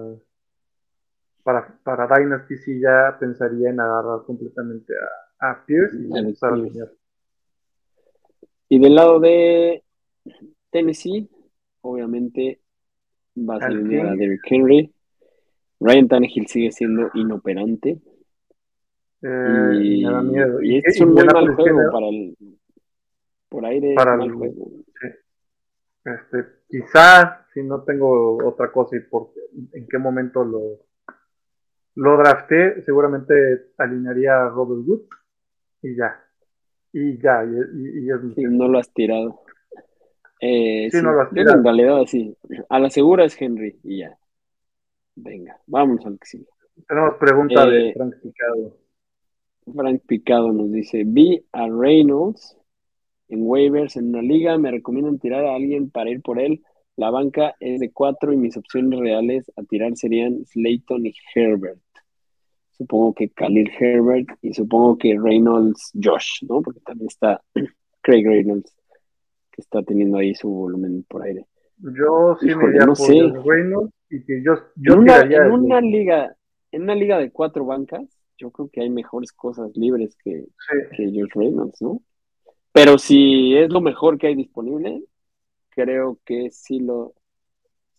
para, 1.45 1.79
para 1.85 2.09
Dynasty 2.09 2.57
sí 2.57 2.81
ya 2.81 3.17
pensaría 3.21 3.71
en 3.71 3.79
agarrar 3.79 4.25
completamente 4.27 4.93
a, 5.39 5.51
a 5.51 5.65
Pierce 5.65 5.97
y 5.97 6.19
empezar 6.19 6.51
a 6.51 6.55
alinear. 6.55 6.91
Y 8.69 8.79
del 8.81 8.95
lado 8.95 9.21
de 9.21 9.85
Tennessee, 10.71 11.31
obviamente 11.83 12.61
va 13.37 13.57
a 13.57 13.67
alinear 13.67 14.07
a 14.07 14.17
Derrick 14.17 14.41
Henry. 14.51 14.93
Ryan 15.81 16.09
Tannehill 16.09 16.47
sigue 16.47 16.73
siendo 16.73 17.11
inoperante. 17.15 18.01
Eh, 19.23 19.81
y, 19.83 20.05
me 20.05 20.13
da 20.13 20.23
miedo. 20.23 20.63
Y, 20.63 20.79
es 20.79 20.99
un 21.01 21.13
muy 21.13 21.25
mal 21.25 21.55
juego 21.55 21.81
para 21.93 22.09
el. 22.09 22.37
Por 23.49 23.67
aire 23.67 23.95
para 23.95 24.17
mal 24.17 24.33
juego. 24.33 24.71
Este, 26.05 26.45
quizá, 26.69 27.47
si 27.53 27.63
no 27.63 27.83
tengo 27.83 28.39
otra 28.45 28.73
cosa 28.73 28.97
y 28.97 29.01
por 29.01 29.33
en 29.73 29.87
qué 29.87 29.99
momento 29.99 30.45
lo, 30.45 30.84
lo 31.97 32.17
drafté, 32.17 32.83
seguramente 32.83 33.35
alinearía 33.79 34.47
a 34.47 34.49
Robert 34.49 34.87
Wood 34.87 35.03
y 35.83 35.97
ya. 35.97 36.21
Y 36.93 37.19
ya, 37.19 37.45
y, 37.45 38.09
y, 38.09 38.45
no 38.45 38.69
lo 38.69 38.79
has 38.79 38.93
tirado. 38.93 39.43
Eh, 40.41 40.89
sí, 40.91 41.03
no 41.03 41.13
lo 41.13 41.23
has 41.23 41.31
tirado. 41.31 41.59
En 41.59 41.65
realidad, 41.65 42.03
sí. 42.07 42.37
A 42.69 42.79
la 42.79 42.91
segura 42.91 43.25
es 43.25 43.41
Henry 43.41 43.81
y 43.83 43.99
ya. 43.99 44.17
Venga, 45.17 45.59
vamos 45.67 46.05
al 46.07 46.19
que 46.19 46.27
sigue. 46.27 46.47
Tenemos 46.89 47.15
pregunta 47.15 47.67
de 47.67 47.89
eh, 47.89 47.93
Frank 47.95 48.15
Picado. 48.21 48.77
Frank 49.75 50.03
Picado 50.07 50.53
nos 50.53 50.71
dice: 50.71 51.03
Vi 51.05 51.45
a 51.53 51.67
Reynolds 51.69 52.57
en 53.29 53.41
waivers 53.43 53.97
en 53.97 54.09
una 54.09 54.23
liga, 54.23 54.59
me 54.59 54.71
recomiendan 54.71 55.19
tirar 55.19 55.45
a 55.45 55.55
alguien 55.55 55.91
para 55.91 56.11
ir 56.11 56.23
por 56.23 56.39
él. 56.39 56.63
La 56.97 57.11
banca 57.11 57.55
es 57.59 57.81
de 57.81 57.93
cuatro 57.93 58.33
y 58.33 58.37
mis 58.37 58.57
opciones 58.57 58.99
reales 58.99 59.51
a 59.57 59.63
tirar 59.65 59.97
serían 59.97 60.45
Slayton 60.47 61.07
y 61.07 61.15
Herbert. 61.35 61.81
Supongo 62.71 63.15
que 63.15 63.31
Khalil 63.31 63.71
Herbert 63.79 64.29
y 64.43 64.53
supongo 64.53 64.97
que 64.99 65.19
Reynolds 65.21 65.93
Josh, 66.01 66.45
¿no? 66.49 66.63
Porque 66.63 66.81
también 66.81 67.09
está 67.09 67.43
Craig 68.03 68.25
Reynolds, 68.25 68.75
que 69.51 69.61
está 69.61 69.83
teniendo 69.83 70.19
ahí 70.19 70.35
su 70.35 70.49
volumen 70.49 71.05
por 71.09 71.23
aire. 71.23 71.47
Yo 71.79 72.37
sí 72.41 72.47
me 72.55 72.69
iría 72.69 72.87
por 72.87 73.47
Reynolds 73.47 73.93
y 74.11 74.25
que 74.25 74.43
yo, 74.45 74.55
yo 74.77 74.95
en 74.95 74.99
una, 75.01 75.21
en 75.23 75.51
una 75.51 75.81
liga, 75.81 76.37
en 76.71 76.83
una 76.83 76.95
liga 76.95 77.19
de 77.19 77.31
cuatro 77.31 77.65
bancas, 77.65 78.05
yo 78.37 78.51
creo 78.51 78.69
que 78.69 78.83
hay 78.83 78.91
mejores 78.91 79.33
cosas 79.33 79.77
libres 79.77 80.17
que, 80.23 80.47
que 80.97 81.07
Josh 81.07 81.33
Reynolds, 81.35 81.83
¿no? 81.83 82.03
Pero 82.73 82.99
si 82.99 83.57
es 83.57 83.71
lo 83.71 83.81
mejor 83.81 84.19
que 84.19 84.29
hay 84.29 84.35
disponible, 84.35 85.03
creo 85.75 86.18
que 86.25 86.51
sí 86.51 86.81
lo 86.81 87.14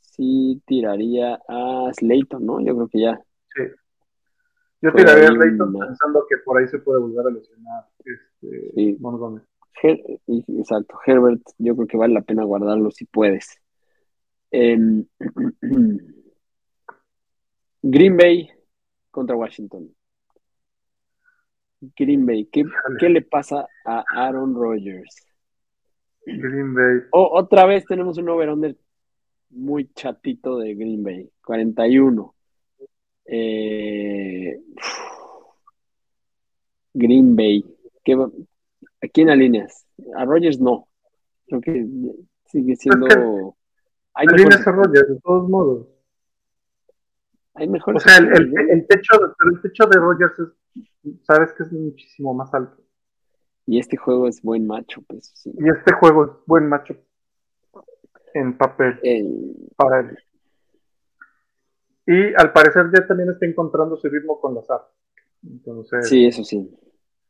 sí 0.01 0.61
tiraría 0.65 1.39
a 1.47 1.91
Slayton, 1.93 2.45
¿no? 2.45 2.61
Yo 2.61 2.75
creo 2.75 2.87
que 2.87 3.01
ya. 3.01 3.19
Sí. 3.55 3.63
Yo 4.81 4.93
tiraría 4.93 5.25
a 5.25 5.33
Slayton 5.33 5.73
pensando 5.73 6.25
que 6.29 6.37
por 6.37 6.57
ahí 6.57 6.67
se 6.67 6.79
puede 6.79 7.01
volver 7.01 7.27
a 7.27 7.29
lesionar 7.31 7.85
este 7.97 8.97
sí. 9.81 10.43
exacto, 10.59 10.97
Herbert, 11.05 11.41
yo 11.57 11.75
creo 11.75 11.87
que 11.87 11.97
vale 11.97 12.13
la 12.13 12.21
pena 12.21 12.43
guardarlo 12.43 12.91
si 12.91 13.05
puedes. 13.05 13.59
Green 17.81 18.17
Bay 18.17 18.49
contra 19.11 19.35
Washington. 19.35 19.93
Green 21.95 22.25
Bay. 22.25 22.45
¿Qué, 22.45 22.63
¿qué 22.99 23.09
le 23.09 23.21
pasa 23.21 23.67
a 23.85 24.03
Aaron 24.15 24.55
Rodgers? 24.55 25.24
Green 26.25 26.73
Bay. 26.73 27.07
otra 27.11 27.65
vez 27.65 27.85
tenemos 27.85 28.17
un 28.17 28.29
over-under 28.29 28.75
muy 29.49 29.91
chatito 29.93 30.57
de 30.57 30.75
Green 30.75 31.03
Bay. 31.03 31.29
41. 31.43 32.35
Eh, 33.25 34.59
Green 36.93 37.35
Bay. 37.35 37.65
¿Qué, 38.03 38.13
¿A 38.13 39.07
quién 39.11 39.29
alineas? 39.29 39.85
A 40.15 40.25
Rodgers 40.25 40.59
no. 40.59 40.87
Creo 41.47 41.61
que 41.61 41.87
sigue 42.45 42.75
siendo. 42.75 43.55
alineas 44.13 44.67
a 44.67 44.71
Rodgers, 44.71 45.09
de 45.09 45.19
todos 45.21 45.49
modos. 45.49 45.87
Hay 47.53 47.69
mejores. 47.69 48.03
O 48.03 48.07
sea, 48.07 48.17
el, 48.17 48.53
el, 48.69 48.87
techo, 48.87 49.13
el 49.51 49.61
techo 49.61 49.85
de 49.85 49.97
Rodgers 49.97 50.39
es 50.39 50.49
sabes 51.23 51.53
que 51.53 51.63
es 51.63 51.71
muchísimo 51.71 52.33
más 52.33 52.53
alto. 52.53 52.84
Y 53.67 53.79
este 53.79 53.97
juego 53.97 54.27
es 54.27 54.41
buen 54.41 54.67
macho, 54.67 55.01
pues. 55.07 55.33
Y 55.45 55.69
este 55.69 55.93
juego 55.93 56.25
es 56.25 56.31
buen 56.45 56.67
macho 56.69 56.95
en 58.33 58.57
papel 58.57 58.99
para 59.75 60.01
él. 60.01 60.17
Y 62.07 62.33
al 62.35 62.53
parecer 62.53 62.85
ya 62.93 63.07
también 63.07 63.31
está 63.31 63.45
encontrando 63.45 63.97
su 63.97 64.07
ritmo 64.07 64.39
con 64.39 64.53
las 64.53 64.69
armas. 64.69 64.89
Entonces, 65.43 66.07
sí, 66.07 66.25
eso 66.25 66.43
sí. 66.43 66.69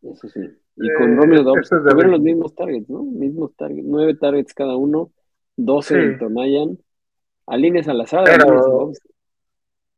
Eso 0.02 0.28
sí. 0.28 0.42
Y 0.76 0.94
con 0.94 1.14
eh, 1.14 1.16
Romeo 1.16 1.44
Dobbs 1.44 1.70
tuvieron 1.70 2.12
los 2.12 2.22
mismos 2.22 2.54
targets, 2.54 2.90
¿no? 2.90 3.04
Mismos 3.04 3.56
targets, 3.56 3.88
nueve 3.88 4.16
targets 4.16 4.54
cada 4.54 4.76
uno, 4.76 5.12
doce 5.56 6.02
en 6.02 6.20
Tonayan, 6.20 6.78
Alines 7.48 7.88
al 7.88 8.02
azar, 8.02 8.26
Pero, 8.26 8.92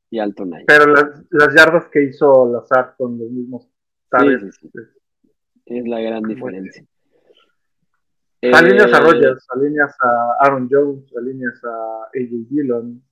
y 0.09 0.19
Alto 0.19 0.45
Pero 0.67 0.93
las, 0.93 1.55
yardas 1.55 1.88
que 1.88 2.03
hizo 2.03 2.51
Lazar 2.51 2.95
con 2.97 3.17
los 3.17 3.29
mismos 3.29 3.67
targets. 4.09 4.59
Es 5.68 5.88
la 5.88 5.99
gran 5.99 6.24
diferencia. 6.24 6.84
Alineas 8.41 8.93
a 8.93 8.99
Rogers, 8.99 9.45
alineas 9.49 9.95
a 9.99 10.45
Aaron 10.45 10.70
Jones, 10.70 11.11
alineas 11.18 11.63
a 11.63 12.03
AJ 12.15 12.47
Dillon, 12.49 13.03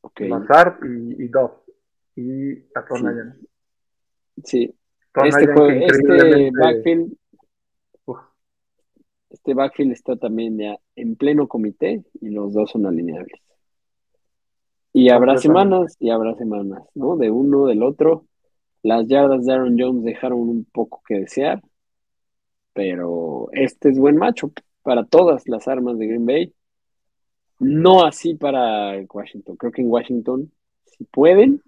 okay. 0.00 0.28
Lazar 0.28 0.78
y, 0.82 1.24
y 1.24 1.28
Dove 1.28 1.54
y 2.14 2.52
a 2.74 2.84
Tonayan. 2.86 3.38
Sí. 4.44 4.74
Este, 5.24 5.46
juego, 5.46 5.70
este 5.70 6.50
backfield 6.52 7.16
este 9.36 9.54
backfield 9.54 9.92
está 9.92 10.16
también 10.16 10.58
ya 10.58 10.78
en 10.94 11.16
pleno 11.16 11.46
comité 11.46 12.04
y 12.20 12.30
los 12.30 12.52
dos 12.52 12.70
son 12.70 12.86
alineables. 12.86 13.40
Y 14.92 15.10
habrá 15.10 15.36
semanas 15.36 15.96
y 16.00 16.10
habrá 16.10 16.34
semanas, 16.36 16.82
¿no? 16.94 17.16
De 17.16 17.30
uno, 17.30 17.66
del 17.66 17.82
otro. 17.82 18.24
Las 18.86 19.08
yardas 19.08 19.44
de 19.44 19.52
Aaron 19.52 19.76
Jones 19.76 20.04
dejaron 20.04 20.38
un 20.38 20.64
poco 20.64 21.02
que 21.08 21.18
desear, 21.18 21.60
pero 22.72 23.48
este 23.50 23.88
es 23.88 23.98
buen 23.98 24.16
macho 24.16 24.52
para 24.84 25.04
todas 25.04 25.48
las 25.48 25.66
armas 25.66 25.98
de 25.98 26.06
Green 26.06 26.24
Bay. 26.24 26.54
No 27.58 28.04
así 28.04 28.36
para 28.36 28.96
Washington. 29.12 29.56
Creo 29.56 29.72
que 29.72 29.82
en 29.82 29.90
Washington, 29.90 30.52
si 30.84 31.02
pueden, 31.02 31.62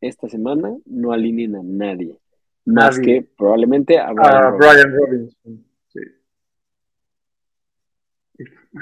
esta 0.00 0.28
semana 0.28 0.72
no 0.86 1.10
alineen 1.12 1.56
a 1.56 1.62
nadie. 1.64 2.16
Más 2.64 3.00
que 3.00 3.26
probablemente 3.36 3.98
a 3.98 4.12
Brian, 4.12 4.96
Robinson. 4.96 5.64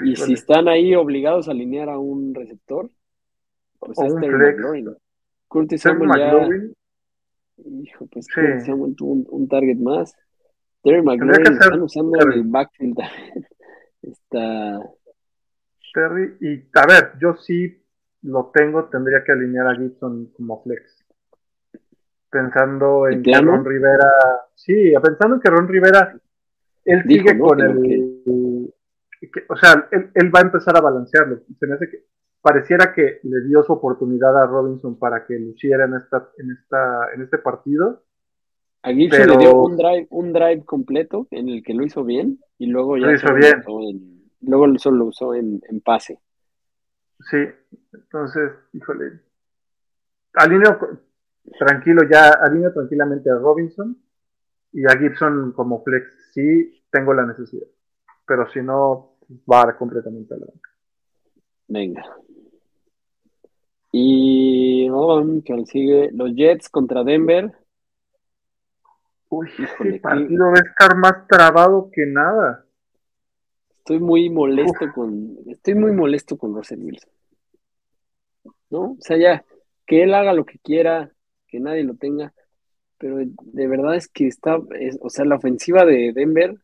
Y 0.03 0.15
si 0.17 0.33
están 0.33 0.67
ahí 0.67 0.93
obligados 0.93 1.47
a 1.47 1.51
alinear 1.51 1.89
a 1.89 1.97
un 1.97 2.35
receptor, 2.35 2.91
pues 3.79 3.97
o 3.97 4.03
un 4.03 4.21
McLaurin. 4.21 4.95
Curtis 5.47 5.81
Samuel 5.81 6.11
ya. 6.15 6.47
Hijo, 7.65 8.07
pues 8.07 8.27
Curtis 8.33 8.65
Samuel 8.65 8.95
tuvo 8.95 9.13
un, 9.29 9.47
target 9.47 9.77
más. 9.77 10.15
Terry 10.83 11.01
McLaurin 11.01 11.53
están 11.53 11.81
usando 11.81 12.19
el 12.19 12.43
backfield 12.43 12.97
también. 12.97 13.47
Está. 14.01 14.79
Terry, 15.93 16.37
y 16.39 16.69
a 16.73 16.85
ver, 16.87 17.13
yo 17.19 17.35
sí 17.35 17.83
lo 18.23 18.51
tengo, 18.53 18.85
tendría 18.85 19.23
que 19.23 19.31
alinear 19.31 19.67
a 19.67 19.75
Gibson 19.75 20.31
como 20.35 20.63
flex. 20.63 21.05
Pensando 22.29 23.07
en 23.07 23.21
que 23.21 23.37
Ron 23.39 23.65
Rivera. 23.65 24.09
Sí, 24.55 24.93
pensando 25.03 25.35
en 25.35 25.41
que 25.41 25.49
Ron 25.49 25.67
Rivera. 25.67 26.17
Él 26.85 27.03
sigue 27.05 27.37
con 27.37 27.61
el. 27.61 28.73
o 29.49 29.55
sea, 29.55 29.87
él, 29.91 30.09
él, 30.15 30.33
va 30.33 30.39
a 30.39 30.43
empezar 30.43 30.75
a 30.77 30.81
balancearlo. 30.81 31.41
Se 31.59 31.67
me 31.67 31.75
hace 31.75 31.89
que 31.89 32.05
pareciera 32.41 32.93
que 32.93 33.19
le 33.23 33.41
dio 33.47 33.63
su 33.63 33.73
oportunidad 33.73 34.37
a 34.41 34.47
Robinson 34.47 34.97
para 34.97 35.25
que 35.25 35.37
luciera 35.37 35.85
en 35.85 35.95
esta, 35.95 36.29
en 36.37 36.51
esta, 36.51 37.13
en 37.13 37.21
este 37.21 37.37
partido. 37.37 38.03
A 38.83 38.91
Gibson 38.91 39.27
le 39.27 39.37
dio 39.37 39.55
un 39.61 39.77
drive, 39.77 40.07
un 40.09 40.33
drive 40.33 40.65
completo 40.65 41.27
en 41.29 41.49
el 41.49 41.63
que 41.63 41.75
lo 41.75 41.83
hizo 41.83 42.03
bien 42.03 42.39
y 42.57 42.65
luego 42.65 42.97
ya 42.97 43.07
lo 43.07 43.13
hizo 43.13 43.33
bien. 43.35 43.63
luego 44.41 44.77
solo 44.79 44.97
lo 44.97 45.05
usó 45.05 45.35
en, 45.35 45.61
en, 45.69 45.81
pase. 45.81 46.19
Sí, 47.29 47.45
entonces, 47.93 48.51
híjole. 48.73 49.19
Alineo, 50.33 50.79
tranquilo, 51.59 52.01
ya 52.11 52.31
alineo 52.31 52.73
tranquilamente 52.73 53.29
a 53.29 53.35
Robinson 53.35 53.95
y 54.71 54.85
a 54.85 54.97
Gibson 54.97 55.51
como 55.51 55.83
flex. 55.83 56.31
Sí 56.33 56.83
tengo 56.89 57.13
la 57.13 57.27
necesidad, 57.27 57.67
pero 58.25 58.49
si 58.49 58.61
no, 58.63 59.17
va 59.51 59.77
completamente 59.77 60.33
a 60.33 60.37
la 60.37 60.47
banca. 60.47 60.69
Venga. 61.67 62.03
Y 63.91 64.87
que 65.43 65.65
sigue 65.65 66.09
los 66.13 66.33
Jets 66.33 66.69
contra 66.69 67.03
Denver. 67.03 67.51
Uy, 69.29 69.49
Híjole, 69.57 69.99
partido 69.99 70.45
va 70.45 70.59
a 70.59 70.69
estar 70.69 70.97
más 70.97 71.27
trabado 71.27 71.89
que 71.91 72.05
nada. 72.05 72.65
Estoy 73.77 73.99
muy 73.99 74.29
molesto 74.29 74.91
con, 74.93 75.37
estoy 75.47 75.75
muy 75.75 75.91
molesto 75.91 76.37
con 76.37 76.53
Russell 76.53 76.83
Wilson. 76.83 77.11
¿No? 78.69 78.81
O 78.91 78.97
sea, 78.99 79.17
ya, 79.17 79.45
que 79.85 80.03
él 80.03 80.13
haga 80.13 80.33
lo 80.33 80.45
que 80.45 80.59
quiera, 80.59 81.11
que 81.47 81.59
nadie 81.59 81.83
lo 81.83 81.95
tenga, 81.95 82.33
pero 82.97 83.17
de 83.17 83.67
verdad 83.67 83.95
es 83.95 84.07
que 84.07 84.27
está, 84.27 84.57
o 85.01 85.09
sea, 85.09 85.25
la 85.25 85.35
ofensiva 85.35 85.85
de 85.85 86.13
Denver, 86.13 86.55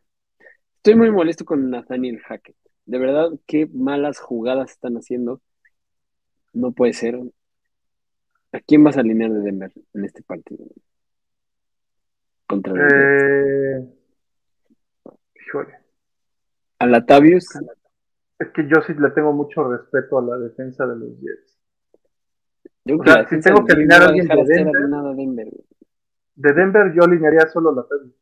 estoy 0.76 0.96
muy 0.96 1.12
molesto 1.12 1.44
con 1.44 1.70
Nathaniel 1.70 2.20
Hackett. 2.20 2.56
De 2.86 3.00
verdad, 3.00 3.32
qué 3.46 3.68
malas 3.74 4.20
jugadas 4.20 4.72
están 4.72 4.96
haciendo. 4.96 5.42
No 6.54 6.72
puede 6.72 6.94
ser. 6.94 7.20
¿A 8.52 8.60
quién 8.60 8.84
vas 8.84 8.98
a 8.98 9.02
alinear 9.02 9.32
de 9.32 9.42
Denver 9.42 9.72
en 9.94 10.06
este 10.06 10.24
partido? 10.24 10.66
Contra 12.48 12.74
eh... 12.74 13.94
Híjole. 15.36 15.74
¿A 16.80 16.86
Latavius? 16.86 17.46
Es 18.40 18.50
que 18.50 18.68
yo 18.68 18.82
sí 18.86 18.94
le 18.94 19.10
tengo 19.12 19.34
mucho 19.34 19.64
respeto 19.70 20.20
a 20.20 20.22
la 20.22 20.38
defensa 20.38 20.86
de 20.86 20.96
los 20.96 21.20
Jets. 21.20 21.60
Yo 22.86 22.98
o 22.98 23.04
sea, 23.04 23.28
si 23.28 23.40
tengo 23.42 23.66
que 23.66 23.74
alinear 23.74 24.04
a 24.04 24.06
alguien 24.08 24.28
de 24.28 24.36
Denver, 24.46 25.48
de 26.36 26.54
Denver, 26.54 26.94
yo 26.96 27.04
alinearía 27.04 27.48
solo 27.52 27.72
a 27.72 27.76
Latavius. 27.76 28.16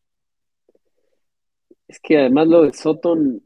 Es 1.88 2.00
que 2.00 2.20
además 2.20 2.48
lo 2.48 2.64
de 2.64 2.74
Soton. 2.74 3.42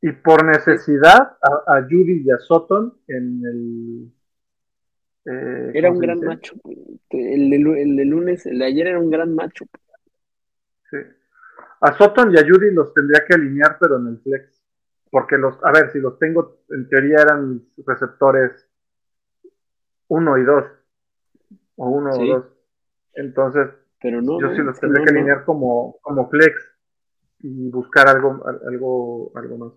Y 0.00 0.12
por 0.12 0.44
necesidad, 0.44 1.36
a, 1.40 1.82
Judy 1.82 2.22
y 2.24 2.30
a 2.30 2.38
Soton 2.38 2.94
en 3.08 3.42
el. 3.44 4.12
Eh, 5.24 5.72
era 5.74 5.90
un 5.90 5.98
gran 5.98 6.20
macho. 6.20 6.54
El 7.10 7.50
de, 7.50 7.56
el 7.82 8.08
lunes, 8.08 8.46
el 8.46 8.58
de 8.58 8.64
ayer 8.66 8.88
era 8.88 9.00
un 9.00 9.10
gran 9.10 9.34
macho. 9.34 9.64
Sí. 10.90 10.98
A 11.80 11.92
Sutton 11.96 12.32
y 12.32 12.38
a 12.38 12.42
Judy 12.42 12.72
los 12.72 12.94
tendría 12.94 13.24
que 13.26 13.34
alinear, 13.34 13.78
pero 13.80 13.98
en 13.98 14.08
el 14.08 14.18
flex. 14.20 14.62
Porque 15.10 15.36
los, 15.38 15.56
a 15.64 15.72
ver, 15.72 15.90
si 15.92 15.98
los 15.98 16.18
tengo, 16.18 16.60
en 16.70 16.88
teoría 16.88 17.22
eran 17.22 17.62
receptores 17.86 18.68
1 20.08 20.38
y 20.38 20.44
2. 20.44 20.64
O 21.76 21.88
1 21.88 22.10
o 22.10 22.26
2. 22.26 22.44
Entonces, 23.14 23.68
pero 24.00 24.20
no, 24.20 24.40
yo 24.40 24.54
sí 24.54 24.62
los 24.62 24.78
tendría 24.78 25.04
que 25.04 25.10
alinear 25.10 25.44
como, 25.44 25.98
como 26.02 26.28
flex 26.28 26.54
y 27.40 27.70
buscar 27.70 28.08
algo, 28.08 28.44
algo, 28.68 29.32
algo 29.34 29.58
más. 29.58 29.72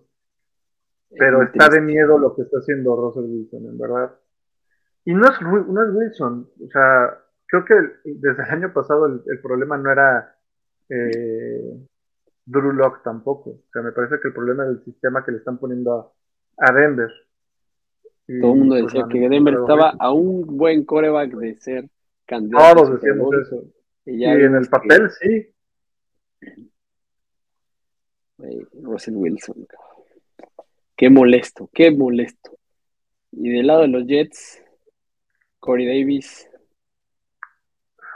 Pero 1.18 1.42
está 1.42 1.68
de 1.68 1.80
miedo 1.80 2.18
lo 2.18 2.34
que 2.34 2.42
está 2.42 2.58
haciendo 2.58 2.94
Russell 2.96 3.24
Wilson, 3.24 3.66
en 3.66 3.78
verdad. 3.78 4.14
Y 5.04 5.14
no 5.14 5.24
es, 5.24 5.40
no 5.40 5.82
es 5.82 5.94
Wilson. 5.94 6.48
O 6.64 6.68
sea, 6.70 7.18
creo 7.46 7.64
que 7.64 7.74
desde 8.04 8.42
el 8.44 8.50
año 8.50 8.72
pasado 8.72 9.06
el, 9.06 9.22
el 9.26 9.40
problema 9.40 9.76
no 9.76 9.90
era 9.90 10.36
eh, 10.88 11.86
Drew 12.44 12.72
Lock 12.72 13.02
tampoco. 13.02 13.50
O 13.50 13.62
sea, 13.72 13.82
me 13.82 13.92
parece 13.92 14.20
que 14.20 14.28
el 14.28 14.34
problema 14.34 14.64
es 14.64 14.70
el 14.70 14.84
sistema 14.84 15.24
que 15.24 15.32
le 15.32 15.38
están 15.38 15.58
poniendo 15.58 16.12
a, 16.56 16.72
Denver. 16.72 17.10
Todo 18.40 18.52
el 18.52 18.58
mundo 18.58 18.76
pues, 18.80 18.92
decía 18.92 19.06
que 19.10 19.28
Denver 19.28 19.54
estaba 19.54 19.94
a 19.98 20.12
un 20.12 20.56
buen 20.56 20.84
coreback 20.84 21.32
de 21.32 21.54
ser 21.56 21.88
candidato. 22.26 22.82
Todos 22.82 23.00
decíamos 23.00 23.34
eso. 23.34 23.64
Y, 24.06 24.24
en 24.24 24.54
el 24.54 24.68
papel 24.68 25.10
sí. 25.10 25.48
Russell 28.82 29.14
Wilson. 29.16 29.66
Qué 31.00 31.08
molesto, 31.08 31.70
qué 31.72 31.90
molesto. 31.90 32.58
Y 33.32 33.48
del 33.48 33.68
lado 33.68 33.80
de 33.80 33.88
los 33.88 34.06
Jets, 34.06 34.62
Corey 35.58 35.86
Davis, 35.86 36.46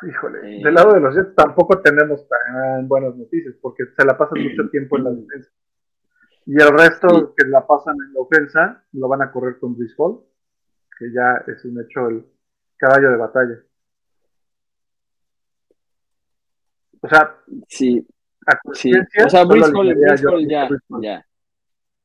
Híjole, 0.07 0.63
del 0.63 0.75
lado 0.75 0.93
de 0.93 1.01
los 1.01 1.15
Jets 1.15 1.35
tampoco 1.35 1.81
tenemos 1.81 2.29
tan 2.29 2.87
buenas 2.87 3.17
noticias 3.17 3.55
porque 3.63 3.85
se 3.97 4.05
la 4.05 4.19
pasan 4.19 4.43
mucho 4.43 4.69
tiempo 4.71 4.99
en 4.99 5.05
la 5.05 5.11
defensa. 5.13 5.51
Y 6.45 6.61
el 6.61 6.79
resto 6.79 7.35
que 7.35 7.47
la 7.47 7.67
pasan 7.67 7.97
en 8.07 8.13
la 8.13 8.21
ofensa 8.21 8.85
lo 8.93 9.09
van 9.09 9.23
a 9.23 9.33
correr 9.33 9.59
con 9.59 9.75
Brice 9.75 9.95
Hall, 9.97 10.21
que 10.99 11.11
ya 11.11 11.43
es 11.47 11.65
un 11.65 11.81
hecho 11.81 12.07
el 12.09 12.27
caballo 12.77 13.13
de 13.13 13.17
batalla. 13.17 13.65
O 17.01 17.09
sea, 17.09 17.35
sí. 17.67 18.07
sí. 18.75 18.93
O 19.25 19.31
sea, 19.31 19.47
Brice 19.47 19.73
Hall, 19.75 20.47
ya, 20.47 20.69
ya. 21.01 21.27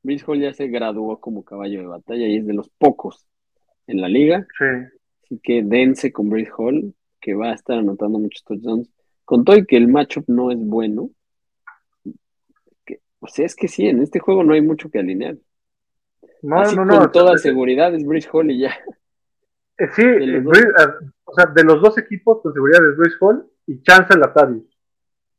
Brice 0.03 0.25
Hall 0.25 0.39
ya 0.39 0.53
se 0.53 0.67
graduó 0.67 1.19
como 1.19 1.43
caballo 1.43 1.81
de 1.81 1.87
batalla 1.87 2.27
y 2.27 2.37
es 2.37 2.47
de 2.47 2.53
los 2.53 2.69
pocos 2.69 3.27
en 3.87 4.01
la 4.01 4.07
liga. 4.07 4.47
Sí. 4.57 4.65
Así 5.23 5.39
que 5.43 5.61
dense 5.63 6.11
con 6.11 6.29
Brice 6.29 6.51
Hall 6.57 6.93
que 7.21 7.33
va 7.35 7.51
a 7.51 7.55
estar 7.55 7.77
anotando 7.77 8.17
muchos 8.19 8.43
touchdowns, 8.43 8.89
con 9.25 9.43
todo 9.43 9.57
y 9.57 9.65
que 9.65 9.77
el 9.77 9.87
matchup 9.87 10.23
no 10.27 10.51
es 10.51 10.57
bueno, 10.59 11.09
o 13.19 13.27
sea, 13.27 13.45
es 13.45 13.55
que 13.55 13.67
sí, 13.67 13.87
en 13.87 14.01
este 14.01 14.19
juego 14.19 14.43
no 14.43 14.53
hay 14.53 14.61
mucho 14.61 14.89
que 14.89 14.99
alinear. 14.99 15.35
No, 16.41 16.63
no, 16.71 16.85
no. 16.85 16.99
Con 16.99 17.11
toda 17.11 17.37
seguridad 17.37 17.93
es 17.93 18.05
Bridge 18.05 18.29
Hall 18.31 18.51
y 18.51 18.61
ya. 18.61 18.73
Eh, 19.77 19.87
sí, 19.95 20.03
eh, 20.03 20.43
o 21.25 21.33
sea, 21.33 21.45
de 21.45 21.63
los 21.63 21.81
dos 21.81 21.97
equipos, 21.97 22.41
con 22.41 22.53
seguridad 22.53 22.81
es 22.89 22.97
Bridge 22.97 23.17
Hall 23.21 23.49
y 23.65 23.81
Chance 23.81 24.17
Latavius. 24.17 24.65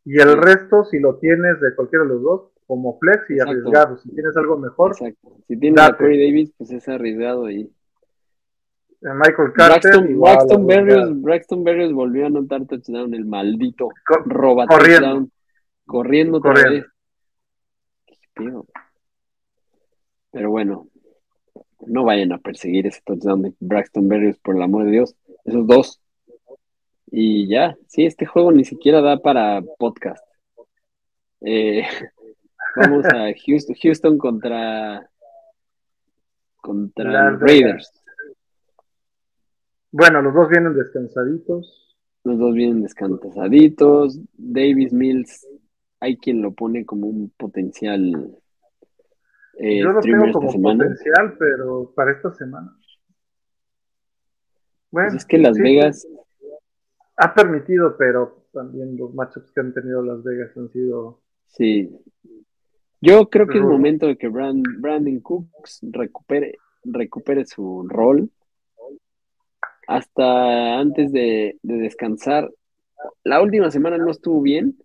Y 0.04 0.18
el 0.18 0.36
resto, 0.36 0.84
si 0.84 0.98
lo 0.98 1.18
tienes 1.18 1.60
de 1.60 1.74
cualquiera 1.74 2.04
de 2.04 2.10
los 2.10 2.22
dos, 2.22 2.52
como 2.70 2.96
flex 3.00 3.28
y 3.30 3.40
arriesgado. 3.40 3.98
Si 3.98 4.08
tienes 4.10 4.36
algo 4.36 4.56
mejor, 4.56 4.92
Exacto. 4.92 5.36
Si 5.48 5.56
tienes 5.58 5.82
a 5.82 5.96
Corey 5.96 6.24
Davis, 6.24 6.52
pues 6.56 6.70
es 6.70 6.88
arriesgado 6.88 7.50
y 7.50 7.68
Michael 9.00 9.52
Carter. 9.56 10.06
Braxton, 10.14 10.66
Berrios, 10.68 11.20
Braxton, 11.20 11.64
Berrios, 11.64 11.92
volvió 11.92 12.22
a 12.22 12.26
anotar 12.28 12.64
touchdown, 12.66 13.12
el 13.12 13.24
maldito 13.24 13.88
roba 14.24 14.68
corriendo. 14.68 15.00
touchdown. 15.00 15.32
Corriendo 15.84 16.38
otra 16.38 16.52
corriendo. 16.52 16.86
vez. 18.36 18.68
Pero 20.30 20.50
bueno, 20.50 20.86
no 21.88 22.04
vayan 22.04 22.30
a 22.30 22.38
perseguir 22.38 22.86
ese 22.86 23.00
touchdown 23.04 23.42
de 23.42 23.52
Braxton 23.58 24.06
Berrios, 24.06 24.38
por 24.38 24.54
el 24.54 24.62
amor 24.62 24.84
de 24.84 24.92
Dios. 24.92 25.16
Esos 25.44 25.66
dos. 25.66 26.00
Y 27.10 27.48
ya, 27.48 27.76
sí, 27.88 28.06
este 28.06 28.26
juego 28.26 28.52
ni 28.52 28.64
siquiera 28.64 29.00
da 29.00 29.16
para 29.16 29.60
podcast. 29.76 30.24
Eh, 31.40 31.82
vamos 32.76 33.04
a 33.06 33.32
Houston, 33.46 33.76
Houston 33.82 34.18
contra 34.18 35.10
contra 36.60 37.30
Raiders. 37.36 37.92
Bueno, 39.92 40.22
los 40.22 40.34
dos 40.34 40.48
vienen 40.48 40.74
descansaditos. 40.74 41.96
Los 42.24 42.38
dos 42.38 42.54
vienen 42.54 42.82
descansaditos. 42.82 44.20
Davis 44.34 44.92
Mills, 44.92 45.46
hay 46.00 46.16
quien 46.16 46.42
lo 46.42 46.52
pone 46.52 46.84
como 46.84 47.08
un 47.08 47.30
potencial. 47.36 48.38
Eh, 49.58 49.80
Yo 49.80 49.92
lo 49.92 50.00
tengo 50.00 50.32
como 50.32 50.52
potencial, 50.52 51.36
pero 51.38 51.92
para 51.94 52.12
esta 52.12 52.32
semana. 52.32 52.76
Bueno, 54.90 55.10
pues 55.10 55.22
es 55.22 55.24
que 55.26 55.38
Las 55.38 55.58
Vegas. 55.58 56.06
Ha 57.16 57.34
permitido, 57.34 57.96
pero 57.98 58.46
también 58.52 58.96
los 58.96 59.12
matchups 59.14 59.52
que 59.52 59.60
han 59.60 59.74
tenido 59.74 60.02
Las 60.02 60.22
Vegas 60.22 60.56
han 60.56 60.70
sido. 60.70 61.20
Sí. 61.48 61.94
Yo 63.00 63.30
creo 63.30 63.46
que 63.46 63.58
es 63.58 63.64
momento 63.64 64.06
de 64.06 64.16
que 64.16 64.28
Brandon 64.28 65.20
Cooks 65.20 65.80
recupere, 65.90 66.58
recupere 66.84 67.46
su 67.46 67.86
rol 67.88 68.30
hasta 69.86 70.78
antes 70.78 71.10
de, 71.10 71.58
descansar. 71.62 72.50
La 73.24 73.40
última 73.40 73.70
semana 73.70 73.96
no 73.96 74.10
estuvo 74.10 74.42
bien 74.42 74.76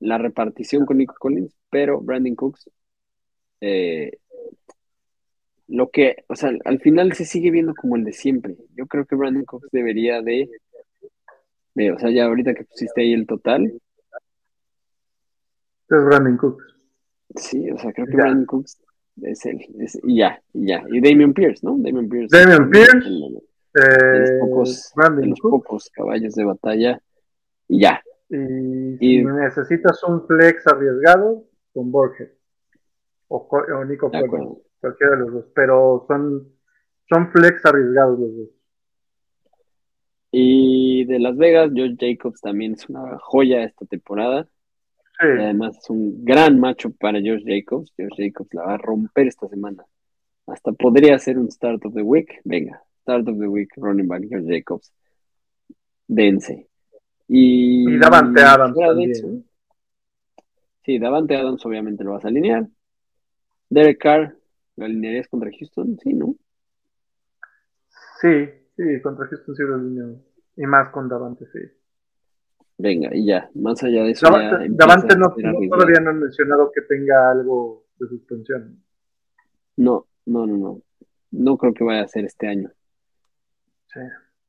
la 0.00 0.18
repartición 0.18 0.84
con 0.84 0.98
Nico 0.98 1.14
Collins, 1.18 1.56
pero 1.70 2.00
Brandon 2.02 2.34
Cooks, 2.34 2.70
eh, 3.62 4.18
lo 5.68 5.90
que, 5.90 6.24
o 6.28 6.36
sea, 6.36 6.52
al 6.66 6.78
final 6.80 7.14
se 7.14 7.24
sigue 7.24 7.50
viendo 7.50 7.74
como 7.74 7.96
el 7.96 8.04
de 8.04 8.12
siempre. 8.12 8.54
Yo 8.74 8.86
creo 8.86 9.06
que 9.06 9.16
Brandon 9.16 9.46
Cooks 9.46 9.70
debería 9.72 10.20
de, 10.20 10.50
o 11.92 11.98
sea, 11.98 12.10
ya 12.10 12.26
ahorita 12.26 12.52
que 12.52 12.64
pusiste 12.64 13.00
ahí 13.00 13.14
el 13.14 13.26
total. 13.26 13.72
Es 15.88 16.04
Brandon 16.04 16.36
Cooks. 16.36 16.75
Sí, 17.34 17.70
o 17.70 17.78
sea, 17.78 17.92
creo 17.92 18.06
que 18.06 18.16
Brandon 18.16 18.46
Cooks 18.46 18.78
es 19.22 19.44
él. 19.46 19.60
y 20.04 20.18
ya, 20.18 20.40
y 20.52 20.68
ya. 20.68 20.84
Y 20.88 21.00
Damian 21.00 21.34
Pierce, 21.34 21.66
¿no? 21.66 21.76
Damian 21.78 22.08
Pierce. 22.08 22.36
Damian 22.36 22.70
Pierce 22.70 23.08
los, 23.08 24.92
eh, 24.94 25.34
pocos, 25.40 25.90
caballos 25.90 26.34
de 26.34 26.44
batalla 26.44 27.00
y 27.68 27.80
ya. 27.80 28.02
Y, 28.28 28.96
si 28.98 29.24
necesitas 29.24 30.02
un 30.04 30.26
flex 30.26 30.66
arriesgado, 30.66 31.44
con 31.72 31.92
Borges 31.92 32.30
o, 33.28 33.84
Nico 33.84 34.10
cualquiera 34.10 35.12
de 35.12 35.18
los 35.18 35.32
dos, 35.32 35.44
pero 35.54 36.04
son, 36.08 36.48
son 37.08 37.30
flex 37.30 37.64
arriesgados 37.64 38.18
los 38.18 38.36
dos. 38.36 38.48
Y 40.30 41.04
de 41.06 41.18
Las 41.18 41.36
Vegas, 41.36 41.70
George 41.74 41.96
Jacobs 41.98 42.40
también 42.40 42.74
es 42.74 42.88
una 42.88 43.18
joya 43.18 43.64
esta 43.64 43.86
temporada. 43.86 44.48
Sí. 45.18 45.26
Además 45.26 45.78
es 45.78 45.88
un 45.90 46.24
gran 46.24 46.60
macho 46.60 46.90
para 46.90 47.20
George 47.20 47.44
Jacobs. 47.46 47.92
George 47.96 48.26
Jacobs 48.28 48.52
la 48.52 48.64
va 48.64 48.74
a 48.74 48.78
romper 48.78 49.28
esta 49.28 49.48
semana. 49.48 49.84
Hasta 50.46 50.72
podría 50.72 51.18
ser 51.18 51.38
un 51.38 51.50
start 51.50 51.84
of 51.86 51.94
the 51.94 52.02
week. 52.02 52.40
Venga, 52.44 52.82
start 53.00 53.26
of 53.28 53.38
the 53.38 53.48
week, 53.48 53.70
running 53.76 54.06
back 54.06 54.22
George 54.28 54.46
Jacobs. 54.46 54.92
Dense. 56.06 56.68
Y, 57.28 57.94
Y 57.94 57.98
Davante 57.98 58.42
Adams 58.42 58.76
sí, 60.84 60.98
Davante 61.00 61.36
Adams 61.36 61.66
obviamente 61.66 62.04
lo 62.04 62.12
vas 62.12 62.24
a 62.24 62.28
alinear. 62.28 62.68
Derek 63.68 63.98
Carr, 64.00 64.36
¿lo 64.76 64.84
alinearías 64.84 65.26
contra 65.26 65.50
Houston? 65.50 65.98
Sí, 66.00 66.12
¿no? 66.12 66.36
Sí, 68.20 68.48
sí, 68.76 69.02
contra 69.02 69.26
Houston 69.26 69.56
sí 69.56 69.62
lo 69.64 69.74
alineó. 69.74 70.20
Y 70.56 70.66
más 70.66 70.90
con 70.90 71.08
Davante, 71.08 71.46
sí. 71.46 71.58
Venga, 72.78 73.10
y 73.14 73.26
ya, 73.26 73.48
más 73.54 73.82
allá 73.82 74.04
de 74.04 74.10
eso. 74.10 74.26
Davante, 74.30 75.16
no, 75.16 75.28
no- 75.28 75.68
todavía 75.70 76.00
no 76.00 76.10
han 76.10 76.20
mencionado 76.20 76.70
que 76.72 76.82
tenga 76.82 77.30
algo 77.30 77.86
de 77.98 78.08
suspensión. 78.08 78.82
No, 79.76 80.06
no, 80.26 80.46
no, 80.46 80.56
no. 80.56 80.82
No 81.30 81.56
creo 81.58 81.72
que 81.74 81.84
vaya 81.84 82.02
a 82.02 82.08
ser 82.08 82.24
este 82.26 82.46
año. 82.48 82.70
Sí. 83.86 84.00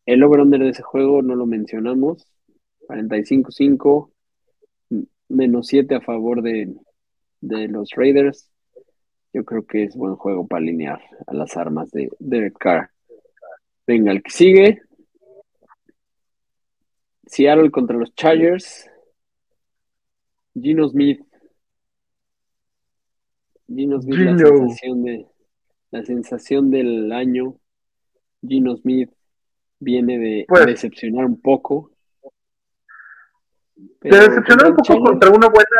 El 0.05 0.23
over-under 0.23 0.59
de 0.61 0.69
ese 0.69 0.83
juego 0.83 1.21
no 1.21 1.35
lo 1.35 1.45
mencionamos. 1.45 2.25
45-5, 2.87 4.11
m- 4.89 5.05
menos 5.29 5.67
7 5.67 5.95
a 5.95 6.01
favor 6.01 6.41
de, 6.41 6.73
de 7.41 7.67
los 7.67 7.89
Raiders. 7.95 8.49
Yo 9.33 9.43
creo 9.45 9.65
que 9.65 9.83
es 9.83 9.95
buen 9.95 10.15
juego 10.15 10.47
para 10.47 10.61
alinear 10.61 10.99
a 11.27 11.33
las 11.33 11.55
armas 11.57 11.91
de 11.91 12.09
Derek 12.19 12.57
Carr. 12.57 12.89
Venga, 13.85 14.11
el 14.11 14.21
que 14.23 14.31
sigue. 14.31 14.81
Seattle 17.27 17.71
contra 17.71 17.97
los 17.97 18.13
Chargers. 18.15 18.89
Gino 20.59 20.87
Smith. 20.89 21.21
Gino 23.67 24.01
Smith, 24.01 24.19
la 24.19 24.37
sensación 24.37 25.03
de 25.03 25.27
la 25.91 26.03
sensación 26.03 26.71
del 26.71 27.11
año. 27.11 27.55
Gino 28.41 28.75
Smith 28.77 29.11
viene 29.79 30.17
de 30.17 30.45
Pues- 30.47 30.65
decepcionar 30.65 31.25
un 31.25 31.41
poco. 31.41 31.91
Te 33.99 34.09
Pero 34.09 34.15
decepcionó 34.17 34.69
un 34.69 34.75
poco 34.75 34.99
contra 35.03 35.29
una 35.29 35.47
buena 35.47 35.77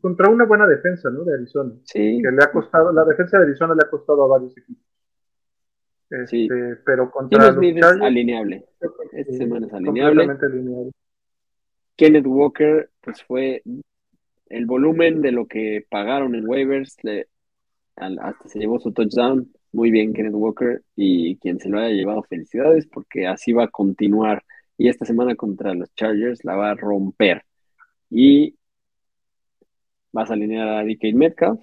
contra 0.00 0.28
una 0.30 0.44
buena 0.46 0.66
defensa, 0.66 1.10
¿no? 1.10 1.22
De 1.22 1.34
Arizona. 1.34 1.74
Sí, 1.84 2.20
Que 2.22 2.30
le 2.32 2.42
ha 2.42 2.50
costado, 2.50 2.92
la 2.92 3.04
defensa 3.04 3.38
de 3.38 3.44
Arizona 3.44 3.74
le 3.74 3.86
ha 3.86 3.90
costado 3.90 4.24
a 4.24 4.28
varios 4.28 4.56
equipos. 4.56 4.82
Este, 6.12 6.26
Sí. 6.26 6.48
Pero 6.84 7.10
contra 7.10 7.46
los 7.46 7.54
Smith 7.56 7.76
es 7.76 7.80
Chargers, 7.82 8.02
alineable. 8.04 8.64
Esta 9.12 9.32
semana 9.32 9.66
es 9.66 9.72
alineable. 9.72 10.22
alineable. 10.24 10.90
Kenneth 11.96 12.26
Walker, 12.26 12.90
pues 13.00 13.22
fue 13.24 13.62
el 14.48 14.66
volumen 14.66 15.22
de 15.22 15.32
lo 15.32 15.46
que 15.46 15.86
pagaron 15.88 16.34
en 16.34 16.46
waivers, 16.48 16.96
le- 17.02 17.28
al- 17.96 18.18
hasta 18.20 18.48
se 18.48 18.58
llevó 18.58 18.78
su 18.80 18.92
touchdown. 18.92 19.50
Muy 19.72 19.90
bien, 19.90 20.12
Kenneth 20.12 20.34
Walker, 20.34 20.82
y 20.96 21.36
quien 21.38 21.58
se 21.58 21.68
lo 21.70 21.78
haya 21.78 21.94
llevado, 21.94 22.22
felicidades, 22.24 22.86
porque 22.86 23.26
así 23.26 23.52
va 23.54 23.64
a 23.64 23.68
continuar. 23.68 24.42
Y 24.76 24.88
esta 24.88 25.06
semana 25.06 25.34
contra 25.34 25.72
los 25.74 25.94
Chargers 25.94 26.44
la 26.44 26.56
va 26.56 26.70
a 26.70 26.74
romper. 26.74 27.42
Y 28.10 28.56
vas 30.12 30.30
a 30.30 30.34
alinear 30.34 30.68
a 30.68 30.84
DK 30.84 31.14
Metcalf, 31.14 31.60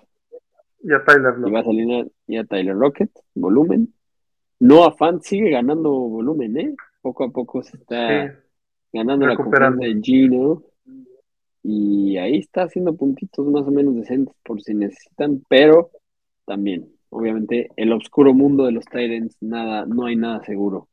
Y 0.81 0.91
a 0.93 1.03
Tyler 1.03 1.34
y 1.38 1.41
Lockett. 1.41 1.53
vas 1.53 1.67
a 1.67 1.69
alinear 1.69 2.07
y 2.26 2.38
a 2.38 2.43
Tyler 2.45 2.76
Rocket, 2.76 3.11
volumen. 3.35 3.93
Noah 4.60 4.91
Fant 4.98 5.22
sigue 5.23 5.49
ganando 5.52 5.90
volumen, 5.91 6.57
¿eh? 6.57 6.76
Poco 7.02 7.23
a 7.23 7.30
poco 7.31 7.64
se 7.64 7.77
está 7.77 8.27
Sí. 8.27 8.34
ganando 8.94 9.26
la 9.26 9.36
confianza 9.36 9.86
de 9.86 9.99
Gino. 10.02 10.64
Y 11.64 12.18
ahí 12.18 12.38
está 12.38 12.64
haciendo 12.64 12.95
puntitos 12.95 13.45
más 13.48 13.68
o 13.68 13.72
menos 13.72 13.95
decentes 13.95 14.34
por 14.44 14.61
si 14.61 14.73
necesitan, 14.73 15.44
pero 15.49 15.91
también, 16.45 16.90
obviamente, 17.10 17.69
el 17.76 17.91
oscuro 17.91 18.34
mundo 18.34 18.65
de 18.65 18.72
los 18.72 18.86
Titans, 18.86 19.36
nada, 19.41 19.86
no 19.86 20.06
hay 20.06 20.15
nada 20.15 20.44
seguro. 20.44 20.88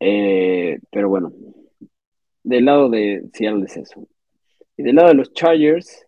Eh, 0.00 0.78
pero 0.90 1.08
bueno, 1.08 1.32
del 2.42 2.66
lado 2.66 2.90
de 2.90 3.28
Seattle 3.32 3.64
es 3.64 3.76
eso. 3.78 4.06
Y 4.76 4.82
del 4.82 4.96
lado 4.96 5.08
de 5.08 5.14
los 5.14 5.32
Chargers, 5.32 6.06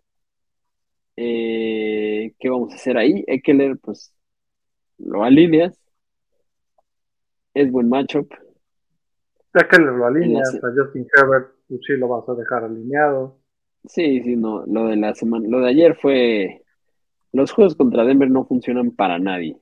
eh, 1.16 2.34
¿qué 2.38 2.48
vamos 2.50 2.72
a 2.72 2.76
hacer 2.76 2.98
ahí? 2.98 3.24
Eckler, 3.26 3.78
pues 3.78 4.12
lo 4.98 5.24
alineas. 5.24 5.78
Es 7.56 7.72
buen 7.72 7.88
matchup. 7.88 8.28
Ya 9.54 9.66
que 9.66 9.78
lo 9.78 10.04
alineas 10.04 10.58
la 10.62 10.68
a 10.68 10.72
Justin 10.76 11.06
Herbert, 11.16 11.54
pues 11.66 11.80
sí 11.86 11.96
lo 11.96 12.08
vas 12.08 12.28
a 12.28 12.34
dejar 12.34 12.64
alineado. 12.64 13.38
Sí, 13.86 14.20
sí, 14.20 14.36
no. 14.36 14.66
Lo 14.66 14.88
de 14.88 14.96
la 14.96 15.14
semana, 15.14 15.48
lo 15.48 15.60
de 15.60 15.70
ayer 15.70 15.96
fue. 15.96 16.62
Los 17.32 17.52
juegos 17.52 17.74
contra 17.74 18.04
Denver 18.04 18.30
no 18.30 18.44
funcionan 18.44 18.90
para 18.90 19.18
nadie. 19.18 19.56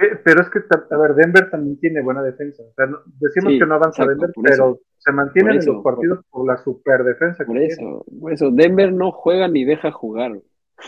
Eh, 0.00 0.16
Pero 0.24 0.42
es 0.42 0.50
que, 0.50 0.58
a 0.58 0.98
ver, 0.98 1.14
Denver 1.14 1.48
también 1.48 1.78
tiene 1.78 2.02
buena 2.02 2.24
defensa. 2.24 2.64
O 2.64 2.72
sea, 2.74 2.86
no- 2.86 2.98
decimos 3.20 3.52
Sí, 3.52 3.58
que 3.60 3.66
no 3.66 3.74
avanza 3.76 4.02
exacto, 4.02 4.20
Denver, 4.26 4.34
pero 4.42 4.54
eso. 4.72 4.80
se 4.98 5.12
mantienen 5.12 5.60
en 5.60 5.66
los 5.66 5.84
partidos 5.84 6.24
por, 6.30 6.44
la 6.44 6.56
super 6.56 7.04
defensa 7.04 7.44
Por 7.44 7.56
que 7.56 7.66
eso, 7.66 8.04
por 8.20 8.32
eso, 8.32 8.50
Denver 8.50 8.92
no 8.92 9.12
juega 9.12 9.46
ni 9.46 9.64
deja 9.64 9.92
jugar. 9.92 10.32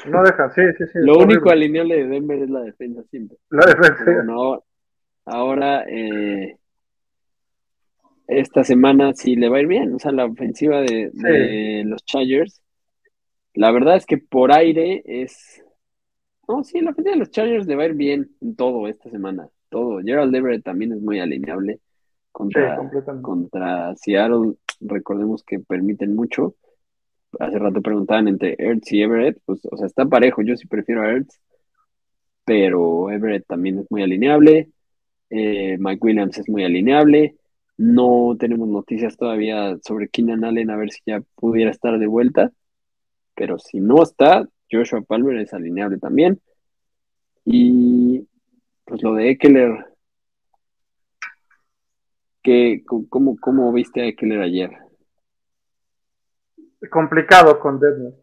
No 0.09 0.22
deja, 0.24 0.51
sí, 0.51 0.62
sí, 0.78 0.85
sí. 0.93 0.98
Lo 1.01 1.18
único 1.18 1.51
alineable 1.51 1.97
de 1.97 2.06
Denver 2.09 2.43
es 2.43 2.51
la 2.51 2.62
defensa 2.62 3.05
siempre. 3.05 3.39
La 3.51 3.66
defensa. 3.66 4.05
Bueno, 4.05 4.64
ahora, 5.24 5.84
eh, 5.88 6.56
esta 8.30 8.62
semana 8.62 9.12
sí 9.14 9.34
le 9.36 9.48
va 9.48 9.59
a 9.59 9.60
ir 9.60 9.66
bien. 9.66 9.94
O 9.94 9.98
sea, 9.98 10.12
la 10.12 10.24
ofensiva 10.24 10.80
de, 10.80 11.10
de 11.12 11.82
los 11.84 12.05
Chargers, 12.05 12.62
la 13.55 13.72
verdad 13.72 13.97
es 13.97 14.06
que 14.06 14.18
por 14.18 14.52
aire 14.52 15.02
es. 15.05 15.62
No, 16.48 16.64
sí, 16.64 16.80
la 16.80 16.90
ofensiva 16.90 17.14
de 17.14 17.18
los 17.18 17.30
Chargers 17.30 17.66
le 17.66 17.76
va 17.76 17.82
a 17.82 17.86
ir 17.86 17.94
bien 17.94 18.30
en 18.40 18.56
todo 18.56 18.86
esta 18.88 19.10
semana. 19.10 19.48
Todo. 19.68 20.01
Gerald 20.01 20.34
Everett 20.34 20.64
también 20.64 20.92
es 20.92 21.01
muy 21.01 21.20
alineable 21.20 21.80
contra, 22.32 22.78
contra 23.22 23.94
Seattle. 23.97 24.55
Recordemos 24.80 25.42
que 25.44 25.59
permiten 25.59 26.14
mucho. 26.14 26.55
Hace 27.38 27.59
rato 27.59 27.80
preguntaban 27.80 28.28
entre 28.28 28.56
Ertz 28.59 28.92
y 28.92 29.02
Everett. 29.02 29.38
Pues, 29.44 29.60
o 29.70 29.76
sea, 29.76 29.86
está 29.86 30.06
parejo. 30.06 30.42
Yo 30.42 30.56
sí 30.56 30.66
prefiero 30.66 31.02
a 31.02 31.10
Ertz. 31.10 31.40
Pero 32.44 33.10
Everett 33.10 33.47
también 33.47 33.78
es 33.80 33.90
muy 33.90 34.02
alineable. 34.02 34.70
Eh, 35.31 35.77
Mike 35.78 36.01
Williams 36.02 36.39
es 36.39 36.48
muy 36.48 36.65
alineable. 36.65 37.36
No 37.77 38.36
tenemos 38.39 38.69
noticias 38.69 39.16
todavía 39.16 39.78
sobre 39.82 40.09
Keenan 40.09 40.44
Allen, 40.44 40.70
a 40.70 40.77
ver 40.77 40.90
si 40.90 41.01
ya 41.07 41.23
pudiera 41.36 41.70
estar 41.70 41.98
de 41.98 42.07
vuelta. 42.07 42.52
Pero 43.35 43.59
si 43.59 43.81
no 43.81 44.02
está, 44.02 44.47
Joshua 44.70 45.01
Palmer 45.02 45.36
es 45.39 45.55
alineable 45.55 45.98
también. 45.98 46.40
Y 47.44 48.27
pues 48.85 49.02
lo 49.02 49.15
de 49.15 49.31
Eckler, 49.31 49.86
¿qué, 52.43 52.82
cómo, 53.09 53.36
¿cómo 53.40 53.73
viste 53.73 54.02
a 54.02 54.07
Eckler 54.07 54.40
ayer? 54.40 54.70
Complicado 56.90 57.59
con 57.61 57.78
Denver. 57.78 58.15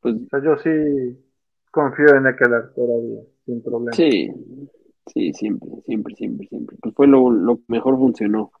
Pues 0.00 0.14
O 0.14 0.26
sea, 0.30 0.42
yo 0.42 0.56
sí 0.58 0.70
confío 1.70 2.14
en 2.14 2.26
Eckler 2.26 2.72
todavía, 2.74 3.20
sin 3.46 3.62
problema. 3.62 3.92
sí, 3.92 4.30
sí, 5.06 5.32
siempre, 5.32 5.68
siempre, 5.86 6.14
siempre, 6.14 6.46
siempre. 6.48 6.76
Pues 6.80 6.94
fue 6.94 7.06
lo, 7.06 7.30
lo 7.30 7.56
que 7.56 7.64
mejor 7.68 7.96
funcionó 7.98 8.52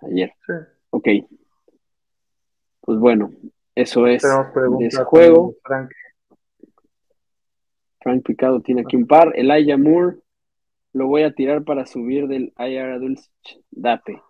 ayer. 0.00 0.32
Sí. 0.46 0.52
Ok. 0.90 1.08
Pues 2.80 2.98
bueno, 2.98 3.30
eso 3.74 4.06
es 4.06 4.22
de 4.22 5.04
juego. 5.04 5.54
Frank. 5.64 5.90
Frank 8.00 8.22
Picado 8.24 8.60
tiene 8.60 8.82
aquí 8.82 8.96
un 8.96 9.06
par. 9.06 9.32
Elijah 9.34 9.78
Moore 9.78 10.18
lo 10.92 11.06
voy 11.08 11.22
a 11.22 11.34
tirar 11.34 11.64
para 11.64 11.86
subir 11.86 12.28
del 12.28 12.52
IR 12.58 12.92
Adults 12.92 13.30
Dape. 13.70 14.20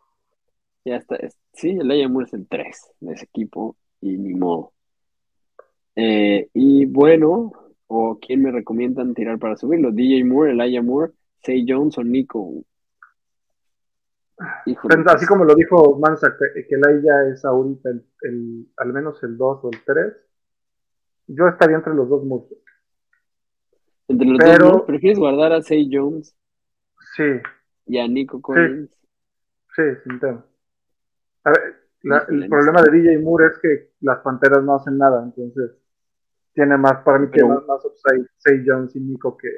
Ya 0.84 0.96
está. 0.96 1.16
es- 1.16 1.36
Sí, 1.52 1.70
Elijah 1.70 2.08
Moore 2.08 2.26
es 2.26 2.34
el 2.34 2.46
3 2.48 2.90
de 3.00 3.12
ese 3.14 3.24
equipo 3.26 3.76
y 4.00 4.16
ni 4.16 4.34
modo. 4.34 4.72
Eh, 5.96 6.48
y 6.54 6.84
bueno, 6.86 7.52
o 7.96 8.18
quién 8.20 8.42
me 8.42 8.50
recomiendan 8.50 9.14
tirar 9.14 9.38
para 9.38 9.56
subirlo, 9.56 9.92
DJ 9.92 10.24
Moore, 10.24 10.52
Elijah 10.52 10.82
Moore, 10.82 11.12
Say 11.42 11.64
Jones 11.68 11.96
o 11.98 12.04
Nico. 12.04 12.64
Híjole, 14.66 14.96
Pero 14.96 15.10
Así 15.10 15.26
como 15.26 15.44
lo 15.44 15.54
dijo 15.54 15.96
Mansa, 15.98 16.34
que, 16.36 16.66
que 16.66 16.76
ya 17.02 17.22
es 17.32 17.44
ahorita 17.44 17.90
el, 17.90 18.04
el- 18.22 18.66
al 18.78 18.92
menos 18.92 19.22
el 19.22 19.36
2 19.36 19.60
o 19.62 19.70
el 19.70 19.78
3. 19.84 20.12
Yo 21.28 21.46
estaría 21.48 21.76
entre 21.76 21.94
los 21.94 22.08
dos 22.08 22.24
muchos. 22.24 22.58
entre 24.08 24.26
los 24.28 24.38
pero- 24.38 24.68
dos. 24.70 24.82
¿prefieres 24.82 25.18
guardar 25.18 25.52
a 25.52 25.62
Say 25.62 25.88
Jones 25.90 26.36
Sí, 27.16 27.22
y 27.86 27.98
a 27.98 28.08
Nico 28.08 28.42
Collins? 28.42 28.90
sí, 29.76 29.82
sin 30.02 30.18
tema. 30.18 30.44
A 31.44 31.50
ver, 31.50 31.76
la- 32.02 32.26
el 32.28 32.48
problema 32.48 32.82
de 32.82 32.90
DJ 32.90 33.18
Moore 33.20 33.46
es 33.46 33.58
que 33.60 33.92
las 34.00 34.18
panteras 34.18 34.62
no 34.64 34.74
hacen 34.74 34.98
nada, 34.98 35.22
entonces 35.24 35.70
tiene 36.54 36.76
más, 36.76 37.02
para 37.04 37.18
mí 37.18 37.26
Pero- 37.30 37.46
tiene 37.46 37.54
más, 37.60 37.66
más 37.66 37.84
upside 37.84 38.26
Say 38.38 38.62
Jones 38.66 38.94
y 38.96 39.00
Nico 39.00 39.36
que, 39.36 39.48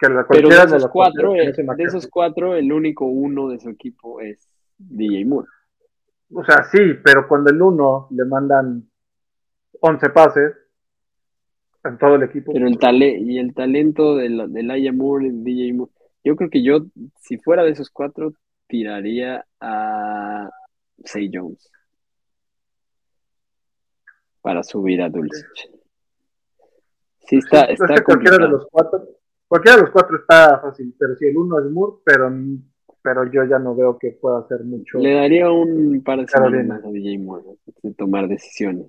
Que 0.00 0.08
la- 0.08 0.24
Pero 0.28 0.48
de 0.48 0.54
cualquiera 0.54 0.62
esos, 0.64 0.82
los 0.82 0.90
cuatro, 0.92 1.34
eh, 1.34 1.52
que 1.52 1.62
de 1.64 1.82
esos 1.82 2.06
cuatro, 2.06 2.54
el 2.54 2.72
único 2.72 3.04
uno 3.06 3.48
de 3.48 3.58
su 3.58 3.68
equipo 3.70 4.20
es 4.20 4.48
DJ 4.78 5.24
Moore. 5.24 5.48
O 6.32 6.44
sea, 6.44 6.62
sí, 6.70 6.78
pero 7.04 7.26
cuando 7.26 7.50
el 7.50 7.60
uno 7.60 8.06
le 8.12 8.24
mandan 8.24 8.88
11 9.80 10.10
pases 10.10 10.52
en 11.84 11.98
todo 11.98 12.14
el 12.16 12.22
equipo, 12.24 12.52
Pero 12.52 12.68
el 12.68 12.78
tale 12.78 13.18
y 13.18 13.38
el 13.38 13.54
talento 13.54 14.14
de, 14.16 14.28
la, 14.28 14.46
de 14.46 14.62
Laia 14.62 14.92
Moore 14.92 15.26
y 15.26 15.30
DJ 15.42 15.72
Moore. 15.72 15.92
Yo 16.22 16.36
creo 16.36 16.50
que 16.50 16.62
yo, 16.62 16.80
si 17.20 17.38
fuera 17.38 17.64
de 17.64 17.70
esos 17.70 17.90
cuatro, 17.90 18.34
tiraría 18.68 19.44
a 19.60 20.48
Say 21.04 21.30
Jones 21.32 21.70
para 24.42 24.62
subir 24.62 25.02
a 25.02 25.08
Dulcich. 25.08 25.70
Sí, 27.28 27.36
está, 27.36 27.64
es 27.64 27.80
está 27.80 27.94
que 27.94 28.02
cualquiera 28.02 28.38
de 28.38 28.48
los 28.48 28.66
cuatro, 28.70 29.06
cualquiera 29.46 29.76
de 29.76 29.82
los 29.82 29.90
cuatro 29.90 30.16
está 30.18 30.60
fácil, 30.60 30.94
pero 30.98 31.14
si 31.16 31.26
el 31.26 31.36
uno 31.36 31.58
es 31.58 31.70
Moore, 31.70 31.96
pero, 32.04 32.32
pero 33.02 33.30
yo 33.30 33.44
ya 33.44 33.58
no 33.58 33.74
veo 33.74 33.98
que 33.98 34.12
pueda 34.12 34.38
hacer 34.38 34.64
mucho. 34.64 34.98
Le 34.98 35.14
daría 35.14 35.50
un 35.50 36.02
par 36.02 36.20
de 36.20 36.28
semanas 36.28 36.66
más 36.66 36.84
a 36.84 36.88
DJ 36.88 37.18
Moore 37.18 37.44
de 37.82 37.94
tomar 37.94 38.28
decisiones. 38.28 38.86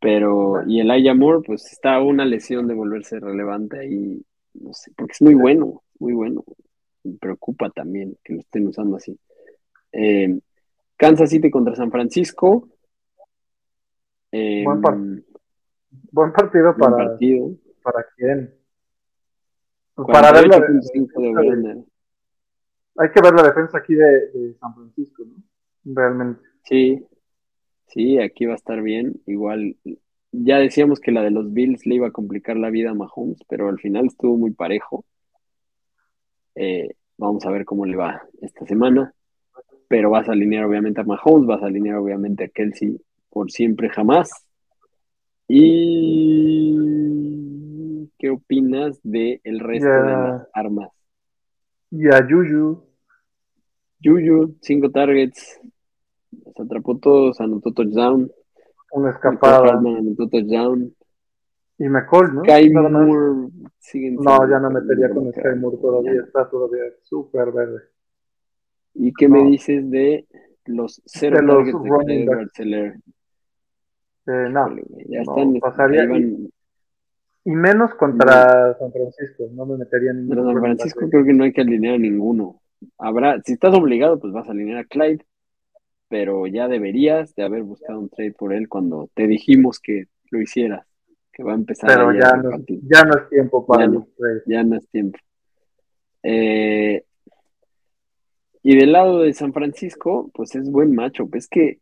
Pero, 0.00 0.62
y 0.66 0.80
el 0.80 0.90
Aya 0.90 1.14
Moore, 1.14 1.42
pues 1.46 1.72
está 1.72 2.00
una 2.02 2.26
lesión 2.26 2.66
de 2.68 2.74
volverse 2.74 3.20
relevante 3.20 3.78
ahí, 3.78 4.22
no 4.54 4.74
sé, 4.74 4.92
porque 4.96 5.12
es 5.12 5.22
muy 5.22 5.34
bueno, 5.34 5.82
muy 5.98 6.12
bueno. 6.12 6.44
Me 7.04 7.16
preocupa 7.16 7.70
también 7.70 8.16
que 8.22 8.34
lo 8.34 8.40
estén 8.40 8.66
usando 8.66 8.96
así. 8.96 9.18
Eh, 9.92 10.38
Kansas 10.96 11.30
City 11.30 11.50
contra 11.50 11.74
San 11.74 11.90
Francisco. 11.90 12.68
Eh, 14.32 14.62
Buen 14.64 14.80
par- 14.80 14.98
buen 16.12 16.30
Buen 16.30 16.32
partido 16.32 16.76
para, 16.76 16.96
partido. 16.96 17.50
para 17.82 18.06
quién. 18.16 18.54
Pues 19.94 20.08
para 20.08 20.32
ver 20.32 20.48
la, 20.48 20.58
48.5 20.58 21.40
de 21.40 21.84
hay 22.96 23.10
que 23.10 23.20
ver 23.20 23.34
la 23.34 23.42
defensa 23.42 23.78
aquí 23.78 23.94
de, 23.94 24.28
de 24.30 24.54
San 24.54 24.74
Francisco, 24.74 25.24
¿no? 25.24 25.42
Realmente. 25.84 26.40
Sí, 26.62 27.04
sí, 27.88 28.18
aquí 28.18 28.46
va 28.46 28.52
a 28.52 28.56
estar 28.56 28.80
bien. 28.82 29.20
Igual, 29.26 29.76
ya 30.30 30.58
decíamos 30.58 31.00
que 31.00 31.12
la 31.12 31.22
de 31.22 31.30
los 31.30 31.52
Bills 31.52 31.86
le 31.86 31.96
iba 31.96 32.08
a 32.08 32.12
complicar 32.12 32.56
la 32.56 32.70
vida 32.70 32.90
a 32.90 32.94
Mahomes, 32.94 33.38
pero 33.48 33.68
al 33.68 33.78
final 33.78 34.06
estuvo 34.06 34.36
muy 34.36 34.52
parejo. 34.52 35.04
Eh, 36.54 36.94
vamos 37.18 37.44
a 37.46 37.50
ver 37.50 37.64
cómo 37.64 37.84
le 37.84 37.96
va 37.96 38.22
esta 38.40 38.64
semana. 38.66 39.12
Pero 39.88 40.10
vas 40.10 40.28
a 40.28 40.32
alinear 40.32 40.64
obviamente 40.64 41.00
a 41.00 41.04
Mahomes, 41.04 41.46
vas 41.46 41.62
a 41.62 41.66
alinear 41.66 41.96
obviamente 41.96 42.44
a 42.44 42.48
Kelsey 42.48 43.00
por 43.28 43.50
siempre 43.50 43.90
jamás. 43.90 44.43
¿Y 46.84 48.08
qué 48.18 48.30
opinas 48.30 48.98
del 49.02 49.40
resto 49.60 49.86
de 49.88 50.10
Ya. 50.12 50.18
las 50.18 50.48
armas? 50.54 50.90
Y 51.90 52.06
a 52.08 52.26
Yuyu, 52.26 52.82
Juju, 54.02 54.56
cinco 54.60 54.90
targets, 54.90 55.60
los 56.44 56.58
atrapó 56.60 56.98
todos, 56.98 57.40
anotó 57.40 57.72
touchdown. 57.72 58.30
una 58.92 59.10
escapada. 59.10 59.72
Anotó 59.78 60.28
touchdown. 60.28 60.94
Y 61.78 61.88
McCall, 61.88 62.34
¿no? 62.34 62.42
Sky. 62.44 62.70
Moore 62.70 63.50
No, 64.12 64.48
ya 64.48 64.58
no 64.60 64.70
metería 64.70 65.10
con 65.10 65.32
Sky 65.32 65.54
Moore 65.58 65.76
todavía, 65.78 66.12
Ya. 66.14 66.20
está 66.22 66.48
todavía 66.48 66.84
súper 67.02 67.50
verde. 67.52 67.80
¿Y 68.94 69.12
qué 69.12 69.28
me 69.28 69.42
dices 69.44 69.90
de 69.90 70.26
los 70.66 71.02
cero 71.04 71.36
De 71.38 71.42
los 71.42 71.56
targets 71.56 71.82
de. 72.06 72.22
Edwards-Helaire? 72.24 73.00
Eh, 74.26 74.48
no, 74.50 74.74
Ya 75.08 75.22
no, 75.22 75.36
están, 75.36 75.60
pasaría 75.60 76.06
van- 76.06 76.48
y 77.46 77.50
menos 77.50 77.94
contra 77.94 78.74
San 78.78 78.90
Francisco, 78.90 79.44
no 79.52 79.66
me 79.66 79.76
metería 79.76 80.12
en 80.12 80.26
ningún 80.28 80.46
San 80.46 80.60
Francisco 80.62 81.08
creo 81.10 81.24
que 81.26 81.34
no 81.34 81.44
hay 81.44 81.52
que 81.52 81.60
alinear 81.60 81.96
a 81.96 81.98
ninguno. 81.98 82.62
Habrá, 82.98 83.40
si 83.44 83.52
estás 83.52 83.74
obligado, 83.74 84.18
pues 84.18 84.32
vas 84.32 84.48
a 84.48 84.52
alinear 84.52 84.78
a 84.78 84.84
Clyde, 84.84 85.24
pero 86.08 86.46
ya 86.46 86.68
deberías 86.68 87.34
de 87.34 87.42
haber 87.44 87.62
buscado 87.62 88.00
un 88.00 88.08
trade 88.08 88.32
por 88.32 88.54
él 88.54 88.68
cuando 88.68 89.10
te 89.14 89.26
dijimos 89.26 89.78
que 89.78 90.04
lo 90.30 90.40
hicieras, 90.40 90.86
que 91.32 91.42
va 91.42 91.52
a 91.52 91.56
empezar 91.56 91.90
Pero 91.90 92.08
a 92.08 92.14
ya 92.18 92.36
no, 92.36 92.50
ya 92.88 93.04
no 93.04 93.14
es 93.16 93.28
tiempo 93.28 93.66
para 93.66 93.82
Ya 93.82 93.86
el 93.88 93.92
no. 93.92 94.08
trade. 94.16 94.42
ya 94.46 94.62
no 94.64 94.76
es 94.76 94.88
tiempo. 94.88 95.18
Eh, 96.22 97.04
y 98.62 98.76
del 98.78 98.92
lado 98.92 99.20
de 99.20 99.34
San 99.34 99.52
Francisco, 99.52 100.30
pues 100.32 100.54
es 100.54 100.70
buen 100.70 100.94
macho. 100.94 101.28
Es 101.34 101.46
que 101.48 101.80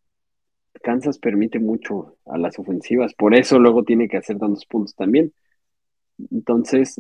Kansas 0.82 1.18
permite 1.18 1.58
mucho 1.58 2.16
a 2.26 2.36
las 2.38 2.58
ofensivas, 2.58 3.14
por 3.14 3.34
eso 3.34 3.58
luego 3.58 3.84
tiene 3.84 4.08
que 4.08 4.18
hacer 4.18 4.38
tantos 4.38 4.66
puntos 4.66 4.94
también. 4.94 5.32
Entonces, 6.30 6.96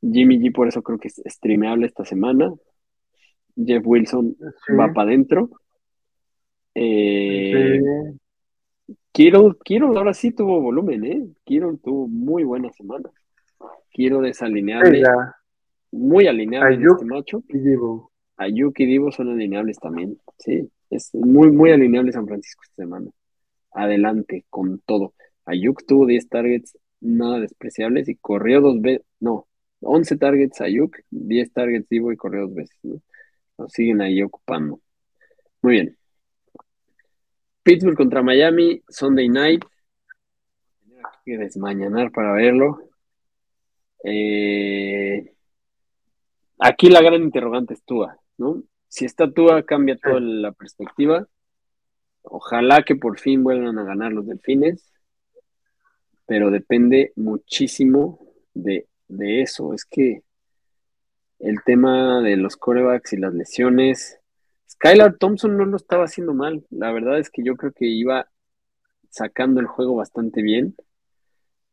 Jimmy 0.00 0.38
G 0.40 0.52
por 0.52 0.66
eso 0.68 0.82
creo 0.82 0.98
que 0.98 1.08
es 1.08 1.22
streameable 1.26 1.86
esta 1.86 2.04
semana. 2.04 2.52
Jeff 3.54 3.82
Wilson 3.86 4.34
Sí, 4.66 4.72
va 4.74 4.92
para 4.92 5.08
adentro. 5.10 5.50
Eh, 6.74 7.80
sí. 7.80 8.94
Kittle, 9.12 9.52
Kittle 9.62 9.88
ahora 9.98 10.14
sí 10.14 10.32
tuvo 10.32 10.60
volumen, 10.60 11.04
¿eh? 11.04 11.26
Kittle 11.44 11.76
tuvo 11.82 12.08
muy 12.08 12.44
buena 12.44 12.70
semana. 12.72 13.10
Kittle 13.90 14.28
es 14.30 14.38
Sí, 14.38 14.44
alineable, 14.44 15.00
ya. 15.00 15.34
muy 15.92 16.26
alineable 16.26 16.76
Ayuk. 16.76 16.92
este 16.94 17.04
macho. 17.04 17.42
Y 17.48 17.58
Divo. 17.58 18.10
Ayuk 18.38 18.80
y 18.80 18.86
Divo 18.86 19.12
son 19.12 19.28
alineables 19.30 19.78
también. 19.78 20.18
Sí, 20.38 20.68
es 20.92 21.14
muy, 21.14 21.50
muy 21.50 21.70
alineable 21.70 22.12
San 22.12 22.26
Francisco 22.26 22.62
esta 22.64 22.82
semana. 22.82 23.10
Adelante 23.72 24.44
con 24.50 24.80
todo. 24.80 25.14
Ayuk 25.46 25.86
tuvo 25.86 26.06
10 26.06 26.28
targets, 26.28 26.78
nada 27.00 27.40
despreciables 27.40 28.08
y 28.08 28.16
corrió 28.16 28.60
dos 28.60 28.80
veces. 28.80 29.06
No, 29.18 29.48
11 29.80 30.16
targets 30.18 30.60
Ayuk, 30.60 30.96
10 31.10 31.52
targets 31.52 31.88
Divo 31.88 32.12
y 32.12 32.16
corrió 32.16 32.42
dos 32.42 32.54
veces. 32.54 32.78
¿no? 32.82 33.68
Siguen 33.68 34.02
ahí 34.02 34.22
ocupando. 34.22 34.80
Muy 35.62 35.72
bien. 35.74 35.98
Pittsburgh 37.62 37.96
contra 37.96 38.22
Miami, 38.22 38.82
Sunday 38.88 39.28
night. 39.28 39.64
Tenía 40.84 41.02
que 41.24 41.38
desmañanar 41.38 42.12
para 42.12 42.32
verlo. 42.32 42.82
Eh, 44.04 45.32
aquí 46.58 46.90
la 46.90 47.00
gran 47.00 47.22
interrogante 47.22 47.74
es 47.74 47.82
¿no? 48.36 48.62
Si 48.92 49.06
está 49.06 49.32
Tua, 49.32 49.62
cambia 49.62 49.96
toda 49.96 50.20
la 50.20 50.52
perspectiva. 50.52 51.26
Ojalá 52.20 52.82
que 52.82 52.94
por 52.94 53.18
fin 53.18 53.42
vuelvan 53.42 53.78
a 53.78 53.84
ganar 53.84 54.12
los 54.12 54.26
delfines, 54.26 54.92
pero 56.26 56.50
depende 56.50 57.14
muchísimo 57.16 58.20
de, 58.52 58.88
de 59.08 59.40
eso. 59.40 59.72
Es 59.72 59.86
que 59.86 60.24
el 61.38 61.62
tema 61.64 62.20
de 62.20 62.36
los 62.36 62.58
corebacks 62.58 63.14
y 63.14 63.16
las 63.16 63.32
lesiones. 63.32 64.20
Skylar 64.68 65.16
Thompson 65.16 65.56
no 65.56 65.64
lo 65.64 65.78
estaba 65.78 66.04
haciendo 66.04 66.34
mal. 66.34 66.62
La 66.68 66.92
verdad 66.92 67.18
es 67.18 67.30
que 67.30 67.42
yo 67.42 67.56
creo 67.56 67.72
que 67.72 67.86
iba 67.86 68.28
sacando 69.08 69.58
el 69.62 69.68
juego 69.68 69.96
bastante 69.96 70.42
bien, 70.42 70.76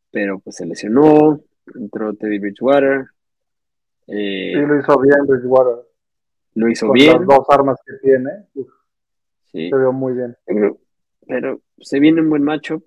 pero 0.10 0.40
pues 0.40 0.56
se 0.56 0.66
lesionó, 0.66 1.42
entró 1.76 2.14
Teddy 2.14 2.40
Bridgewater, 2.40 3.08
eh, 4.08 4.54
Sí, 4.56 4.62
lo 4.62 4.80
hizo 4.80 5.02
bien 5.02 5.28
Bridgewater. 5.28 5.89
Lo 6.60 6.70
hizo 6.70 6.88
Con 6.88 6.94
bien, 6.94 7.18
las 7.20 7.26
dos 7.28 7.46
armas 7.50 7.80
que 7.86 7.94
tiene, 8.02 8.30
uf, 8.54 8.68
sí, 9.52 9.70
se 9.70 9.78
vio 9.78 9.92
muy 9.94 10.14
bien. 10.14 10.36
pero, 10.46 10.78
pero 11.26 11.62
se 11.80 12.00
viene 12.00 12.22
un 12.22 12.30
buen 12.30 12.44
matchup. 12.44 12.84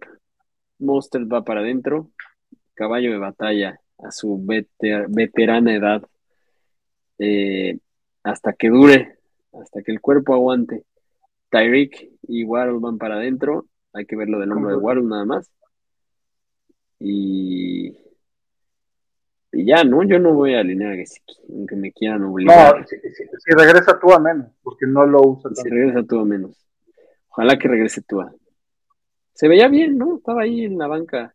Monster 0.79 1.33
va 1.33 1.45
para 1.45 1.61
adentro, 1.61 2.11
caballo 2.75 3.13
de 3.13 3.19
batalla 3.19 3.81
a 3.99 4.11
su 4.11 4.37
veter- 4.45 5.07
veterana 5.09 5.75
edad, 5.75 6.03
eh, 7.19 7.79
hasta 8.25 8.53
que 8.53 8.69
dure, 8.69 9.19
hasta 9.53 9.83
que 9.83 9.93
el 9.93 10.01
cuerpo 10.01 10.35
aguante. 10.35 10.85
Tyreek 11.51 12.11
y 12.29 12.45
Waddle 12.45 12.79
van 12.81 12.99
para 12.99 13.15
adentro, 13.17 13.67
hay 13.93 14.07
que 14.07 14.17
ver 14.17 14.29
lo 14.29 14.41
del 14.41 14.51
hombro 14.51 14.71
de 14.71 14.77
Waddle 14.77 15.05
nada 15.05 15.25
más. 15.25 15.53
Y, 16.99 17.97
y 19.53 19.67
ya, 19.67 19.85
¿no? 19.85 20.03
Yo 20.03 20.19
no 20.19 20.33
voy 20.35 20.55
a 20.55 20.61
alinear 20.61 20.93
a 20.93 20.97
Gesicki, 20.97 21.35
aunque 21.51 21.77
me 21.77 21.93
quieran 21.93 22.25
obligar. 22.25 22.81
No, 22.81 22.87
si, 22.87 22.97
si- 23.01 23.25
si 23.39 23.51
regresa 23.57 23.99
tú 24.01 24.13
a 24.13 24.19
menos, 24.19 24.49
porque 24.63 24.87
no 24.87 25.05
lo 25.07 25.21
usa 25.23 25.51
si 25.55 25.63
tanto. 25.63 25.75
regresa 25.75 26.03
tú 26.05 26.19
a 26.21 26.25
menos. 26.25 26.67
Ojalá 27.29 27.59
que 27.59 27.69
regrese 27.69 28.03
tú 28.03 28.21
a. 28.21 28.33
Se 29.35 29.49
veía 29.49 29.69
bien, 29.69 29.97
¿no? 29.99 30.17
Estaba 30.19 30.43
ahí 30.43 30.65
en 30.65 30.79
la 30.79 30.87
banca 30.87 31.35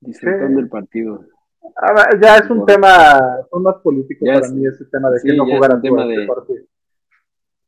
disfrutando 0.00 0.58
Sí. 0.58 0.62
el 0.64 0.68
partido. 0.68 1.24
Ah, 1.76 2.08
ya 2.20 2.36
es 2.38 2.48
un 2.50 2.64
tema, 2.64 3.20
son 3.50 3.62
más 3.62 3.76
políticos 3.82 4.26
Ya 4.26 4.34
para 4.34 4.46
es- 4.46 4.52
mí 4.52 4.66
ese 4.66 4.84
tema 4.86 5.10
de 5.10 5.18
sí, 5.20 5.28
que 5.28 5.36
no 5.36 5.44
ya 5.46 5.52
es 5.52 5.56
jugara 5.58 5.74
un 5.74 5.80
tú 5.82 5.88
tema 5.88 6.02
este 6.04 6.20
de- 6.20 6.26
partido. 6.26 6.64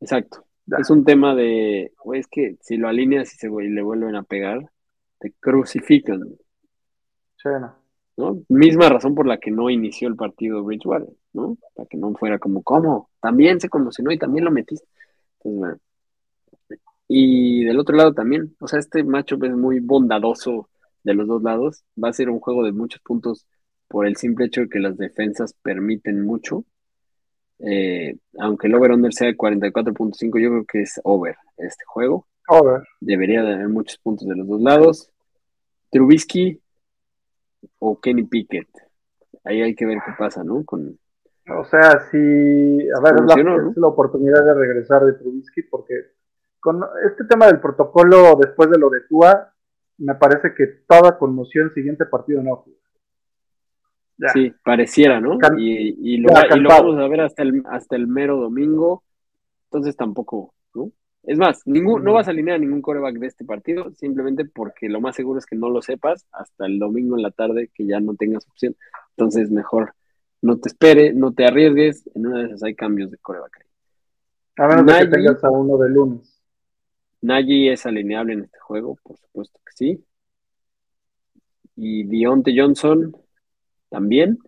Exacto. 0.00 0.44
Ya. 0.66 0.76
Es 0.78 0.90
un 0.90 1.04
tema 1.04 1.34
de, 1.34 1.92
güey, 2.04 2.20
es 2.20 2.26
que 2.28 2.56
si 2.60 2.76
lo 2.76 2.88
alineas 2.88 3.34
y 3.34 3.36
se 3.38 3.48
y 3.48 3.68
le 3.68 3.82
vuelven 3.82 4.14
a 4.14 4.22
pegar, 4.22 4.60
te 5.18 5.32
crucifican, 5.40 6.20
Sí, 7.36 7.48
no. 7.60 7.74
¿No? 8.20 8.42
Misma 8.48 8.88
razón 8.88 9.14
por 9.14 9.26
la 9.26 9.38
que 9.38 9.50
no 9.50 9.70
inició 9.70 10.08
el 10.08 10.16
partido 10.16 10.62
Bridgewater, 10.62 11.08
¿no? 11.32 11.56
Para 11.74 11.88
que 11.88 11.96
no 11.96 12.12
fuera 12.14 12.38
como, 12.38 12.62
¿cómo? 12.62 13.10
También 13.20 13.60
se 13.60 13.68
conmocionó 13.68 14.12
y 14.12 14.18
también 14.18 14.44
lo 14.44 14.50
metiste. 14.50 14.86
Entonces, 15.38 15.58
bueno. 15.58 15.78
Y 17.08 17.64
del 17.64 17.80
otro 17.80 17.96
lado 17.96 18.14
también, 18.14 18.54
o 18.60 18.68
sea, 18.68 18.78
este 18.78 19.02
matchup 19.02 19.42
es 19.44 19.56
muy 19.56 19.80
bondadoso 19.80 20.68
de 21.02 21.14
los 21.14 21.26
dos 21.26 21.42
lados. 21.42 21.82
Va 22.02 22.10
a 22.10 22.12
ser 22.12 22.30
un 22.30 22.38
juego 22.40 22.62
de 22.64 22.72
muchos 22.72 23.00
puntos 23.00 23.46
por 23.88 24.06
el 24.06 24.16
simple 24.16 24.46
hecho 24.46 24.60
de 24.60 24.68
que 24.68 24.78
las 24.78 24.96
defensas 24.96 25.54
permiten 25.62 26.22
mucho. 26.22 26.64
Eh, 27.58 28.16
aunque 28.38 28.68
el 28.68 28.74
over-under 28.74 29.12
sea 29.12 29.26
de 29.26 29.36
44.5, 29.36 30.40
yo 30.40 30.50
creo 30.50 30.64
que 30.64 30.82
es 30.82 31.00
over 31.02 31.36
este 31.56 31.84
juego. 31.86 32.26
Over. 32.48 32.82
Debería 33.00 33.42
de 33.42 33.54
haber 33.54 33.68
muchos 33.68 33.98
puntos 33.98 34.28
de 34.28 34.36
los 34.36 34.46
dos 34.46 34.60
lados. 34.60 35.10
Trubisky 35.90 36.60
o 37.78 38.00
Kenny 38.00 38.24
Pickett. 38.24 38.68
Ahí 39.44 39.62
hay 39.62 39.74
que 39.74 39.86
ver 39.86 39.98
qué 40.04 40.12
pasa, 40.18 40.44
¿no? 40.44 40.64
Con, 40.64 40.98
o 41.48 41.64
sea, 41.64 42.00
si. 42.10 42.16
A 42.16 43.00
ver, 43.00 43.14
es 43.16 43.26
la, 43.26 43.70
es 43.70 43.76
la, 43.76 43.86
oportunidad 43.86 44.44
de 44.44 44.54
regresar 44.54 45.04
de 45.04 45.14
Trubisky, 45.14 45.62
porque 45.62 45.94
con 46.60 46.82
este 47.06 47.24
tema 47.24 47.46
del 47.46 47.60
protocolo 47.60 48.36
después 48.38 48.70
de 48.70 48.78
lo 48.78 48.90
de 48.90 49.00
Tua, 49.08 49.52
me 49.98 50.14
parece 50.14 50.54
que 50.54 50.66
toda 50.86 51.18
conmoción 51.18 51.72
siguiente 51.72 52.06
partido 52.06 52.42
no. 52.42 52.64
Sí, 54.34 54.52
pareciera, 54.62 55.18
¿no? 55.18 55.38
y, 55.56 56.18
lo, 56.18 56.28
vamos 56.68 56.98
a 56.98 57.08
ver 57.08 57.22
hasta 57.22 57.42
el, 57.42 57.62
hasta 57.70 57.96
el 57.96 58.06
mero 58.06 58.36
domingo, 58.36 59.02
entonces 59.64 59.96
tampoco, 59.96 60.52
¿no? 60.74 60.92
Es 61.22 61.38
más, 61.38 61.66
ningún, 61.66 62.02
no 62.02 62.14
vas 62.14 62.28
a 62.28 62.30
alinear 62.30 62.56
a 62.56 62.58
ningún 62.58 62.80
coreback 62.80 63.16
de 63.16 63.26
este 63.26 63.44
partido, 63.44 63.92
simplemente 63.92 64.44
porque 64.46 64.88
lo 64.88 65.00
más 65.00 65.16
seguro 65.16 65.38
es 65.38 65.46
que 65.46 65.56
no 65.56 65.68
lo 65.68 65.82
sepas 65.82 66.26
hasta 66.32 66.66
el 66.66 66.78
domingo 66.78 67.16
en 67.16 67.22
la 67.22 67.30
tarde, 67.30 67.70
que 67.74 67.86
ya 67.86 68.00
no 68.00 68.14
tengas 68.14 68.48
opción. 68.48 68.74
Entonces, 69.16 69.50
mejor 69.50 69.94
no 70.40 70.58
te 70.58 70.70
espere, 70.70 71.12
no 71.12 71.32
te 71.32 71.44
arriesgues, 71.44 72.08
en 72.14 72.26
una 72.26 72.38
de 72.40 72.46
esas 72.46 72.62
hay 72.62 72.74
cambios 72.74 73.10
de 73.10 73.18
coreback. 73.18 73.66
A 74.56 74.68
menos 74.68 74.98
que 74.98 75.06
tengas 75.08 75.44
a 75.44 75.50
uno 75.50 75.76
de 75.78 75.90
lunes. 75.90 76.40
Nagy 77.22 77.68
es 77.68 77.84
alineable 77.84 78.32
en 78.32 78.44
este 78.44 78.58
juego, 78.58 78.98
por 79.02 79.18
supuesto 79.18 79.60
que 79.64 79.72
sí. 79.74 80.04
Y 81.76 82.04
Dionte 82.04 82.52
Johnson 82.56 83.14
también. 83.90 84.38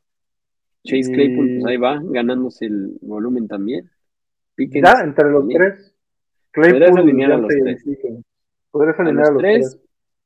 Chase 0.85 1.13
Claypool, 1.13 1.59
pues 1.61 1.67
ahí 1.67 1.77
va, 1.77 2.01
ganándose 2.03 2.67
el 2.67 2.99
volumen 3.03 3.47
también. 3.47 3.89
ya, 4.57 5.01
entre 5.05 5.31
los 5.31 5.47
tres. 5.49 5.92
Podrías 6.55 6.97
alinear 6.97 7.33
a 7.33 7.39
los 7.39 7.49
tres. 7.49 7.85
Podrías 8.71 9.01
alinear 9.01 9.27
a 9.27 9.31
los, 9.31 9.43
tres, 9.43 9.79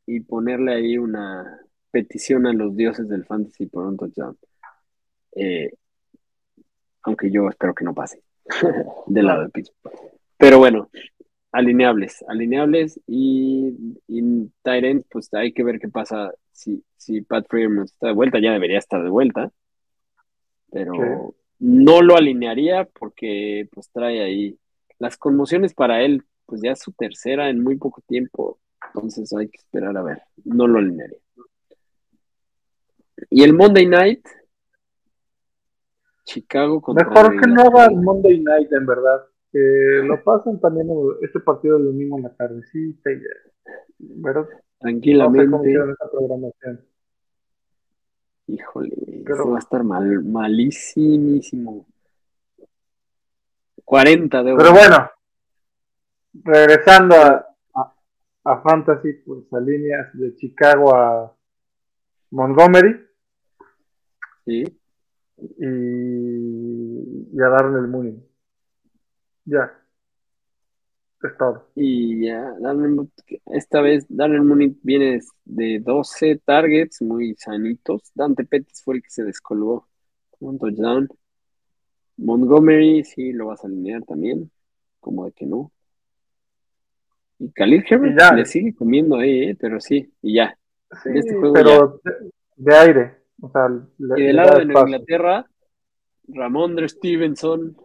y 0.06 0.20
ponerle 0.20 0.74
ahí 0.74 0.98
una 0.98 1.60
petición 1.90 2.46
a 2.46 2.52
los 2.52 2.76
dioses 2.76 3.08
del 3.08 3.24
fantasy 3.24 3.66
por 3.66 3.86
un 3.86 3.96
touchdown. 3.96 4.36
Eh, 5.34 5.70
aunque 7.02 7.30
yo 7.30 7.48
espero 7.48 7.74
que 7.74 7.84
no 7.84 7.94
pase 7.94 8.22
del 9.06 9.26
lado 9.26 9.42
del 9.42 9.50
piso. 9.50 9.72
Pero 10.36 10.58
bueno, 10.58 10.90
alineables, 11.52 12.24
alineables 12.28 13.00
y, 13.06 13.98
y 14.06 14.50
Tyrant, 14.62 15.06
pues 15.10 15.32
hay 15.32 15.52
que 15.52 15.62
ver 15.62 15.78
qué 15.78 15.88
pasa 15.88 16.32
si, 16.52 16.84
si 16.96 17.22
Pat 17.22 17.46
Freeman 17.48 17.84
está 17.84 18.08
de 18.08 18.12
vuelta, 18.12 18.38
ya 18.40 18.52
debería 18.52 18.78
estar 18.78 19.02
de 19.02 19.10
vuelta, 19.10 19.50
pero 20.70 21.34
no 21.58 22.02
lo 22.02 22.16
alinearía 22.16 22.84
porque 22.84 23.68
pues 23.72 23.90
trae 23.90 24.22
ahí 24.22 24.58
las 24.98 25.16
conmociones 25.16 25.74
para 25.74 26.02
él, 26.02 26.24
pues 26.46 26.60
ya 26.62 26.72
es 26.72 26.80
su 26.80 26.92
tercera 26.92 27.50
en 27.50 27.62
muy 27.62 27.76
poco 27.76 28.02
tiempo, 28.06 28.58
entonces 28.88 29.32
hay 29.32 29.48
que 29.48 29.58
esperar 29.58 29.96
a 29.96 30.02
ver, 30.02 30.22
no 30.44 30.66
lo 30.66 30.78
alinearía. 30.78 31.18
Y 33.30 33.42
el 33.42 33.54
Monday 33.54 33.86
Night, 33.86 34.26
Chicago 36.24 36.80
contra 36.80 37.08
Mejor 37.08 37.40
que 37.40 37.48
no 37.48 37.62
haga 37.62 37.86
el 37.86 37.96
Monday 37.96 38.40
Night, 38.40 38.72
en 38.72 38.86
verdad. 38.86 39.24
Que 39.52 40.02
lo 40.04 40.22
pasan 40.22 40.60
también 40.60 40.88
este 41.22 41.40
partido 41.40 41.78
del 41.78 41.86
domingo 41.86 42.18
en 42.18 42.24
la 42.24 42.34
tardecita 42.34 43.10
y 43.10 43.20
¿verdad? 43.98 44.46
Tranquilamente. 44.78 45.78
Híjole, 48.48 49.22
Pero, 49.24 49.50
va 49.50 49.56
a 49.56 49.58
estar 49.60 49.82
mal, 49.82 50.24
malísimo. 50.24 51.86
40 53.86 54.42
de 54.42 54.56
Pero 54.56 54.72
bueno, 54.72 55.10
regresando 56.42 57.14
a, 57.14 57.46
a, 58.44 58.60
Fantasy, 58.60 59.12
pues 59.24 59.44
a 59.52 59.60
líneas 59.60 60.08
de 60.12 60.34
Chicago 60.34 60.94
a 60.94 61.32
Montgomery. 62.32 63.00
Sí. 64.44 64.64
Y, 65.58 67.28
y 67.32 67.40
a 67.40 67.48
darle 67.48 67.78
el 67.78 67.88
Mooney. 67.88 68.22
Ya. 69.44 69.72
Es 71.22 71.38
todo. 71.38 71.70
Y 71.76 72.26
ya, 72.26 72.54
esta 73.46 73.80
vez 73.80 74.04
Darnell 74.08 74.42
Mooney 74.42 74.76
viene 74.82 75.20
de 75.44 75.80
12 75.80 76.42
targets 76.44 77.00
muy 77.02 77.36
sanitos. 77.36 78.10
Dante 78.14 78.44
Pettis 78.44 78.82
fue 78.82 78.96
el 78.96 79.02
que 79.02 79.10
se 79.10 79.22
descolgó 79.22 79.88
un 80.40 80.58
touchdown. 80.58 81.08
Montgomery 82.16 83.04
sí 83.04 83.32
lo 83.32 83.46
vas 83.46 83.62
a 83.64 83.66
alinear 83.66 84.02
también, 84.04 84.50
como 85.00 85.24
de 85.26 85.32
que 85.32 85.46
no. 85.46 85.72
Y 87.38 87.50
Khalil 87.50 87.84
Herbert 87.88 88.34
le 88.34 88.46
sigue 88.46 88.74
comiendo 88.74 89.16
ahí, 89.16 89.50
¿eh? 89.50 89.56
pero 89.58 89.80
sí, 89.80 90.10
y 90.22 90.34
ya. 90.34 90.58
este 91.04 91.34
juego 91.34 91.52
pero 91.52 92.00
De, 92.56 92.74
aire. 92.74 93.16
O 93.40 93.50
sea, 93.50 93.68
y 93.98 94.22
del 94.22 94.36
lado 94.36 94.58
de 94.58 94.64
Inglaterra, 94.64 95.46
Ramondre 96.28 96.88
Stevenson, 96.88 97.76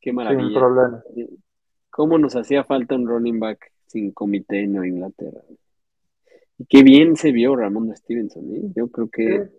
qué 0.00 0.12
maravilla. 0.12 0.48
Sin 0.48 0.58
problema. 0.58 1.04
¿Cómo 1.90 2.16
nos 2.16 2.34
hacía 2.36 2.64
falta 2.64 2.94
un 2.94 3.06
running 3.06 3.38
back 3.38 3.70
sin 3.86 4.12
comité 4.12 4.62
en 4.62 4.82
Inglaterra? 4.82 5.42
Y 6.56 6.64
qué 6.64 6.82
bien 6.82 7.16
se 7.16 7.32
vio 7.32 7.54
Ramón 7.54 7.94
Stevenson, 7.94 8.44
¿eh? 8.54 8.72
Yo 8.74 8.88
creo 8.88 9.08
que 9.08 9.50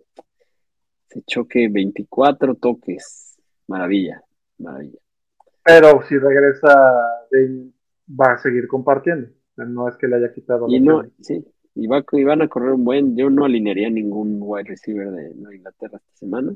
se 1.06 1.22
choque 1.22 1.68
24 1.68 2.56
toques. 2.56 3.23
Maravilla, 3.66 4.22
maravilla. 4.58 4.98
Pero 5.64 6.02
si 6.02 6.18
regresa, 6.18 6.74
va 8.08 8.32
a 8.32 8.38
seguir 8.38 8.68
compartiendo. 8.68 9.28
No 9.56 9.88
es 9.88 9.96
que 9.96 10.08
le 10.08 10.16
haya 10.16 10.32
quitado. 10.32 10.66
Y 10.68 10.80
no, 10.80 11.02
sí, 11.20 11.44
y, 11.74 11.86
va, 11.86 12.04
van 12.26 12.42
a 12.42 12.48
correr 12.48 12.72
un 12.72 12.84
buen. 12.84 13.16
Yo 13.16 13.30
no 13.30 13.44
alinearía 13.44 13.88
ningún 13.88 14.38
wide 14.40 14.68
receiver 14.68 15.10
de 15.10 15.56
Inglaterra 15.56 15.98
esta 15.98 16.16
semana. 16.16 16.54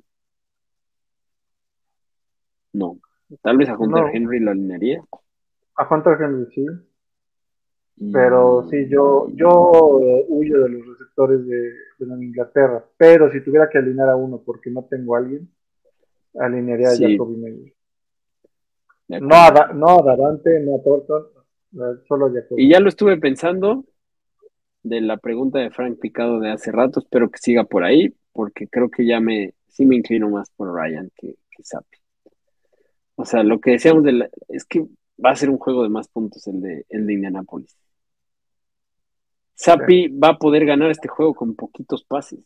No, 2.73 2.99
tal 3.43 3.57
vez 3.57 3.69
a 3.69 3.77
Hunter 3.77 4.05
Henry 4.13 4.41
lo 4.41 4.51
alinearía. 4.51 5.03
A 5.77 5.93
Hunter 5.93 6.19
Henry 6.21 6.47
sí. 6.53 6.67
Pero 8.13 8.69
sí, 8.71 8.89
yo, 8.89 9.29
yo 9.35 9.99
huyo 10.29 10.63
de 10.63 10.69
los 10.69 10.87
receptores 10.87 11.45
de, 11.45 11.73
de 11.99 12.25
Inglaterra. 12.25 12.85
Pero 12.97 13.31
si 13.33 13.41
tuviera 13.41 13.69
que 13.69 13.79
alinear 13.79 14.11
a 14.11 14.17
uno 14.17 14.41
porque 14.45 14.71
no 14.71 14.85
tengo 14.85 15.17
a 15.17 15.19
alguien, 15.19 15.51
alinearía 16.39 16.89
a 16.89 16.97
Jacoby. 16.97 17.75
No 19.09 19.35
a, 19.35 19.73
no 19.73 19.99
a 19.99 20.03
Davante, 20.03 20.61
no 20.61 20.77
a 20.77 20.83
Thornton, 20.83 21.27
solo 22.07 22.27
a 22.27 22.33
Jacoby. 22.33 22.63
Y 22.63 22.71
ya 22.71 22.81
lo 22.81 22.89
estuve 22.89 23.17
pensando 23.19 23.85
de 24.83 25.01
la 25.01 25.17
pregunta 25.17 25.59
de 25.59 25.71
Frank 25.71 25.99
Picado 25.99 26.41
de 26.41 26.51
hace 26.51 26.73
rato. 26.73 27.01
Espero 27.01 27.31
que 27.31 27.39
siga 27.39 27.65
por 27.65 27.85
ahí, 27.85 28.15
porque 28.33 28.69
creo 28.69 28.91
que 28.91 29.07
ya 29.07 29.21
me, 29.21 29.55
sí 29.69 29.87
me 29.87 29.97
inclino 29.97 30.29
más 30.29 30.51
por 30.51 30.75
Ryan 30.75 31.11
que, 31.17 31.37
que 31.51 31.63
Sapi. 31.63 31.99
O 33.17 33.25
sea, 33.25 33.43
lo 33.43 33.61
que 33.61 33.73
decíamos 33.73 34.05
de 34.05 34.13
la, 34.13 34.31
es 34.49 34.65
que 34.65 34.87
va 35.25 35.31
a 35.31 35.37
ser 35.37 35.51
un 35.51 35.59
juego 35.59 35.83
de 35.83 35.89
más 35.89 36.09
puntos 36.09 36.47
el 36.47 36.61
de, 36.61 36.87
el 36.89 37.07
de 37.07 37.13
Indianapolis. 37.15 37.77
Sapi 39.55 40.07
va 40.09 40.29
a 40.29 40.39
poder 40.39 40.65
ganar 40.65 40.91
este 40.91 41.09
juego 41.09 41.35
con 41.35 41.57
poquitos 41.57 42.05
pases. 42.05 42.39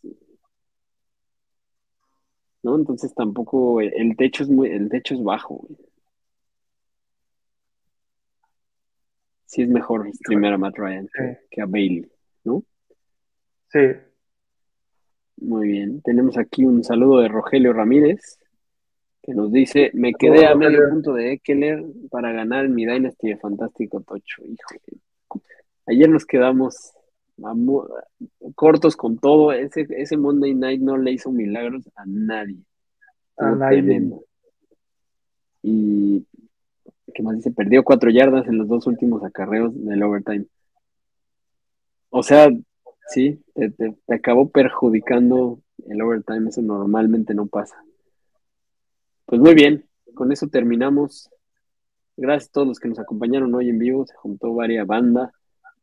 ¿No? 2.63 2.77
Entonces 2.77 3.15
tampoco 3.15 3.81
el 3.81 4.17
techo 4.17 4.45
es 4.45 4.49
muy, 4.49 4.71
el 4.71 4.89
techo 4.89 5.15
es 5.15 5.23
bajo. 5.23 5.67
Sí 9.47 9.63
es 9.63 9.69
mejor 9.69 10.11
streamer 10.15 10.55
a 10.55 10.59
Matt 10.59 10.79
Ryan 10.79 11.09
que, 11.51 11.61
a 11.61 11.67
Bailey, 11.67 12.11
¿no? 12.45 12.65
Sí. 13.69 13.81
Muy 15.37 15.69
bien. 15.69 16.01
Tenemos 16.01 16.39
aquí 16.39 16.65
un 16.65 16.83
saludo 16.83 17.21
de 17.21 17.29
Rogelio 17.29 17.73
Ramírez 17.73 18.39
que 19.23 19.35
nos 19.35 19.53
dice, 19.53 19.91
me 19.95 20.15
quedé 20.15 20.47
a 20.47 20.55
medio 20.55 20.89
punto 20.91 21.13
de 21.15 21.35
Eckler 21.35 21.85
para 22.11 22.33
ganar 22.33 22.69
mi 22.69 22.87
Dynasty 22.87 23.29
de 23.29 23.37
Fantástico 23.37 24.01
Tocho. 24.01 24.43
Hijo, 24.45 25.41
ayer 25.87 26.09
nos 26.09 26.25
quedamos 26.25 26.95
cortos 28.55 28.97
con 28.97 29.19
todo. 29.19 29.53
Ese, 29.53 29.87
ese 29.91 30.17
Monday 30.17 30.55
Night 30.55 30.81
no 30.81 30.97
le 30.97 31.13
hizo 31.13 31.31
milagros 31.31 31.89
a 31.97 32.05
nadie. 32.07 32.59
A 33.37 33.51
nadie. 33.51 34.11
Y, 35.63 36.27
¿qué 37.15 37.23
más 37.23 37.37
dice? 37.37 37.51
Perdió 37.51 37.85
cuatro 37.85 38.11
yardas 38.11 38.47
en 38.47 38.59
los 38.59 38.69
dos 38.69 38.87
últimos 38.87 39.23
acarreos 39.25 39.73
del 39.75 40.03
overtime. 40.03 40.47
O 42.11 42.23
sea, 42.23 42.49
sí, 43.09 43.43
te 43.55 44.15
acabó 44.15 44.51
perjudicando 44.51 45.61
el 45.89 46.03
overtime. 46.03 46.49
Eso 46.49 46.63
normalmente 46.63 47.35
no 47.35 47.47
pasa. 47.47 47.77
Pues 49.27 49.41
muy 49.41 49.55
bien, 49.55 49.87
con 50.15 50.33
eso 50.33 50.49
terminamos. 50.49 51.31
Gracias 52.17 52.51
a 52.51 52.53
todos 52.53 52.69
los 52.69 52.81
que 52.81 52.89
nos 52.89 52.99
acompañaron 52.99 53.55
hoy 53.55 53.71
en 53.71 53.79
vivo, 53.79 54.07
se 54.07 54.15
juntó 54.15 54.53
varias 54.53 54.87
banda. 54.87 55.33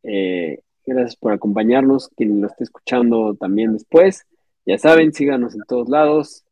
Eh, 0.03 0.61
gracias 0.90 1.16
por 1.16 1.32
acompañarnos, 1.32 2.10
quien 2.10 2.41
lo 2.41 2.48
esté 2.48 2.66
escuchando 2.66 3.36
también 3.36 3.74
después. 3.74 4.26
Ya 4.66 4.78
saben, 4.78 5.14
síganos 5.14 5.56
en 5.56 5.61
todos 5.68 5.90
lados. 5.90 6.44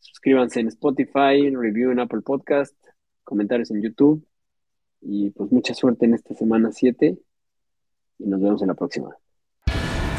Suscríbanse 0.00 0.60
en 0.60 0.68
Spotify, 0.68 1.54
review 1.54 1.90
en 1.90 2.00
Apple 2.00 2.22
Podcast, 2.22 2.74
comentarios 3.24 3.70
en 3.70 3.82
YouTube. 3.82 4.26
Y 5.02 5.30
pues 5.30 5.52
mucha 5.52 5.74
suerte 5.74 6.06
en 6.06 6.14
esta 6.14 6.34
semana 6.34 6.72
7 6.72 7.18
y 8.18 8.26
nos 8.26 8.40
vemos 8.40 8.62
en 8.62 8.68
la 8.68 8.74
próxima. 8.74 9.16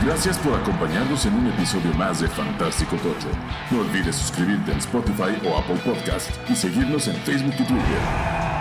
Gracias 0.03 0.39
por 0.39 0.53
acompañarnos 0.55 1.25
en 1.27 1.33
un 1.35 1.47
episodio 1.47 1.93
más 1.93 2.21
de 2.21 2.27
Fantástico 2.27 2.95
Tocho. 2.97 3.29
No 3.69 3.81
olvides 3.81 4.15
suscribirte 4.15 4.71
en 4.71 4.79
Spotify 4.79 5.47
o 5.47 5.57
Apple 5.57 5.79
Podcast 5.85 6.31
y 6.49 6.55
seguirnos 6.55 7.07
en 7.07 7.15
Facebook 7.17 7.53
y 7.59 7.67
Twitter. 7.67 8.60